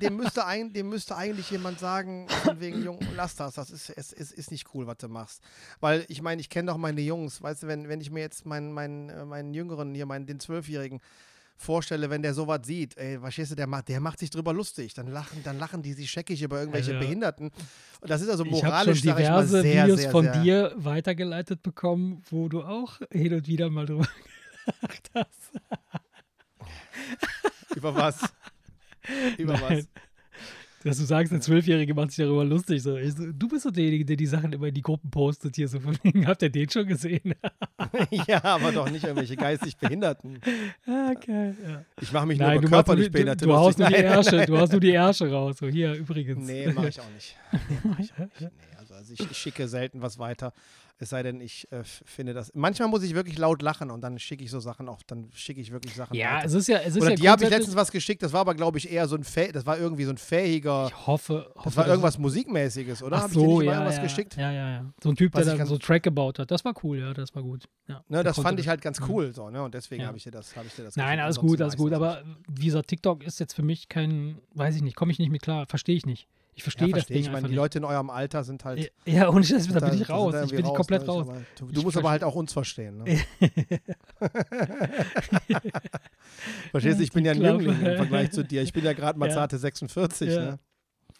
dem, 0.00 0.16
müsste 0.16 0.46
ein, 0.46 0.72
dem 0.72 0.88
müsste 0.88 1.16
eigentlich 1.16 1.50
jemand 1.50 1.80
sagen, 1.80 2.28
von 2.44 2.60
wegen, 2.60 2.84
Jung, 2.84 3.00
lass 3.16 3.34
das, 3.34 3.54
das 3.54 3.70
ist, 3.70 3.90
es, 3.90 4.12
es 4.12 4.30
ist 4.30 4.52
nicht 4.52 4.66
cool, 4.74 4.86
was 4.86 4.98
du 4.98 5.08
machst. 5.08 5.40
Weil 5.80 6.04
ich 6.08 6.22
meine, 6.22 6.40
ich 6.40 6.50
kenne 6.50 6.70
doch 6.70 6.78
meine 6.78 7.00
Jungs, 7.00 7.42
weißt 7.42 7.64
du, 7.64 7.66
wenn, 7.66 7.88
wenn 7.88 8.00
ich 8.00 8.10
mir 8.12 8.20
jetzt 8.20 8.46
meinen, 8.46 8.72
meinen, 8.72 9.08
äh, 9.08 9.24
meinen 9.24 9.54
Jüngeren 9.54 9.92
hier, 9.92 10.06
meinen, 10.06 10.26
den 10.26 10.38
Zwölfjährigen, 10.38 11.00
vorstelle, 11.56 12.10
wenn 12.10 12.22
der 12.22 12.34
sowas 12.34 12.60
sieht, 12.64 12.96
ey, 12.96 13.18
verstehst 13.18 13.52
du, 13.52 13.54
der 13.54 13.66
macht, 13.66 13.88
der 13.88 14.00
macht 14.00 14.18
sich 14.18 14.30
drüber 14.30 14.52
lustig. 14.52 14.94
Dann 14.94 15.06
lachen, 15.06 15.42
dann 15.44 15.58
lachen 15.58 15.82
die 15.82 15.92
sich 15.92 16.10
scheckig 16.10 16.42
über 16.42 16.58
irgendwelche 16.60 16.92
Alter. 16.92 17.04
Behinderten. 17.04 17.50
Und 18.00 18.10
das 18.10 18.20
ist 18.22 18.28
also 18.28 18.44
Ich 18.44 18.52
habe 18.52 18.66
moralisch, 18.66 19.00
schon 19.00 19.08
sag 19.08 19.20
ich 19.20 19.28
mal, 19.28 19.42
diverse 19.42 19.62
sehr, 19.62 19.84
Videos 19.84 20.00
sehr, 20.00 20.10
von 20.10 20.24
sehr, 20.24 20.42
dir 20.42 20.72
weitergeleitet 20.76 21.62
bekommen, 21.62 22.22
wo 22.30 22.48
du 22.48 22.62
auch 22.62 23.00
hin 23.10 23.34
und 23.34 23.46
wieder 23.46 23.70
mal 23.70 23.86
drüber 23.86 24.08
gelacht 24.80 25.10
hast. 25.14 25.52
Über 27.76 27.94
was? 27.94 28.20
Über 29.38 29.60
was? 29.60 29.88
Dass 30.84 30.98
du 30.98 31.04
sagst, 31.04 31.32
der 31.32 31.40
Zwölfjährige 31.40 31.94
macht 31.94 32.10
sich 32.10 32.24
darüber 32.24 32.44
lustig. 32.44 32.82
So. 32.82 32.98
So, 33.08 33.32
du 33.32 33.48
bist 33.48 33.64
doch 33.64 33.70
derjenige, 33.70 34.04
der 34.04 34.16
die 34.16 34.26
Sachen 34.26 34.52
immer 34.52 34.66
in 34.66 34.74
die 34.74 34.82
Gruppen 34.82 35.10
postet. 35.10 35.56
Hier 35.56 35.66
so 35.66 35.80
von 35.80 35.96
wegen, 36.02 36.26
habt 36.26 36.42
ihr 36.42 36.50
den 36.50 36.68
schon 36.68 36.86
gesehen? 36.86 37.34
ja, 38.28 38.44
aber 38.44 38.70
doch 38.70 38.90
nicht 38.90 39.02
irgendwelche 39.02 39.34
geistig 39.34 39.78
Behinderten. 39.78 40.40
ah, 40.86 41.14
geil. 41.14 41.56
Ja. 41.66 41.84
Ich 42.02 42.12
mache 42.12 42.26
mich 42.26 42.38
Nein, 42.38 42.52
nur 42.52 42.60
du, 42.60 42.66
über 42.68 42.76
nur 42.76 42.84
körperlich 42.84 43.10
die, 43.10 43.24
du, 43.24 43.36
du 43.36 43.54
haust 43.54 43.78
nur 43.78 43.88
die. 43.88 43.94
Ärsche, 43.94 44.44
du 44.44 44.58
hast 44.58 44.72
nur 44.72 44.80
die 44.80 44.90
Ärsche 44.92 45.30
raus. 45.30 45.56
So, 45.58 45.68
hier 45.68 45.94
übrigens. 45.94 46.46
Nee, 46.46 46.70
mache 46.72 46.88
ich 46.88 47.00
auch 47.00 47.10
nicht. 47.14 47.36
Nee, 47.68 47.78
mach 47.84 47.98
ich 47.98 48.12
auch 48.12 48.18
nicht. 48.18 48.40
Nee, 48.40 48.48
also, 49.04 49.12
ich, 49.12 49.30
ich 49.30 49.38
schicke 49.38 49.68
selten 49.68 50.02
was 50.02 50.18
weiter. 50.18 50.52
Es 50.98 51.10
sei 51.10 51.22
denn, 51.22 51.40
ich 51.40 51.70
äh, 51.72 51.82
finde 51.84 52.34
das. 52.34 52.52
Manchmal 52.54 52.88
muss 52.88 53.02
ich 53.02 53.14
wirklich 53.14 53.36
laut 53.36 53.62
lachen 53.62 53.90
und 53.90 54.00
dann 54.00 54.18
schicke 54.18 54.44
ich 54.44 54.50
so 54.50 54.60
Sachen 54.60 54.88
auch, 54.88 55.02
dann 55.02 55.28
schicke 55.34 55.60
ich 55.60 55.72
wirklich 55.72 55.94
Sachen 55.94 56.16
Ja, 56.16 56.36
weiter. 56.36 56.46
es 56.46 56.54
ist 56.54 56.68
ja, 56.68 56.78
es 56.78 56.94
ist 56.94 57.02
Oder 57.02 57.10
ja 57.10 57.16
die 57.16 57.28
habe 57.28 57.44
ich 57.44 57.50
letztens 57.50 57.76
was 57.76 57.90
geschickt, 57.90 58.22
das 58.22 58.32
war 58.32 58.40
aber, 58.40 58.54
glaube 58.54 58.78
ich, 58.78 58.90
eher 58.90 59.06
so 59.08 59.16
ein 59.16 59.24
Fäh 59.24 59.50
das 59.52 59.66
war 59.66 59.78
irgendwie 59.78 60.04
so 60.04 60.10
ein 60.10 60.18
fähiger. 60.18 60.86
Ich 60.86 61.06
hoffe, 61.06 61.50
hoffe 61.54 61.64
Das 61.64 61.76
war 61.76 61.86
irgendwas 61.88 62.18
Musikmäßiges, 62.18 63.02
oder? 63.02 63.24
Ach 63.24 63.28
so, 63.30 63.60
ja, 63.60 63.72
irgendwas 63.72 63.96
ja, 63.96 64.02
geschickt? 64.02 64.36
Ja, 64.36 64.52
ja, 64.52 64.70
ja. 64.70 64.92
So 65.02 65.10
ein 65.10 65.16
Typ, 65.16 65.34
Was 65.34 65.44
der 65.44 65.56
dann 65.56 65.66
so 65.66 65.78
Track 65.78 66.04
gebaut 66.04 66.38
hat. 66.38 66.50
Das 66.50 66.64
war 66.64 66.74
cool, 66.84 66.98
ja, 67.00 67.12
das 67.12 67.34
war 67.34 67.42
gut. 67.42 67.64
Ja, 67.88 68.04
Ne, 68.08 68.22
das 68.22 68.38
fand 68.38 68.58
ich 68.60 68.68
halt 68.68 68.80
ganz 68.80 69.00
Mhm. 69.00 69.10
cool 69.10 69.34
so, 69.34 69.50
ne? 69.50 69.62
Und 69.62 69.74
deswegen 69.74 70.02
Ja. 70.02 70.08
habe 70.08 70.16
ich 70.16 70.24
dir 70.24 70.30
das, 70.30 70.54
habe 70.56 70.68
ich 70.68 70.74
dir 70.74 70.84
das 70.84 70.96
Nein, 70.96 71.18
alles 71.18 71.38
gut, 71.38 71.60
alles 71.60 71.76
gut. 71.76 71.92
Aber 71.92 72.22
gesagt, 72.48 72.88
TikTok 72.88 73.24
ist 73.24 73.40
jetzt 73.40 73.54
für 73.54 73.62
mich 73.62 73.88
kein, 73.88 74.38
weiß 74.54 74.76
ich 74.76 74.82
nicht, 74.82 74.96
komme 74.96 75.10
ich 75.12 75.18
nicht 75.18 75.30
mit 75.30 75.42
klar, 75.42 75.66
verstehe 75.66 75.96
ich 75.96 76.06
nicht. 76.06 76.28
Ich 76.56 76.62
verstehe 76.62 76.88
Ja, 76.88 76.92
das 76.94 77.04
verstehe 77.04 77.16
Ding 77.16 77.24
ich. 77.26 77.32
Meine, 77.32 77.42
die 77.46 77.50
nicht. 77.52 77.56
Leute 77.56 77.78
in 77.78 77.84
eurem 77.84 78.10
Alter 78.10 78.44
sind 78.44 78.64
halt. 78.64 78.92
Ja, 79.06 79.28
und 79.28 79.50
das, 79.50 79.66
da 79.66 79.80
bin 79.80 80.00
ich 80.00 80.08
raus. 80.08 80.34
Ich 80.44 80.52
bin 80.54 80.64
komplett 80.64 81.02
ne? 81.02 81.08
raus. 81.08 81.28
Aber 81.28 81.40
Du, 81.58 81.66
du 81.66 81.82
musst 81.82 81.96
aber 81.96 82.10
halt 82.10 82.22
auch 82.22 82.34
uns 82.34 82.52
verstehen. 82.52 82.98
Ne? 82.98 83.18
Verstehst 86.70 86.98
du, 86.98 87.02
ich 87.04 87.12
bin 87.12 87.24
ja 87.24 87.32
ein. 87.32 87.40
Jüngling 87.42 87.80
im 87.80 87.96
Vergleich 87.96 88.30
zu 88.30 88.44
dir. 88.44 88.62
Ich 88.62 88.72
bin 88.72 88.84
ja 88.84 88.92
gerade 88.92 89.18
mal 89.18 89.30
zarte 89.30 89.58
46. 89.58 90.30
Ja. 90.30 90.40
Ne? 90.44 90.58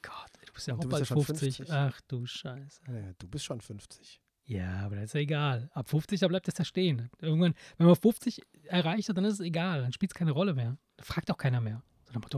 Gott, 0.02 0.12
du 0.46 0.52
bist 0.52 0.66
ja 0.66 0.74
auch 0.74 0.80
Du 0.80 0.88
bald 0.88 1.00
ja 1.00 1.06
schon 1.06 1.22
50. 1.22 1.56
50. 1.56 1.74
Ach 1.74 2.00
du 2.08 2.26
Scheiße. 2.26 2.80
Ja, 2.88 3.12
Du 3.18 3.28
bist 3.28 3.44
schon 3.44 3.60
50. 3.60 4.20
Ja, 4.46 4.80
aber 4.84 4.96
das 4.96 5.06
ist 5.06 5.14
ja 5.14 5.20
egal. 5.20 5.70
Ab 5.72 5.88
50, 5.88 6.20
da 6.20 6.28
bleibt 6.28 6.46
das 6.48 6.58
ja 6.58 6.64
stehen. 6.64 7.10
Irgendwann, 7.20 7.54
wenn 7.78 7.86
man 7.86 7.96
50 7.96 8.42
erreicht 8.64 9.08
hat, 9.08 9.16
dann 9.16 9.24
ist 9.24 9.34
es 9.34 9.40
egal. 9.40 9.82
Dann 9.82 9.92
spielt 9.92 10.12
es 10.12 10.14
keine 10.14 10.32
Rolle 10.32 10.54
mehr. 10.54 10.76
Da 10.96 11.04
fragt 11.04 11.30
auch 11.30 11.38
keiner 11.38 11.60
mehr. 11.60 11.82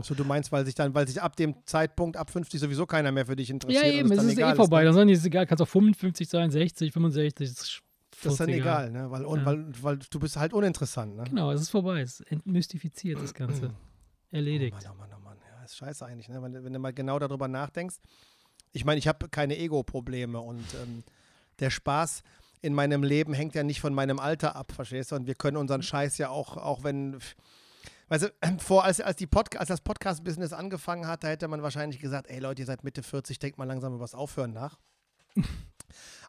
So 0.03 0.15
du 0.15 0.23
meinst, 0.23 0.51
weil 0.51 0.65
sich 0.65 0.75
dann, 0.75 0.93
weil 0.93 1.07
sich 1.07 1.21
ab 1.21 1.35
dem 1.35 1.55
Zeitpunkt, 1.65 2.17
ab 2.17 2.29
50 2.29 2.59
sowieso 2.59 2.85
keiner 2.85 3.11
mehr 3.11 3.25
für 3.25 3.35
dich 3.35 3.49
interessiert. 3.49 3.83
Ja, 3.85 3.91
eben, 3.91 4.11
es 4.11 4.17
dann 4.17 4.29
ist 4.29 4.37
eh 4.37 4.55
vorbei. 4.55 4.79
ne? 4.79 4.85
Dann 4.85 4.93
sagen 4.95 5.07
die, 5.07 5.13
es 5.13 5.19
ist 5.19 5.25
egal, 5.25 5.45
kannst 5.47 5.61
auch 5.61 5.67
55 5.67 6.27
sein, 6.27 6.51
60, 6.51 6.91
65, 6.93 7.33
das 7.35 7.49
ist 7.49 7.81
Das 8.23 8.33
ist 8.33 8.39
dann 8.39 8.49
egal, 8.49 8.91
ne? 8.91 9.09
Weil, 9.11 9.21
Ja. 9.23 9.45
weil, 9.45 9.65
weil 9.81 9.99
du 10.09 10.19
bist 10.19 10.37
halt 10.37 10.53
uninteressant, 10.53 11.15
ne? 11.15 11.23
Genau, 11.25 11.51
es 11.51 11.61
ist 11.61 11.69
vorbei. 11.69 12.01
Es 12.01 12.19
ist 12.19 12.31
entmystifiziert, 12.31 13.21
das 13.21 13.33
Ganze. 13.33 13.71
Erledigt. 14.31 14.75
Oh 14.81 14.87
Mann, 14.87 14.93
oh 14.93 14.97
Mann, 14.99 15.09
oh 15.17 15.23
Mann. 15.23 15.37
Ja, 15.57 15.63
ist 15.63 15.77
scheiße 15.77 16.05
eigentlich, 16.05 16.27
ne? 16.29 16.41
Wenn, 16.41 16.63
wenn 16.63 16.73
du 16.73 16.79
mal 16.79 16.93
genau 16.93 17.19
darüber 17.19 17.47
nachdenkst. 17.47 17.97
Ich 18.73 18.83
meine, 18.85 18.99
ich 18.99 19.07
habe 19.07 19.29
keine 19.29 19.57
Ego-Probleme 19.57 20.39
und 20.39 20.63
ähm, 20.83 21.03
der 21.59 21.69
Spaß 21.69 22.23
in 22.61 22.73
meinem 22.73 23.03
Leben 23.03 23.33
hängt 23.33 23.55
ja 23.55 23.63
nicht 23.63 23.79
von 23.79 23.93
meinem 23.93 24.19
Alter 24.19 24.55
ab, 24.55 24.71
verstehst 24.71 25.11
du? 25.11 25.15
Und 25.15 25.27
wir 25.27 25.35
können 25.35 25.57
unseren 25.57 25.81
Scheiß 25.83 26.17
ja 26.17 26.29
auch, 26.29 26.57
auch 26.57 26.83
wenn. 26.83 27.17
Weißt 28.09 28.23
du, 28.23 28.33
vor, 28.59 28.83
als, 28.83 29.01
als, 29.01 29.17
die 29.17 29.27
Podca 29.27 29.59
als 29.59 29.69
das 29.69 29.81
Podcast-Business 29.81 30.53
angefangen 30.53 31.07
hat, 31.07 31.23
da 31.23 31.27
hätte 31.27 31.47
man 31.47 31.61
wahrscheinlich 31.61 31.99
gesagt, 31.99 32.27
ey 32.29 32.39
Leute, 32.39 32.61
ihr 32.61 32.65
seid 32.65 32.83
Mitte 32.83 33.03
40, 33.03 33.39
denkt 33.39 33.57
mal 33.57 33.65
langsam 33.65 33.93
über 33.93 34.03
das 34.03 34.15
Aufhören 34.15 34.53
nach. 34.53 34.77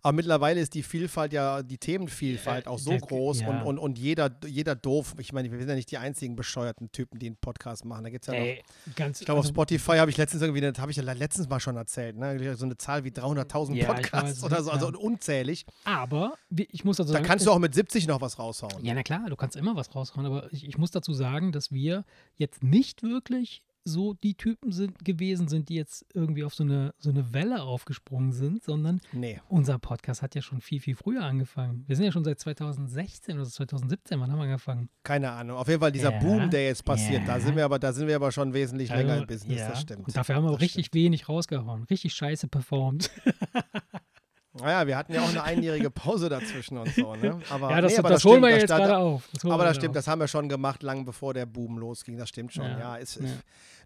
Aber 0.03 0.13
mittlerweile 0.13 0.61
ist 0.61 0.75
die 0.75 0.83
Vielfalt 0.83 1.33
ja, 1.33 1.63
die 1.63 1.79
Themenvielfalt 1.79 2.67
auch 2.69 2.79
so 2.79 2.97
groß 2.97 3.41
ja. 3.41 3.49
und, 3.49 3.63
und, 3.63 3.79
und 3.79 3.99
jeder, 3.99 4.31
jeder 4.47 4.77
doof. 4.77 5.15
Ich 5.19 5.33
meine, 5.33 5.51
wir 5.51 5.59
sind 5.59 5.69
ja 5.69 5.75
nicht 5.75 5.91
die 5.91 5.99
einzigen 5.99 6.37
bescheuerten 6.37 6.93
Typen, 6.93 7.19
die 7.19 7.27
einen 7.27 7.37
Podcast 7.37 7.85
machen. 7.85 8.05
Da 8.05 8.11
gibt 8.11 8.23
es 8.27 8.33
ja 8.33 8.39
noch 8.39 8.47
Ey, 8.47 8.63
ganz 8.95 9.21
ich 9.21 9.27
glaube, 9.27 9.41
auf 9.41 9.47
also, 9.47 9.55
Spotify 9.55 9.99
habe 9.99 10.11
ich 10.11 10.17
letztens 10.17 10.43
irgendwie, 10.43 10.61
das 10.61 10.79
habe 10.79 10.91
ich 10.93 10.97
ja 10.97 11.03
letztens 11.03 11.49
mal 11.49 11.61
schon 11.61 11.77
erzählt, 11.77 12.17
ne? 12.17 12.57
so 12.57 12.65
eine 12.65 12.77
Zahl 12.79 13.05
wie 13.05 13.11
300.000 13.11 13.75
Ja, 13.75 13.81
ich 13.83 13.87
Podcasts 13.87 14.43
weiß, 14.43 14.45
oder 14.45 14.63
so, 14.63 14.71
also 14.71 14.89
unzählig. 14.99 15.67
Aber 15.85 16.35
ich 16.55 16.85
muss 16.85 16.97
dazu 16.99 17.09
Da 17.09 17.15
sagen. 17.15 17.27
kannst 17.27 17.43
es- 17.43 17.47
du 17.47 17.53
auch 17.53 17.59
mit 17.59 17.75
70 17.75 18.07
noch 18.07 18.21
was 18.21 18.39
raushauen. 18.39 18.85
Ja, 18.85 18.95
na 18.95 19.03
klar, 19.03 19.29
du 19.29 19.37
kannst 19.37 19.57
immer 19.57 19.75
was 19.75 19.95
raushauen, 19.95 20.27
aber 20.27 20.53
ich, 20.53 20.67
ich 20.67 20.79
muss 20.79 20.91
dazu 20.91 21.13
sagen, 21.13 21.53
dass 21.53 21.73
wir 21.73 22.05
jetzt 22.37 22.63
nicht 22.63 23.03
wirklich 23.03 23.63
so 23.89 24.15
die 24.15 24.35
Typen 24.35 24.71
sind, 24.73 25.05
gewesen 25.05 25.49
sind, 25.49 25.69
die 25.69 25.75
jetzt 25.75 26.07
irgendwie 26.15 26.45
auf 26.45 26.55
so 26.55 26.63
eine, 26.63 26.95
so 26.99 27.11
eine 27.11 27.33
Welle 27.33 27.63
aufgesprungen 27.63 28.33
sind, 28.33 28.63
sondern 28.63 29.01
Nee. 29.13 29.41
unser 29.49 29.79
Podcast 29.79 30.23
hat 30.23 30.35
ja 30.35 30.43
schon 30.43 30.61
viel, 30.61 30.81
viel 30.81 30.95
früher 30.95 31.25
angefangen. 31.25 31.85
Wir 31.87 31.97
sind 31.97 32.05
ja 32.05 32.13
schon 32.13 32.25
seit 32.25 32.39
2016 32.39 33.37
oder 33.37 33.49
2017, 33.49 34.21
wann 34.21 34.31
haben 34.31 34.39
wir 34.39 34.45
angefangen? 34.45 34.89
Keine 35.03 35.31
Ahnung. 35.31 35.57
Auf 35.57 35.69
jeden 35.69 35.81
Fall 35.81 35.93
dieser 35.93 36.13
Ja, 36.13 36.19
Boom, 36.19 36.51
der 36.51 36.67
jetzt 36.67 36.85
passiert, 36.85 37.23
da 37.27 37.37
ja. 37.39 37.41
sind 37.41 37.57
wir 37.57 37.65
aber, 37.65 37.79
da 37.79 37.93
sind 37.93 38.07
wir 38.09 38.17
aber 38.17 38.31
schon 38.33 38.53
wesentlich 38.55 38.91
länger 38.91 39.13
Also, 39.13 39.23
im 39.23 39.27
Business, 39.29 39.59
ja. 39.59 39.69
das 39.71 39.81
stimmt. 39.81 40.07
Und 40.07 40.17
dafür 40.17 40.35
haben 40.37 40.45
wir 40.45 40.53
Das 40.53 40.61
richtig 40.61 40.93
wenig 40.95 41.29
rausgehauen. 41.29 41.85
Richtig 41.85 42.13
scheiße 42.15 42.49
performt. 42.49 43.11
Naja, 44.55 44.87
wir 44.87 44.97
hatten 44.97 45.13
ja 45.13 45.21
auch 45.23 45.29
eine 45.29 45.43
einjährige 45.45 45.91
Pause 45.91 46.29
dazwischen 46.29 46.79
und 46.79 46.93
so, 46.95 47.15
ne? 47.15 47.39
Aber, 47.51 47.71
ja, 47.71 47.81
das, 47.81 47.93
nee, 47.93 47.99
aber 47.99 48.09
das, 48.09 48.25
holen 48.25 48.35
stimmt, 48.39 48.47
wir 48.47 48.51
das 48.53 48.61
jetzt 48.63 48.71
gerade 48.71 48.97
auf. 48.99 49.29
Das 49.33 49.45
Aber 49.45 49.65
das 49.65 49.77
stimmt, 49.77 49.91
auf. 49.91 49.95
das 49.95 50.09
haben 50.09 50.21
wir 50.21 50.27
schon 50.29 50.49
gemacht, 50.49 50.83
lang 50.83 51.05
bevor 51.05 51.35
der 51.35 51.47
Boom 51.47 51.79
losging. 51.79 52.17
Das 52.17 52.29
stimmt 52.31 52.53
schon. 52.53 52.65
Ja, 52.65 52.79
Ja, 52.79 52.97
ist, 52.97 53.17
ja. 53.17 53.29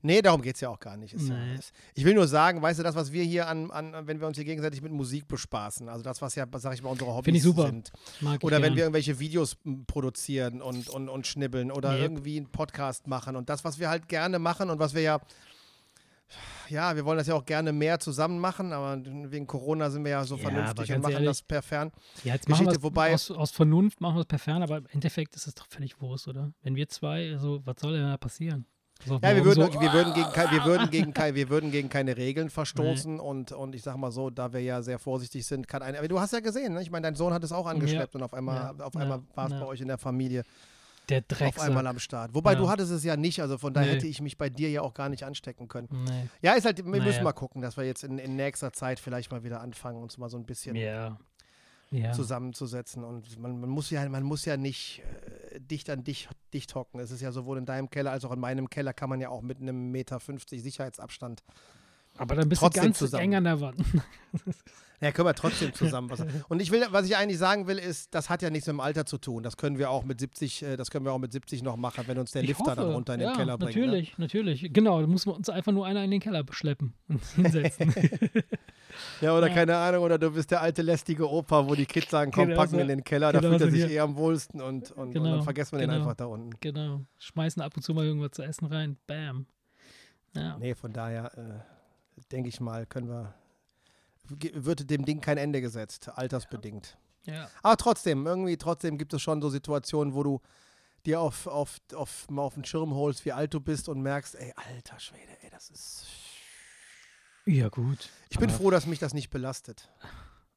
Nee, 0.05 0.21
darum 0.21 0.43
geht 0.43 0.57
es 0.57 0.61
ja 0.61 0.69
auch 0.69 0.81
gar 0.81 0.97
nicht. 0.97 1.15
Ist, 1.15 1.29
Nee. 1.29 1.55
ist, 1.57 1.73
ich 1.95 2.05
will 2.05 2.15
nur 2.15 2.27
sagen, 2.27 2.61
weißt 2.61 2.79
du, 2.81 2.83
das, 2.83 2.97
was 2.97 3.13
wir 3.13 3.23
hier 3.23 3.47
an, 3.49 3.71
an, 3.71 4.07
wenn 4.07 4.19
wir 4.21 4.27
uns 4.27 4.37
hier 4.37 4.45
gegenseitig 4.45 4.83
mit 4.83 4.91
Musik 4.93 5.29
bespaßen, 5.29 5.89
also 5.89 6.03
das, 6.03 6.21
was 6.23 6.35
ja, 6.35 6.45
sag 6.57 6.75
ich 6.75 6.83
mal, 6.83 6.91
unsere 6.91 7.11
Hobbys 7.15 7.25
Finde 7.27 7.39
ich 7.39 7.45
super. 7.45 7.67
sind. 7.67 7.93
Mag 8.21 8.39
ich 8.39 8.45
Oder 8.45 8.57
wenn 8.57 8.63
gern. 8.63 8.77
wir 8.77 8.83
irgendwelche 8.85 9.19
Videos 9.21 9.57
produzieren 9.87 10.61
und, 10.63 10.89
und, 10.89 11.09
und 11.09 11.27
schnibbeln 11.27 11.71
oder 11.71 11.93
Yep. 11.93 12.01
irgendwie 12.01 12.37
einen 12.37 12.51
Podcast 12.51 13.07
machen 13.07 13.37
und 13.37 13.49
das, 13.49 13.65
was 13.65 13.79
wir 13.79 13.91
halt 13.91 14.09
gerne 14.09 14.39
machen 14.41 14.71
und 14.71 14.79
was 14.81 14.95
wir 14.95 15.03
ja, 15.03 15.21
ja, 16.69 16.97
wir 16.97 17.05
wollen 17.05 17.19
das 17.19 17.27
ja 17.27 17.35
auch 17.35 17.45
gerne 17.45 17.73
mehr 17.73 17.99
zusammen 17.99 18.39
machen, 18.39 18.73
aber 18.73 18.99
wegen 19.05 19.47
Corona 19.47 19.91
sind 19.91 20.05
wir 20.05 20.13
ja 20.13 20.25
so 20.25 20.37
Ja, 20.37 20.43
vernünftig 20.43 20.93
und 20.93 21.01
machen 21.03 21.13
ehrlich, 21.13 21.29
das 21.29 21.43
per 21.43 21.63
Fern. 21.63 21.93
Ja, 22.25 22.35
jetzt 22.35 22.47
Geschichte, 22.47 22.65
machen 22.65 22.75
wir's 22.77 22.83
wobei- 22.83 23.15
aus, 23.15 23.31
aus 23.31 23.51
Vernunft 23.51 24.01
machen 24.01 24.17
wir 24.17 24.21
es 24.21 24.27
per 24.27 24.39
Fern, 24.39 24.63
aber 24.63 24.79
im 24.79 24.87
Endeffekt 24.87 25.37
ist 25.37 25.47
es 25.47 25.55
doch 25.55 25.67
völlig 25.69 26.01
Wurst, 26.01 26.29
oder? 26.29 26.53
Wenn 26.63 26.77
wir 26.77 26.89
zwei, 26.89 27.33
also 27.33 27.61
was 27.65 27.77
soll 27.81 27.93
denn 27.95 28.03
da 28.07 28.17
passieren? 28.17 28.67
Ja, 29.05 29.35
wir 29.35 29.45
würden, 29.45 29.65
so, 29.73 29.81
wir, 29.81 29.93
würden 29.93 30.15
gegen, 30.15 30.29
wir, 30.33 30.65
würden 30.65 30.91
gegen, 30.91 31.15
wir 31.35 31.49
würden 31.49 31.71
gegen 31.73 31.89
keine 31.89 32.17
Regeln 32.17 32.51
verstoßen 32.51 33.19
und, 33.19 33.51
und 33.51 33.75
ich 33.75 33.83
sag 33.83 33.97
mal 33.97 34.13
so, 34.13 34.31
da 34.31 34.53
wir 34.53 34.61
ja 34.61 34.81
sehr 34.81 35.01
vorsichtig 35.01 35.45
sind, 35.45 35.67
kann 35.67 35.83
ein. 35.83 35.97
Aber 35.97 36.07
du 36.07 36.21
hast 36.21 36.33
ja 36.33 36.39
gesehen, 36.39 36.75
ne? 36.75 36.83
ich 36.83 36.91
meine, 36.93 37.03
dein 37.09 37.17
Sohn 37.17 37.33
hat 37.35 37.43
es 37.43 37.51
auch 37.51 37.67
angeschleppt 37.67 38.15
und 38.15 38.23
auf 38.23 38.33
einmal, 38.33 38.75
Ja, 38.79 38.85
auf 38.85 38.95
ja, 38.95 39.01
einmal 39.01 39.23
war 39.35 39.47
es 39.47 39.53
ja. 39.53 39.59
bei 39.59 39.67
euch 39.67 39.81
in 39.81 39.89
der 39.89 39.99
Familie 39.99 40.45
der 41.09 41.19
auf 41.19 41.25
Drecksack. 41.29 41.69
einmal 41.69 41.87
am 41.87 41.99
Start. 41.99 42.35
Wobei 42.35 42.53
Ja. 42.53 42.59
du 42.59 42.69
hattest 42.69 42.93
es 42.93 43.05
ja 43.05 43.17
nicht, 43.17 43.41
also 43.41 43.59
von 43.59 43.73
daher 43.75 43.89
Nee. 43.91 43.95
hätte 43.97 44.07
ich 44.07 44.21
mich 44.21 44.39
bei 44.39 44.49
dir 44.51 44.71
ja 44.71 44.83
auch 44.83 44.95
gar 44.95 45.09
nicht 45.09 45.25
anstecken 45.25 45.69
können. 45.69 45.89
Nee. 45.91 46.29
Ja, 46.43 46.53
ist 46.55 46.65
halt, 46.65 46.79
wir 46.79 46.85
müssen 46.85 47.07
Naja. 47.07 47.23
mal 47.23 47.33
gucken, 47.33 47.61
dass 47.63 47.77
wir 47.77 47.85
jetzt 47.85 48.05
in, 48.05 48.19
in 48.19 48.37
nächster 48.37 48.73
Zeit 48.73 49.01
vielleicht 49.01 49.31
mal 49.31 49.43
wieder 49.45 49.61
anfangen, 49.61 50.03
uns 50.03 50.19
mal 50.19 50.29
so 50.31 50.37
ein 50.37 50.45
bisschen. 50.47 50.77
Ja. 50.77 51.19
zusammenzusetzen. 52.15 53.05
Und 53.05 53.39
man, 53.39 53.61
man 53.61 53.69
muss 53.69 53.91
ja, 53.91 54.09
man 54.09 54.23
muss 54.23 54.47
ja 54.47 54.57
nicht 54.57 55.03
äh, 55.51 55.61
dicht 55.61 55.91
an 55.91 56.05
dich 56.05 56.27
dicht 56.55 56.75
hocken. 56.75 57.01
Es 57.01 57.11
ist 57.11 57.21
ja 57.21 57.33
sowohl 57.33 57.59
in 57.59 57.67
deinem 57.67 57.91
Keller 57.91 58.13
als 58.13 58.25
auch 58.25 58.33
in 58.33 58.41
meinem 58.41 58.71
Keller 58.71 58.95
kann 58.95 59.11
man 59.11 59.21
ja 59.21 59.29
auch 59.29 59.43
mit 59.43 59.61
einem 59.61 59.91
Meter 59.91 60.19
50 60.19 60.63
Sicherheitsabstand. 60.63 61.43
Aber 62.19 62.35
dann 62.35 62.49
bist 62.49 62.61
Trotzdem 62.61 62.83
du 62.83 62.87
ganz 62.89 62.99
zusammen. 62.99 63.23
eng 63.25 63.35
an 63.37 63.45
der 63.45 63.61
Wand. 63.61 63.79
Ja, 65.01 65.11
können 65.11 65.27
wir 65.27 65.35
trotzdem 65.35 65.75
zusammen 65.75 66.09
was. 66.11 66.25
Und 66.49 66.63
ich 66.63 66.71
will, 66.71 66.87
was 66.91 67.07
ich 67.07 67.17
eigentlich 67.17 67.37
sagen 67.39 67.67
will, 67.67 67.77
ist, 67.77 68.15
das 68.15 68.31
hat 68.31 68.41
ja 68.41 68.51
nichts 68.51 68.69
mit 68.69 68.75
dem 68.75 68.79
Alter 68.81 69.05
zu 69.05 69.19
tun. 69.19 69.43
Das 69.43 69.57
können 69.57 69.77
wir 69.77 69.91
auch 69.91 70.05
mit 70.05 70.21
70, 70.21 70.63
äh, 70.63 70.77
das 70.77 70.93
können 70.93 71.05
wir 71.05 71.11
auch 71.13 71.19
mit 71.19 71.33
70 71.33 71.65
noch 71.65 71.77
machen, 71.77 72.05
wenn 72.07 72.19
uns 72.19 72.31
der 72.31 72.43
Ich 72.43 72.49
Lifter 72.51 72.77
dann 72.77 72.85
hoffe. 72.85 72.95
runter 72.95 73.15
in 73.15 73.21
ja, 73.23 73.33
den 73.33 73.37
Keller 73.37 73.59
bringt. 73.59 73.75
Ne? 73.75 73.85
Natürlich, 73.87 74.17
natürlich. 74.19 74.73
Genau, 74.73 75.01
da 75.01 75.09
muss 75.09 75.27
man 75.27 75.35
uns 75.35 75.49
einfach 75.49 75.73
nur 75.73 75.87
einer 75.87 76.05
in 76.05 76.13
den 76.13 76.21
Keller 76.21 76.45
schleppen 76.53 76.95
und 77.09 77.21
hinsetzen. 77.35 77.93
Ja, 79.21 79.37
oder 79.37 79.49
Ja. 79.49 79.55
keine 79.55 79.77
Ahnung, 79.77 80.05
oder 80.05 80.19
du 80.19 80.31
bist 80.31 80.51
der 80.53 80.61
alte 80.61 80.83
lästige 80.83 81.29
Opa, 81.29 81.67
wo 81.67 81.75
die 81.75 81.87
Kids 81.87 82.11
sagen, 82.11 82.31
komm, 82.31 82.49
Genau 82.49 82.61
packen 82.61 82.73
so. 82.75 82.79
in 82.79 82.87
den 82.89 83.03
Keller, 83.03 83.33
da 83.33 83.41
Genau 83.41 83.51
fühlt 83.59 83.63
er 83.63 83.71
sich 83.73 83.85
hier. 83.87 83.91
eh 83.91 84.01
am 84.01 84.15
wohlsten 84.17 84.61
und, 84.61 84.93
und, 84.93 84.99
und 84.99 85.15
dann 85.17 85.25
Genau, 85.25 85.43
vergessen 85.43 85.73
wir 85.73 85.79
den 85.81 85.89
genau. 85.91 86.03
einfach 86.03 86.15
da 86.15 86.27
unten. 86.27 86.51
genau. 86.61 87.01
Schmeißen 87.19 87.61
ab 87.61 87.73
und 87.75 87.83
zu 87.83 87.93
mal 87.93 88.05
irgendwas 88.05 88.33
zu 88.33 88.43
essen 88.43 88.67
rein. 88.67 88.99
Bam. 89.09 89.47
Ja. 90.37 90.59
Nee, 90.59 90.75
von 90.77 90.93
daher 90.93 91.37
äh, 91.37 91.82
denke 92.33 92.49
ich 92.49 92.61
mal, 92.61 92.87
können 92.87 93.09
wir, 93.09 93.35
wird 94.25 94.91
dem 94.91 95.05
Ding 95.05 95.21
kein 95.21 95.39
Ende 95.39 95.61
gesetzt, 95.61 96.09
altersbedingt. 96.09 96.97
ja. 97.25 97.49
Aber 97.63 97.77
trotzdem, 97.77 98.27
irgendwie 98.27 98.57
trotzdem 98.57 98.99
gibt 98.99 99.13
es 99.15 99.23
schon 99.23 99.41
so 99.43 99.51
Situationen, 99.51 100.15
wo 100.15 100.23
du 100.23 100.41
dir 101.07 101.21
auf, 101.21 101.47
auf, 101.47 101.79
auf, 101.95 102.29
mal 102.31 102.43
auf 102.43 102.55
den 102.55 102.65
Schirm 102.65 102.95
holst, 102.95 103.25
wie 103.25 103.33
alt 103.33 103.53
du 103.55 103.61
bist 103.61 103.89
und 103.89 104.01
merkst, 104.03 104.35
ey, 104.37 104.53
alter 104.57 104.99
Schwede, 105.01 105.37
ey, 105.43 105.51
das 105.51 105.71
ist. 105.71 106.07
Ja, 107.45 107.69
gut. 107.69 108.09
Ich 108.31 108.39
bin 108.39 108.51
froh, 108.51 108.71
dass 108.71 108.87
mich 108.87 109.01
das 109.01 109.15
nicht 109.15 109.31
belastet. 109.31 109.91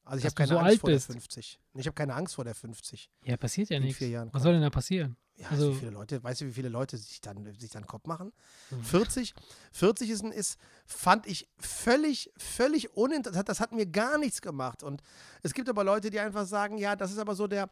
Also 0.06 0.18
ich 0.20 0.24
habe 0.24 0.34
keine 0.36 0.48
so 0.48 0.58
Angst 0.58 0.80
vor 0.80 0.90
bist. 0.90 1.08
der 1.08 1.14
50. 1.14 1.60
Ich 1.74 1.86
habe 1.86 1.94
keine 1.94 2.14
Angst 2.14 2.36
vor 2.36 2.44
der 2.44 2.54
50. 2.54 3.10
Ja, 3.24 3.36
passiert 3.36 3.68
ja 3.70 3.80
nichts. 3.80 3.98
Jahren 4.00 4.32
Was 4.32 4.42
soll 4.44 4.52
denn 4.52 4.62
da 4.62 4.70
passieren? 4.70 5.16
Ja, 5.34 5.48
Also- 5.50 5.74
wie 5.74 5.78
viele 5.80 5.90
Leute, 5.90 6.22
weißt 6.22 6.40
du, 6.40 6.46
wie 6.46 6.52
viele 6.52 6.68
Leute 6.68 6.96
sich 6.96 7.20
dann, 7.20 7.52
sich 7.58 7.70
dann 7.70 7.86
Kopf 7.86 8.06
machen? 8.06 8.32
Mhm. 8.70 8.82
40? 8.84 9.34
40 9.72 10.08
ist, 10.10 10.24
ist 10.24 10.58
fand 10.86 11.26
ich 11.26 11.48
völlig, 11.58 12.32
völlig 12.38 12.96
uninteressant. 12.96 13.48
Das 13.48 13.60
hat 13.60 13.72
mir 13.72 13.84
gar 13.86 14.16
nichts 14.16 14.40
gemacht. 14.40 14.82
Und 14.84 15.02
es 15.42 15.52
gibt 15.52 15.68
aber 15.68 15.82
Leute, 15.84 16.08
die 16.10 16.20
einfach 16.20 16.46
sagen, 16.46 16.78
ja, 16.78 16.94
das 16.96 17.10
ist 17.10 17.18
aber 17.18 17.34
so 17.34 17.46
der, 17.48 17.68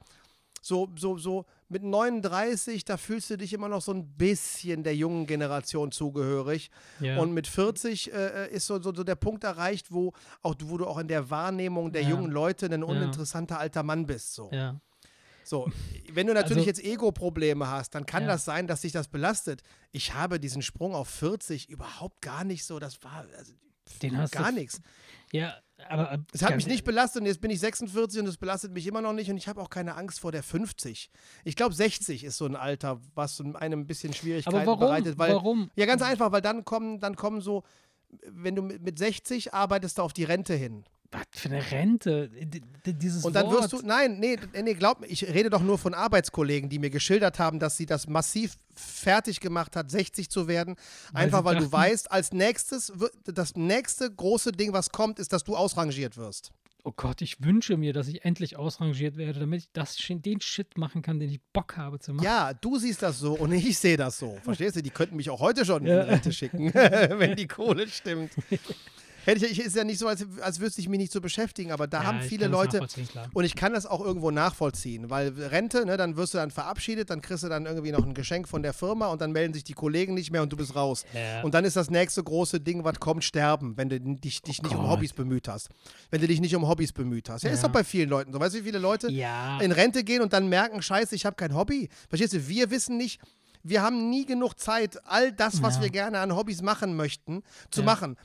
so, 0.67 0.89
so, 0.97 1.19
so 1.19 1.45
mit 1.69 1.83
39, 1.83 2.85
da 2.87 2.97
fühlst 2.97 3.29
du 3.29 3.37
dich 3.37 3.53
immer 3.53 3.69
noch 3.69 3.83
so 3.83 3.93
ein 3.93 4.17
bisschen 4.17 4.83
der 4.83 4.97
jungen 4.97 5.27
Generation 5.27 5.93
zugehörig. 5.93 6.71
Ja. 7.01 7.19
Und 7.19 7.35
mit 7.35 7.47
40 7.47 8.13
äh, 8.13 8.49
ist 8.51 8.67
so, 8.67 8.81
so, 8.81 8.95
so 8.95 9.05
der 9.05 9.15
Punkt 9.17 9.45
erreicht, 9.45 9.93
wo, 9.93 10.13
auch, 10.43 10.55
wo 10.65 10.79
du 10.79 10.87
auch 10.87 10.99
in 10.99 11.09
der 11.09 11.29
Wahrnehmung 11.29 11.93
der 11.93 12.03
Ja. 12.03 12.11
jungen 12.11 12.31
Leute 12.31 12.67
ein 12.67 12.83
uninteressanter 12.83 13.59
alter 13.59 13.83
Mann 13.83 14.07
bist. 14.07 14.35
So. 14.35 14.49
ja. 14.53 14.81
So, 15.47 15.71
wenn 16.11 16.27
du 16.27 16.33
natürlich 16.33 16.67
Also- 16.67 16.81
jetzt 16.81 16.83
Ego-Probleme 16.85 17.69
hast, 17.69 17.95
dann 17.95 18.07
kann 18.07 18.23
Ja. 18.23 18.29
das 18.31 18.47
sein, 18.47 18.67
dass 18.67 18.81
dich 18.81 18.93
das 18.93 19.09
belastet. 19.09 19.61
Ich 19.93 20.15
habe 20.15 20.41
diesen 20.41 20.63
Sprung 20.63 20.95
auf 20.95 21.09
40 21.09 21.69
überhaupt 21.69 22.23
gar 22.23 22.45
nicht 22.45 22.65
so, 22.65 22.79
das 22.79 23.03
war 23.05 23.27
also, 23.37 23.53
Den 24.01 24.17
hast 24.17 24.31
gar 24.33 24.51
nichts. 24.51 24.81
Ja, 25.33 25.55
aber. 25.89 26.13
äh, 26.13 26.19
Es 26.33 26.43
hat 26.43 26.57
mich 26.57 26.67
nicht 26.67 26.85
belastet 26.85 27.23
und 27.23 27.27
jetzt 27.27 27.41
bin 27.41 27.51
ich 27.51 27.61
46 27.61 28.21
und 28.21 28.27
es 28.27 28.37
belastet 28.37 28.73
mich 28.73 28.87
immer 28.87 29.01
noch 29.01 29.13
nicht 29.13 29.31
und 29.31 29.37
ich 29.37 29.49
habe 29.49 29.61
auch 29.61 29.71
keine 29.71 29.95
Angst 29.97 30.21
vor 30.21 30.33
der 30.33 30.43
50. 30.43 31.11
Ich 31.45 31.57
glaube, 31.57 31.75
60 31.75 32.25
ist 32.25 32.37
so 32.37 32.47
ein 32.47 32.57
Alter, 32.57 33.01
was 33.15 33.41
einem 33.41 33.81
ein 33.81 33.87
bisschen 33.87 34.13
Schwierigkeiten 34.13 34.57
Aber 34.57 34.67
warum? 34.67 34.81
bereitet. 34.81 35.19
Weil, 35.19 35.35
warum? 35.35 35.71
Ja, 35.77 35.87
ganz 35.87 36.03
einfach, 36.03 36.33
weil 36.33 36.43
dann 36.43 36.65
kommen, 36.65 37.01
dann 37.01 37.17
kommen 37.17 37.41
so, 37.41 37.63
wenn 38.27 38.55
du 38.55 38.63
mit 38.63 38.83
mit 38.83 38.99
60 38.99 39.55
arbeitest 39.55 39.99
du 39.99 40.03
auf 40.03 40.13
die 40.13 40.25
Rente 40.25 40.55
hin. 40.55 40.85
Was 41.15 41.41
für 41.41 41.49
eine 41.49 41.71
Rente? 41.71 42.29
Dieses 42.85 43.25
Und 43.25 43.35
dann 43.35 43.47
Wort. 43.47 43.63
wirst 43.63 43.73
du, 43.73 43.87
nein, 43.87 44.19
nee, 44.19 44.37
nee, 44.63 44.75
glaub 44.75 45.01
mir, 45.01 45.07
ich 45.07 45.25
rede 45.33 45.49
doch 45.49 45.63
nur 45.63 45.79
von 45.79 45.95
Arbeitskollegen, 45.95 46.69
die 46.69 46.79
mir 46.81 46.91
geschildert 46.91 47.39
haben, 47.39 47.61
dass 47.61 47.77
sie 47.77 47.87
das 47.87 48.09
massiv 48.09 48.57
fertig 48.75 49.39
gemacht 49.41 49.77
hat, 49.77 49.91
60 49.91 50.29
zu 50.29 50.49
werden. 50.49 50.75
Weil 51.13 51.25
Einfach 51.27 51.45
weil 51.45 51.55
du 51.55 51.61
dachten- 51.63 51.73
weißt, 51.73 52.11
als 52.11 52.33
nächstes, 52.33 52.93
das 53.25 53.55
nächste 53.55 54.11
große 54.13 54.51
Ding, 54.53 54.73
was 54.73 54.91
kommt, 54.91 55.19
ist, 55.21 55.33
dass 55.33 55.45
du 55.45 55.57
ausrangiert 55.57 56.17
wirst. 56.17 56.51
Oh 56.87 56.93
Gott, 56.95 57.23
ich 57.23 57.43
wünsche 57.43 57.79
mir, 57.79 57.95
dass 57.95 58.09
ich 58.09 58.27
endlich 58.27 58.57
ausrangiert 58.59 59.17
werde, 59.17 59.41
damit 59.41 59.61
ich 59.63 59.69
das, 59.73 59.97
den 60.07 60.41
Shit 60.43 60.77
machen 60.77 61.01
kann, 61.01 61.19
den 61.19 61.31
ich 61.31 61.41
Bock 61.55 61.79
habe 61.79 61.99
zu 61.99 62.13
machen. 62.13 62.25
Ja, 62.27 62.53
du 62.53 62.77
siehst 62.79 63.03
das 63.03 63.19
so 63.21 63.33
und 63.39 63.53
ich 63.53 63.79
sehe 63.79 63.97
das 63.97 64.19
so. 64.19 64.37
Verstehst 64.43 64.77
du? 64.77 64.83
Die 64.83 64.91
könnten 64.91 65.17
mich 65.17 65.31
auch 65.31 65.41
heute 65.41 65.65
schon 65.65 65.87
in 65.87 65.97
Rente 65.97 66.31
schicken, 66.33 66.75
wenn 66.75 67.37
die 67.37 67.47
Kohle 67.47 67.89
stimmt. 67.89 68.33
Hätte 69.25 69.47
ich, 69.47 69.61
ist 69.61 69.75
ja 69.77 69.85
nicht 69.85 69.99
so, 69.99 70.07
als, 70.09 70.27
als 70.41 70.61
wüsste 70.61 70.81
ich 70.81 70.89
mich 70.89 70.99
nicht 70.99 71.13
zu 71.13 71.21
beschäftigen, 71.21 71.73
aber 71.73 71.87
da 71.87 72.01
Ja, 72.03 72.07
haben 72.07 72.21
viele 72.21 72.47
Leute, 72.47 72.87
und 73.33 73.45
ich 73.45 73.55
kann 73.55 73.73
das 73.73 73.87
auch 73.87 74.01
irgendwo 74.01 74.31
nachvollziehen, 74.31 75.11
weil 75.11 75.29
Rente, 75.29 75.87
ne, 75.87 75.97
dann 75.97 76.17
wirst 76.17 76.35
du 76.35 76.39
dann 76.39 76.51
verabschiedet, 76.51 77.11
dann 77.11 77.21
kriegst 77.21 77.43
du 77.45 77.49
dann 77.49 77.67
irgendwie 77.67 77.93
noch 77.93 78.05
ein 78.05 78.15
Geschenk 78.15 78.49
von 78.49 78.63
der 78.63 78.73
Firma 78.73 79.07
und 79.09 79.21
dann 79.21 79.33
melden 79.33 79.55
sich 79.55 79.65
die 79.65 79.73
Kollegen 79.73 80.15
nicht 80.15 80.31
mehr 80.31 80.43
und 80.43 80.53
du 80.53 80.57
bist 80.57 80.75
raus. 80.77 81.05
Ja. 81.15 81.43
Und 81.43 81.55
dann 81.55 81.65
ist 81.65 81.77
das 81.77 81.91
nächste 81.91 82.23
große 82.23 82.61
Ding, 82.61 82.85
was 82.85 83.01
kommt, 83.01 83.25
sterben, 83.25 83.77
wenn 83.77 83.89
du 83.89 83.99
dich, 84.01 84.43
dich 84.43 84.63
nicht 84.63 84.75
um 84.75 84.83
Gott. 84.83 84.91
Hobbys 84.91 85.13
bemüht 85.13 85.49
hast. 85.49 85.69
Wenn 86.11 86.21
du 86.21 86.27
dich 86.27 86.41
nicht 86.41 86.55
um 86.55 86.69
Hobbys 86.69 86.93
bemüht 86.93 87.29
hast. 87.31 87.43
Ja, 87.45 87.51
ist 87.51 87.63
Ja. 87.63 87.69
doch 87.69 87.73
bei 87.73 87.85
vielen 87.85 88.09
Leuten 88.11 88.33
so. 88.33 88.41
Weißt 88.41 88.55
du, 88.55 88.59
wie 88.59 88.63
viele 88.65 88.79
Leute 88.79 89.09
in 89.09 89.73
Rente 89.73 90.05
gehen 90.05 90.23
und 90.23 90.33
dann 90.33 90.49
merken, 90.49 90.83
scheiße, 90.83 91.15
ich 91.15 91.25
habe 91.27 91.37
kein 91.37 91.55
Hobby. 91.55 91.89
Verstehst 92.09 92.33
du, 92.35 92.47
wir 92.49 92.71
wissen 92.71 92.97
nicht, 92.97 93.21
wir 93.63 93.81
haben 93.83 94.11
nie 94.11 94.27
genug 94.27 94.59
Zeit, 94.61 94.99
all 95.07 95.33
das, 95.33 95.63
was 95.63 95.77
Ja. 95.77 95.83
wir 95.83 95.91
gerne 95.91 96.19
an 96.19 96.37
Hobbys 96.37 96.61
machen 96.61 96.97
möchten, 96.97 97.43
zu 97.71 97.81
Ja. 97.81 97.87
machen. 97.87 98.17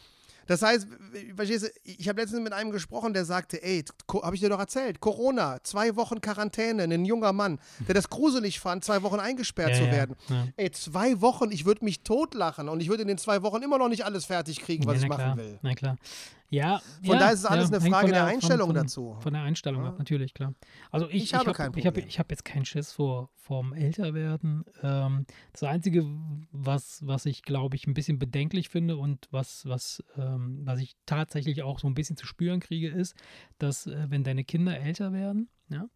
Das 0.49 0.63
heißt, 0.63 0.87
verstehst 1.35 1.65
du, 1.65 1.67
ich 1.83 2.09
habe 2.09 2.19
letztens 2.21 2.41
mit 2.41 2.53
einem 2.53 2.71
gesprochen, 2.71 3.13
der 3.13 3.23
sagte, 3.23 3.61
ey, 3.61 3.85
habe 4.23 4.35
ich 4.35 4.41
dir 4.41 4.49
doch 4.49 4.57
erzählt, 4.59 4.99
Corona, 4.99 5.59
zwei 5.61 5.95
Wochen 5.95 6.21
Quarantäne, 6.21 6.85
ein 6.85 7.05
junger 7.05 7.33
Mann, 7.33 7.59
der 7.87 7.93
das 7.93 8.09
gruselig 8.09 8.59
fand, 8.59 8.83
zwei 8.83 9.03
Wochen 9.03 9.19
eingesperrt 9.19 9.69
Ja, 9.73 9.75
zu 9.77 9.83
ja, 9.83 9.91
werden. 9.91 10.15
ja. 10.27 10.47
Ey, 10.57 10.71
zwei 10.71 11.21
Wochen, 11.21 11.51
ich 11.51 11.65
würde 11.65 11.85
mich 11.85 12.01
totlachen 12.01 12.67
und 12.67 12.81
ich 12.81 12.89
würde 12.89 13.03
in 13.03 13.07
den 13.07 13.19
zwei 13.19 13.43
Wochen 13.43 13.61
immer 13.61 13.77
noch 13.77 13.89
nicht 13.89 14.05
alles 14.05 14.25
fertig 14.25 14.59
kriegen, 14.59 14.87
was 14.87 15.03
ich 15.03 15.07
machen 15.07 15.21
klar, 15.23 15.37
will. 15.37 15.59
Na 15.61 15.75
klar. 15.75 15.97
Ja, 16.51 16.79
Von 17.03 17.13
ja, 17.13 17.19
daher 17.19 17.33
ist 17.33 17.39
es 17.39 17.45
alles 17.45 17.69
ja, 17.69 17.77
eine 17.77 17.89
Frage 17.91 18.07
von 18.07 18.11
der 18.13 18.21
von- 18.23 18.29
Einstellung 18.33 18.67
von, 18.67 18.75
dazu. 18.75 19.17
Von 19.19 19.33
der 19.33 19.43
Einstellung 19.43 19.85
ab, 19.85 19.99
natürlich, 19.99 20.33
klar. 20.33 20.53
Also 20.89 21.07
ich, 21.07 21.23
Ich 21.25 21.33
habe 21.35 21.51
hab, 21.51 21.77
ich 21.77 21.83
Problem. 21.83 22.07
ich 22.07 22.17
hab 22.19 22.31
jetzt 22.31 22.43
keinen 22.43 22.65
Schiss 22.65 22.91
vor 22.91 23.29
vorm 23.35 23.73
Älterwerden. 23.73 24.63
Ähm, 24.83 25.25
das 25.53 25.63
Einzige, 25.63 26.05
was, 26.51 27.05
was 27.05 27.25
ich, 27.25 27.41
glaube 27.43 27.75
ich, 27.75 27.87
ein 27.87 27.93
bisschen 27.93 28.19
bedenklich 28.19 28.69
finde 28.69 28.97
und 28.97 29.27
was, 29.31 29.65
was, 29.67 30.03
ähm, 30.17 30.61
was 30.65 30.79
ich 30.79 30.95
tatsächlich 31.05 31.63
auch 31.63 31.79
so 31.79 31.87
ein 31.87 31.93
bisschen 31.95 32.17
zu 32.17 32.25
spüren 32.25 32.59
kriege, 32.59 32.89
ist, 32.89 33.15
dass 33.57 33.87
äh, 33.87 34.05
wenn 34.09 34.23
deine 34.23 34.43
Kinder 34.43 34.79
älter 34.79 35.13
werden, 35.13 35.49
ja, 35.69 35.87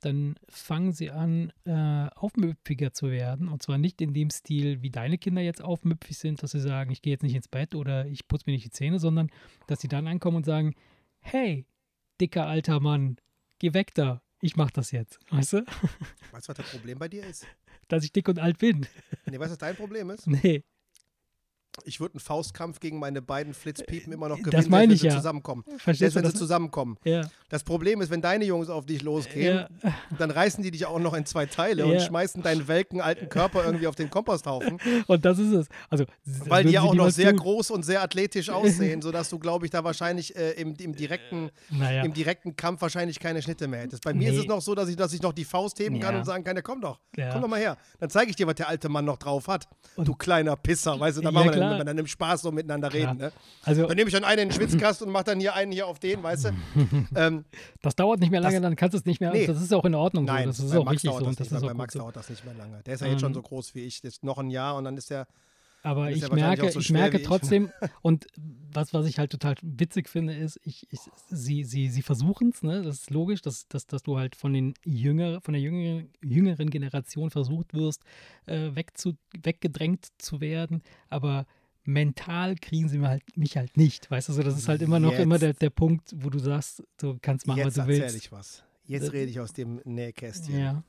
dann 0.00 0.36
fangen 0.48 0.92
sie 0.92 1.10
an, 1.10 1.52
äh, 1.64 2.08
aufmüpfiger 2.14 2.92
zu 2.92 3.10
werden. 3.10 3.48
Und 3.48 3.62
zwar 3.62 3.78
nicht 3.78 4.00
in 4.00 4.14
dem 4.14 4.30
Stil, 4.30 4.82
wie 4.82 4.90
deine 4.90 5.18
Kinder 5.18 5.42
jetzt 5.42 5.62
aufmüpfig 5.62 6.16
sind, 6.18 6.42
dass 6.42 6.52
sie 6.52 6.60
sagen, 6.60 6.90
ich 6.90 7.02
gehe 7.02 7.12
jetzt 7.12 7.22
nicht 7.22 7.34
ins 7.34 7.48
Bett 7.48 7.74
oder 7.74 8.06
ich 8.06 8.28
putze 8.28 8.44
mir 8.46 8.52
nicht 8.52 8.64
die 8.64 8.70
Zähne, 8.70 8.98
sondern 8.98 9.30
dass 9.66 9.80
sie 9.80 9.88
dann 9.88 10.06
ankommen 10.06 10.38
und 10.38 10.46
sagen, 10.46 10.74
hey, 11.20 11.66
dicker 12.20 12.46
alter 12.46 12.80
Mann, 12.80 13.16
geh 13.58 13.74
weg 13.74 13.94
da, 13.94 14.22
ich 14.40 14.56
mach 14.56 14.70
das 14.70 14.92
jetzt. 14.92 15.18
Weißt 15.30 15.54
du? 15.54 15.66
Weißt 16.32 16.48
du, 16.48 16.48
was 16.48 16.56
das 16.56 16.70
Problem 16.70 16.98
bei 16.98 17.08
dir 17.08 17.24
ist? 17.26 17.46
Dass 17.88 18.04
ich 18.04 18.12
dick 18.12 18.28
und 18.28 18.38
alt 18.38 18.58
bin. 18.58 18.86
Nee, 19.26 19.38
weißt 19.38 19.48
du, 19.48 19.52
was 19.52 19.58
dein 19.58 19.76
Problem 19.76 20.10
ist? 20.10 20.26
Nee. 20.26 20.62
Ich 21.84 22.00
würde 22.00 22.14
einen 22.14 22.20
Faustkampf 22.20 22.80
gegen 22.80 22.98
meine 22.98 23.22
beiden 23.22 23.54
Flitzpiepen 23.54 24.12
immer 24.12 24.28
noch 24.28 24.36
das 24.38 24.44
gewinnen, 24.44 24.70
meine 24.70 24.82
wenn 24.88 24.94
ich 24.94 25.00
sie 25.00 25.06
ja. 25.08 25.16
zusammenkommen. 25.16 25.64
Verstehst 25.78 25.98
Selbst 25.98 26.14
wenn 26.16 26.24
sie 26.24 26.30
das? 26.32 26.38
zusammenkommen. 26.38 26.96
Ja, 27.04 27.28
Das 27.48 27.64
Problem 27.64 28.00
ist, 28.00 28.10
wenn 28.10 28.20
deine 28.20 28.44
Jungs 28.44 28.68
auf 28.68 28.86
dich 28.86 29.02
losgehen, 29.02 29.66
ja, 29.82 29.94
dann 30.18 30.30
reißen 30.30 30.62
die 30.62 30.70
dich 30.70 30.86
auch 30.86 30.98
noch 30.98 31.14
in 31.14 31.24
zwei 31.26 31.46
Teile 31.46 31.86
und 31.86 31.92
Ja. 31.94 32.00
schmeißen 32.00 32.42
deinen 32.42 32.68
welken 32.68 33.00
alten 33.00 33.28
Körper 33.28 33.64
irgendwie 33.64 33.86
auf 33.86 33.94
den 33.94 34.10
Komposthaufen, 34.10 34.78
und 35.06 35.24
das 35.24 35.38
ist 35.38 35.52
es. 35.52 35.66
Also, 35.90 36.04
das 36.26 36.48
weil 36.50 36.64
die 36.64 36.70
ja 36.72 36.82
sie 36.82 36.88
auch 36.88 36.94
noch 36.94 37.10
sehr 37.10 37.30
tun. 37.30 37.38
groß 37.40 37.70
und 37.70 37.84
sehr 37.84 38.02
athletisch 38.02 38.50
aussehen, 38.50 39.02
sodass 39.02 39.28
du, 39.30 39.38
glaube 39.38 39.64
ich, 39.66 39.70
da 39.70 39.84
wahrscheinlich 39.84 40.36
äh, 40.36 40.52
im, 40.52 40.74
im, 40.78 40.94
direkten, 40.94 41.50
Naja, 41.70 42.02
im 42.04 42.12
direkten 42.12 42.56
Kampf 42.56 42.82
wahrscheinlich 42.82 43.18
keine 43.20 43.40
Schnitte 43.42 43.68
mehr 43.68 43.80
hättest. 43.80 44.04
Bei 44.04 44.12
mir 44.14 44.28
ist 44.28 44.34
Nee. 44.36 44.40
es 44.42 44.46
noch 44.46 44.60
so, 44.60 44.74
dass 44.74 44.88
ich, 44.88 44.96
dass 44.96 45.12
ich 45.12 45.22
noch 45.22 45.32
die 45.32 45.44
Faust 45.44 45.78
heben 45.78 46.00
kann 46.00 46.16
und 46.16 46.24
sagen 46.24 46.44
kann, 46.44 46.56
ja, 46.56 46.62
komm 46.62 46.80
doch, 46.80 46.98
komm 47.32 47.42
doch 47.42 47.48
mal 47.48 47.60
her. 47.60 47.76
Dann 47.98 48.10
zeige 48.10 48.30
ich 48.30 48.36
dir, 48.36 48.46
was 48.46 48.54
der 48.56 48.68
alte 48.68 48.88
Mann 48.88 49.04
noch 49.04 49.16
drauf 49.18 49.48
hat. 49.48 49.66
Und- 49.96 50.06
du 50.08 50.14
kleiner 50.14 50.56
Pisser, 50.56 50.98
weißt 50.98 51.18
du, 51.18 51.22
da 51.22 51.28
Ja, 51.28 51.32
machen 51.32 51.46
wir 51.46 51.52
klar. 51.68 51.78
dann, 51.78 51.86
dann 51.86 51.98
im 51.98 52.06
Spaß 52.06 52.42
so 52.42 52.52
miteinander 52.52 52.88
Klar. 52.88 53.12
reden. 53.12 53.18
Ne? 53.18 53.32
also 53.62 53.86
Dann 53.86 53.96
nehme 53.96 54.08
ich 54.08 54.14
dann 54.14 54.24
einen 54.24 54.42
in 54.42 54.48
den 54.48 54.54
Schwitzkasten 54.56 55.06
und 55.06 55.12
mache 55.12 55.24
dann 55.24 55.40
hier 55.40 55.54
einen 55.54 55.72
hier 55.72 55.86
auf 55.86 55.98
den, 55.98 56.22
weißt 56.22 56.46
du? 56.46 56.50
ähm, 57.14 57.44
das 57.82 57.96
dauert 57.96 58.20
nicht 58.20 58.30
mehr 58.30 58.40
lange, 58.40 58.56
Das- 58.56 58.62
dann 58.62 58.76
kannst 58.76 58.94
du 58.94 58.98
es 58.98 59.04
nicht 59.04 59.20
mehr. 59.20 59.32
Nee. 59.32 59.46
Das 59.46 59.60
ist 59.60 59.72
auch 59.72 59.84
in 59.84 59.94
Ordnung 59.94 60.24
nein, 60.24 60.52
so. 60.52 60.62
Das 60.64 60.72
ist 60.72 60.76
auch 60.76 60.84
Max 60.84 60.94
richtig 60.94 61.10
dauert 61.10 61.20
so. 61.22 61.26
das 61.26 61.36
das 61.36 61.50
nicht 61.50 61.62
ist 61.62 61.66
Bei 61.68 61.74
Max 61.74 61.94
dauert 61.94 62.16
das 62.16 62.30
nicht 62.30 62.44
mehr 62.44 62.54
lange. 62.54 62.82
Der 62.84 62.94
ist 62.94 63.00
ja 63.00 63.06
jetzt 63.06 63.20
schon 63.20 63.30
Ähm, 63.30 63.34
so 63.34 63.42
groß 63.42 63.74
wie 63.74 63.80
ich. 63.84 64.02
Jetzt 64.02 64.24
noch 64.24 64.38
ein 64.38 64.50
Jahr 64.50 64.76
und 64.76 64.84
dann 64.84 64.96
ist 64.96 65.10
der. 65.10 65.26
Aber 65.84 66.10
ist 66.10 66.16
ich 66.16 66.22
ja 66.28 66.34
merke, 66.34 66.72
so 66.72 66.80
ich 66.80 66.90
merke 66.90 67.18
wie 67.18 67.20
ich. 67.22 67.26
trotzdem, 67.26 67.70
und 68.02 68.26
was, 68.72 68.92
was 68.92 69.06
ich 69.06 69.20
halt 69.20 69.30
total 69.30 69.54
witzig 69.62 70.08
finde, 70.08 70.34
ist, 70.34 70.58
ich, 70.64 70.88
ich, 70.90 70.98
sie, 71.28 71.62
sie, 71.62 71.88
sie 71.88 72.02
versuchen 72.02 72.50
es, 72.52 72.64
ne? 72.64 72.82
Das 72.82 72.96
ist 72.96 73.10
logisch, 73.10 73.42
dass, 73.42 73.68
dass, 73.68 73.86
dass 73.86 74.02
du 74.02 74.18
halt 74.18 74.34
von 74.34 74.52
den 74.52 74.74
jüngeren, 74.84 75.40
von 75.40 75.54
der 75.54 75.62
jüngeren, 75.62 76.10
jüngeren 76.20 76.68
Generation 76.70 77.30
versucht 77.30 77.74
wirst, 77.74 78.02
äh, 78.46 78.74
wegzu, 78.74 79.14
weggedrängt 79.40 80.08
zu 80.18 80.40
werden, 80.40 80.82
aber 81.10 81.46
mental 81.88 82.54
kriegen 82.56 82.88
sie 82.88 83.00
halt, 83.00 83.22
mich 83.36 83.56
halt 83.56 83.76
nicht. 83.76 84.10
Weißt 84.10 84.28
du, 84.28 84.32
so, 84.34 84.42
das 84.42 84.56
ist 84.56 84.68
halt 84.68 84.82
immer 84.82 85.00
noch 85.00 85.12
immer 85.14 85.36
Jetzt- 85.36 85.42
der, 85.42 85.52
der 85.54 85.70
Punkt, 85.70 86.12
wo 86.16 86.30
du 86.30 86.38
sagst, 86.38 86.82
du 86.98 87.18
kannst 87.20 87.46
machen, 87.46 87.58
jetzt 87.58 87.66
was 87.68 87.74
du 87.74 87.80
erzähle 87.80 88.00
willst. 88.02 88.16
ich 88.16 88.30
was. 88.32 88.62
Jetzt 88.84 89.04
Das- 89.06 89.12
rede 89.12 89.30
ich 89.30 89.40
aus 89.40 89.52
dem 89.52 89.80
Nähkästchen. 89.84 90.58
Ja, 90.58 90.82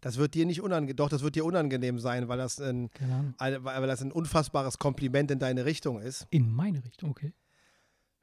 Das 0.00 0.16
wird 0.16 0.34
dir 0.34 0.44
nicht 0.46 0.60
unangenehm. 0.60 0.96
Doch, 0.96 1.08
das 1.08 1.22
wird 1.22 1.36
dir 1.36 1.44
unangenehm 1.44 1.98
sein, 2.00 2.26
weil 2.28 2.38
das, 2.38 2.60
ein, 2.60 2.90
ein- 3.38 3.64
weil 3.64 3.86
das 3.86 4.02
ein 4.02 4.10
unfassbares 4.12 4.78
Kompliment 4.78 5.30
in 5.30 5.38
deine 5.38 5.64
Richtung 5.64 6.00
ist. 6.00 6.26
In 6.30 6.50
meine 6.52 6.84
Richtung, 6.84 7.10
okay. 7.10 7.32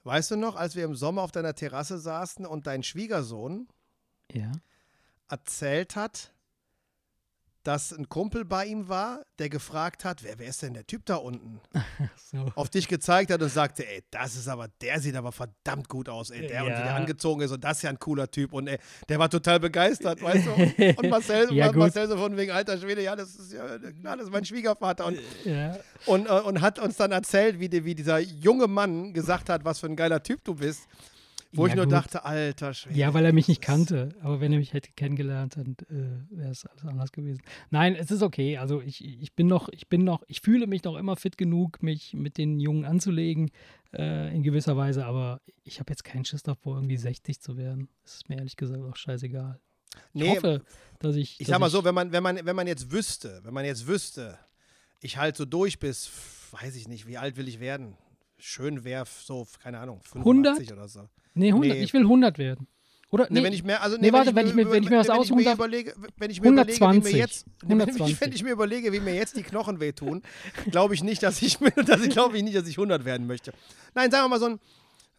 Weißt 0.04 0.32
du 0.32 0.36
noch, 0.38 0.56
als 0.56 0.76
wir 0.76 0.84
im 0.86 0.96
Sommer 0.96 1.22
auf 1.22 1.32
deiner 1.32 1.54
Terrasse 1.56 1.98
saßen 2.00 2.46
und 2.46 2.68
dein 2.68 2.84
Schwiegersohn 2.84 3.68
Ja. 4.34 4.52
erzählt 5.30 5.96
hat, 5.96 6.34
dass 7.64 7.92
ein 7.92 8.08
Kumpel 8.10 8.46
bei 8.46 8.66
ihm 8.66 8.88
war, 8.88 9.22
der 9.38 9.50
gefragt 9.50 10.06
hat, 10.06 10.24
wer, 10.24 10.40
wer 10.40 10.48
ist 10.48 10.62
denn 10.62 10.74
der 10.74 10.88
Typ 10.88 11.06
da 11.06 11.16
unten? 11.16 11.60
So. 12.32 12.46
auf 12.56 12.70
dich 12.70 12.88
gezeigt 12.88 13.32
hat 13.32 13.42
und 13.42 13.50
sagte, 13.50 13.88
ey, 13.88 14.04
das 14.12 14.36
ist 14.36 14.48
aber, 14.48 14.68
der 14.82 15.00
sieht 15.02 15.16
aber 15.16 15.32
verdammt 15.32 15.90
gut 15.90 16.08
aus, 16.10 16.30
ey, 16.30 16.46
der 16.46 16.64
und 16.64 16.74
wie 16.74 16.76
der 16.76 16.86
Ja. 16.86 16.96
angezogen 16.96 17.42
ist 17.42 17.50
und 17.52 17.64
das 17.64 17.78
ist 17.78 17.84
ja 17.84 17.90
ein 17.90 17.98
cooler 17.98 18.30
Typ 18.30 18.54
und 18.54 18.68
ey, 18.68 18.78
der 19.10 19.18
war 19.18 19.30
total 19.32 19.60
begeistert, 19.60 20.22
weißt 20.22 20.46
du? 20.46 20.52
Und 20.98 21.10
Marcel, 21.10 21.52
Ja. 21.54 21.72
Marcel 21.72 22.08
so 22.08 22.18
von 22.18 22.38
wegen, 22.38 22.52
alter 22.52 22.78
Schwede, 22.78 23.02
ja, 23.02 23.16
das 23.16 23.34
ist 23.36 23.52
ja, 23.54 23.80
klar, 23.80 24.16
das 24.18 24.26
ist 24.28 24.32
mein 24.32 24.46
Schwiegervater 24.46 25.08
und, 25.08 25.20
Ja. 25.44 25.80
und, 26.06 26.28
äh, 26.28 26.30
und 26.30 26.62
hat 26.62 26.78
uns 26.78 26.98
dann 26.98 27.12
erzählt, 27.12 27.60
wie, 27.60 27.68
die, 27.68 27.84
wie 27.84 27.96
dieser 27.96 28.20
junge 28.20 28.68
Mann 28.68 29.12
gesagt 29.12 29.50
hat, 29.50 29.66
was 29.66 29.80
für 29.80 29.88
ein 29.88 29.96
geiler 29.96 30.22
Typ 30.22 30.44
du 30.44 30.54
bist, 30.54 30.82
wo 31.52 31.64
Ja, 31.66 31.70
ich 31.70 31.76
nur 31.76 31.86
gut. 31.86 31.94
dachte, 31.94 32.26
alter 32.26 32.74
Schwede. 32.74 32.98
Ja, 32.98 33.14
weil 33.14 33.26
er 33.26 33.34
mich 33.34 33.48
nicht 33.48 33.62
kannte. 33.62 34.10
Aber 34.22 34.40
wenn 34.40 34.52
er 34.52 34.60
mich 34.60 34.74
hätte 34.74 34.92
kennengelernt, 34.96 35.58
dann 35.58 35.76
äh, 35.90 36.36
wäre 36.38 36.52
es 36.52 36.66
alles 36.66 36.86
anders 36.86 37.12
gewesen. 37.12 37.42
Nein, 37.72 37.96
es 37.96 38.12
ist 38.12 38.22
okay. 38.22 38.58
Also 38.58 38.82
ich, 38.82 39.04
ich 39.04 39.34
bin 39.34 39.48
noch, 39.48 39.70
ich 39.70 39.88
bin 39.88 40.04
noch, 40.04 40.24
ich 40.28 40.42
fühle 40.42 40.68
mich 40.68 40.84
noch 40.84 40.96
immer 40.96 41.16
fit 41.16 41.38
genug, 41.38 41.82
mich 41.82 42.14
mit 42.14 42.38
den 42.38 42.60
Jungen 42.60 42.86
anzulegen, 42.86 43.52
äh, 43.94 44.34
in 44.36 44.44
gewisser 44.44 44.78
Weise, 44.78 45.06
aber 45.06 45.42
ich 45.64 45.80
habe 45.80 45.92
jetzt 45.92 46.04
keinen 46.04 46.26
Schiss 46.26 46.44
davor, 46.44 46.76
irgendwie 46.78 46.98
60 46.98 47.40
zu 47.42 47.58
werden. 47.58 47.90
Das 48.04 48.16
ist 48.16 48.30
mir 48.30 48.38
ehrlich 48.38 48.56
gesagt 48.56 48.84
auch 48.84 48.96
scheißegal. 48.96 49.60
Ich 50.14 50.22
Nee, 50.22 50.30
hoffe, 50.36 50.62
dass 51.00 51.16
ich. 51.16 51.40
Ich 51.40 51.48
dass 51.48 51.54
sag 51.56 51.60
mal 51.60 51.70
so, 51.72 51.84
wenn 51.84 51.96
man, 51.96 52.12
wenn 52.12 52.22
man, 52.24 52.40
wenn 52.46 52.56
man 52.56 52.68
jetzt 52.68 52.92
wüsste, 52.92 53.42
wenn 53.44 53.54
man 53.56 53.66
jetzt 53.66 53.88
wüsste, 53.88 54.38
ich 55.02 55.18
halt 55.18 55.36
so 55.36 55.46
durch 55.46 55.80
bis, 55.80 56.12
weiß 56.52 56.76
ich 56.76 56.88
nicht, 56.88 57.08
wie 57.08 57.18
alt 57.18 57.38
will 57.38 57.48
ich 57.48 57.60
werden? 57.60 57.98
Schön 58.40 58.84
wäre 58.84 59.06
so, 59.06 59.46
keine 59.62 59.80
Ahnung, 59.80 60.02
85 60.04 60.72
oder 60.74 60.88
so. 60.88 61.10
Nee, 61.34 61.50
100, 61.52 61.78
Nee. 61.78 61.84
ich 61.84 61.94
will 61.94 62.02
100 62.04 62.38
werden. 62.38 62.68
Oder? 63.12 63.26
Nee, 63.30 63.40
Nee, 63.40 63.46
wenn 63.46 63.54
ich 63.54 63.64
mehr, 63.64 63.82
also 63.82 63.98
nee, 63.98 64.12
warte, 64.14 64.36
wenn 64.36 64.48
ich 64.48 64.54
mir- 64.54 64.62
über- 64.64 64.72
wenn 64.72 64.84
ich 64.84 64.90
mir 64.90 64.98
was 65.00 65.08
wenn 65.08 65.16
aussuchen 65.16 65.38
mir 65.38 65.44
darf- 65.46 65.56
überlege, 65.56 65.96
wenn 66.18 66.30
ich 66.30 66.42
mir 66.42 66.50
überlege, 66.50 66.78
wie 66.80 66.84
120. 66.84 67.14
mir 67.14 67.20
jetzt, 67.20 67.46
wenn 67.62 67.80
ich, 67.80 67.86
120. 67.88 68.22
wenn 68.22 68.32
ich 68.34 68.44
mir 68.44 68.52
überlege, 68.52 68.92
wie 68.94 69.00
mir 69.00 69.16
jetzt 69.16 69.36
die 69.36 69.42
Knochen 69.44 69.80
wehtun, 69.80 70.22
glaube 70.70 70.94
ich 70.94 71.04
nicht, 71.04 71.24
dass 71.24 71.42
ich, 71.42 71.60
mir- 71.60 71.72
dass 71.86 72.02
ich 72.02 72.10
glaube 72.12 72.38
ich 72.38 72.44
nicht, 72.44 72.56
dass 72.56 72.68
ich 72.68 72.78
100 72.78 73.06
werden 73.06 73.26
möchte. 73.28 73.52
Nein, 73.96 74.12
sagen 74.12 74.26
wir 74.26 74.30
mal 74.30 74.40
so 74.40 74.46
ein, 74.46 74.60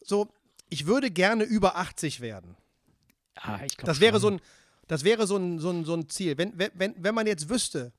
so, 0.04 0.28
ich 0.68 0.86
würde 0.86 1.10
gerne 1.10 1.44
über 1.44 1.76
80 1.76 2.20
werden. 2.20 2.56
ah, 3.36 3.58
ich 3.66 3.76
glaub 3.76 3.86
Das 3.86 4.00
wäre 4.00 4.14
schon. 4.14 4.20
so 4.20 4.28
ein, 4.30 4.40
das 4.86 5.04
wäre 5.04 5.26
so 5.26 5.36
ein, 5.36 5.58
so 5.58 5.70
ein, 5.70 5.84
so 5.84 5.94
ein 5.94 6.08
Ziel. 6.08 6.38
Wenn, 6.38 6.56
wenn, 6.58 6.70
wenn, 6.74 6.94
wenn 6.98 7.14
man 7.14 7.26
jetzt 7.26 7.48
wüsste, 7.48 7.92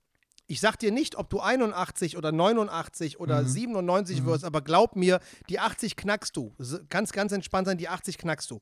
ich 0.51 0.59
sag 0.59 0.75
dir 0.77 0.91
nicht, 0.91 1.15
ob 1.15 1.29
du 1.29 1.39
81 1.39 2.17
oder 2.17 2.31
89 2.33 3.15
Mhm. 3.15 3.21
oder 3.21 3.45
97 3.45 4.25
wirst, 4.25 4.43
aber 4.43 4.61
glaub 4.61 4.95
mir, 4.97 5.19
die 5.49 5.59
80 5.59 5.95
knackst 5.95 6.35
du. 6.35 6.53
Ganz, 6.89 7.13
ganz 7.13 7.31
entspannt 7.31 7.67
sein, 7.67 7.77
die 7.77 7.87
80 7.87 8.17
knackst 8.17 8.51
du. 8.51 8.59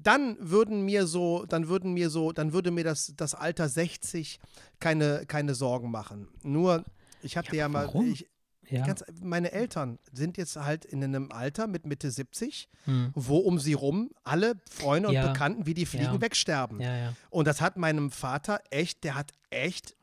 Dann 0.00 0.36
würden 0.38 0.84
mir 0.84 1.06
so, 1.08 1.44
dann 1.46 1.66
würden 1.68 1.92
mir 1.92 2.08
so, 2.10 2.30
dann 2.30 2.52
würde 2.52 2.70
mir 2.70 2.84
das, 2.84 3.12
das 3.16 3.34
Alter 3.34 3.68
60 3.68 4.38
keine, 4.78 5.24
keine 5.26 5.54
Sorgen 5.56 5.90
machen. 5.90 6.28
Nur, 6.42 6.84
ich 7.20 7.36
habe 7.36 7.46
Ja, 7.46 7.50
dir 7.50 7.56
ja 7.58 7.68
mal, 7.68 7.90
ich, 8.04 8.28
Ja. 8.70 8.84
ganz, 8.86 9.02
meine 9.20 9.50
Eltern 9.50 9.98
sind 10.12 10.36
jetzt 10.36 10.54
halt 10.56 10.84
in 10.84 11.02
einem 11.02 11.32
Alter 11.32 11.66
mit 11.66 11.86
Mitte 11.86 12.10
70, 12.12 12.68
Hm. 12.84 13.10
wo 13.14 13.38
um 13.38 13.58
sie 13.58 13.72
rum 13.72 14.10
alle 14.22 14.60
Freunde 14.70 15.08
und 15.08 15.14
Ja. 15.14 15.26
Bekannten 15.32 15.66
wie 15.66 15.74
die 15.74 15.86
Fliegen 15.86 16.14
Ja. 16.14 16.20
wegsterben. 16.20 16.80
Und 17.30 17.48
das 17.48 17.60
hat 17.60 17.76
meinem 17.76 18.12
Vater 18.12 18.60
echt, 18.70 19.02
der 19.02 19.16
hat 19.16 19.32
echt 19.50 19.96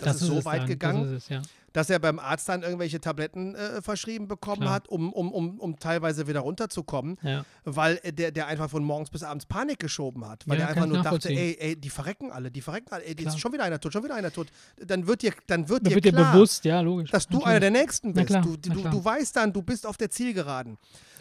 ja. 0.00 0.06
Das, 0.06 0.20
ist 0.22 0.28
so 0.28 0.38
es 0.38 0.44
weit 0.44 0.62
dann, 0.62 0.66
gegangen, 0.68 1.02
Das 1.04 1.10
ist 1.12 1.22
es, 1.24 1.28
ja. 1.28 1.42
dass 1.72 1.88
er 1.90 1.98
beim 1.98 2.18
Arzt 2.18 2.48
dann 2.48 2.62
irgendwelche 2.62 3.00
Tabletten 3.00 3.54
äh, 3.54 3.80
verschrieben 3.80 4.26
bekommen 4.28 4.62
Klar. 4.62 4.74
hat, 4.74 4.88
um, 4.88 5.12
um, 5.12 5.32
um, 5.32 5.60
um 5.60 5.78
teilweise 5.78 6.26
wieder 6.26 6.40
runterzukommen, 6.40 7.16
ja. 7.22 7.44
weil 7.64 8.00
äh, 8.02 8.12
der, 8.12 8.32
der 8.32 8.48
einfach 8.48 8.68
von 8.70 8.82
morgens 8.84 9.10
bis 9.10 9.22
abends 9.22 9.46
Panik 9.46 9.78
geschoben 9.78 10.28
hat. 10.28 10.46
Weil 10.48 10.58
Ja, 10.58 10.64
er 10.64 10.68
einfach 10.70 10.86
nur 10.86 11.02
dachte, 11.02 11.28
ey, 11.28 11.56
ey, 11.60 11.76
die 11.76 11.90
verrecken 11.90 12.32
alle, 12.32 12.50
die 12.50 12.60
verrecken 12.60 12.92
alle, 12.92 13.04
ey, 13.04 13.14
ist 13.14 13.38
schon 13.38 13.52
wieder 13.52 13.64
einer 13.64 13.80
tot, 13.80 13.92
schon 13.92 14.04
wieder 14.04 14.14
einer 14.16 14.32
tot. 14.32 14.48
Dann 14.84 15.06
wird 15.06 15.22
dir, 15.22 15.32
dann 15.46 15.68
wird 15.68 15.84
Da 15.84 15.90
dir 15.90 15.94
wird 15.94 16.04
dir 16.06 16.12
klar, 16.12 16.32
bewusst, 16.32 16.64
ja, 16.64 16.80
logisch. 16.80 17.10
dass 17.10 17.26
du 17.26 17.34
Natürlich. 17.34 17.46
einer 17.48 17.60
der 17.60 17.70
Nächsten 17.70 18.12
bist. 18.14 18.26
klar, 18.26 18.42
du, 18.42 18.56
du, 18.56 18.82
du 18.82 19.04
weißt 19.04 19.36
dann, 19.36 19.52
du 19.52 19.62
bist 19.62 19.86
auf 19.86 19.96
der 19.96 20.10
Zielgeraden. 20.10 20.76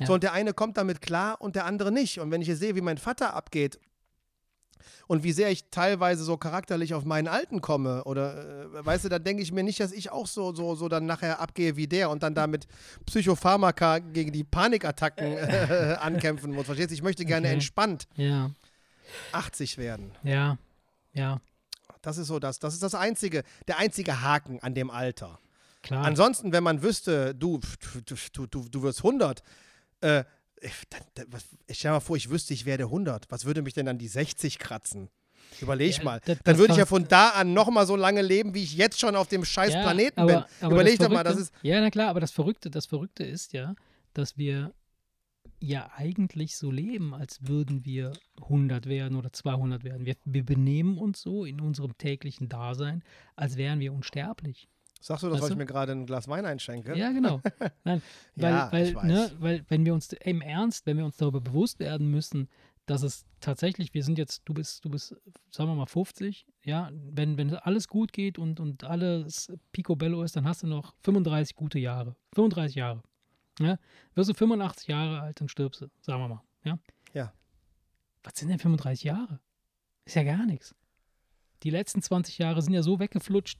So, 0.05 0.15
und 0.15 0.23
der 0.23 0.33
eine 0.33 0.53
kommt 0.53 0.77
damit 0.77 1.01
klar 1.01 1.39
und 1.39 1.55
der 1.55 1.65
andere 1.65 1.91
nicht. 1.91 2.19
Und 2.19 2.31
wenn 2.31 2.41
ich 2.41 2.47
hier 2.47 2.57
sehe, 2.57 2.75
wie 2.75 2.81
mein 2.81 2.97
Vater 2.97 3.33
abgeht 3.35 3.79
und 5.07 5.23
wie 5.23 5.31
sehr 5.31 5.49
ich 5.51 5.69
teilweise 5.69 6.23
so 6.23 6.37
charakterlich 6.37 6.93
auf 6.93 7.05
meinen 7.05 7.27
Alten 7.27 7.61
komme, 7.61 8.03
oder 8.05 8.63
äh, 8.73 8.85
weißt 8.85 9.05
du, 9.05 9.09
dann 9.09 9.23
denke 9.23 9.43
ich 9.43 9.51
mir 9.51 9.63
nicht, 9.63 9.79
dass 9.79 9.91
ich 9.91 10.11
auch 10.11 10.27
so, 10.27 10.53
so, 10.53 10.75
so 10.75 10.89
dann 10.89 11.05
nachher 11.05 11.39
abgehe 11.39 11.75
wie 11.75 11.87
der 11.87 12.09
und 12.09 12.23
dann 12.23 12.35
da 12.35 12.47
mit 12.47 12.67
Psychopharmaka 13.05 13.99
gegen 13.99 14.31
die 14.31 14.43
Panikattacken 14.43 15.25
äh, 15.37 15.97
ankämpfen 15.99 16.51
muss. 16.51 16.65
Verstehst 16.65 16.89
du? 16.91 16.93
Ich 16.95 17.03
möchte 17.03 17.25
gerne 17.25 17.47
Okay. 17.47 17.53
entspannt 17.53 18.07
Ja, 18.15 18.51
80 19.31 19.77
werden. 19.77 20.11
ja, 20.23 20.57
ja, 21.13 21.39
Das 22.01 22.17
ist 22.17 22.27
so 22.27 22.39
das. 22.39 22.59
Das 22.59 22.73
ist 22.73 22.81
das 22.81 22.95
einzige, 22.95 23.43
der 23.67 23.77
einzige 23.77 24.21
Haken 24.21 24.59
an 24.61 24.73
dem 24.73 24.89
Alter. 24.89 25.39
klar. 25.83 26.03
Ansonsten, 26.05 26.51
wenn 26.51 26.63
man 26.63 26.81
wüsste, 26.81 27.35
du, 27.35 27.59
du, 28.05 28.15
du, 28.33 28.47
du, 28.47 28.69
du 28.69 28.81
wirst 28.83 28.99
100, 28.99 29.43
äh, 30.01 30.23
ich, 30.63 30.73
was, 31.27 31.43
ich 31.67 31.79
stell 31.79 31.91
mal 31.91 31.99
vor, 31.99 32.15
ich 32.15 32.29
wüsste, 32.29 32.53
ich 32.53 32.65
werde 32.65 32.85
100. 32.85 33.25
Was 33.29 33.45
würde 33.45 33.61
mich 33.61 33.73
denn 33.73 33.85
dann 33.85 33.97
die 33.97 34.07
60 34.07 34.59
kratzen? 34.59 35.09
Überleg 35.61 35.97
Ja, 35.97 36.03
mal. 36.03 36.19
das- 36.19 36.37
dann 36.37 36.39
das 36.45 36.57
würde 36.57 36.73
ich 36.73 36.79
ja 36.79 36.85
von 36.85 37.07
da 37.07 37.29
an 37.29 37.53
nochmal 37.53 37.85
so 37.85 37.95
lange 37.95 38.21
leben, 38.21 38.53
wie 38.53 38.63
ich 38.63 38.75
jetzt 38.75 38.99
schon 38.99 39.15
auf 39.15 39.27
dem 39.27 39.45
scheiß 39.45 39.73
ja, 39.73 39.81
Planeten 39.83 40.19
aber, 40.19 40.31
bin. 40.33 40.43
aber 40.61 40.73
Überleg 40.73 40.99
doch 40.99 41.09
mal, 41.09 41.23
das 41.23 41.37
ist. 41.37 41.53
Ja, 41.61 41.79
na 41.81 41.89
klar, 41.91 42.09
aber 42.09 42.19
das 42.19 42.31
Verrückte, 42.31 42.69
das 42.71 42.85
Verrückte 42.87 43.23
ist 43.23 43.53
ja, 43.53 43.75
dass 44.13 44.37
wir 44.37 44.73
ja 45.59 45.89
eigentlich 45.95 46.57
so 46.57 46.71
leben, 46.71 47.13
als 47.13 47.47
würden 47.47 47.85
wir 47.85 48.13
100 48.41 48.87
werden 48.87 49.15
oder 49.17 49.31
200 49.31 49.83
werden. 49.83 50.05
Wir, 50.05 50.15
wir 50.25 50.43
benehmen 50.43 50.97
uns 50.97 51.21
so 51.21 51.45
in 51.45 51.61
unserem 51.61 51.97
täglichen 51.97 52.49
Dasein, 52.49 53.03
als 53.35 53.55
wären 53.55 53.79
wir 53.79 53.93
unsterblich. 53.93 54.67
Sagst 55.03 55.23
du 55.23 55.27
das, 55.27 55.33
Weißt 55.33 55.43
weil 55.43 55.51
ich 55.51 55.57
mir 55.57 55.65
gerade 55.65 55.91
ein 55.91 56.05
Glas 56.05 56.29
Wein 56.29 56.45
einschenke? 56.45 56.97
Ja, 56.97 57.11
genau. 57.11 57.41
Nein, 57.83 58.01
weil, 58.37 58.53
Ja, 58.53 58.71
weil, 58.71 58.93
ne, 59.03 59.31
weil 59.37 59.65
wenn 59.67 59.83
wir 59.83 59.93
uns 59.93 60.13
im 60.13 60.39
Ernst, 60.39 60.85
wenn 60.85 60.97
wir 60.97 61.03
uns 61.03 61.17
darüber 61.17 61.41
bewusst 61.41 61.79
werden 61.79 62.09
müssen, 62.09 62.47
dass 62.85 63.03
es 63.03 63.25
tatsächlich, 63.41 63.93
wir 63.93 64.01
sind 64.01 64.17
jetzt, 64.17 64.43
du 64.45 64.53
bist, 64.53 64.85
du 64.85 64.89
bist, 64.89 65.13
sagen 65.51 65.69
wir 65.69 65.75
mal 65.75 65.87
50, 65.87 66.45
ja, 66.63 66.89
wenn, 66.93 67.37
wenn 67.37 67.53
alles 67.53 67.89
gut 67.89 68.13
geht 68.13 68.39
und, 68.39 68.61
und 68.61 68.85
alles 68.85 69.51
picobello 69.73 70.23
ist, 70.23 70.37
dann 70.37 70.47
hast 70.47 70.63
du 70.63 70.67
noch 70.67 70.95
35 71.01 71.57
gute 71.57 71.79
Jahre. 71.79 72.15
35 72.35 72.77
Jahre. 72.77 73.03
Ja? 73.59 73.77
Wirst 74.15 74.29
du 74.29 74.33
85 74.33 74.87
Jahre 74.87 75.19
alt, 75.19 75.41
dann 75.41 75.49
stirbst 75.49 75.81
du, 75.81 75.87
sagen 75.99 76.21
wir 76.21 76.29
mal. 76.29 76.43
Ja. 76.63 76.79
Ja. 77.13 77.33
Was 78.23 78.35
sind 78.37 78.47
denn 78.47 78.59
35 78.59 79.03
Jahre? 79.03 79.41
Ist 80.05 80.15
ja 80.15 80.23
gar 80.23 80.45
nichts. 80.45 80.73
Die 81.63 81.69
letzten 81.69 82.01
20 82.01 82.37
Jahre 82.39 82.61
sind 82.61 82.73
ja 82.73 82.83
so 82.83 82.99
weggeflutscht, 82.99 83.57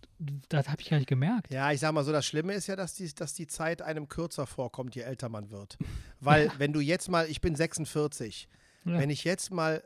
das 0.50 0.68
habe 0.70 0.82
ich 0.82 0.90
gar 0.90 0.98
nicht 0.98 1.08
gemerkt. 1.08 1.52
Ja, 1.54 1.72
ich 1.72 1.80
sag 1.80 1.94
mal 1.94 2.04
so, 2.04 2.12
das 2.12 2.26
Schlimme 2.26 2.54
ist 2.54 2.68
ja, 2.68 2.76
dass 2.76 2.94
die, 2.96 3.14
dass 3.16 3.34
die 3.34 3.48
Zeit 3.48 3.82
einem 3.82 4.10
kürzer 4.10 4.46
vorkommt, 4.46 4.96
je 4.96 5.04
älter 5.04 5.30
man 5.30 5.52
wird. 5.52 5.78
Weil, 6.20 6.52
wenn 6.58 6.74
du 6.74 6.82
jetzt 6.82 7.10
mal, 7.10 7.30
ich 7.30 7.40
bin 7.42 7.56
46, 7.56 8.50
Ja. 8.86 9.00
wenn 9.00 9.10
ich 9.10 9.24
jetzt 9.24 9.52
mal 9.52 9.82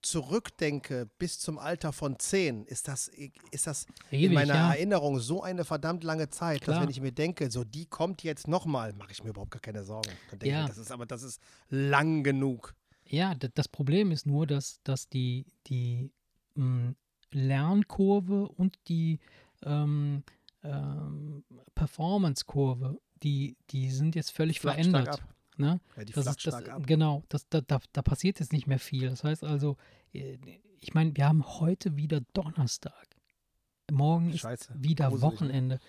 zurückdenke 0.00 1.10
bis 1.18 1.38
zum 1.40 1.58
Alter 1.58 1.92
von 1.92 2.18
10, 2.18 2.64
ist 2.66 2.86
das, 2.88 3.08
ist 3.50 3.66
das 3.66 3.86
in 4.10 4.20
Ewig, 4.20 4.34
meiner 4.34 4.54
ja. 4.54 4.70
Erinnerung 4.72 5.18
so 5.18 5.42
eine 5.42 5.64
verdammt 5.64 6.04
lange 6.04 6.28
Zeit, 6.30 6.60
dass 6.60 6.74
Klar. 6.74 6.82
wenn 6.82 6.90
ich 6.90 7.00
mir 7.00 7.12
denke, 7.12 7.50
so 7.50 7.64
die 7.64 7.86
kommt 7.86 8.22
jetzt 8.22 8.46
nochmal, 8.48 8.92
mache 8.92 9.10
ich 9.12 9.22
mir 9.24 9.30
überhaupt 9.30 9.50
gar 9.50 9.60
keine 9.60 9.84
Sorgen. 9.84 10.10
Dann 10.30 10.38
denke 10.38 10.46
ich 10.46 10.52
Ja. 10.52 10.62
mir, 10.62 10.68
das 10.68 10.78
ist 10.78 10.92
aber 10.92 11.06
das 11.06 11.22
ist 11.22 11.40
lang 11.68 12.22
genug. 12.22 12.74
Ja, 13.04 13.34
das 13.34 13.68
Problem 13.68 14.12
ist 14.12 14.26
nur, 14.26 14.46
dass, 14.46 14.80
dass 14.84 15.08
die, 15.08 15.46
die 15.66 16.12
mh, 16.54 16.94
Lernkurve 17.32 18.48
und 18.48 18.78
die 18.88 19.18
ähm, 19.64 20.22
ähm, 20.62 21.44
Performance-Kurve, 21.74 22.98
die, 23.22 23.56
die 23.70 23.90
sind 23.90 24.14
jetzt 24.14 24.30
völlig 24.30 24.60
Flacht 24.60 24.76
verändert. 24.76 25.22
Ne? 25.56 25.80
Ja, 25.96 26.04
die 26.04 26.12
Das 26.12 26.26
ist, 26.26 26.46
das, 26.46 26.54
ab. 26.54 26.86
genau, 26.86 27.24
das, 27.28 27.48
da, 27.48 27.60
da, 27.60 27.80
da 27.92 28.02
passiert 28.02 28.38
jetzt 28.38 28.52
nicht 28.52 28.66
mehr 28.66 28.78
viel. 28.78 29.10
Das 29.10 29.24
heißt 29.24 29.42
also, 29.44 29.76
äh, 30.12 30.38
ich 30.80 30.94
meine, 30.94 31.16
wir 31.16 31.26
haben 31.28 31.44
heute 31.44 31.96
wieder 31.96 32.20
Donnerstag. 32.32 33.06
Morgen 33.90 34.30
ist 34.32 34.40
Scheiße. 34.40 34.74
wieder 34.78 35.08
Gruselig, 35.08 35.22
ne? 35.22 35.36
Wochenende. 35.36 35.80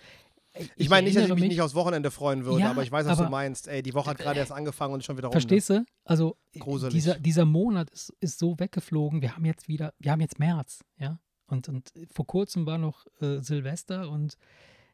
Ich 0.74 0.88
meine 0.88 1.04
nicht, 1.04 1.14
dass 1.14 1.22
ich 1.22 1.28
erinnere 1.28 1.38
mich 1.38 1.50
nicht 1.50 1.60
aufs 1.60 1.76
Wochenende 1.76 2.10
freuen 2.10 2.44
würde, 2.44 2.58
Ja, 2.62 2.70
aber 2.70 2.82
ich 2.82 2.90
weiß, 2.90 3.06
was 3.06 3.18
du 3.18 3.22
aber- 3.24 3.30
meinst. 3.30 3.68
Ey, 3.68 3.82
die 3.84 3.94
Woche 3.94 4.10
hat 4.10 4.18
gerade 4.18 4.40
erst 4.40 4.50
angefangen 4.50 4.94
und 4.94 5.00
ist 5.00 5.06
schon 5.06 5.16
wieder 5.16 5.28
rum. 5.28 5.32
Verstehst 5.32 5.70
du? 5.70 5.84
Also 6.04 6.36
äh, 6.52 6.58
Gruselig. 6.58 6.92
dieser, 6.92 7.20
dieser 7.20 7.44
Monat 7.44 7.88
ist, 7.90 8.12
ist 8.18 8.40
so 8.40 8.58
weggeflogen. 8.58 9.22
Wir 9.22 9.36
haben 9.36 9.44
jetzt 9.44 9.68
wieder, 9.68 9.94
wir 10.00 10.10
haben 10.10 10.20
jetzt 10.20 10.40
März, 10.40 10.82
ja. 10.98 11.20
Und, 11.50 11.68
und 11.68 11.92
vor 12.12 12.26
kurzem 12.26 12.66
war 12.66 12.78
noch 12.78 13.06
äh, 13.20 13.40
Silvester 13.40 14.08
und 14.10 14.36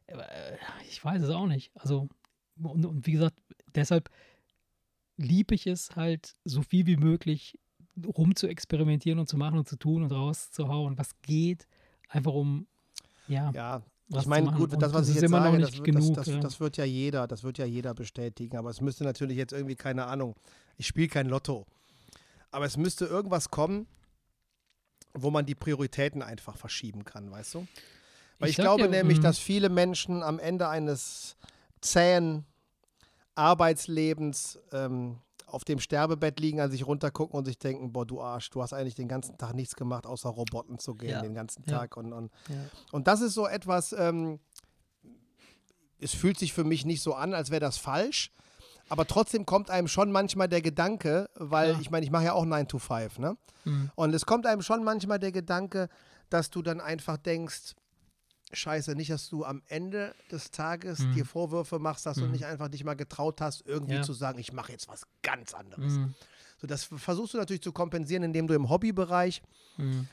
äh, 0.07 0.57
ich 0.89 1.03
weiß 1.03 1.23
es 1.23 1.29
auch 1.29 1.47
nicht. 1.47 1.71
Also, 1.75 2.09
und, 2.61 2.85
und 2.85 3.05
wie 3.05 3.11
gesagt, 3.11 3.35
deshalb 3.75 4.09
liebe 5.17 5.55
ich 5.55 5.67
es 5.67 5.95
halt, 5.95 6.35
so 6.45 6.61
viel 6.61 6.85
wie 6.85 6.97
möglich 6.97 7.59
rum 8.05 8.35
zu 8.35 8.47
experimentieren 8.47 9.19
und 9.19 9.27
zu 9.27 9.37
machen 9.37 9.57
und 9.57 9.67
zu 9.67 9.75
tun 9.77 10.03
und 10.03 10.11
rauszuhauen, 10.11 10.97
was 10.97 11.19
geht. 11.21 11.67
Einfach 12.09 12.33
um, 12.33 12.67
ja, 13.27 13.51
Ja, 13.51 13.83
ich 14.19 14.25
meine, 14.25 14.51
gut, 14.51 14.73
das, 14.73 14.93
was 14.93 15.01
das 15.01 15.09
ich 15.09 15.15
jetzt 15.15 15.23
immer 15.23 15.39
noch 15.39 15.51
sage, 15.51 15.57
nicht 15.57 15.79
das, 15.79 15.83
genug, 15.83 16.13
das, 16.15 16.27
ja. 16.27 16.39
das 16.39 16.59
wird 16.59 16.77
ja 16.77 16.85
jeder, 16.85 17.27
das 17.27 17.43
wird 17.43 17.57
ja 17.57 17.65
jeder 17.65 17.93
bestätigen. 17.93 18.55
Aber 18.57 18.69
es 18.69 18.79
müsste 18.79 19.03
natürlich 19.03 19.37
jetzt 19.37 19.51
irgendwie, 19.51 19.75
keine 19.75 20.05
Ahnung, 20.05 20.35
ich 20.77 20.87
spiele 20.87 21.09
kein 21.09 21.27
Lotto. 21.27 21.65
Aber 22.51 22.65
es 22.65 22.77
müsste 22.77 23.05
irgendwas 23.05 23.49
kommen, 23.49 23.87
wo 25.13 25.29
man 25.31 25.45
die 25.45 25.55
Prioritäten 25.55 26.21
einfach 26.21 26.57
verschieben 26.57 27.05
kann, 27.05 27.31
weißt 27.31 27.55
du? 27.55 27.67
Weil 28.39 28.49
Ich 28.49 28.57
ich, 28.57 28.63
glaube 28.63 28.83
dir, 28.83 28.89
nämlich, 28.89 29.19
mm. 29.19 29.23
dass 29.23 29.39
viele 29.39 29.69
Menschen 29.69 30.21
am 30.23 30.39
Ende 30.39 30.67
eines 30.67 31.35
zähen 31.81 32.45
Arbeitslebens 33.35 34.59
ähm, 34.71 35.19
auf 35.45 35.63
dem 35.63 35.79
Sterbebett 35.79 36.39
liegen, 36.39 36.59
an 36.59 36.69
sich 36.69 36.85
runtergucken 36.85 37.37
und 37.37 37.45
sich 37.45 37.57
denken, 37.57 37.93
boah, 37.93 38.05
du 38.05 38.21
Arsch, 38.21 38.49
du 38.49 38.61
hast 38.61 38.73
eigentlich 38.73 38.95
den 38.95 39.07
ganzen 39.07 39.37
Tag 39.37 39.53
nichts 39.53 39.75
gemacht, 39.75 40.05
außer 40.05 40.29
Roboten 40.29 40.77
zu 40.77 40.93
gehen, 40.93 41.11
Ja, 41.11 41.21
den 41.21 41.33
ganzen 41.33 41.63
ja. 41.65 41.77
Tag. 41.79 41.95
Und, 41.97 42.11
und, 42.11 42.31
ja. 42.49 42.55
und 42.91 43.07
das 43.07 43.21
ist 43.21 43.33
so 43.33 43.47
etwas, 43.47 43.93
ähm, 43.93 44.39
es 45.99 46.13
fühlt 46.13 46.37
sich 46.37 46.53
für 46.53 46.63
mich 46.63 46.85
nicht 46.85 47.01
so 47.01 47.13
an, 47.13 47.33
als 47.33 47.49
wäre 47.49 47.61
das 47.61 47.77
falsch. 47.77 48.31
Aber 48.89 49.05
trotzdem 49.05 49.45
kommt 49.45 49.69
einem 49.69 49.87
schon 49.87 50.11
manchmal 50.11 50.47
der 50.47 50.61
Gedanke, 50.61 51.29
weil 51.35 51.69
Klar. 51.71 51.81
ich 51.81 51.91
meine, 51.91 52.05
ich 52.05 52.11
mache 52.11 52.25
ja 52.25 52.33
auch 52.33 52.45
9 52.45 52.67
to 52.67 52.79
5, 52.79 53.19
ne? 53.19 53.37
Mhm. 53.65 53.91
Und 53.95 54.13
es 54.13 54.25
kommt 54.25 54.45
einem 54.45 54.61
schon 54.61 54.83
manchmal 54.83 55.19
der 55.19 55.31
Gedanke, 55.31 55.89
dass 56.29 56.49
du 56.49 56.61
dann 56.61 56.79
einfach 56.81 57.17
denkst, 57.17 57.75
Scheiße, 58.53 58.95
nicht, 58.95 59.11
dass 59.11 59.27
du 59.27 59.43
am 59.43 59.61
Ende 59.67 60.15
des 60.31 60.51
Tages 60.51 60.99
Mhm. 60.99 61.11
dir 61.11 61.25
Vorwürfe 61.25 61.79
machst, 61.79 62.05
dass 62.05 62.17
du 62.17 62.25
Mhm. 62.25 62.31
nicht 62.31 62.45
einfach 62.45 62.69
dich 62.69 62.85
mal 62.85 62.93
getraut 62.95 63.41
hast, 63.41 63.65
irgendwie 63.67 63.95
Ja. 63.95 64.01
zu 64.03 64.13
sagen, 64.13 64.39
ich 64.39 64.53
mache 64.53 64.71
jetzt 64.71 64.87
was 64.87 65.01
ganz 65.21 65.53
anderes. 65.53 65.97
Mhm. 65.97 66.13
So, 66.61 66.65
das 66.65 66.85
versuchst 66.85 67.33
du 67.33 67.37
natürlich 67.39 67.61
zu 67.61 67.73
kompensieren, 67.73 68.23
indem 68.23 68.47
du 68.47 68.53
im 68.53 68.69
Hobbybereich 68.69 69.41
Mhm. 69.75 70.07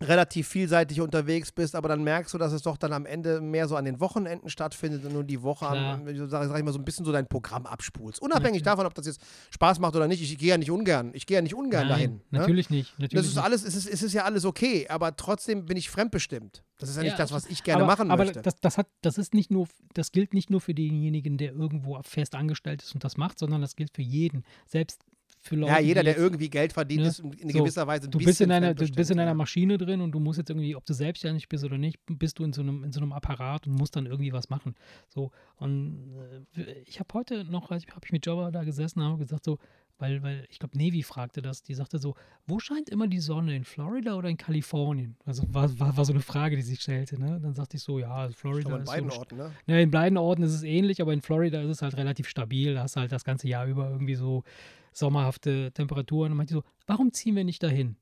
Relativ 0.00 0.48
vielseitig 0.48 1.00
unterwegs 1.00 1.52
bist, 1.52 1.74
aber 1.74 1.88
dann 1.88 2.04
merkst 2.04 2.32
du, 2.32 2.38
dass 2.38 2.52
es 2.52 2.62
doch 2.62 2.76
dann 2.76 2.92
am 2.92 3.06
Ende 3.06 3.40
mehr 3.40 3.66
so 3.68 3.76
an 3.76 3.84
den 3.84 4.00
Wochenenden 4.00 4.48
stattfindet 4.48 5.04
und 5.04 5.12
nur 5.12 5.24
die 5.24 5.42
Woche, 5.42 5.66
am, 5.66 6.06
sag, 6.28 6.48
sag 6.48 6.58
ich 6.58 6.64
mal, 6.64 6.72
so 6.72 6.78
ein 6.78 6.84
bisschen 6.84 7.04
so 7.04 7.12
dein 7.12 7.26
Programm 7.26 7.66
abspulst. 7.66 8.20
Unabhängig 8.22 8.62
davon, 8.62 8.86
ob 8.86 8.94
das 8.94 9.06
jetzt 9.06 9.20
Spaß 9.50 9.78
macht 9.80 9.96
oder 9.96 10.06
nicht. 10.06 10.22
Ich 10.22 10.38
gehe 10.38 10.50
ja 10.50 10.58
nicht 10.58 10.70
ungern. 10.70 11.10
Ich 11.14 11.26
gehe 11.26 11.36
ja 11.36 11.42
nicht 11.42 11.54
ungern 11.54 11.82
Nein, 11.82 11.88
dahin. 11.88 12.10
Ne? 12.30 12.38
Natürlich 12.40 12.70
nicht. 12.70 12.92
Natürlich 12.98 13.14
Das 13.14 13.26
ist 13.26 13.34
nicht. 13.36 13.44
alles, 13.44 13.64
es 13.64 13.74
ist, 13.74 13.88
es 13.88 14.02
ist 14.02 14.12
ja 14.12 14.24
alles 14.24 14.44
okay, 14.44 14.86
aber 14.88 15.16
trotzdem 15.16 15.66
bin 15.66 15.76
ich 15.76 15.90
fremdbestimmt. 15.90 16.62
Das 16.78 16.88
ist 16.88 16.96
ja 16.96 17.02
nicht 17.02 17.12
Ja, 17.12 17.18
das, 17.18 17.32
was 17.32 17.46
ich 17.46 17.64
gerne 17.64 17.82
aber, 17.82 17.92
machen 17.92 18.10
aber 18.10 18.24
möchte. 18.24 18.40
Das, 18.40 18.54
das, 18.60 18.78
hat, 18.78 18.86
das 19.02 19.18
ist 19.18 19.34
nicht 19.34 19.50
nur, 19.50 19.66
das 19.94 20.12
gilt 20.12 20.32
nicht 20.32 20.48
nur 20.48 20.60
für 20.60 20.74
denjenigen, 20.74 21.36
der 21.36 21.52
irgendwo 21.52 22.00
fest 22.02 22.36
angestellt 22.36 22.82
ist 22.82 22.94
und 22.94 23.02
das 23.02 23.16
macht, 23.16 23.38
sondern 23.38 23.60
das 23.60 23.74
gilt 23.74 23.90
für 23.94 24.02
jeden. 24.02 24.44
Selbst 24.66 25.02
für 25.40 25.56
Leute. 25.56 25.72
ja, 25.72 25.78
jeder, 25.80 26.02
der 26.02 26.16
irgendwie 26.16 26.48
Geld 26.48 26.72
verdient, 26.72 27.02
ne, 27.02 27.08
ist 27.08 27.20
in 27.20 27.50
so, 27.50 27.58
gewisser 27.58 27.86
Weise 27.86 28.08
ein 28.08 28.10
Du 28.10 28.18
bist 28.18 28.40
in 28.40 28.50
einer, 28.50 28.74
du 28.74 28.86
bist 28.88 29.10
in 29.10 29.18
einer. 29.18 29.34
Maschine 29.34 29.78
drin 29.78 30.00
und 30.00 30.12
du 30.12 30.20
musst 30.20 30.38
jetzt 30.38 30.50
irgendwie, 30.50 30.74
ob 30.74 30.84
du 30.84 30.92
selbstständig 30.92 31.48
bist 31.48 31.64
oder 31.64 31.78
nicht, 31.78 31.98
bist 32.06 32.38
du 32.38 32.44
in 32.44 32.52
so 32.52 32.62
einem, 32.62 32.82
in 32.84 32.92
so 32.92 33.00
einem 33.00 33.12
Apparat 33.12 33.66
und 33.66 33.74
musst 33.74 33.94
dann 33.94 34.06
irgendwie 34.06 34.32
was 34.32 34.50
machen. 34.50 34.74
So, 35.08 35.30
und 35.56 36.10
äh, 36.56 36.72
ich 36.84 36.98
habe 36.98 37.12
heute 37.14 37.44
noch, 37.44 37.70
habe 37.70 37.80
ich 38.04 38.12
mit 38.12 38.26
Jobber 38.26 38.50
da 38.50 38.64
gesessen 38.64 39.00
und 39.00 39.06
habe 39.06 39.18
gesagt, 39.18 39.44
so, 39.44 39.58
weil, 39.98 40.22
weil 40.22 40.46
ich 40.48 40.60
glaube, 40.60 40.78
Nevi 40.78 41.02
fragte 41.02 41.42
das, 41.42 41.62
die 41.62 41.74
sagte 41.74 41.98
so, 41.98 42.14
wo 42.46 42.60
scheint 42.60 42.88
immer 42.88 43.08
die 43.08 43.18
Sonne, 43.18 43.56
in 43.56 43.64
Florida 43.64 44.14
oder 44.14 44.28
in 44.28 44.36
Kalifornien? 44.36 45.16
Also 45.24 45.42
war, 45.52 45.76
war, 45.80 45.96
war 45.96 46.04
so 46.04 46.12
eine 46.12 46.22
Frage, 46.22 46.54
die 46.56 46.62
sich 46.62 46.80
stellte, 46.80 47.20
ne? 47.20 47.40
Dann 47.40 47.54
sagte 47.54 47.76
ich 47.76 47.82
so, 47.82 47.98
ja, 47.98 48.28
Florida 48.28 48.68
Aber 48.68 48.76
in 48.76 48.82
ist 48.84 48.90
beiden 48.90 49.10
so 49.10 49.18
Orten, 49.18 49.36
ne? 49.36 49.52
ja, 49.66 49.78
in 49.78 49.90
beiden 49.90 50.16
Orten 50.16 50.42
ist 50.44 50.52
es 50.54 50.62
ähnlich, 50.62 51.02
aber 51.02 51.12
in 51.12 51.20
Florida 51.20 51.60
ist 51.62 51.70
es 51.70 51.82
halt 51.82 51.96
relativ 51.96 52.28
stabil. 52.28 52.74
Da 52.74 52.82
hast 52.82 52.94
du 52.94 53.00
halt 53.00 53.10
das 53.10 53.24
ganze 53.24 53.48
Jahr 53.48 53.66
über 53.66 53.90
irgendwie 53.90 54.14
so 54.14 54.44
sommerhafte 54.92 55.72
Temperaturen. 55.72 56.32
Und 56.32 56.38
meinte 56.38 56.54
so, 56.54 56.64
warum 56.86 57.12
ziehen 57.12 57.36
wir 57.36 57.44
nicht 57.44 57.62
dahin? 57.62 57.96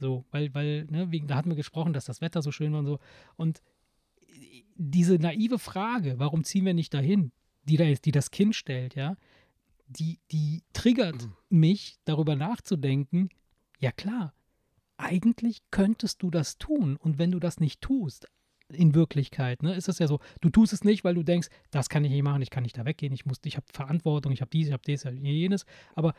So, 0.00 0.24
weil, 0.30 0.52
weil, 0.54 0.86
ne, 0.90 1.10
wegen, 1.10 1.28
da 1.28 1.36
hatten 1.36 1.50
wir 1.50 1.56
gesprochen, 1.56 1.92
dass 1.92 2.04
das 2.04 2.20
Wetter 2.20 2.42
so 2.42 2.50
schön 2.50 2.72
war 2.72 2.80
und 2.80 2.86
so. 2.86 2.98
Und 3.36 3.62
diese 4.74 5.16
naive 5.16 5.58
Frage, 5.58 6.18
warum 6.18 6.44
ziehen 6.44 6.64
wir 6.64 6.74
nicht 6.74 6.92
dahin, 6.94 7.32
die, 7.64 7.76
da, 7.76 7.84
die 7.84 8.12
das 8.12 8.30
Kind 8.30 8.56
stellt, 8.56 8.94
ja, 8.94 9.16
die, 9.86 10.18
die 10.32 10.62
triggert 10.72 11.28
mich, 11.48 11.98
darüber 12.04 12.36
nachzudenken, 12.36 13.28
ja 13.78 13.92
klar, 13.92 14.34
eigentlich 14.96 15.62
könntest 15.70 16.22
du 16.22 16.30
das 16.30 16.58
tun. 16.58 16.96
Und 16.96 17.18
wenn 17.18 17.30
du 17.30 17.38
das 17.38 17.60
nicht 17.60 17.80
tust, 17.80 18.28
in 18.68 18.94
Wirklichkeit, 18.94 19.62
ne, 19.62 19.74
ist 19.74 19.88
es 19.88 19.98
ja 19.98 20.06
so, 20.06 20.20
du 20.40 20.48
tust 20.50 20.72
es 20.72 20.84
nicht, 20.84 21.04
weil 21.04 21.14
du 21.14 21.22
denkst, 21.22 21.48
das 21.70 21.88
kann 21.88 22.04
ich 22.04 22.10
nicht 22.10 22.22
machen, 22.22 22.42
ich 22.42 22.50
kann 22.50 22.62
nicht 22.62 22.76
da 22.78 22.84
weggehen, 22.84 23.12
ich 23.12 23.26
muss, 23.26 23.38
ich 23.44 23.56
habe 23.56 23.66
Verantwortung, 23.72 24.32
ich 24.32 24.40
habe 24.40 24.50
dies, 24.50 24.68
ich 24.68 24.72
habe 24.72 24.82
das, 24.86 25.00
ich 25.02 25.06
habe 25.06 25.16
jenes. 25.16 25.64
Aber 25.94 26.14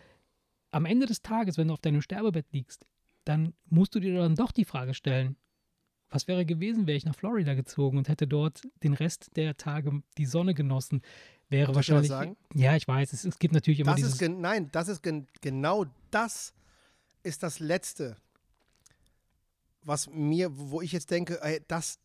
am 0.72 0.85
Ende 0.85 1.05
des 1.05 1.22
Tages, 1.22 1.57
wenn 1.57 1.67
du 1.67 1.73
auf 1.73 1.81
deinem 1.81 2.01
Sterbebett 2.01 2.45
liegst, 2.51 2.85
dann 3.23 3.53
musst 3.69 3.95
du 3.95 3.99
dir 3.99 4.15
dann 4.15 4.35
doch 4.35 4.51
die 4.51 4.65
Frage 4.65 4.93
stellen, 4.93 5.35
was 6.09 6.27
wäre 6.27 6.45
gewesen, 6.45 6.85
wäre 6.88 6.97
ich 6.97 7.05
nach 7.05 7.15
Florida 7.15 7.55
gezogen 7.55 7.97
und 7.97 8.07
hätte 8.09 8.27
dort 8.27 8.61
den 8.84 8.93
Rest 8.93 9.35
der 9.35 9.57
Tage 9.57 10.03
die 10.17 10.26
Sonne 10.26 10.53
genossen, 10.53 11.01
wäre 11.49 11.63
ich 11.63 11.69
was 11.69 11.76
wahrscheinlich. 11.77 12.09
sagen? 12.09 12.38
Ja, 12.53 12.76
ich 12.76 12.88
weiß, 12.88 13.11
es, 13.13 13.26
es 13.26 13.39
gibt 13.39 13.53
natürlich 13.53 13.80
immer 13.80 13.91
Das 13.91 13.97
dieses. 13.97 14.22
ist 14.22 14.30
nein, 14.30 14.69
das 14.72 14.88
ist 14.88 15.01
gen 15.01 15.27
genau 15.41 15.85
das 16.11 16.53
ist 17.23 17.41
das 17.41 17.59
Letzte, 17.59 18.17
was 19.81 20.07
mir, 20.09 20.49
wo 20.53 20.81
ich 20.81 20.91
jetzt 20.91 21.09
denke, 21.11 21.39
ey, 21.41 21.61
das, 21.67 21.99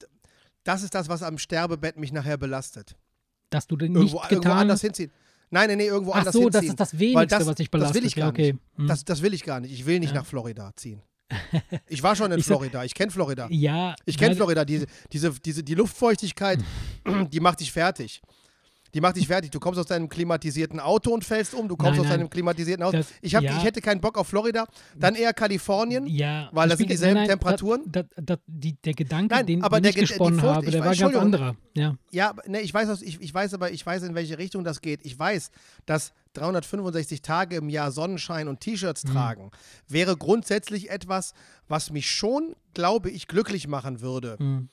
das 0.65 0.82
ist 0.82 0.95
das, 0.95 1.09
was 1.09 1.23
am 1.23 1.39
Sterbebett 1.39 1.97
mich 1.97 2.12
nachher 2.12 2.37
belastet. 2.37 2.97
dass 3.51 3.66
du 3.66 3.77
den 3.77 3.95
Irgendwo, 3.95 4.20
nicht 4.20 4.31
irgendwo 4.32 4.53
anders 4.53 4.81
hinziehen. 4.81 5.11
Nein, 5.51 5.69
nein, 5.69 5.78
nee, 5.78 5.87
irgendwo 5.87 6.12
Ach 6.12 6.19
anders 6.19 6.32
so, 6.35 6.49
das 6.49 6.61
hinziehen. 6.62 6.70
ist 6.74 6.81
das 6.81 6.93
Weil 6.93 7.01
Wenigste, 7.01 7.39
das, 7.39 7.47
was 7.49 7.55
dich 7.57 7.70
Das 7.70 7.81
will 7.81 7.81
belastet. 7.81 8.05
ich 8.05 8.15
gar 8.15 8.28
okay. 8.28 8.53
nicht. 8.53 8.62
Hm. 8.77 8.87
Das, 8.87 9.05
das 9.05 9.23
will 9.23 9.35
ich 9.35 9.43
gar 9.45 9.59
nicht. 9.61 9.73
Ich 9.73 9.85
will 9.87 9.99
nicht 9.99 10.11
Ja. 10.15 10.20
nach 10.20 10.27
Florida 10.27 10.70
ziehen. 10.77 11.03
Ich 11.89 12.03
war 12.03 12.15
schon 12.15 12.31
in 12.31 12.39
Ich 12.39 12.45
Florida. 12.47 12.85
Ich 12.85 12.95
kenne 12.95 13.11
Florida. 13.11 13.49
ja, 13.51 13.95
Ich 14.05 14.16
kenne 14.16 14.37
Florida. 14.37 14.65
Diese, 14.65 14.87
diese, 15.12 15.32
diese, 15.41 15.65
die 15.65 15.74
Luftfeuchtigkeit, 15.74 16.61
die 17.32 17.41
macht 17.41 17.59
dich 17.61 17.73
fertig. 17.73 18.20
Die 18.95 19.01
macht 19.01 19.17
dich 19.17 19.27
fertig. 19.29 19.51
Du 19.51 19.61
kommst 19.61 19.79
aus 19.79 19.87
deinem 19.87 20.09
klimatisierten 20.09 20.81
Auto 20.81 21.12
und 21.12 21.25
fällst 21.25 21.55
um. 21.55 21.69
Du 21.69 21.77
kommst 21.77 21.93
Nein, 21.93 22.01
aus 22.01 22.07
nein. 22.09 22.19
deinem 22.21 22.31
klimatisierten 22.31 22.83
Auto. 22.85 22.97
Das- 22.99 23.09
ich, 23.23 23.35
hab, 23.35 23.43
ja. 23.43 23.57
ich 23.57 23.62
hätte 23.65 23.81
keinen 23.81 24.01
Bock 24.01 24.19
auf 24.19 24.27
Florida. 24.29 24.67
Dann 24.97 25.15
eher 25.15 25.33
Kalifornien. 25.33 26.07
Ja, 26.07 26.49
Weil 26.53 26.69
das 26.69 26.79
sind 26.79 26.91
dieselben 26.91 27.21
nein, 27.21 27.29
Temperaturen. 27.29 27.83
Da, 27.87 28.03
da, 28.17 28.37
die, 28.47 28.75
der 28.83 28.95
Gedanke, 28.95 29.35
Nein, 29.35 29.47
den, 29.47 29.62
aber 29.62 29.77
den 29.79 29.83
der 29.85 29.91
ich 29.91 29.95
Ge- 29.97 30.05
die 30.05 30.09
gesponnen 30.09 30.41
Furcht- 30.41 30.55
habe, 30.57 30.67
ich 30.67 30.73
der 30.73 30.81
weiß- 30.83 31.01
war 31.03 31.11
ganz 31.11 31.17
anderer. 31.17 31.57
Ja, 31.77 31.97
Ja, 32.11 32.35
ne, 32.47 32.61
ich 32.61 32.75
weiß, 32.75 33.01
ich, 33.03 33.21
ich 33.21 33.33
weiß 33.33 33.55
aber, 33.55 33.71
ich 33.71 33.85
weiß, 33.87 34.03
in 34.03 34.15
welche 34.15 34.39
Richtung 34.39 34.65
das 34.65 34.81
geht. 34.81 35.05
Ich 35.05 35.17
weiß, 35.19 35.51
dass 35.87 36.12
365 36.35 37.23
Tage 37.23 37.57
im 37.57 37.69
Jahr 37.69 37.93
Sonnenschein 37.93 38.49
und 38.49 38.61
T-Shirts 38.61 39.05
Mhm. 39.05 39.09
tragen 39.12 39.51
wäre 39.89 40.17
grundsätzlich 40.17 40.91
etwas, 40.91 41.33
was 41.69 41.91
mich 41.91 42.11
schon, 42.11 42.55
glaube 42.75 43.11
ich, 43.11 43.29
glücklich 43.29 43.69
machen 43.69 44.01
würde. 44.01 44.37
hm. 44.39 44.69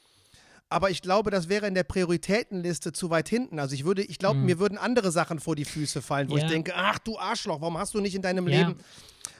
Aber 0.70 0.90
ich 0.90 1.02
glaube, 1.02 1.32
das 1.32 1.48
wäre 1.48 1.66
in 1.68 1.76
der 1.76 1.84
Prioritätenliste 1.86 2.92
zu 2.92 3.10
weit 3.10 3.30
hinten. 3.30 3.58
Also 3.60 3.74
ich 3.74 3.86
würde, 3.86 4.02
ich 4.04 4.18
glaube, 4.20 4.40
mir 4.40 4.60
würden 4.60 4.78
andere 4.78 5.12
Sachen 5.12 5.40
vor 5.40 5.56
die 5.56 5.64
Füße 5.66 6.02
fallen, 6.02 6.30
wo 6.30 6.34
Mhm. 6.34 6.40
Ja. 6.40 6.46
ich 6.46 6.52
denke, 6.52 6.74
ach 6.76 7.00
du 7.00 7.18
Arschloch, 7.18 7.62
warum 7.62 7.78
hast 7.78 7.94
du 7.94 8.02
nicht 8.02 8.16
in 8.16 8.22
deinem 8.22 8.48
Ja. 8.48 8.68
Leben 8.68 8.80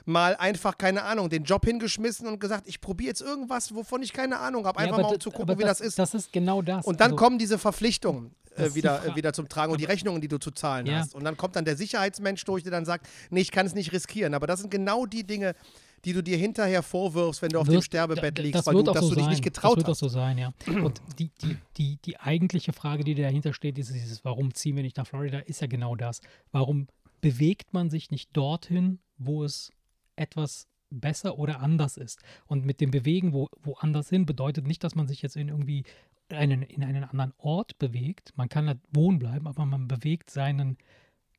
mal 0.06 0.36
einfach, 0.36 0.78
keine 0.78 1.02
Ahnung, 1.02 1.28
den 1.28 1.44
Job 1.44 1.66
hingeschmissen 1.66 2.26
und 2.26 2.40
gesagt, 2.40 2.66
ich 2.66 2.80
probiere 2.80 3.08
jetzt 3.08 3.20
irgendwas, 3.20 3.74
wovon 3.74 4.02
ich 4.02 4.14
keine 4.14 4.38
Ahnung 4.38 4.64
habe, 4.66 4.78
Ja, 4.78 4.84
einfach 4.86 4.94
aber 4.98 5.02
mal 5.02 5.08
um 5.10 5.14
das- 5.16 5.22
zu 5.24 5.30
gucken, 5.30 5.58
wie 5.58 5.62
das 5.64 5.80
ist. 5.82 5.98
Das 5.98 6.14
ist 6.14 6.32
genau 6.32 6.62
das. 6.62 6.86
Und 6.86 7.00
dann 7.00 7.12
Also, 7.12 7.16
kommen 7.16 7.38
diese 7.38 7.58
Verpflichtungen 7.58 8.34
Das 8.56 8.70
äh, 8.72 8.74
wieder, 8.74 9.04
äh, 9.04 9.14
wieder 9.14 9.34
zum 9.34 9.50
Tragen 9.50 9.70
und 9.70 9.80
die 9.80 9.84
Rechnungen, 9.84 10.22
die 10.22 10.28
du 10.28 10.38
zu 10.38 10.50
zahlen 10.50 10.86
Ja. 10.86 11.00
hast. 11.00 11.14
Und 11.14 11.24
dann 11.24 11.36
kommt 11.36 11.56
dann 11.56 11.66
der 11.66 11.76
Sicherheitsmensch 11.76 12.42
durch, 12.46 12.62
der 12.62 12.72
dann 12.72 12.86
sagt, 12.86 13.06
nee, 13.28 13.40
ich 13.42 13.50
kann 13.52 13.66
es 13.66 13.74
nicht 13.74 13.92
riskieren. 13.92 14.32
Aber 14.32 14.46
das 14.46 14.60
sind 14.60 14.70
genau 14.70 15.04
die 15.04 15.24
Dinge, 15.24 15.54
die 16.04 16.12
du 16.12 16.22
dir 16.22 16.36
hinterher 16.36 16.82
vorwirfst, 16.82 17.42
wenn 17.42 17.50
du 17.50 17.58
auf 17.60 17.66
dem 17.66 17.74
wird- 17.74 17.84
Sterbebett 17.84 18.38
da- 18.38 18.42
liegst, 18.42 18.54
das 18.58 18.66
weil 18.66 18.74
du, 18.74 18.82
dass 18.82 19.00
so 19.00 19.08
du 19.10 19.14
dich 19.16 19.24
sein. 19.24 19.30
nicht 19.30 19.42
getraut 19.44 19.72
Das 19.72 19.76
wird 19.78 19.86
auch 19.86 19.90
hast. 19.90 19.98
so 20.00 20.08
sein, 20.08 20.38
ja. 20.38 20.52
Und 20.66 21.00
die, 21.18 21.30
die, 21.42 21.56
die, 21.76 21.96
die 22.04 22.18
eigentliche 22.20 22.72
Frage, 22.72 23.04
die 23.04 23.14
dahinter 23.14 23.52
steht, 23.52 23.78
ist 23.78 23.92
dieses, 23.92 24.24
warum 24.24 24.54
ziehen 24.54 24.76
wir 24.76 24.82
nicht 24.82 24.96
nach 24.96 25.06
Florida, 25.06 25.38
ist 25.40 25.60
ja 25.60 25.66
genau 25.66 25.96
das. 25.96 26.20
Warum 26.52 26.86
bewegt 27.20 27.72
man 27.74 27.90
sich 27.90 28.10
nicht 28.10 28.30
dorthin, 28.36 29.00
wo 29.18 29.42
es 29.44 29.70
etwas 30.16 30.66
besser 30.90 31.38
oder 31.38 31.60
anders 31.60 31.96
ist? 31.96 32.22
Und 32.46 32.64
mit 32.64 32.80
dem 32.80 32.90
Bewegen 32.90 33.32
wo, 33.32 33.48
woanders 33.62 34.08
hin 34.08 34.24
bedeutet 34.24 34.66
nicht, 34.66 34.84
dass 34.84 34.94
man 34.94 35.08
sich 35.08 35.22
jetzt 35.22 35.36
in 35.36 35.48
irgendwie 35.48 35.84
einen, 36.30 36.62
in 36.62 36.84
einen 36.84 37.04
anderen 37.04 37.32
Ort 37.38 37.78
bewegt. 37.78 38.32
Man 38.36 38.48
kann 38.48 38.66
da 38.66 38.74
wohnen 38.92 39.18
bleiben, 39.18 39.46
aber 39.46 39.64
man 39.64 39.88
bewegt 39.88 40.30
seinen 40.30 40.76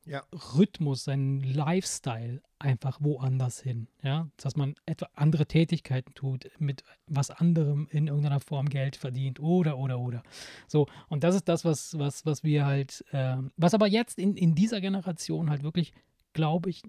Ja. 0.09 0.23
Rhythmus, 0.55 1.03
seinen 1.03 1.41
Lifestyle 1.41 2.41
einfach 2.57 2.99
woanders 2.99 3.59
hin. 3.61 3.87
Ja? 4.01 4.27
Dass 4.37 4.55
man 4.55 4.73
etwa 4.85 5.07
andere 5.13 5.45
Tätigkeiten 5.45 6.13
tut, 6.15 6.49
mit 6.57 6.83
was 7.07 7.29
anderem 7.29 7.87
in 7.91 8.07
irgendeiner 8.07 8.39
Form 8.39 8.67
Geld 8.69 8.95
verdient 8.95 9.39
oder, 9.39 9.77
oder, 9.77 9.99
oder. 9.99 10.23
So, 10.67 10.87
und 11.09 11.23
das 11.23 11.35
ist 11.35 11.47
das, 11.47 11.63
was, 11.63 11.97
was, 11.97 12.25
was 12.25 12.43
wir 12.43 12.65
halt, 12.65 13.05
ähm, 13.13 13.51
was 13.55 13.73
aber 13.75 13.87
jetzt 13.87 14.17
in, 14.17 14.35
in 14.35 14.55
dieser 14.55 14.81
Generation 14.81 15.49
halt 15.49 15.61
wirklich, 15.63 15.93
glaube 16.33 16.69
ich, 16.71 16.81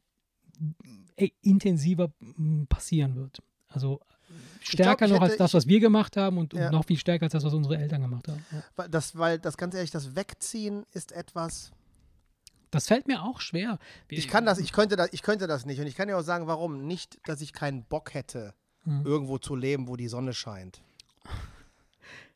äh, 1.16 1.28
intensiver 1.42 2.10
m, 2.20 2.66
passieren 2.68 3.16
wird. 3.16 3.42
Also 3.68 4.00
stärker 4.60 5.06
ich 5.06 5.12
noch 5.12 5.20
als 5.20 5.32
hätte- 5.32 5.38
das, 5.44 5.54
was 5.54 5.66
wir 5.66 5.80
gemacht 5.80 6.16
haben 6.16 6.38
und, 6.38 6.54
und 6.54 6.60
Ja. 6.60 6.70
noch 6.70 6.84
viel 6.86 6.98
stärker 6.98 7.24
als 7.24 7.32
das, 7.32 7.44
was 7.44 7.52
unsere 7.54 7.76
Eltern 7.78 8.00
gemacht 8.02 8.28
haben. 8.28 8.44
Ja. 8.50 8.88
Das, 8.88 9.16
weil 9.16 9.38
das 9.38 9.56
ganz 9.56 9.74
ehrlich, 9.74 9.90
das 9.90 10.16
Wegziehen 10.16 10.84
ist 10.92 11.12
etwas. 11.12 11.70
Das 12.70 12.86
fällt 12.86 13.08
mir 13.08 13.22
auch 13.22 13.40
schwer. 13.40 13.78
Wir- 14.08 14.18
Ich 14.18 14.28
kann 14.28 14.46
das, 14.46 14.58
ich 14.58 14.72
könnte 14.72 14.96
das, 14.96 15.08
ich 15.12 15.22
könnte 15.22 15.46
das 15.46 15.66
nicht. 15.66 15.80
Und 15.80 15.86
ich 15.86 15.96
kann 15.96 16.08
dir 16.08 16.16
auch 16.18 16.22
sagen, 16.22 16.46
warum. 16.46 16.86
Nicht, 16.86 17.18
dass 17.26 17.40
ich 17.40 17.52
keinen 17.52 17.84
Bock 17.84 18.14
hätte, 18.14 18.54
Hm. 18.84 19.04
irgendwo 19.04 19.38
zu 19.38 19.56
leben, 19.56 19.88
wo 19.88 19.96
die 19.96 20.08
Sonne 20.08 20.32
scheint. 20.32 20.80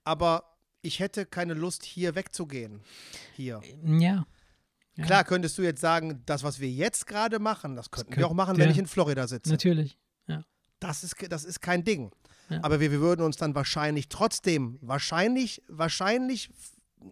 Aber 0.04 0.44
ich 0.82 1.00
hätte 1.00 1.24
keine 1.26 1.54
Lust, 1.54 1.84
hier 1.84 2.14
wegzugehen. 2.14 2.82
Hier. 3.34 3.60
Ja. 3.84 4.26
Ja. 4.96 5.04
Klar 5.06 5.24
könntest 5.24 5.58
du 5.58 5.62
jetzt 5.62 5.80
sagen, 5.80 6.22
das, 6.26 6.44
was 6.44 6.60
wir 6.60 6.70
jetzt 6.70 7.06
gerade 7.06 7.38
machen, 7.40 7.74
das 7.74 7.90
könnten 7.90 8.10
wir 8.10 8.16
könnt- 8.16 8.26
auch 8.26 8.34
machen, 8.34 8.56
ja. 8.56 8.62
wenn 8.64 8.70
ich 8.70 8.78
in 8.78 8.86
Florida 8.86 9.26
sitze. 9.26 9.50
Natürlich. 9.50 9.98
Das 10.80 11.02
ist, 11.02 11.14
das 11.30 11.44
ist 11.44 11.62
kein 11.62 11.82
Ding. 11.82 12.10
Ja. 12.50 12.62
Aber 12.62 12.78
wir, 12.78 12.90
wir 12.90 13.00
würden 13.00 13.22
uns 13.24 13.36
dann 13.38 13.54
wahrscheinlich 13.54 14.10
trotzdem, 14.10 14.76
wahrscheinlich, 14.82 15.62
wahrscheinlich 15.66 16.50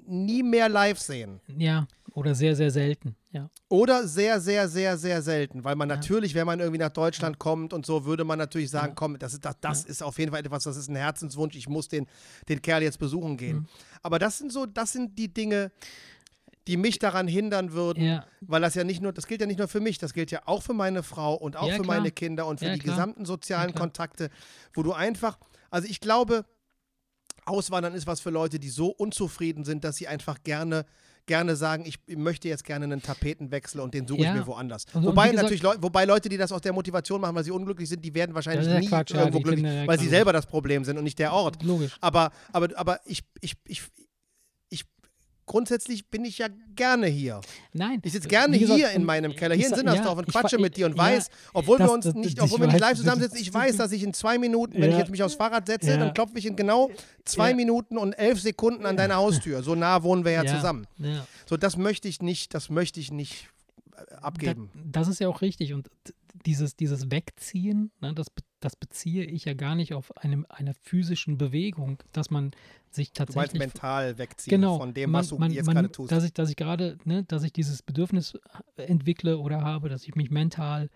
nie 0.06 0.42
mehr 0.42 0.68
live 0.68 0.98
sehen. 0.98 1.40
Ja. 1.48 1.86
Oder 2.14 2.34
sehr, 2.34 2.54
sehr 2.56 2.70
selten. 2.70 3.16
Ja. 3.30 3.48
Oder 3.68 4.06
sehr, 4.06 4.38
sehr, 4.40 4.68
sehr, 4.68 4.98
sehr 4.98 5.22
selten. 5.22 5.64
Weil 5.64 5.76
man 5.76 5.88
Ja. 5.88 5.96
natürlich, 5.96 6.34
wenn 6.34 6.46
man 6.46 6.60
irgendwie 6.60 6.78
nach 6.78 6.90
Deutschland 6.90 7.38
kommt 7.38 7.72
und 7.72 7.86
so, 7.86 8.04
würde 8.04 8.24
man 8.24 8.38
natürlich 8.38 8.70
sagen, 8.70 8.88
Ja. 8.88 8.94
komm, 8.94 9.18
das, 9.18 9.32
ist, 9.32 9.44
das, 9.44 9.56
das 9.60 9.84
Ja. 9.84 9.88
ist 9.90 10.02
auf 10.02 10.18
jeden 10.18 10.30
Fall 10.32 10.40
etwas, 10.40 10.64
das 10.64 10.76
ist 10.76 10.88
ein 10.90 10.96
Herzenswunsch, 10.96 11.56
ich 11.56 11.68
muss 11.68 11.88
den, 11.88 12.06
den 12.48 12.60
Kerl 12.60 12.82
jetzt 12.82 12.98
besuchen 12.98 13.36
gehen. 13.38 13.56
Mhm. 13.60 13.66
Aber 14.02 14.18
das 14.18 14.36
sind 14.38 14.52
so, 14.52 14.66
das 14.66 14.92
sind 14.92 15.18
die 15.18 15.32
Dinge, 15.32 15.72
die 16.68 16.76
mich 16.76 16.98
daran 16.98 17.26
hindern 17.26 17.72
würden, 17.72 18.04
Ja. 18.04 18.24
weil 18.42 18.60
das 18.60 18.74
ja 18.74 18.84
nicht 18.84 19.00
nur, 19.02 19.12
das 19.12 19.26
gilt 19.26 19.40
ja 19.40 19.46
nicht 19.46 19.58
nur 19.58 19.66
für 19.68 19.80
mich, 19.80 19.98
das 19.98 20.12
gilt 20.12 20.30
ja 20.30 20.42
auch 20.44 20.62
für 20.62 20.74
meine 20.74 21.02
Frau 21.02 21.34
und 21.34 21.56
auch 21.56 21.66
Ja, 21.68 21.76
für 21.76 21.82
meine 21.84 22.10
Kinder 22.10 22.46
und 22.46 22.60
für 22.60 22.66
Ja, 22.66 22.74
die 22.74 22.78
gesamten 22.80 23.24
sozialen 23.24 23.70
Ja. 23.70 23.76
Kontakte, 23.78 24.28
wo 24.74 24.82
du 24.82 24.92
einfach, 24.92 25.38
also 25.70 25.88
ich 25.88 26.00
glaube, 26.00 26.44
Auswandern 27.46 27.94
ist 27.94 28.06
was 28.06 28.20
für 28.20 28.30
Leute, 28.30 28.58
die 28.58 28.68
so 28.68 28.88
unzufrieden 28.88 29.64
sind, 29.64 29.84
dass 29.84 29.96
sie 29.96 30.08
einfach 30.08 30.38
gerne 30.44 30.84
gerne 31.26 31.54
sagen, 31.54 31.84
ich 31.86 32.00
möchte 32.16 32.48
jetzt 32.48 32.64
gerne 32.64 32.84
einen 32.84 33.00
Tapetenwechsel 33.00 33.80
und 33.80 33.94
den 33.94 34.08
suche 34.08 34.22
Ja. 34.22 34.32
ich 34.34 34.40
mir 34.40 34.46
woanders. 34.48 34.86
Und- 34.92 35.02
und 35.04 35.12
wobei 35.12 35.26
gesagt- 35.28 35.42
natürlich 35.44 35.62
Leu 35.62 35.76
wobei 35.80 36.04
Leute, 36.04 36.28
die 36.28 36.36
das 36.36 36.50
aus 36.50 36.62
der 36.62 36.72
Motivation 36.72 37.20
machen, 37.20 37.36
weil 37.36 37.44
sie 37.44 37.52
unglücklich 37.52 37.88
sind, 37.88 38.04
die 38.04 38.12
werden 38.12 38.34
wahrscheinlich 38.34 38.66
nie 38.66 38.88
Quatsch, 38.88 39.12
irgendwo 39.14 39.38
glücklich, 39.38 39.64
weil 39.86 40.00
sie 40.00 40.08
selber 40.08 40.32
das 40.32 40.46
Problem 40.46 40.84
sind 40.84 40.98
und 40.98 41.04
nicht 41.04 41.20
der 41.20 41.32
Ort. 41.32 41.62
Logisch. 41.62 41.96
Aber, 42.00 42.32
aber, 42.52 42.76
aber 42.76 42.98
ich, 43.04 43.22
ich, 43.40 43.54
ich, 43.68 43.82
grundsätzlich 45.52 46.06
bin 46.08 46.24
ich 46.24 46.38
ja 46.38 46.48
gerne 46.74 47.06
hier. 47.06 47.40
Nein. 47.74 48.00
Ich 48.02 48.12
sitze 48.12 48.26
gerne 48.28 48.58
gesagt, 48.58 48.78
hier 48.78 48.90
in 48.92 49.04
meinem 49.04 49.36
Keller, 49.36 49.54
ich 49.54 49.60
hier 49.60 49.68
in 49.70 49.76
Sinnersdorf 49.76 50.14
ja, 50.14 50.18
und 50.20 50.28
ich 50.28 50.32
quatsche 50.32 50.56
fa- 50.56 50.62
mit 50.62 50.76
dir 50.78 50.86
und 50.86 50.92
ja, 50.96 51.02
weiß, 51.02 51.28
obwohl 51.52 51.78
wir 51.78 51.84
das- 51.86 51.94
uns 51.94 52.04
das- 52.06 52.14
nicht, 52.14 52.38
das- 52.38 52.44
obwohl 52.46 52.56
ich 52.58 52.60
wir 52.62 52.72
nicht 52.72 52.80
live 52.80 52.90
das- 52.92 52.98
zusammensitzen, 53.00 53.38
ich 53.38 53.50
das- 53.50 53.54
weiß, 53.54 53.76
dass 53.76 53.92
ich 53.92 54.02
in 54.02 54.14
zwei 54.14 54.38
Minuten, 54.38 54.80
wenn 54.80 54.90
ich 54.90 54.96
jetzt 54.98 55.10
mich 55.10 55.22
aufs 55.22 55.34
Fahrrad 55.34 55.66
setze, 55.66 55.98
dann 55.98 56.14
klopfe 56.14 56.38
ich 56.38 56.46
in 56.46 56.56
genau 56.56 56.90
zwei. 57.26 57.52
Minuten 57.54 57.98
und 57.98 58.14
elf 58.14 58.40
Sekunden 58.40 58.86
an 58.86 58.96
deine 58.96 59.16
Haustür. 59.16 59.62
So 59.62 59.74
nah 59.74 60.02
wohnen 60.02 60.24
wir 60.24 60.32
ja, 60.32 60.46
zusammen. 60.46 60.86
So, 61.46 61.56
das 61.58 61.76
möchte 61.76 62.08
ich 62.08 62.22
nicht, 62.22 62.54
das 62.54 62.70
möchte 62.70 62.98
ich 62.98 63.12
nicht 63.12 63.48
äh, 63.94 64.14
abgeben. 64.14 64.70
Da, 64.74 65.00
das 65.00 65.08
ist 65.08 65.20
ja 65.20 65.28
auch 65.28 65.42
richtig. 65.42 65.74
Und 65.74 65.90
dieses, 66.46 66.76
dieses 66.76 67.10
Wegziehen, 67.10 67.90
ne, 68.00 68.14
das, 68.14 68.28
das 68.60 68.74
beziehe 68.74 69.24
ich 69.24 69.44
ja 69.44 69.52
gar 69.54 69.74
nicht 69.74 69.92
auf 69.92 70.16
einem, 70.16 70.46
einer 70.48 70.72
physischen 70.80 71.36
Bewegung, 71.36 71.98
dass 72.12 72.30
man 72.30 72.52
sich 72.94 73.12
du 73.12 73.20
meinst 73.20 73.34
tatsächlich. 73.34 73.60
mental 73.60 74.18
wegziehen 74.18 74.60
genau, 74.60 74.78
von 74.78 74.94
dem, 74.94 75.10
man, 75.10 75.20
was 75.20 75.28
du 75.28 75.38
man, 75.38 75.50
jetzt 75.52 75.66
man, 75.66 75.76
gerade 75.76 75.92
tust. 75.92 76.12
Dass 76.12 76.24
ich, 76.24 76.32
dass 76.32 76.50
ich 76.50 76.56
gerade, 76.56 76.98
ne, 77.04 77.24
dass 77.24 77.42
ich 77.42 77.52
dieses 77.52 77.82
Bedürfnis 77.82 78.38
entwickle 78.76 79.38
oder 79.38 79.62
habe, 79.62 79.88
dass 79.88 80.04
ich 80.04 80.14
mich 80.14 80.30
mental 80.30 80.90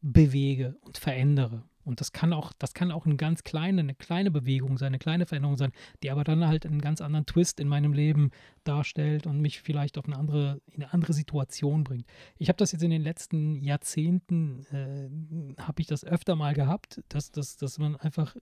bewege 0.00 0.76
und 0.82 0.98
verändere. 0.98 1.64
Und 1.86 2.00
das 2.00 2.12
kann 2.12 2.32
auch, 2.32 2.52
das 2.58 2.74
kann 2.74 2.90
auch 2.90 3.06
eine 3.06 3.16
ganz 3.16 3.44
kleine, 3.44 3.80
eine 3.80 3.94
kleine 3.94 4.32
Bewegung 4.32 4.76
sein, 4.76 4.88
eine 4.88 4.98
kleine 4.98 5.24
Veränderung 5.24 5.56
sein, 5.56 5.70
die 6.02 6.10
aber 6.10 6.24
dann 6.24 6.44
halt 6.46 6.66
einen 6.66 6.80
ganz 6.80 7.00
anderen 7.00 7.26
Twist 7.26 7.60
in 7.60 7.68
meinem 7.68 7.92
Leben 7.92 8.32
darstellt 8.64 9.26
und 9.26 9.40
mich 9.40 9.60
vielleicht 9.60 9.96
auf 9.96 10.06
eine 10.06 10.16
andere, 10.16 10.60
in 10.66 10.82
eine 10.82 10.92
andere 10.92 11.12
Situation 11.12 11.84
bringt. 11.84 12.04
Ich 12.38 12.48
habe 12.48 12.56
das 12.56 12.72
jetzt 12.72 12.82
in 12.82 12.90
den 12.90 13.02
letzten 13.02 13.62
Jahrzehnten, 13.62 14.66
äh, 14.72 15.62
habe 15.62 15.80
ich 15.80 15.86
das 15.86 16.04
öfter 16.04 16.34
mal 16.34 16.54
gehabt, 16.54 17.02
dass, 17.08 17.30
dass, 17.30 17.56
dass 17.56 17.78
man 17.78 17.94
einfach 17.94 18.36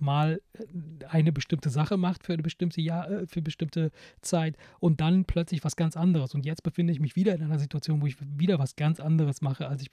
mal 0.00 0.40
äh, 0.54 1.04
eine 1.06 1.32
bestimmte 1.32 1.68
Sache 1.68 1.98
macht 1.98 2.24
für 2.24 2.32
eine 2.32 2.42
bestimmte 2.42 2.80
Jahr, 2.80 3.10
äh, 3.10 3.26
für 3.26 3.42
bestimmte 3.42 3.90
Zeit 4.22 4.56
und 4.80 5.02
dann 5.02 5.26
plötzlich 5.26 5.64
was 5.64 5.76
ganz 5.76 5.98
anderes. 5.98 6.34
Und 6.34 6.46
jetzt 6.46 6.62
befinde 6.62 6.94
ich 6.94 7.00
mich 7.00 7.14
wieder 7.14 7.34
in 7.34 7.42
einer 7.42 7.58
Situation, 7.58 8.00
wo 8.00 8.06
ich 8.06 8.16
wieder 8.20 8.58
was 8.58 8.74
ganz 8.74 9.00
anderes 9.00 9.42
mache, 9.42 9.68
als 9.68 9.82
ich 9.82 9.90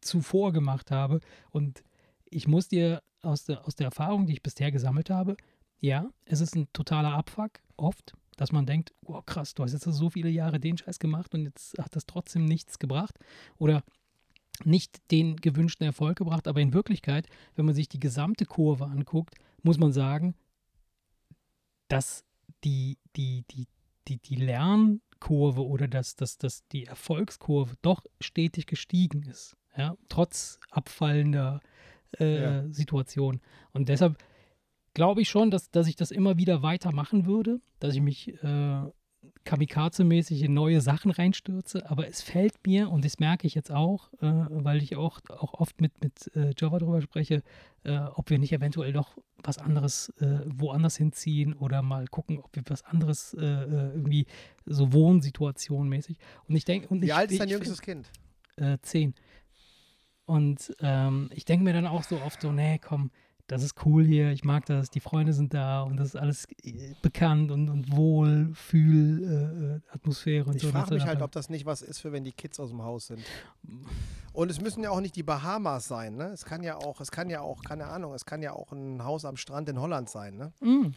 zuvor 0.00 0.52
gemacht 0.52 0.90
habe. 0.90 1.20
Und 1.50 1.82
ich 2.30 2.48
muss 2.48 2.68
dir 2.68 3.02
aus 3.22 3.44
der, 3.44 3.66
aus 3.66 3.76
der 3.76 3.86
Erfahrung, 3.86 4.26
die 4.26 4.34
ich 4.34 4.42
bisher 4.42 4.70
gesammelt 4.72 5.10
habe, 5.10 5.36
ja, 5.80 6.10
es 6.24 6.40
ist 6.40 6.54
ein 6.56 6.68
totaler 6.72 7.12
Abfuck, 7.12 7.60
oft, 7.76 8.14
dass 8.36 8.52
man 8.52 8.66
denkt, 8.66 8.94
wow, 9.02 9.24
krass, 9.24 9.54
du 9.54 9.62
hast 9.62 9.72
jetzt 9.72 9.84
so 9.84 10.10
viele 10.10 10.30
Jahre 10.30 10.60
den 10.60 10.78
Scheiß 10.78 10.98
gemacht 10.98 11.34
und 11.34 11.44
jetzt 11.44 11.78
hat 11.78 11.94
das 11.96 12.06
trotzdem 12.06 12.44
nichts 12.44 12.78
gebracht. 12.78 13.18
Oder 13.58 13.82
nicht 14.64 14.98
den 15.10 15.36
gewünschten 15.36 15.86
Erfolg 15.86 16.18
gebracht, 16.18 16.46
aber 16.46 16.60
in 16.60 16.74
Wirklichkeit, 16.74 17.26
wenn 17.54 17.64
man 17.64 17.74
sich 17.74 17.88
die 17.88 18.00
gesamte 18.00 18.44
Kurve 18.44 18.86
anguckt, 18.86 19.34
muss 19.62 19.78
man 19.78 19.92
sagen, 19.92 20.34
dass 21.88 22.24
die, 22.64 22.98
die, 23.16 23.44
die, 23.50 23.66
die, 24.08 24.18
die 24.18 24.36
Lernkurve 24.36 25.66
oder 25.66 25.88
dass, 25.88 26.16
dass, 26.16 26.38
dass 26.38 26.66
die 26.68 26.86
Erfolgskurve 26.86 27.76
doch 27.82 28.04
stetig 28.20 28.66
gestiegen 28.66 29.22
ist, 29.22 29.56
ja, 29.76 29.96
trotz 30.08 30.58
abfallender 30.70 31.60
äh, 32.18 32.42
Ja. 32.42 32.64
Situation. 32.72 33.40
Und 33.72 33.88
deshalb 33.88 34.16
glaube 34.94 35.22
ich 35.22 35.28
schon, 35.28 35.50
dass, 35.50 35.70
dass 35.70 35.86
ich 35.86 35.96
das 35.96 36.10
immer 36.10 36.36
wieder 36.36 36.62
weitermachen 36.62 37.26
würde, 37.26 37.60
dass 37.78 37.94
ich 37.94 38.00
mich 38.00 38.34
äh, 38.42 38.82
kamikaze-mäßig 39.44 40.42
in 40.42 40.54
neue 40.54 40.80
Sachen 40.80 41.10
reinstürze, 41.10 41.88
aber 41.90 42.08
es 42.08 42.22
fällt 42.22 42.54
mir, 42.66 42.90
und 42.90 43.04
das 43.04 43.18
merke 43.18 43.46
ich 43.46 43.54
jetzt 43.54 43.70
auch, 43.70 44.12
äh, 44.14 44.26
weil 44.50 44.82
ich 44.82 44.96
auch, 44.96 45.20
auch 45.28 45.54
oft 45.54 45.80
mit, 45.80 45.92
mit 46.02 46.30
äh, 46.34 46.52
Java 46.56 46.78
drüber 46.78 47.00
spreche, 47.02 47.42
äh, 47.84 47.98
ob 48.14 48.30
wir 48.30 48.38
nicht 48.38 48.52
eventuell 48.52 48.92
doch 48.92 49.16
was 49.42 49.58
anderes 49.58 50.10
äh, 50.20 50.40
woanders 50.46 50.96
hinziehen 50.96 51.54
oder 51.54 51.82
mal 51.82 52.06
gucken, 52.08 52.38
ob 52.38 52.54
wir 52.54 52.62
was 52.66 52.82
anderes 52.84 53.34
äh, 53.34 53.40
irgendwie 53.44 54.26
so 54.66 54.92
Wohnsituation-mäßig. 54.92 56.16
Und 56.48 56.56
ich 56.56 56.64
denke, 56.64 56.88
und 56.88 57.02
Wie 57.02 57.06
ich, 57.06 57.14
alt 57.14 57.30
ist 57.30 57.40
dein 57.40 57.48
ich, 57.48 57.54
jüngstes 57.54 57.80
Kind? 57.80 58.10
äh, 58.56 58.78
zehn. 58.82 59.14
Und 60.30 60.72
ähm, 60.78 61.28
ich 61.34 61.44
denke 61.44 61.64
mir 61.64 61.72
dann 61.72 61.88
auch 61.88 62.04
so 62.04 62.20
oft 62.22 62.40
so, 62.40 62.52
nee, 62.52 62.78
komm, 62.78 63.10
das 63.48 63.64
ist 63.64 63.74
cool 63.84 64.04
hier, 64.04 64.30
ich 64.30 64.44
mag 64.44 64.64
das, 64.66 64.90
die 64.90 65.00
Freunde 65.00 65.32
sind 65.32 65.54
da 65.54 65.82
und 65.82 65.96
das 65.96 66.10
ist 66.10 66.16
alles 66.16 66.46
äh, 66.62 66.94
bekannt 67.02 67.50
und, 67.50 67.68
und 67.68 67.96
Wohlfühl, 67.96 69.24
äh, 69.24 69.64
äh, 69.74 69.80
Atmosphäre 69.92 70.48
und 70.48 70.54
Ich 70.54 70.62
so. 70.62 70.68
und 70.68 70.74
frage 70.74 70.94
mich 70.94 71.04
halt, 71.04 71.20
ob 71.20 71.32
das 71.32 71.50
nicht 71.50 71.66
was 71.66 71.82
ist 71.82 71.98
für 71.98 72.12
wenn 72.12 72.22
die 72.22 72.30
Kids 72.30 72.60
aus 72.60 72.70
dem 72.70 72.82
Haus 72.82 73.08
sind. 73.08 73.24
Und 74.32 74.52
es 74.52 74.60
müssen 74.60 74.84
ja 74.84 74.90
auch 74.90 75.00
nicht 75.00 75.16
die 75.16 75.24
Bahamas 75.24 75.88
sein, 75.88 76.14
ne? 76.14 76.26
Es 76.26 76.44
kann 76.44 76.62
ja 76.62 76.76
auch, 76.76 77.00
es 77.00 77.10
kann 77.10 77.28
ja 77.28 77.40
auch, 77.40 77.64
keine 77.64 77.86
Ahnung, 77.86 78.14
es 78.14 78.24
kann 78.24 78.40
ja 78.40 78.52
auch 78.52 78.70
ein 78.70 79.02
Haus 79.02 79.24
am 79.24 79.36
Strand 79.36 79.68
in 79.68 79.80
Holland 79.80 80.08
sein, 80.08 80.36
ne? 80.36 80.52
Mm, 80.60 80.92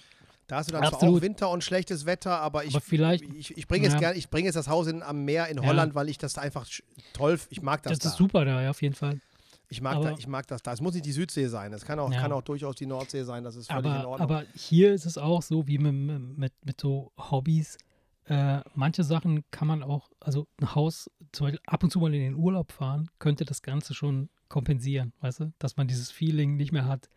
Da 0.47 0.57
hast 0.57 0.67
du 0.69 0.73
dann 0.73 0.81
zwar 0.83 0.93
Absolut. 0.93 1.17
auch 1.19 1.21
Winter 1.21 1.49
und 1.49 1.63
schlechtes 1.63 2.05
Wetter, 2.05 2.39
aber 2.41 2.65
ich, 2.65 2.75
Aber 2.75 3.13
ich, 3.13 3.57
ich 3.57 3.67
bringe 3.67 3.85
jetzt 3.85 3.93
Ja. 4.01 4.11
gern, 4.11 4.23
bringe 4.29 4.45
jetzt 4.47 4.55
das 4.55 4.67
Haus 4.67 4.87
in, 4.87 5.01
am 5.01 5.23
Meer 5.25 5.47
in 5.47 5.57
Ja. 5.57 5.63
Holland, 5.63 5.95
weil 5.95 6.09
ich 6.09 6.17
das 6.17 6.37
einfach 6.37 6.65
sch- 6.65 6.83
toll, 7.13 7.39
ich 7.49 7.61
mag 7.61 7.81
das, 7.83 7.93
das 7.93 7.99
da. 7.99 8.09
ist 8.09 8.17
super 8.17 8.43
da, 8.45 8.61
ja, 8.61 8.69
auf 8.69 8.81
jeden 8.81 8.95
Fall. 8.95 9.19
Ich 9.69 9.81
mag, 9.81 10.01
da, 10.01 10.09
Aber- 10.09 10.19
ich 10.19 10.27
mag 10.27 10.45
das 10.47 10.61
da. 10.61 10.73
Es 10.73 10.81
muss 10.81 10.93
nicht 10.93 11.05
die 11.05 11.13
Südsee 11.13 11.47
sein. 11.47 11.71
Es 11.73 11.85
kann 11.85 11.97
auch, 11.97 12.11
Ja. 12.11 12.19
kann 12.21 12.31
auch 12.31 12.41
durchaus 12.43 12.75
die 12.75 12.85
Nordsee 12.85 13.23
sein. 13.23 13.43
Das 13.43 13.55
ist 13.55 13.71
völlig 13.71 13.85
in 13.85 13.91
Aber, 13.91 14.07
Ordnung. 14.09 14.29
aber 14.29 14.43
hier 14.55 14.93
ist 14.93 15.05
es 15.05 15.17
auch 15.17 15.41
so 15.41 15.65
wie 15.67 15.77
mit, 15.79 16.37
mit, 16.37 16.53
mit 16.63 16.79
so 16.81 17.11
Hobbys. 17.17 17.77
Äh, 18.25 18.59
manche 18.75 19.03
Sachen 19.03 19.43
kann 19.51 19.67
man 19.67 19.81
auch, 19.81 20.09
also 20.19 20.47
ein 20.61 20.75
Haus, 20.75 21.09
zum 21.31 21.47
Beispiel 21.47 21.61
ab 21.65 21.83
und 21.83 21.89
zu 21.91 21.99
mal 21.99 22.13
in 22.13 22.21
den 22.21 22.35
Urlaub 22.35 22.71
fahren, 22.71 23.09
könnte 23.19 23.45
das 23.45 23.61
Ganze 23.61 23.93
schon 23.93 24.29
kompensieren, 24.49 25.13
weißt 25.21 25.39
du? 25.39 25.53
Dass 25.59 25.75
man 25.77 25.87
dieses 25.87 26.11
Feeling 26.11 26.55
nicht 26.55 26.71
mehr 26.71 26.85
hat, 26.85 27.09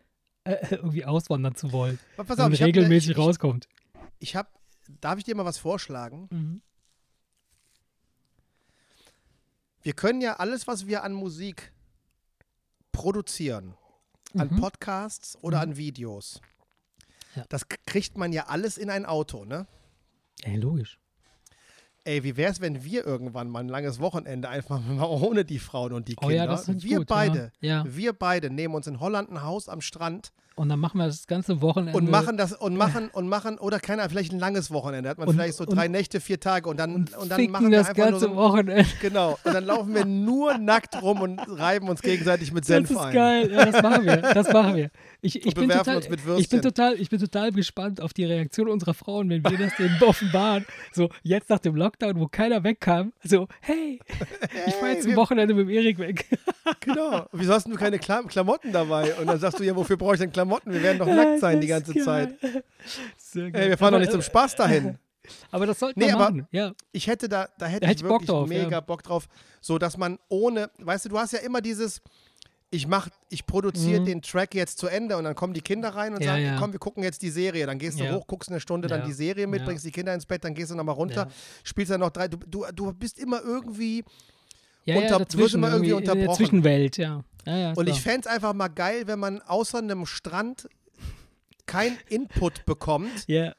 äh, 0.47 0.67
irgendwie 0.75 1.05
auswandern 1.05 1.55
zu 1.55 1.71
wollen. 1.71 1.99
Pass 2.15 2.29
wenn 2.29 2.37
man 2.37 2.53
ich 2.53 2.61
hab 2.61 2.67
regelmäßig 2.67 3.11
ich, 3.11 3.17
rauskommt. 3.17 3.67
Ich, 4.19 4.35
habe, 4.35 4.49
darf 5.01 5.17
ich 5.17 5.23
dir 5.23 5.35
mal 5.35 5.45
was 5.45 5.57
vorschlagen? 5.57 6.27
Mhm. 6.31 6.61
Wir 9.81 9.93
können 9.93 10.21
ja 10.21 10.33
alles, 10.37 10.67
was 10.67 10.87
wir 10.87 11.03
an 11.03 11.13
Musik 11.13 11.71
produzieren, 12.91 13.75
an 14.35 14.49
Mhm. 14.51 14.57
Podcasts 14.59 15.37
oder 15.41 15.61
an 15.61 15.77
Videos, 15.77 16.41
Ja. 17.35 17.45
das 17.49 17.67
kriegt 17.85 18.17
man 18.17 18.33
ja 18.33 18.47
alles 18.47 18.77
in 18.77 18.89
ein 18.89 19.05
Auto, 19.05 19.45
ne? 19.45 19.67
Ey, 20.43 20.57
logisch. 20.57 20.99
Ey, 22.07 22.23
wie 22.23 22.37
wär's, 22.37 22.61
wenn 22.61 22.85
wir 22.85 23.05
irgendwann 23.05 23.49
mal 23.49 23.59
ein 23.59 23.67
langes 23.67 23.99
Wochenende 23.99 24.47
einfach 24.47 24.79
mal 24.87 25.03
ohne 25.05 25.43
die 25.43 25.59
Frauen 25.59 25.91
und 25.91 26.07
die 26.07 26.15
Oh 26.15 26.21
Kinder, 26.21 26.35
ja, 26.35 26.45
das 26.47 26.67
ist 26.69 26.83
wir 26.83 26.99
gut, 26.99 27.07
beide, 27.07 27.51
Ja. 27.59 27.83
wir 27.85 28.13
beide 28.13 28.49
nehmen 28.49 28.75
uns 28.75 28.87
in 28.87 28.99
Holland 29.01 29.29
ein 29.29 29.43
Haus 29.43 29.67
am 29.67 29.81
Strand 29.81 30.31
Und 30.55 30.69
dann 30.69 30.79
machen 30.79 30.99
wir 30.99 31.05
das 31.07 31.27
ganze 31.27 31.61
Wochenende. 31.61 31.97
und 31.97 32.09
machen 32.09 32.37
das 32.37 32.53
und 32.53 32.77
machen 32.77 33.09
und 33.11 33.27
machen 33.27 33.57
oder 33.59 33.79
keiner 33.81 34.09
vielleicht 34.09 34.31
ein 34.31 34.39
langes 34.39 34.71
Wochenende, 34.71 35.09
hat 35.09 35.17
man 35.17 35.27
Und- 35.27 35.35
vielleicht 35.35 35.55
so 35.57 35.65
und- 35.65 35.75
drei 35.75 35.89
Nächte, 35.89 36.21
vier 36.21 36.39
Tage 36.39 36.69
und 36.69 36.79
dann 36.79 36.95
und, 36.95 37.17
und, 37.17 37.29
dann 37.29 37.45
machen 37.51 37.69
wir 37.71 37.77
das 37.79 37.89
einfach 37.89 38.03
nur 38.03 38.11
ganze 38.11 38.25
so, 38.27 38.35
Wochenende. 38.37 38.85
genau 39.01 39.37
und 39.43 39.53
dann 39.53 39.65
laufen 39.65 39.93
wir 39.93 40.05
nur 40.05 40.57
nackt 40.57 41.01
rum 41.01 41.19
und 41.21 41.39
reiben 41.59 41.89
uns 41.89 42.01
gegenseitig 42.01 42.53
mit 42.53 42.63
Das 42.63 42.67
Senf 42.67 42.89
ist 42.89 42.97
ein. 42.97 43.13
geil. 43.13 43.51
Ja, 43.51 43.65
das 43.69 43.83
machen 43.83 44.05
wir. 44.05 44.17
Das 44.17 44.53
machen 44.53 44.75
wir. 44.77 44.89
Ich, 45.21 45.45
ich, 45.45 45.55
bin 45.55 45.69
total, 45.69 45.95
uns 45.97 46.09
mit 46.09 46.19
ich, 46.37 46.47
bin 46.47 46.61
total, 46.61 46.93
ich 46.99 47.09
bin 47.09 47.19
total 47.19 47.51
gespannt 47.51 48.01
auf 48.01 48.13
die 48.13 48.23
Reaktion 48.25 48.69
unserer 48.69 48.93
Frauen, 48.93 49.29
wenn 49.29 49.43
wir 49.43 49.57
das 49.57 49.75
denen 49.75 49.97
offenbaren. 50.03 50.65
So, 50.93 51.09
jetzt 51.23 51.49
nach 51.49 51.59
dem 51.59 51.75
Lockdown, 51.75 52.19
wo 52.19 52.27
keiner 52.27 52.63
wegkam. 52.63 53.13
So, 53.23 53.47
hey, 53.61 53.99
ich 54.67 54.75
fahre 54.75 54.91
jetzt 54.93 55.03
zum 55.03 55.15
Wochenende 55.15 55.53
mit 55.55 55.67
dem 55.67 55.69
Erik 55.69 55.99
weg. 55.99 56.25
Genau. 56.81 57.25
Wieso 57.31 57.53
hast 57.53 57.65
du 57.65 57.75
keine 57.75 57.97
Kla 57.97 58.23
Klamotten 58.23 58.73
dabei? 58.73 59.15
Und 59.15 59.27
dann 59.27 59.39
sagst 59.39 59.57
du 59.59 59.63
ja, 59.63 59.73
wofür 59.73 59.95
brauche 59.95 60.15
ich 60.15 60.19
denn 60.19 60.33
Klamotten? 60.33 60.73
Wir 60.73 60.83
werden 60.83 60.99
doch 60.99 61.07
nackt 61.07 61.39
sein 61.39 61.61
die 61.61 61.67
ganze 61.67 61.97
ist 61.97 62.03
Zeit. 62.03 62.39
geil. 62.41 62.63
Sehr 63.17 63.51
geil. 63.51 63.63
Ey, 63.63 63.69
wir 63.69 63.77
fahren 63.77 63.93
doch 63.93 63.99
nicht 63.99 64.11
zum 64.11 64.21
Spaß 64.21 64.55
dahin. 64.55 64.97
Aber 65.51 65.65
das 65.65 65.79
sollten 65.79 65.99
Nee, 65.99 66.07
wir 66.07 66.15
aber- 66.15 66.25
machen. 66.25 66.47
Ja. 66.51 66.73
Ich 66.91 67.07
hätte 67.07 67.29
da, 67.29 67.47
da 67.57 67.65
hätte 67.67 67.81
Da 67.81 67.87
hätte 67.87 67.97
ich 67.97 68.03
Bock 68.03 68.11
wirklich 68.21 68.29
drauf, 68.29 68.49
mega 68.49 68.69
ja. 68.69 68.79
Bock 68.81 69.03
drauf, 69.03 69.27
so 69.61 69.77
dass 69.77 69.97
man 69.97 70.19
ohne, 70.29 70.69
weißt 70.79 71.05
du, 71.05 71.09
du 71.09 71.19
hast 71.19 71.31
ja 71.33 71.39
immer 71.39 71.61
dieses, 71.61 72.01
ich 72.69 72.85
mach, 72.87 73.07
ich 73.29 73.45
produziere 73.45 74.01
Mhm. 74.01 74.05
den 74.05 74.21
Track 74.21 74.53
jetzt 74.53 74.77
zu 74.77 74.87
Ende 74.87 75.15
und 75.17 75.23
dann 75.23 75.35
kommen 75.35 75.53
die 75.53 75.61
Kinder 75.61 75.89
rein 75.89 76.13
und 76.13 76.21
Ja, 76.21 76.31
sagen, 76.33 76.43
ja. 76.43 76.57
komm, 76.59 76.73
wir 76.73 76.79
gucken 76.79 77.01
jetzt 77.03 77.21
die 77.21 77.29
Serie. 77.29 77.65
Dann 77.65 77.79
gehst 77.79 77.99
du 77.99 78.03
Ja. 78.03 78.13
hoch, 78.13 78.27
guckst 78.27 78.49
eine 78.49 78.59
Stunde 78.59 78.87
dann 78.89 79.05
die 79.05 79.13
Serie 79.13 79.47
mit, 79.47 79.63
bringst 79.63 79.85
die 79.85 79.91
Kinder 79.91 80.13
ins 80.13 80.25
Bett, 80.25 80.43
dann 80.43 80.53
gehst 80.53 80.71
du 80.71 80.75
nochmal 80.75 80.95
runter, 80.95 81.29
spielst 81.63 81.91
dann 81.91 82.01
noch 82.01 82.09
drei. 82.09 82.27
Du, 82.27 82.37
du, 82.37 82.65
du 82.73 82.91
bist 82.93 83.19
immer 83.19 83.41
irgendwie 83.41 84.03
Unter- 84.85 85.01
ja, 85.19 85.19
du 85.19 85.37
wirst 85.37 85.53
immer 85.55 85.69
irgendwie 85.71 85.91
in 85.91 86.03
der 86.03 86.13
unterbrochen. 86.13 86.37
Zwischenwelt, 86.37 86.97
ja. 86.97 87.23
ja, 87.45 87.57
ja 87.57 87.69
Und 87.69 87.75
klar. 87.85 87.87
ich 87.87 88.01
fände 88.01 88.21
es 88.21 88.27
einfach 88.27 88.53
mal 88.53 88.67
geil, 88.69 89.03
wenn 89.07 89.19
man 89.19 89.41
außer 89.41 89.77
einem 89.79 90.05
Strand 90.05 90.67
kein 91.65 91.97
Input 92.09 92.65
bekommt. 92.65 93.27
Ja, 93.27 93.53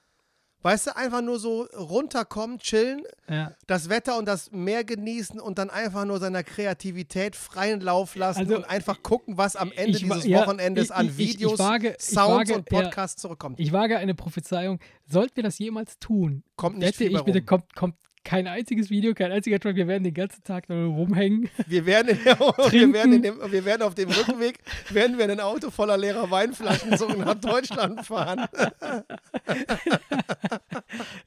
Weißt 0.62 0.88
du, 0.88 0.96
einfach 0.96 1.22
nur 1.22 1.38
so 1.38 1.62
runterkommen, 1.76 2.58
chillen, 2.58 3.02
ja. 3.28 3.54
das 3.68 3.88
Wetter 3.88 4.18
und 4.18 4.26
das 4.26 4.50
Meer 4.50 4.82
genießen 4.82 5.38
und 5.40 5.56
dann 5.58 5.70
einfach 5.70 6.04
nur 6.04 6.18
seiner 6.18 6.42
Kreativität 6.42 7.36
freien 7.36 7.80
Lauf 7.80 8.16
lassen 8.16 8.40
Also, 8.40 8.56
und 8.56 8.64
einfach 8.64 9.02
gucken, 9.04 9.36
was 9.38 9.54
am 9.54 9.70
Ende 9.70 9.98
ich 9.98 10.02
dieses 10.02 10.24
ja, 10.24 10.40
Wochenendes 10.42 10.86
ich- 10.86 10.94
an 10.94 11.06
ich- 11.06 11.16
Videos, 11.16 11.58
wage- 11.60 11.96
Sounds 12.00 12.18
wage- 12.50 12.54
und 12.56 12.64
Podcasts 12.68 13.22
zurückkommt. 13.22 13.60
Ich 13.60 13.72
wage 13.72 13.98
eine 13.98 14.14
Prophezeiung. 14.16 14.80
Sollten 15.06 15.36
wir 15.36 15.42
das 15.44 15.58
jemals 15.60 15.98
tun, 16.00 16.42
Kommt 16.56 16.78
nicht 16.78 16.98
wette 16.98 17.04
ich 17.12 17.22
bitte, 17.22 17.42
kommt, 17.42 17.74
kommt 17.76 17.94
kein 18.24 18.46
einziges 18.46 18.90
Video, 18.90 19.14
kein 19.14 19.32
einziger 19.32 19.58
Track. 19.58 19.76
Wir 19.76 19.86
werden 19.88 20.04
den 20.04 20.14
ganzen 20.14 20.42
Tag 20.44 20.68
nur 20.68 20.94
rumhängen. 20.94 21.48
Wir 21.66 21.86
werden, 21.86 22.08
in 22.08 22.24
der, 22.24 22.38
wir, 22.70 22.92
werden 22.92 23.22
dem, 23.22 23.38
wir 23.50 23.64
werden 23.64 23.82
auf 23.82 23.94
dem 23.94 24.10
Rückweg, 24.10 24.58
werden 24.90 25.18
wir 25.18 25.24
in 25.24 25.32
ein 25.32 25.40
Auto 25.40 25.70
voller 25.70 25.96
leerer 25.96 26.30
Weinflaschen 26.30 26.96
so 26.96 27.08
nach 27.08 27.34
Deutschland 27.34 28.04
fahren. 28.06 28.46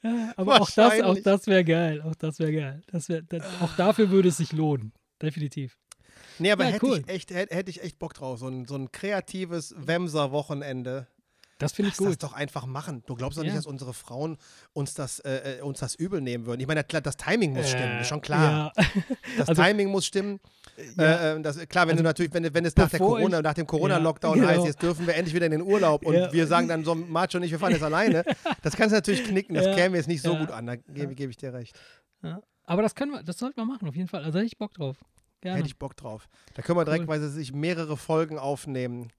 Aber 0.36 0.62
auch 0.62 0.70
das, 0.70 1.02
auch 1.02 1.18
das 1.24 1.48
wäre 1.48 1.64
geil. 1.64 2.02
Auch 2.02 2.16
das 2.16 2.40
wäre 2.40 2.54
geil. 2.54 2.82
Das 2.92 3.10
wär, 3.10 3.22
das, 3.22 3.44
auch 3.62 3.76
dafür 3.76 4.10
würde 4.10 4.30
es 4.30 4.38
sich 4.38 4.52
lohnen. 4.52 4.94
Definitiv. 5.22 5.78
Nee, 6.40 6.52
aber 6.52 6.66
Ja, 6.66 6.72
hätte, 6.72 6.86
cool. 6.86 7.04
ich 7.06 7.10
echt, 7.10 7.32
hätte, 7.32 7.56
hätte 7.56 7.70
ich 7.70 7.84
echt 7.84 8.00
Bock 8.00 8.14
drauf. 8.16 8.40
So 8.40 8.48
ein, 8.48 8.66
so 8.66 8.76
ein 8.76 8.92
kreatives 8.92 9.76
Wemser-Wochenende. 9.78 11.08
Das 11.62 11.74
finde 11.74 11.90
ich 11.90 11.98
Lass 12.00 12.06
das 12.06 12.14
gut. 12.20 12.24
doch 12.24 12.34
einfach 12.34 12.66
machen. 12.66 13.04
Du 13.06 13.16
glaubst 13.16 13.38
doch 13.38 13.44
nicht, 13.44 13.52
Ja. 13.52 13.58
dass 13.58 13.66
unsere 13.66 13.94
Frauen 13.94 14.38
uns 14.74 14.94
das, 14.94 15.20
äh, 15.20 15.60
äh, 15.60 15.62
uns 15.62 15.80
das 15.80 15.96
übel 15.96 16.20
nehmen 16.22 16.46
würden. 16.46 16.60
Ich 16.62 16.68
meine, 16.68 16.84
klar, 16.84 17.02
das 17.02 17.18
Timing 17.18 17.54
muss 17.54 17.70
stimmen, 17.70 17.98
Äh, 17.98 18.02
ist 18.02 18.08
schon 18.08 18.22
klar. 18.22 18.74
Ja. 18.76 18.84
Das 19.38 19.50
also- 19.50 19.62
Timing 19.64 19.90
muss 19.90 20.06
stimmen. 20.06 20.40
Ja. 20.98 21.04
Äh, 21.04 21.36
äh, 21.38 21.42
das, 21.42 21.58
klar, 21.68 21.86
wenn 21.86 21.92
Also, 21.92 22.04
du 22.04 22.08
natürlich, 22.10 22.34
wenn, 22.34 22.54
wenn 22.54 22.66
es 22.66 22.76
nach, 22.76 22.90
der 22.90 23.00
Corona, 23.00 23.38
ich- 23.38 23.44
nach 23.44 23.54
dem 23.54 23.68
Corona-Lockdown 23.68 24.38
Ja, 24.40 24.46
heißt, 24.46 24.54
genau. 24.56 24.66
jetzt 24.68 24.82
dürfen 24.82 25.06
wir 25.08 25.16
endlich 25.16 25.36
wieder 25.36 25.46
in 25.46 25.52
den 25.52 25.62
Urlaub 25.62 26.06
und 26.06 26.16
wir 26.34 26.48
sagen 26.48 26.68
dann 26.68 26.84
so, 26.84 26.96
Macho 26.96 27.38
und 27.38 27.44
ich, 27.44 27.52
wir 27.52 27.60
fahren 27.60 27.72
jetzt 27.74 27.84
alleine, 27.84 28.24
das 28.64 28.76
kannst 28.76 28.92
du 28.92 28.96
natürlich 28.98 29.24
knicken, 29.24 29.54
das 29.56 29.76
käme 29.76 29.98
jetzt 29.98 30.08
nicht 30.08 30.22
so 30.24 30.36
gut 30.36 30.52
an, 30.52 30.66
da 30.66 30.76
gebe 30.76 31.14
gebe 31.16 31.30
ich 31.32 31.38
dir 31.38 31.54
recht. 31.54 31.78
Aber 32.66 32.82
das 32.82 32.96
können 32.96 33.12
wir, 33.12 33.24
das 33.24 33.38
sollten 33.38 33.58
wir 33.58 33.66
machen, 33.66 33.88
auf 33.88 33.96
jeden 33.96 34.08
Fall. 34.08 34.24
Also 34.24 34.38
hätte 34.40 34.48
ich 34.48 34.58
Bock 34.58 34.74
drauf. 34.74 34.98
Gerne. 35.42 35.58
Hätte 35.58 35.68
ich 35.68 35.78
Bock 35.78 35.98
drauf. 35.98 36.28
Da 36.54 36.62
können 36.62 36.78
wir 36.78 36.86
direkt, 36.86 37.02
Cool. 37.04 37.08
weil 37.08 37.20
sie 37.22 37.30
sich 37.32 37.52
mehrere 37.52 37.98
Folgen 37.98 38.38
aufnehmen 38.38 39.12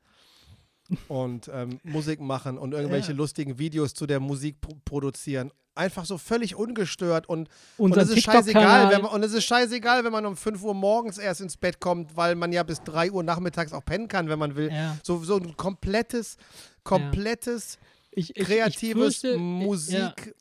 und 1.08 1.50
ähm, 1.52 1.78
Musik 1.82 2.20
machen 2.20 2.58
und 2.58 2.72
irgendwelche 2.72 3.12
Ja. 3.12 3.16
lustigen 3.18 3.58
Videos 3.58 3.94
zu 3.94 4.06
der 4.06 4.20
Musik 4.20 4.60
pro 4.60 4.76
produzieren. 4.84 5.50
einfach 5.74 6.04
so 6.04 6.18
völlig 6.18 6.54
ungestört 6.54 7.26
und, 7.28 7.48
und 7.78 7.96
es 7.96 8.10
ist 8.10 8.22
scheißegal, 8.24 8.90
wenn 8.90 9.00
man, 9.02 9.10
und 9.10 9.22
es 9.22 9.32
ist 9.32 9.44
scheißegal, 9.44 10.04
wenn 10.04 10.12
man 10.12 10.26
um 10.26 10.36
5 10.36 10.62
Uhr 10.62 10.74
morgens 10.74 11.16
erst 11.16 11.40
ins 11.40 11.56
Bett 11.56 11.80
kommt, 11.80 12.14
weil 12.14 12.34
man 12.34 12.52
ja 12.52 12.62
bis 12.62 12.82
3 12.82 13.10
Uhr 13.10 13.22
nachmittags 13.22 13.72
auch 13.72 13.82
pennen 13.84 14.06
kann, 14.06 14.28
wenn 14.28 14.38
man 14.38 14.54
will. 14.54 14.70
Ja. 14.70 14.98
So, 15.02 15.24
so 15.24 15.36
ein 15.36 15.56
komplettes, 15.56 16.36
komplettes, 16.84 17.78
Ich, 18.10 18.36
ich, 18.36 18.44
kreatives 18.44 19.14
ich 19.14 19.20
fürchte, 19.20 19.38
Musik. 19.38 20.34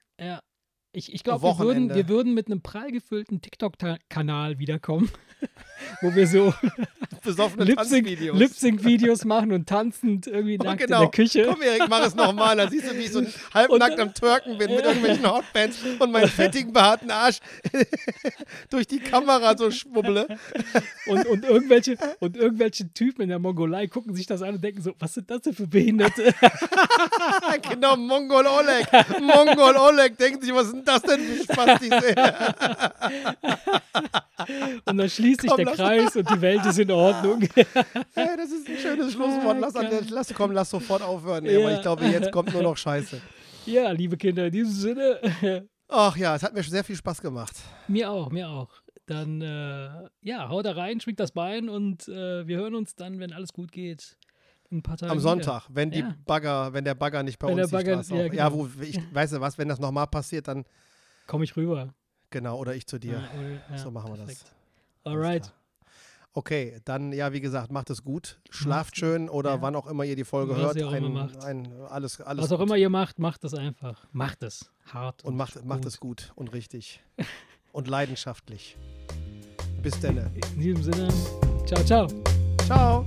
Ich, 0.94 1.14
ich 1.14 1.24
glaube, 1.24 1.44
wir 1.44 1.58
würden, 1.60 1.94
wir 1.96 2.10
würden 2.10 2.34
mit 2.34 2.48
einem 2.48 2.62
prall 2.62 2.92
gefüllten 2.92 3.40
TikTok-Kanal 3.42 4.60
wiederkommen, 4.60 5.10
wo 6.02 6.14
wir 6.16 6.28
so 6.28 6.54
besoffene. 7.24 7.66
Lip-Sync-Videos 7.66 9.26
machen 9.26 9.52
und 9.52 9.68
tanzend 9.70 10.26
irgendwie 10.28 10.58
Oh, 10.60 10.64
nackt 10.64 10.82
in 10.82 10.88
genau. 10.88 11.02
der 11.02 11.12
Küche. 11.12 11.46
Komm, 11.48 11.62
Erik, 11.62 11.88
mach 11.90 12.06
es 12.06 12.16
nochmal. 12.16 12.58
Dann 12.58 12.70
siehst 12.70 12.90
du, 12.90 12.96
wie 12.98 13.02
ich 13.02 13.12
so 13.12 13.24
halbnackt 13.54 14.00
am 14.00 14.14
Twerken 14.14 14.58
bin 14.58 14.72
mit 14.74 14.84
irgendwelchen 14.84 15.30
Hotbands 15.30 15.78
und 16.00 16.12
meinen 16.12 16.28
fettigen, 16.30 16.74
behaarten 16.74 17.12
Arsch 17.12 17.40
durch 18.70 18.88
die 18.88 19.00
Kamera 19.00 19.56
so 19.58 19.70
schwubble. 19.70 20.28
Und, 21.06 21.26
und, 21.28 21.46
irgendwelche, 21.46 21.98
und 22.20 22.38
irgendwelche 22.38 22.92
Typen 22.94 23.24
in 23.24 23.30
der 23.30 23.40
Mongolei 23.40 23.88
gucken 23.88 24.16
sich 24.16 24.26
das 24.26 24.42
an 24.42 24.56
und 24.56 24.64
denken 24.64 24.82
so, 24.82 24.94
was 24.98 25.14
sind 25.14 25.30
das 25.30 25.42
denn 25.42 25.54
für 25.54 25.68
Behinderte? 25.68 26.34
genau, 27.70 27.96
Mongol 27.98 28.46
Oleg. 28.48 28.88
Mongol 29.20 29.76
Oleg 29.78 30.18
denkt 30.18 30.44
sich, 30.44 30.54
was 30.54 30.72
denn 30.72 30.84
das 30.86 31.02
denn 31.04 31.20
für 31.20 31.44
Spastis? 31.44 31.92
Und 34.86 34.98
dann 34.98 35.10
schließt 35.10 35.31
sich 35.40 35.50
Komm, 35.50 35.58
der 35.58 35.66
lass- 35.68 35.76
Kreis 35.78 36.16
und 36.16 36.30
die 36.30 36.42
Welt 36.42 36.66
ist 36.66 36.80
in 36.80 36.92
Ordnung. 36.92 37.42
Hey, 38.14 38.36
das 38.38 38.52
ist 38.52 38.68
ein 38.68 38.78
schönes 38.78 39.14
Schlusswort. 39.14 39.60
Lass, 39.60 39.76
an 39.76 39.90
der, 39.90 40.02
lass, 40.10 40.34
komm, 40.34 40.52
lass 40.52 40.70
sofort 40.70 41.02
aufhören, 41.02 41.46
ey, 41.46 41.62
Ja. 41.62 41.76
ich 41.76 41.82
glaube, 41.82 42.06
jetzt 42.06 42.32
kommt 42.32 42.52
nur 42.54 42.64
noch 42.64 42.76
Scheiße. 42.78 43.22
ja, 43.66 43.92
liebe 43.92 44.18
Kinder, 44.18 44.48
in 44.48 44.52
diesem 44.52 44.74
Sinne, 44.74 45.68
Ach 45.88 46.16
ja, 46.18 46.36
es 46.36 46.44
hat 46.44 46.54
mir 46.54 46.64
sehr 46.64 46.84
viel 46.84 46.96
Spaß 46.96 47.22
gemacht. 47.22 47.56
mir 47.88 48.10
auch, 48.12 48.30
mir 48.32 48.50
auch. 48.50 48.70
Dann, 49.06 49.42
äh, 49.42 49.90
ja, 50.22 50.48
haut 50.48 50.66
da 50.66 50.72
rein, 50.74 51.00
schwingt 51.02 51.20
das 51.20 51.32
Bein 51.32 51.68
und 51.70 52.08
äh, 52.08 52.48
wir 52.48 52.58
hören 52.58 52.76
uns 52.76 52.96
dann, 52.96 53.20
wenn 53.20 53.34
alles 53.34 53.52
gut 53.52 53.72
geht, 53.72 54.18
Am 54.70 54.82
wieder. 54.86 55.20
Sonntag, 55.20 55.68
wenn 55.70 55.92
die 55.92 56.00
Ja. 56.00 56.16
Bagger, 56.26 56.72
wenn 56.72 56.86
der 56.86 56.96
Bagger 56.96 57.24
nicht 57.24 57.38
bei 57.40 57.48
Wenn 57.50 57.58
der 57.58 57.66
uns 57.66 57.72
die 57.72 57.76
Bagger- 57.76 57.94
Straße 58.04 58.16
ja, 58.16 58.26
auf, 58.28 58.34
ja, 58.34 58.50
genau. 58.50 58.70
wo 58.78 58.82
ich, 58.84 59.00
weißt 59.14 59.34
du 59.34 59.42
was, 59.42 59.58
wenn 59.58 59.68
das 59.68 59.80
nochmal 59.80 60.08
passiert, 60.08 60.48
dann 60.48 60.64
Komme 61.28 61.44
ich 61.44 61.58
rüber. 61.58 61.94
genau, 62.30 62.58
oder 62.58 62.74
ich 62.74 62.88
zu 62.88 62.98
dir. 63.00 63.14
Ja, 63.14 63.68
oder- 63.70 63.78
so 63.78 63.92
machen 63.92 64.12
wir 64.12 64.16
perfekt. 64.18 64.44
das. 64.44 64.56
Alright. 65.04 65.52
Okay, 66.34 66.80
dann 66.86 67.12
ja, 67.12 67.34
wie 67.34 67.42
gesagt, 67.42 67.72
macht 67.72 67.90
es 67.90 68.04
gut, 68.06 68.40
schlaft 68.50 68.96
schön 68.98 69.28
oder 69.30 69.56
Ja. 69.56 69.62
wann 69.62 69.76
auch 69.76 69.86
immer 69.88 70.06
ihr 70.06 70.16
die 70.16 70.24
Folge 70.24 70.54
Was 70.54 70.60
hört. 70.62 70.76
ihr 70.78 70.88
auch 70.88 70.94
immer 70.94 71.08
ein, 71.08 71.14
macht. 71.14 71.44
ein, 71.44 71.74
alles, 71.90 72.22
alles 72.22 72.44
Was 72.46 72.52
auch 72.54 72.60
gut. 72.60 72.68
immer 72.68 72.78
ihr 72.78 72.90
macht, 72.90 73.20
macht 73.20 73.44
es 73.44 73.54
einfach. 73.54 74.06
Macht 74.14 74.42
es. 74.44 74.72
Hart. 74.94 75.26
Und 75.26 75.36
macht, 75.36 75.66
macht 75.66 75.80
gut. 75.82 75.88
es 75.88 76.00
gut 76.00 76.32
und 76.36 76.54
richtig 76.54 77.04
und 77.74 77.88
leidenschaftlich. 77.90 78.78
Bis 79.82 80.00
denn. 80.00 80.18
In 80.56 80.60
diesem 80.62 80.84
Sinne, 80.84 81.10
ciao, 81.66 81.84
ciao. 81.84 82.08
Ciao. 82.66 83.06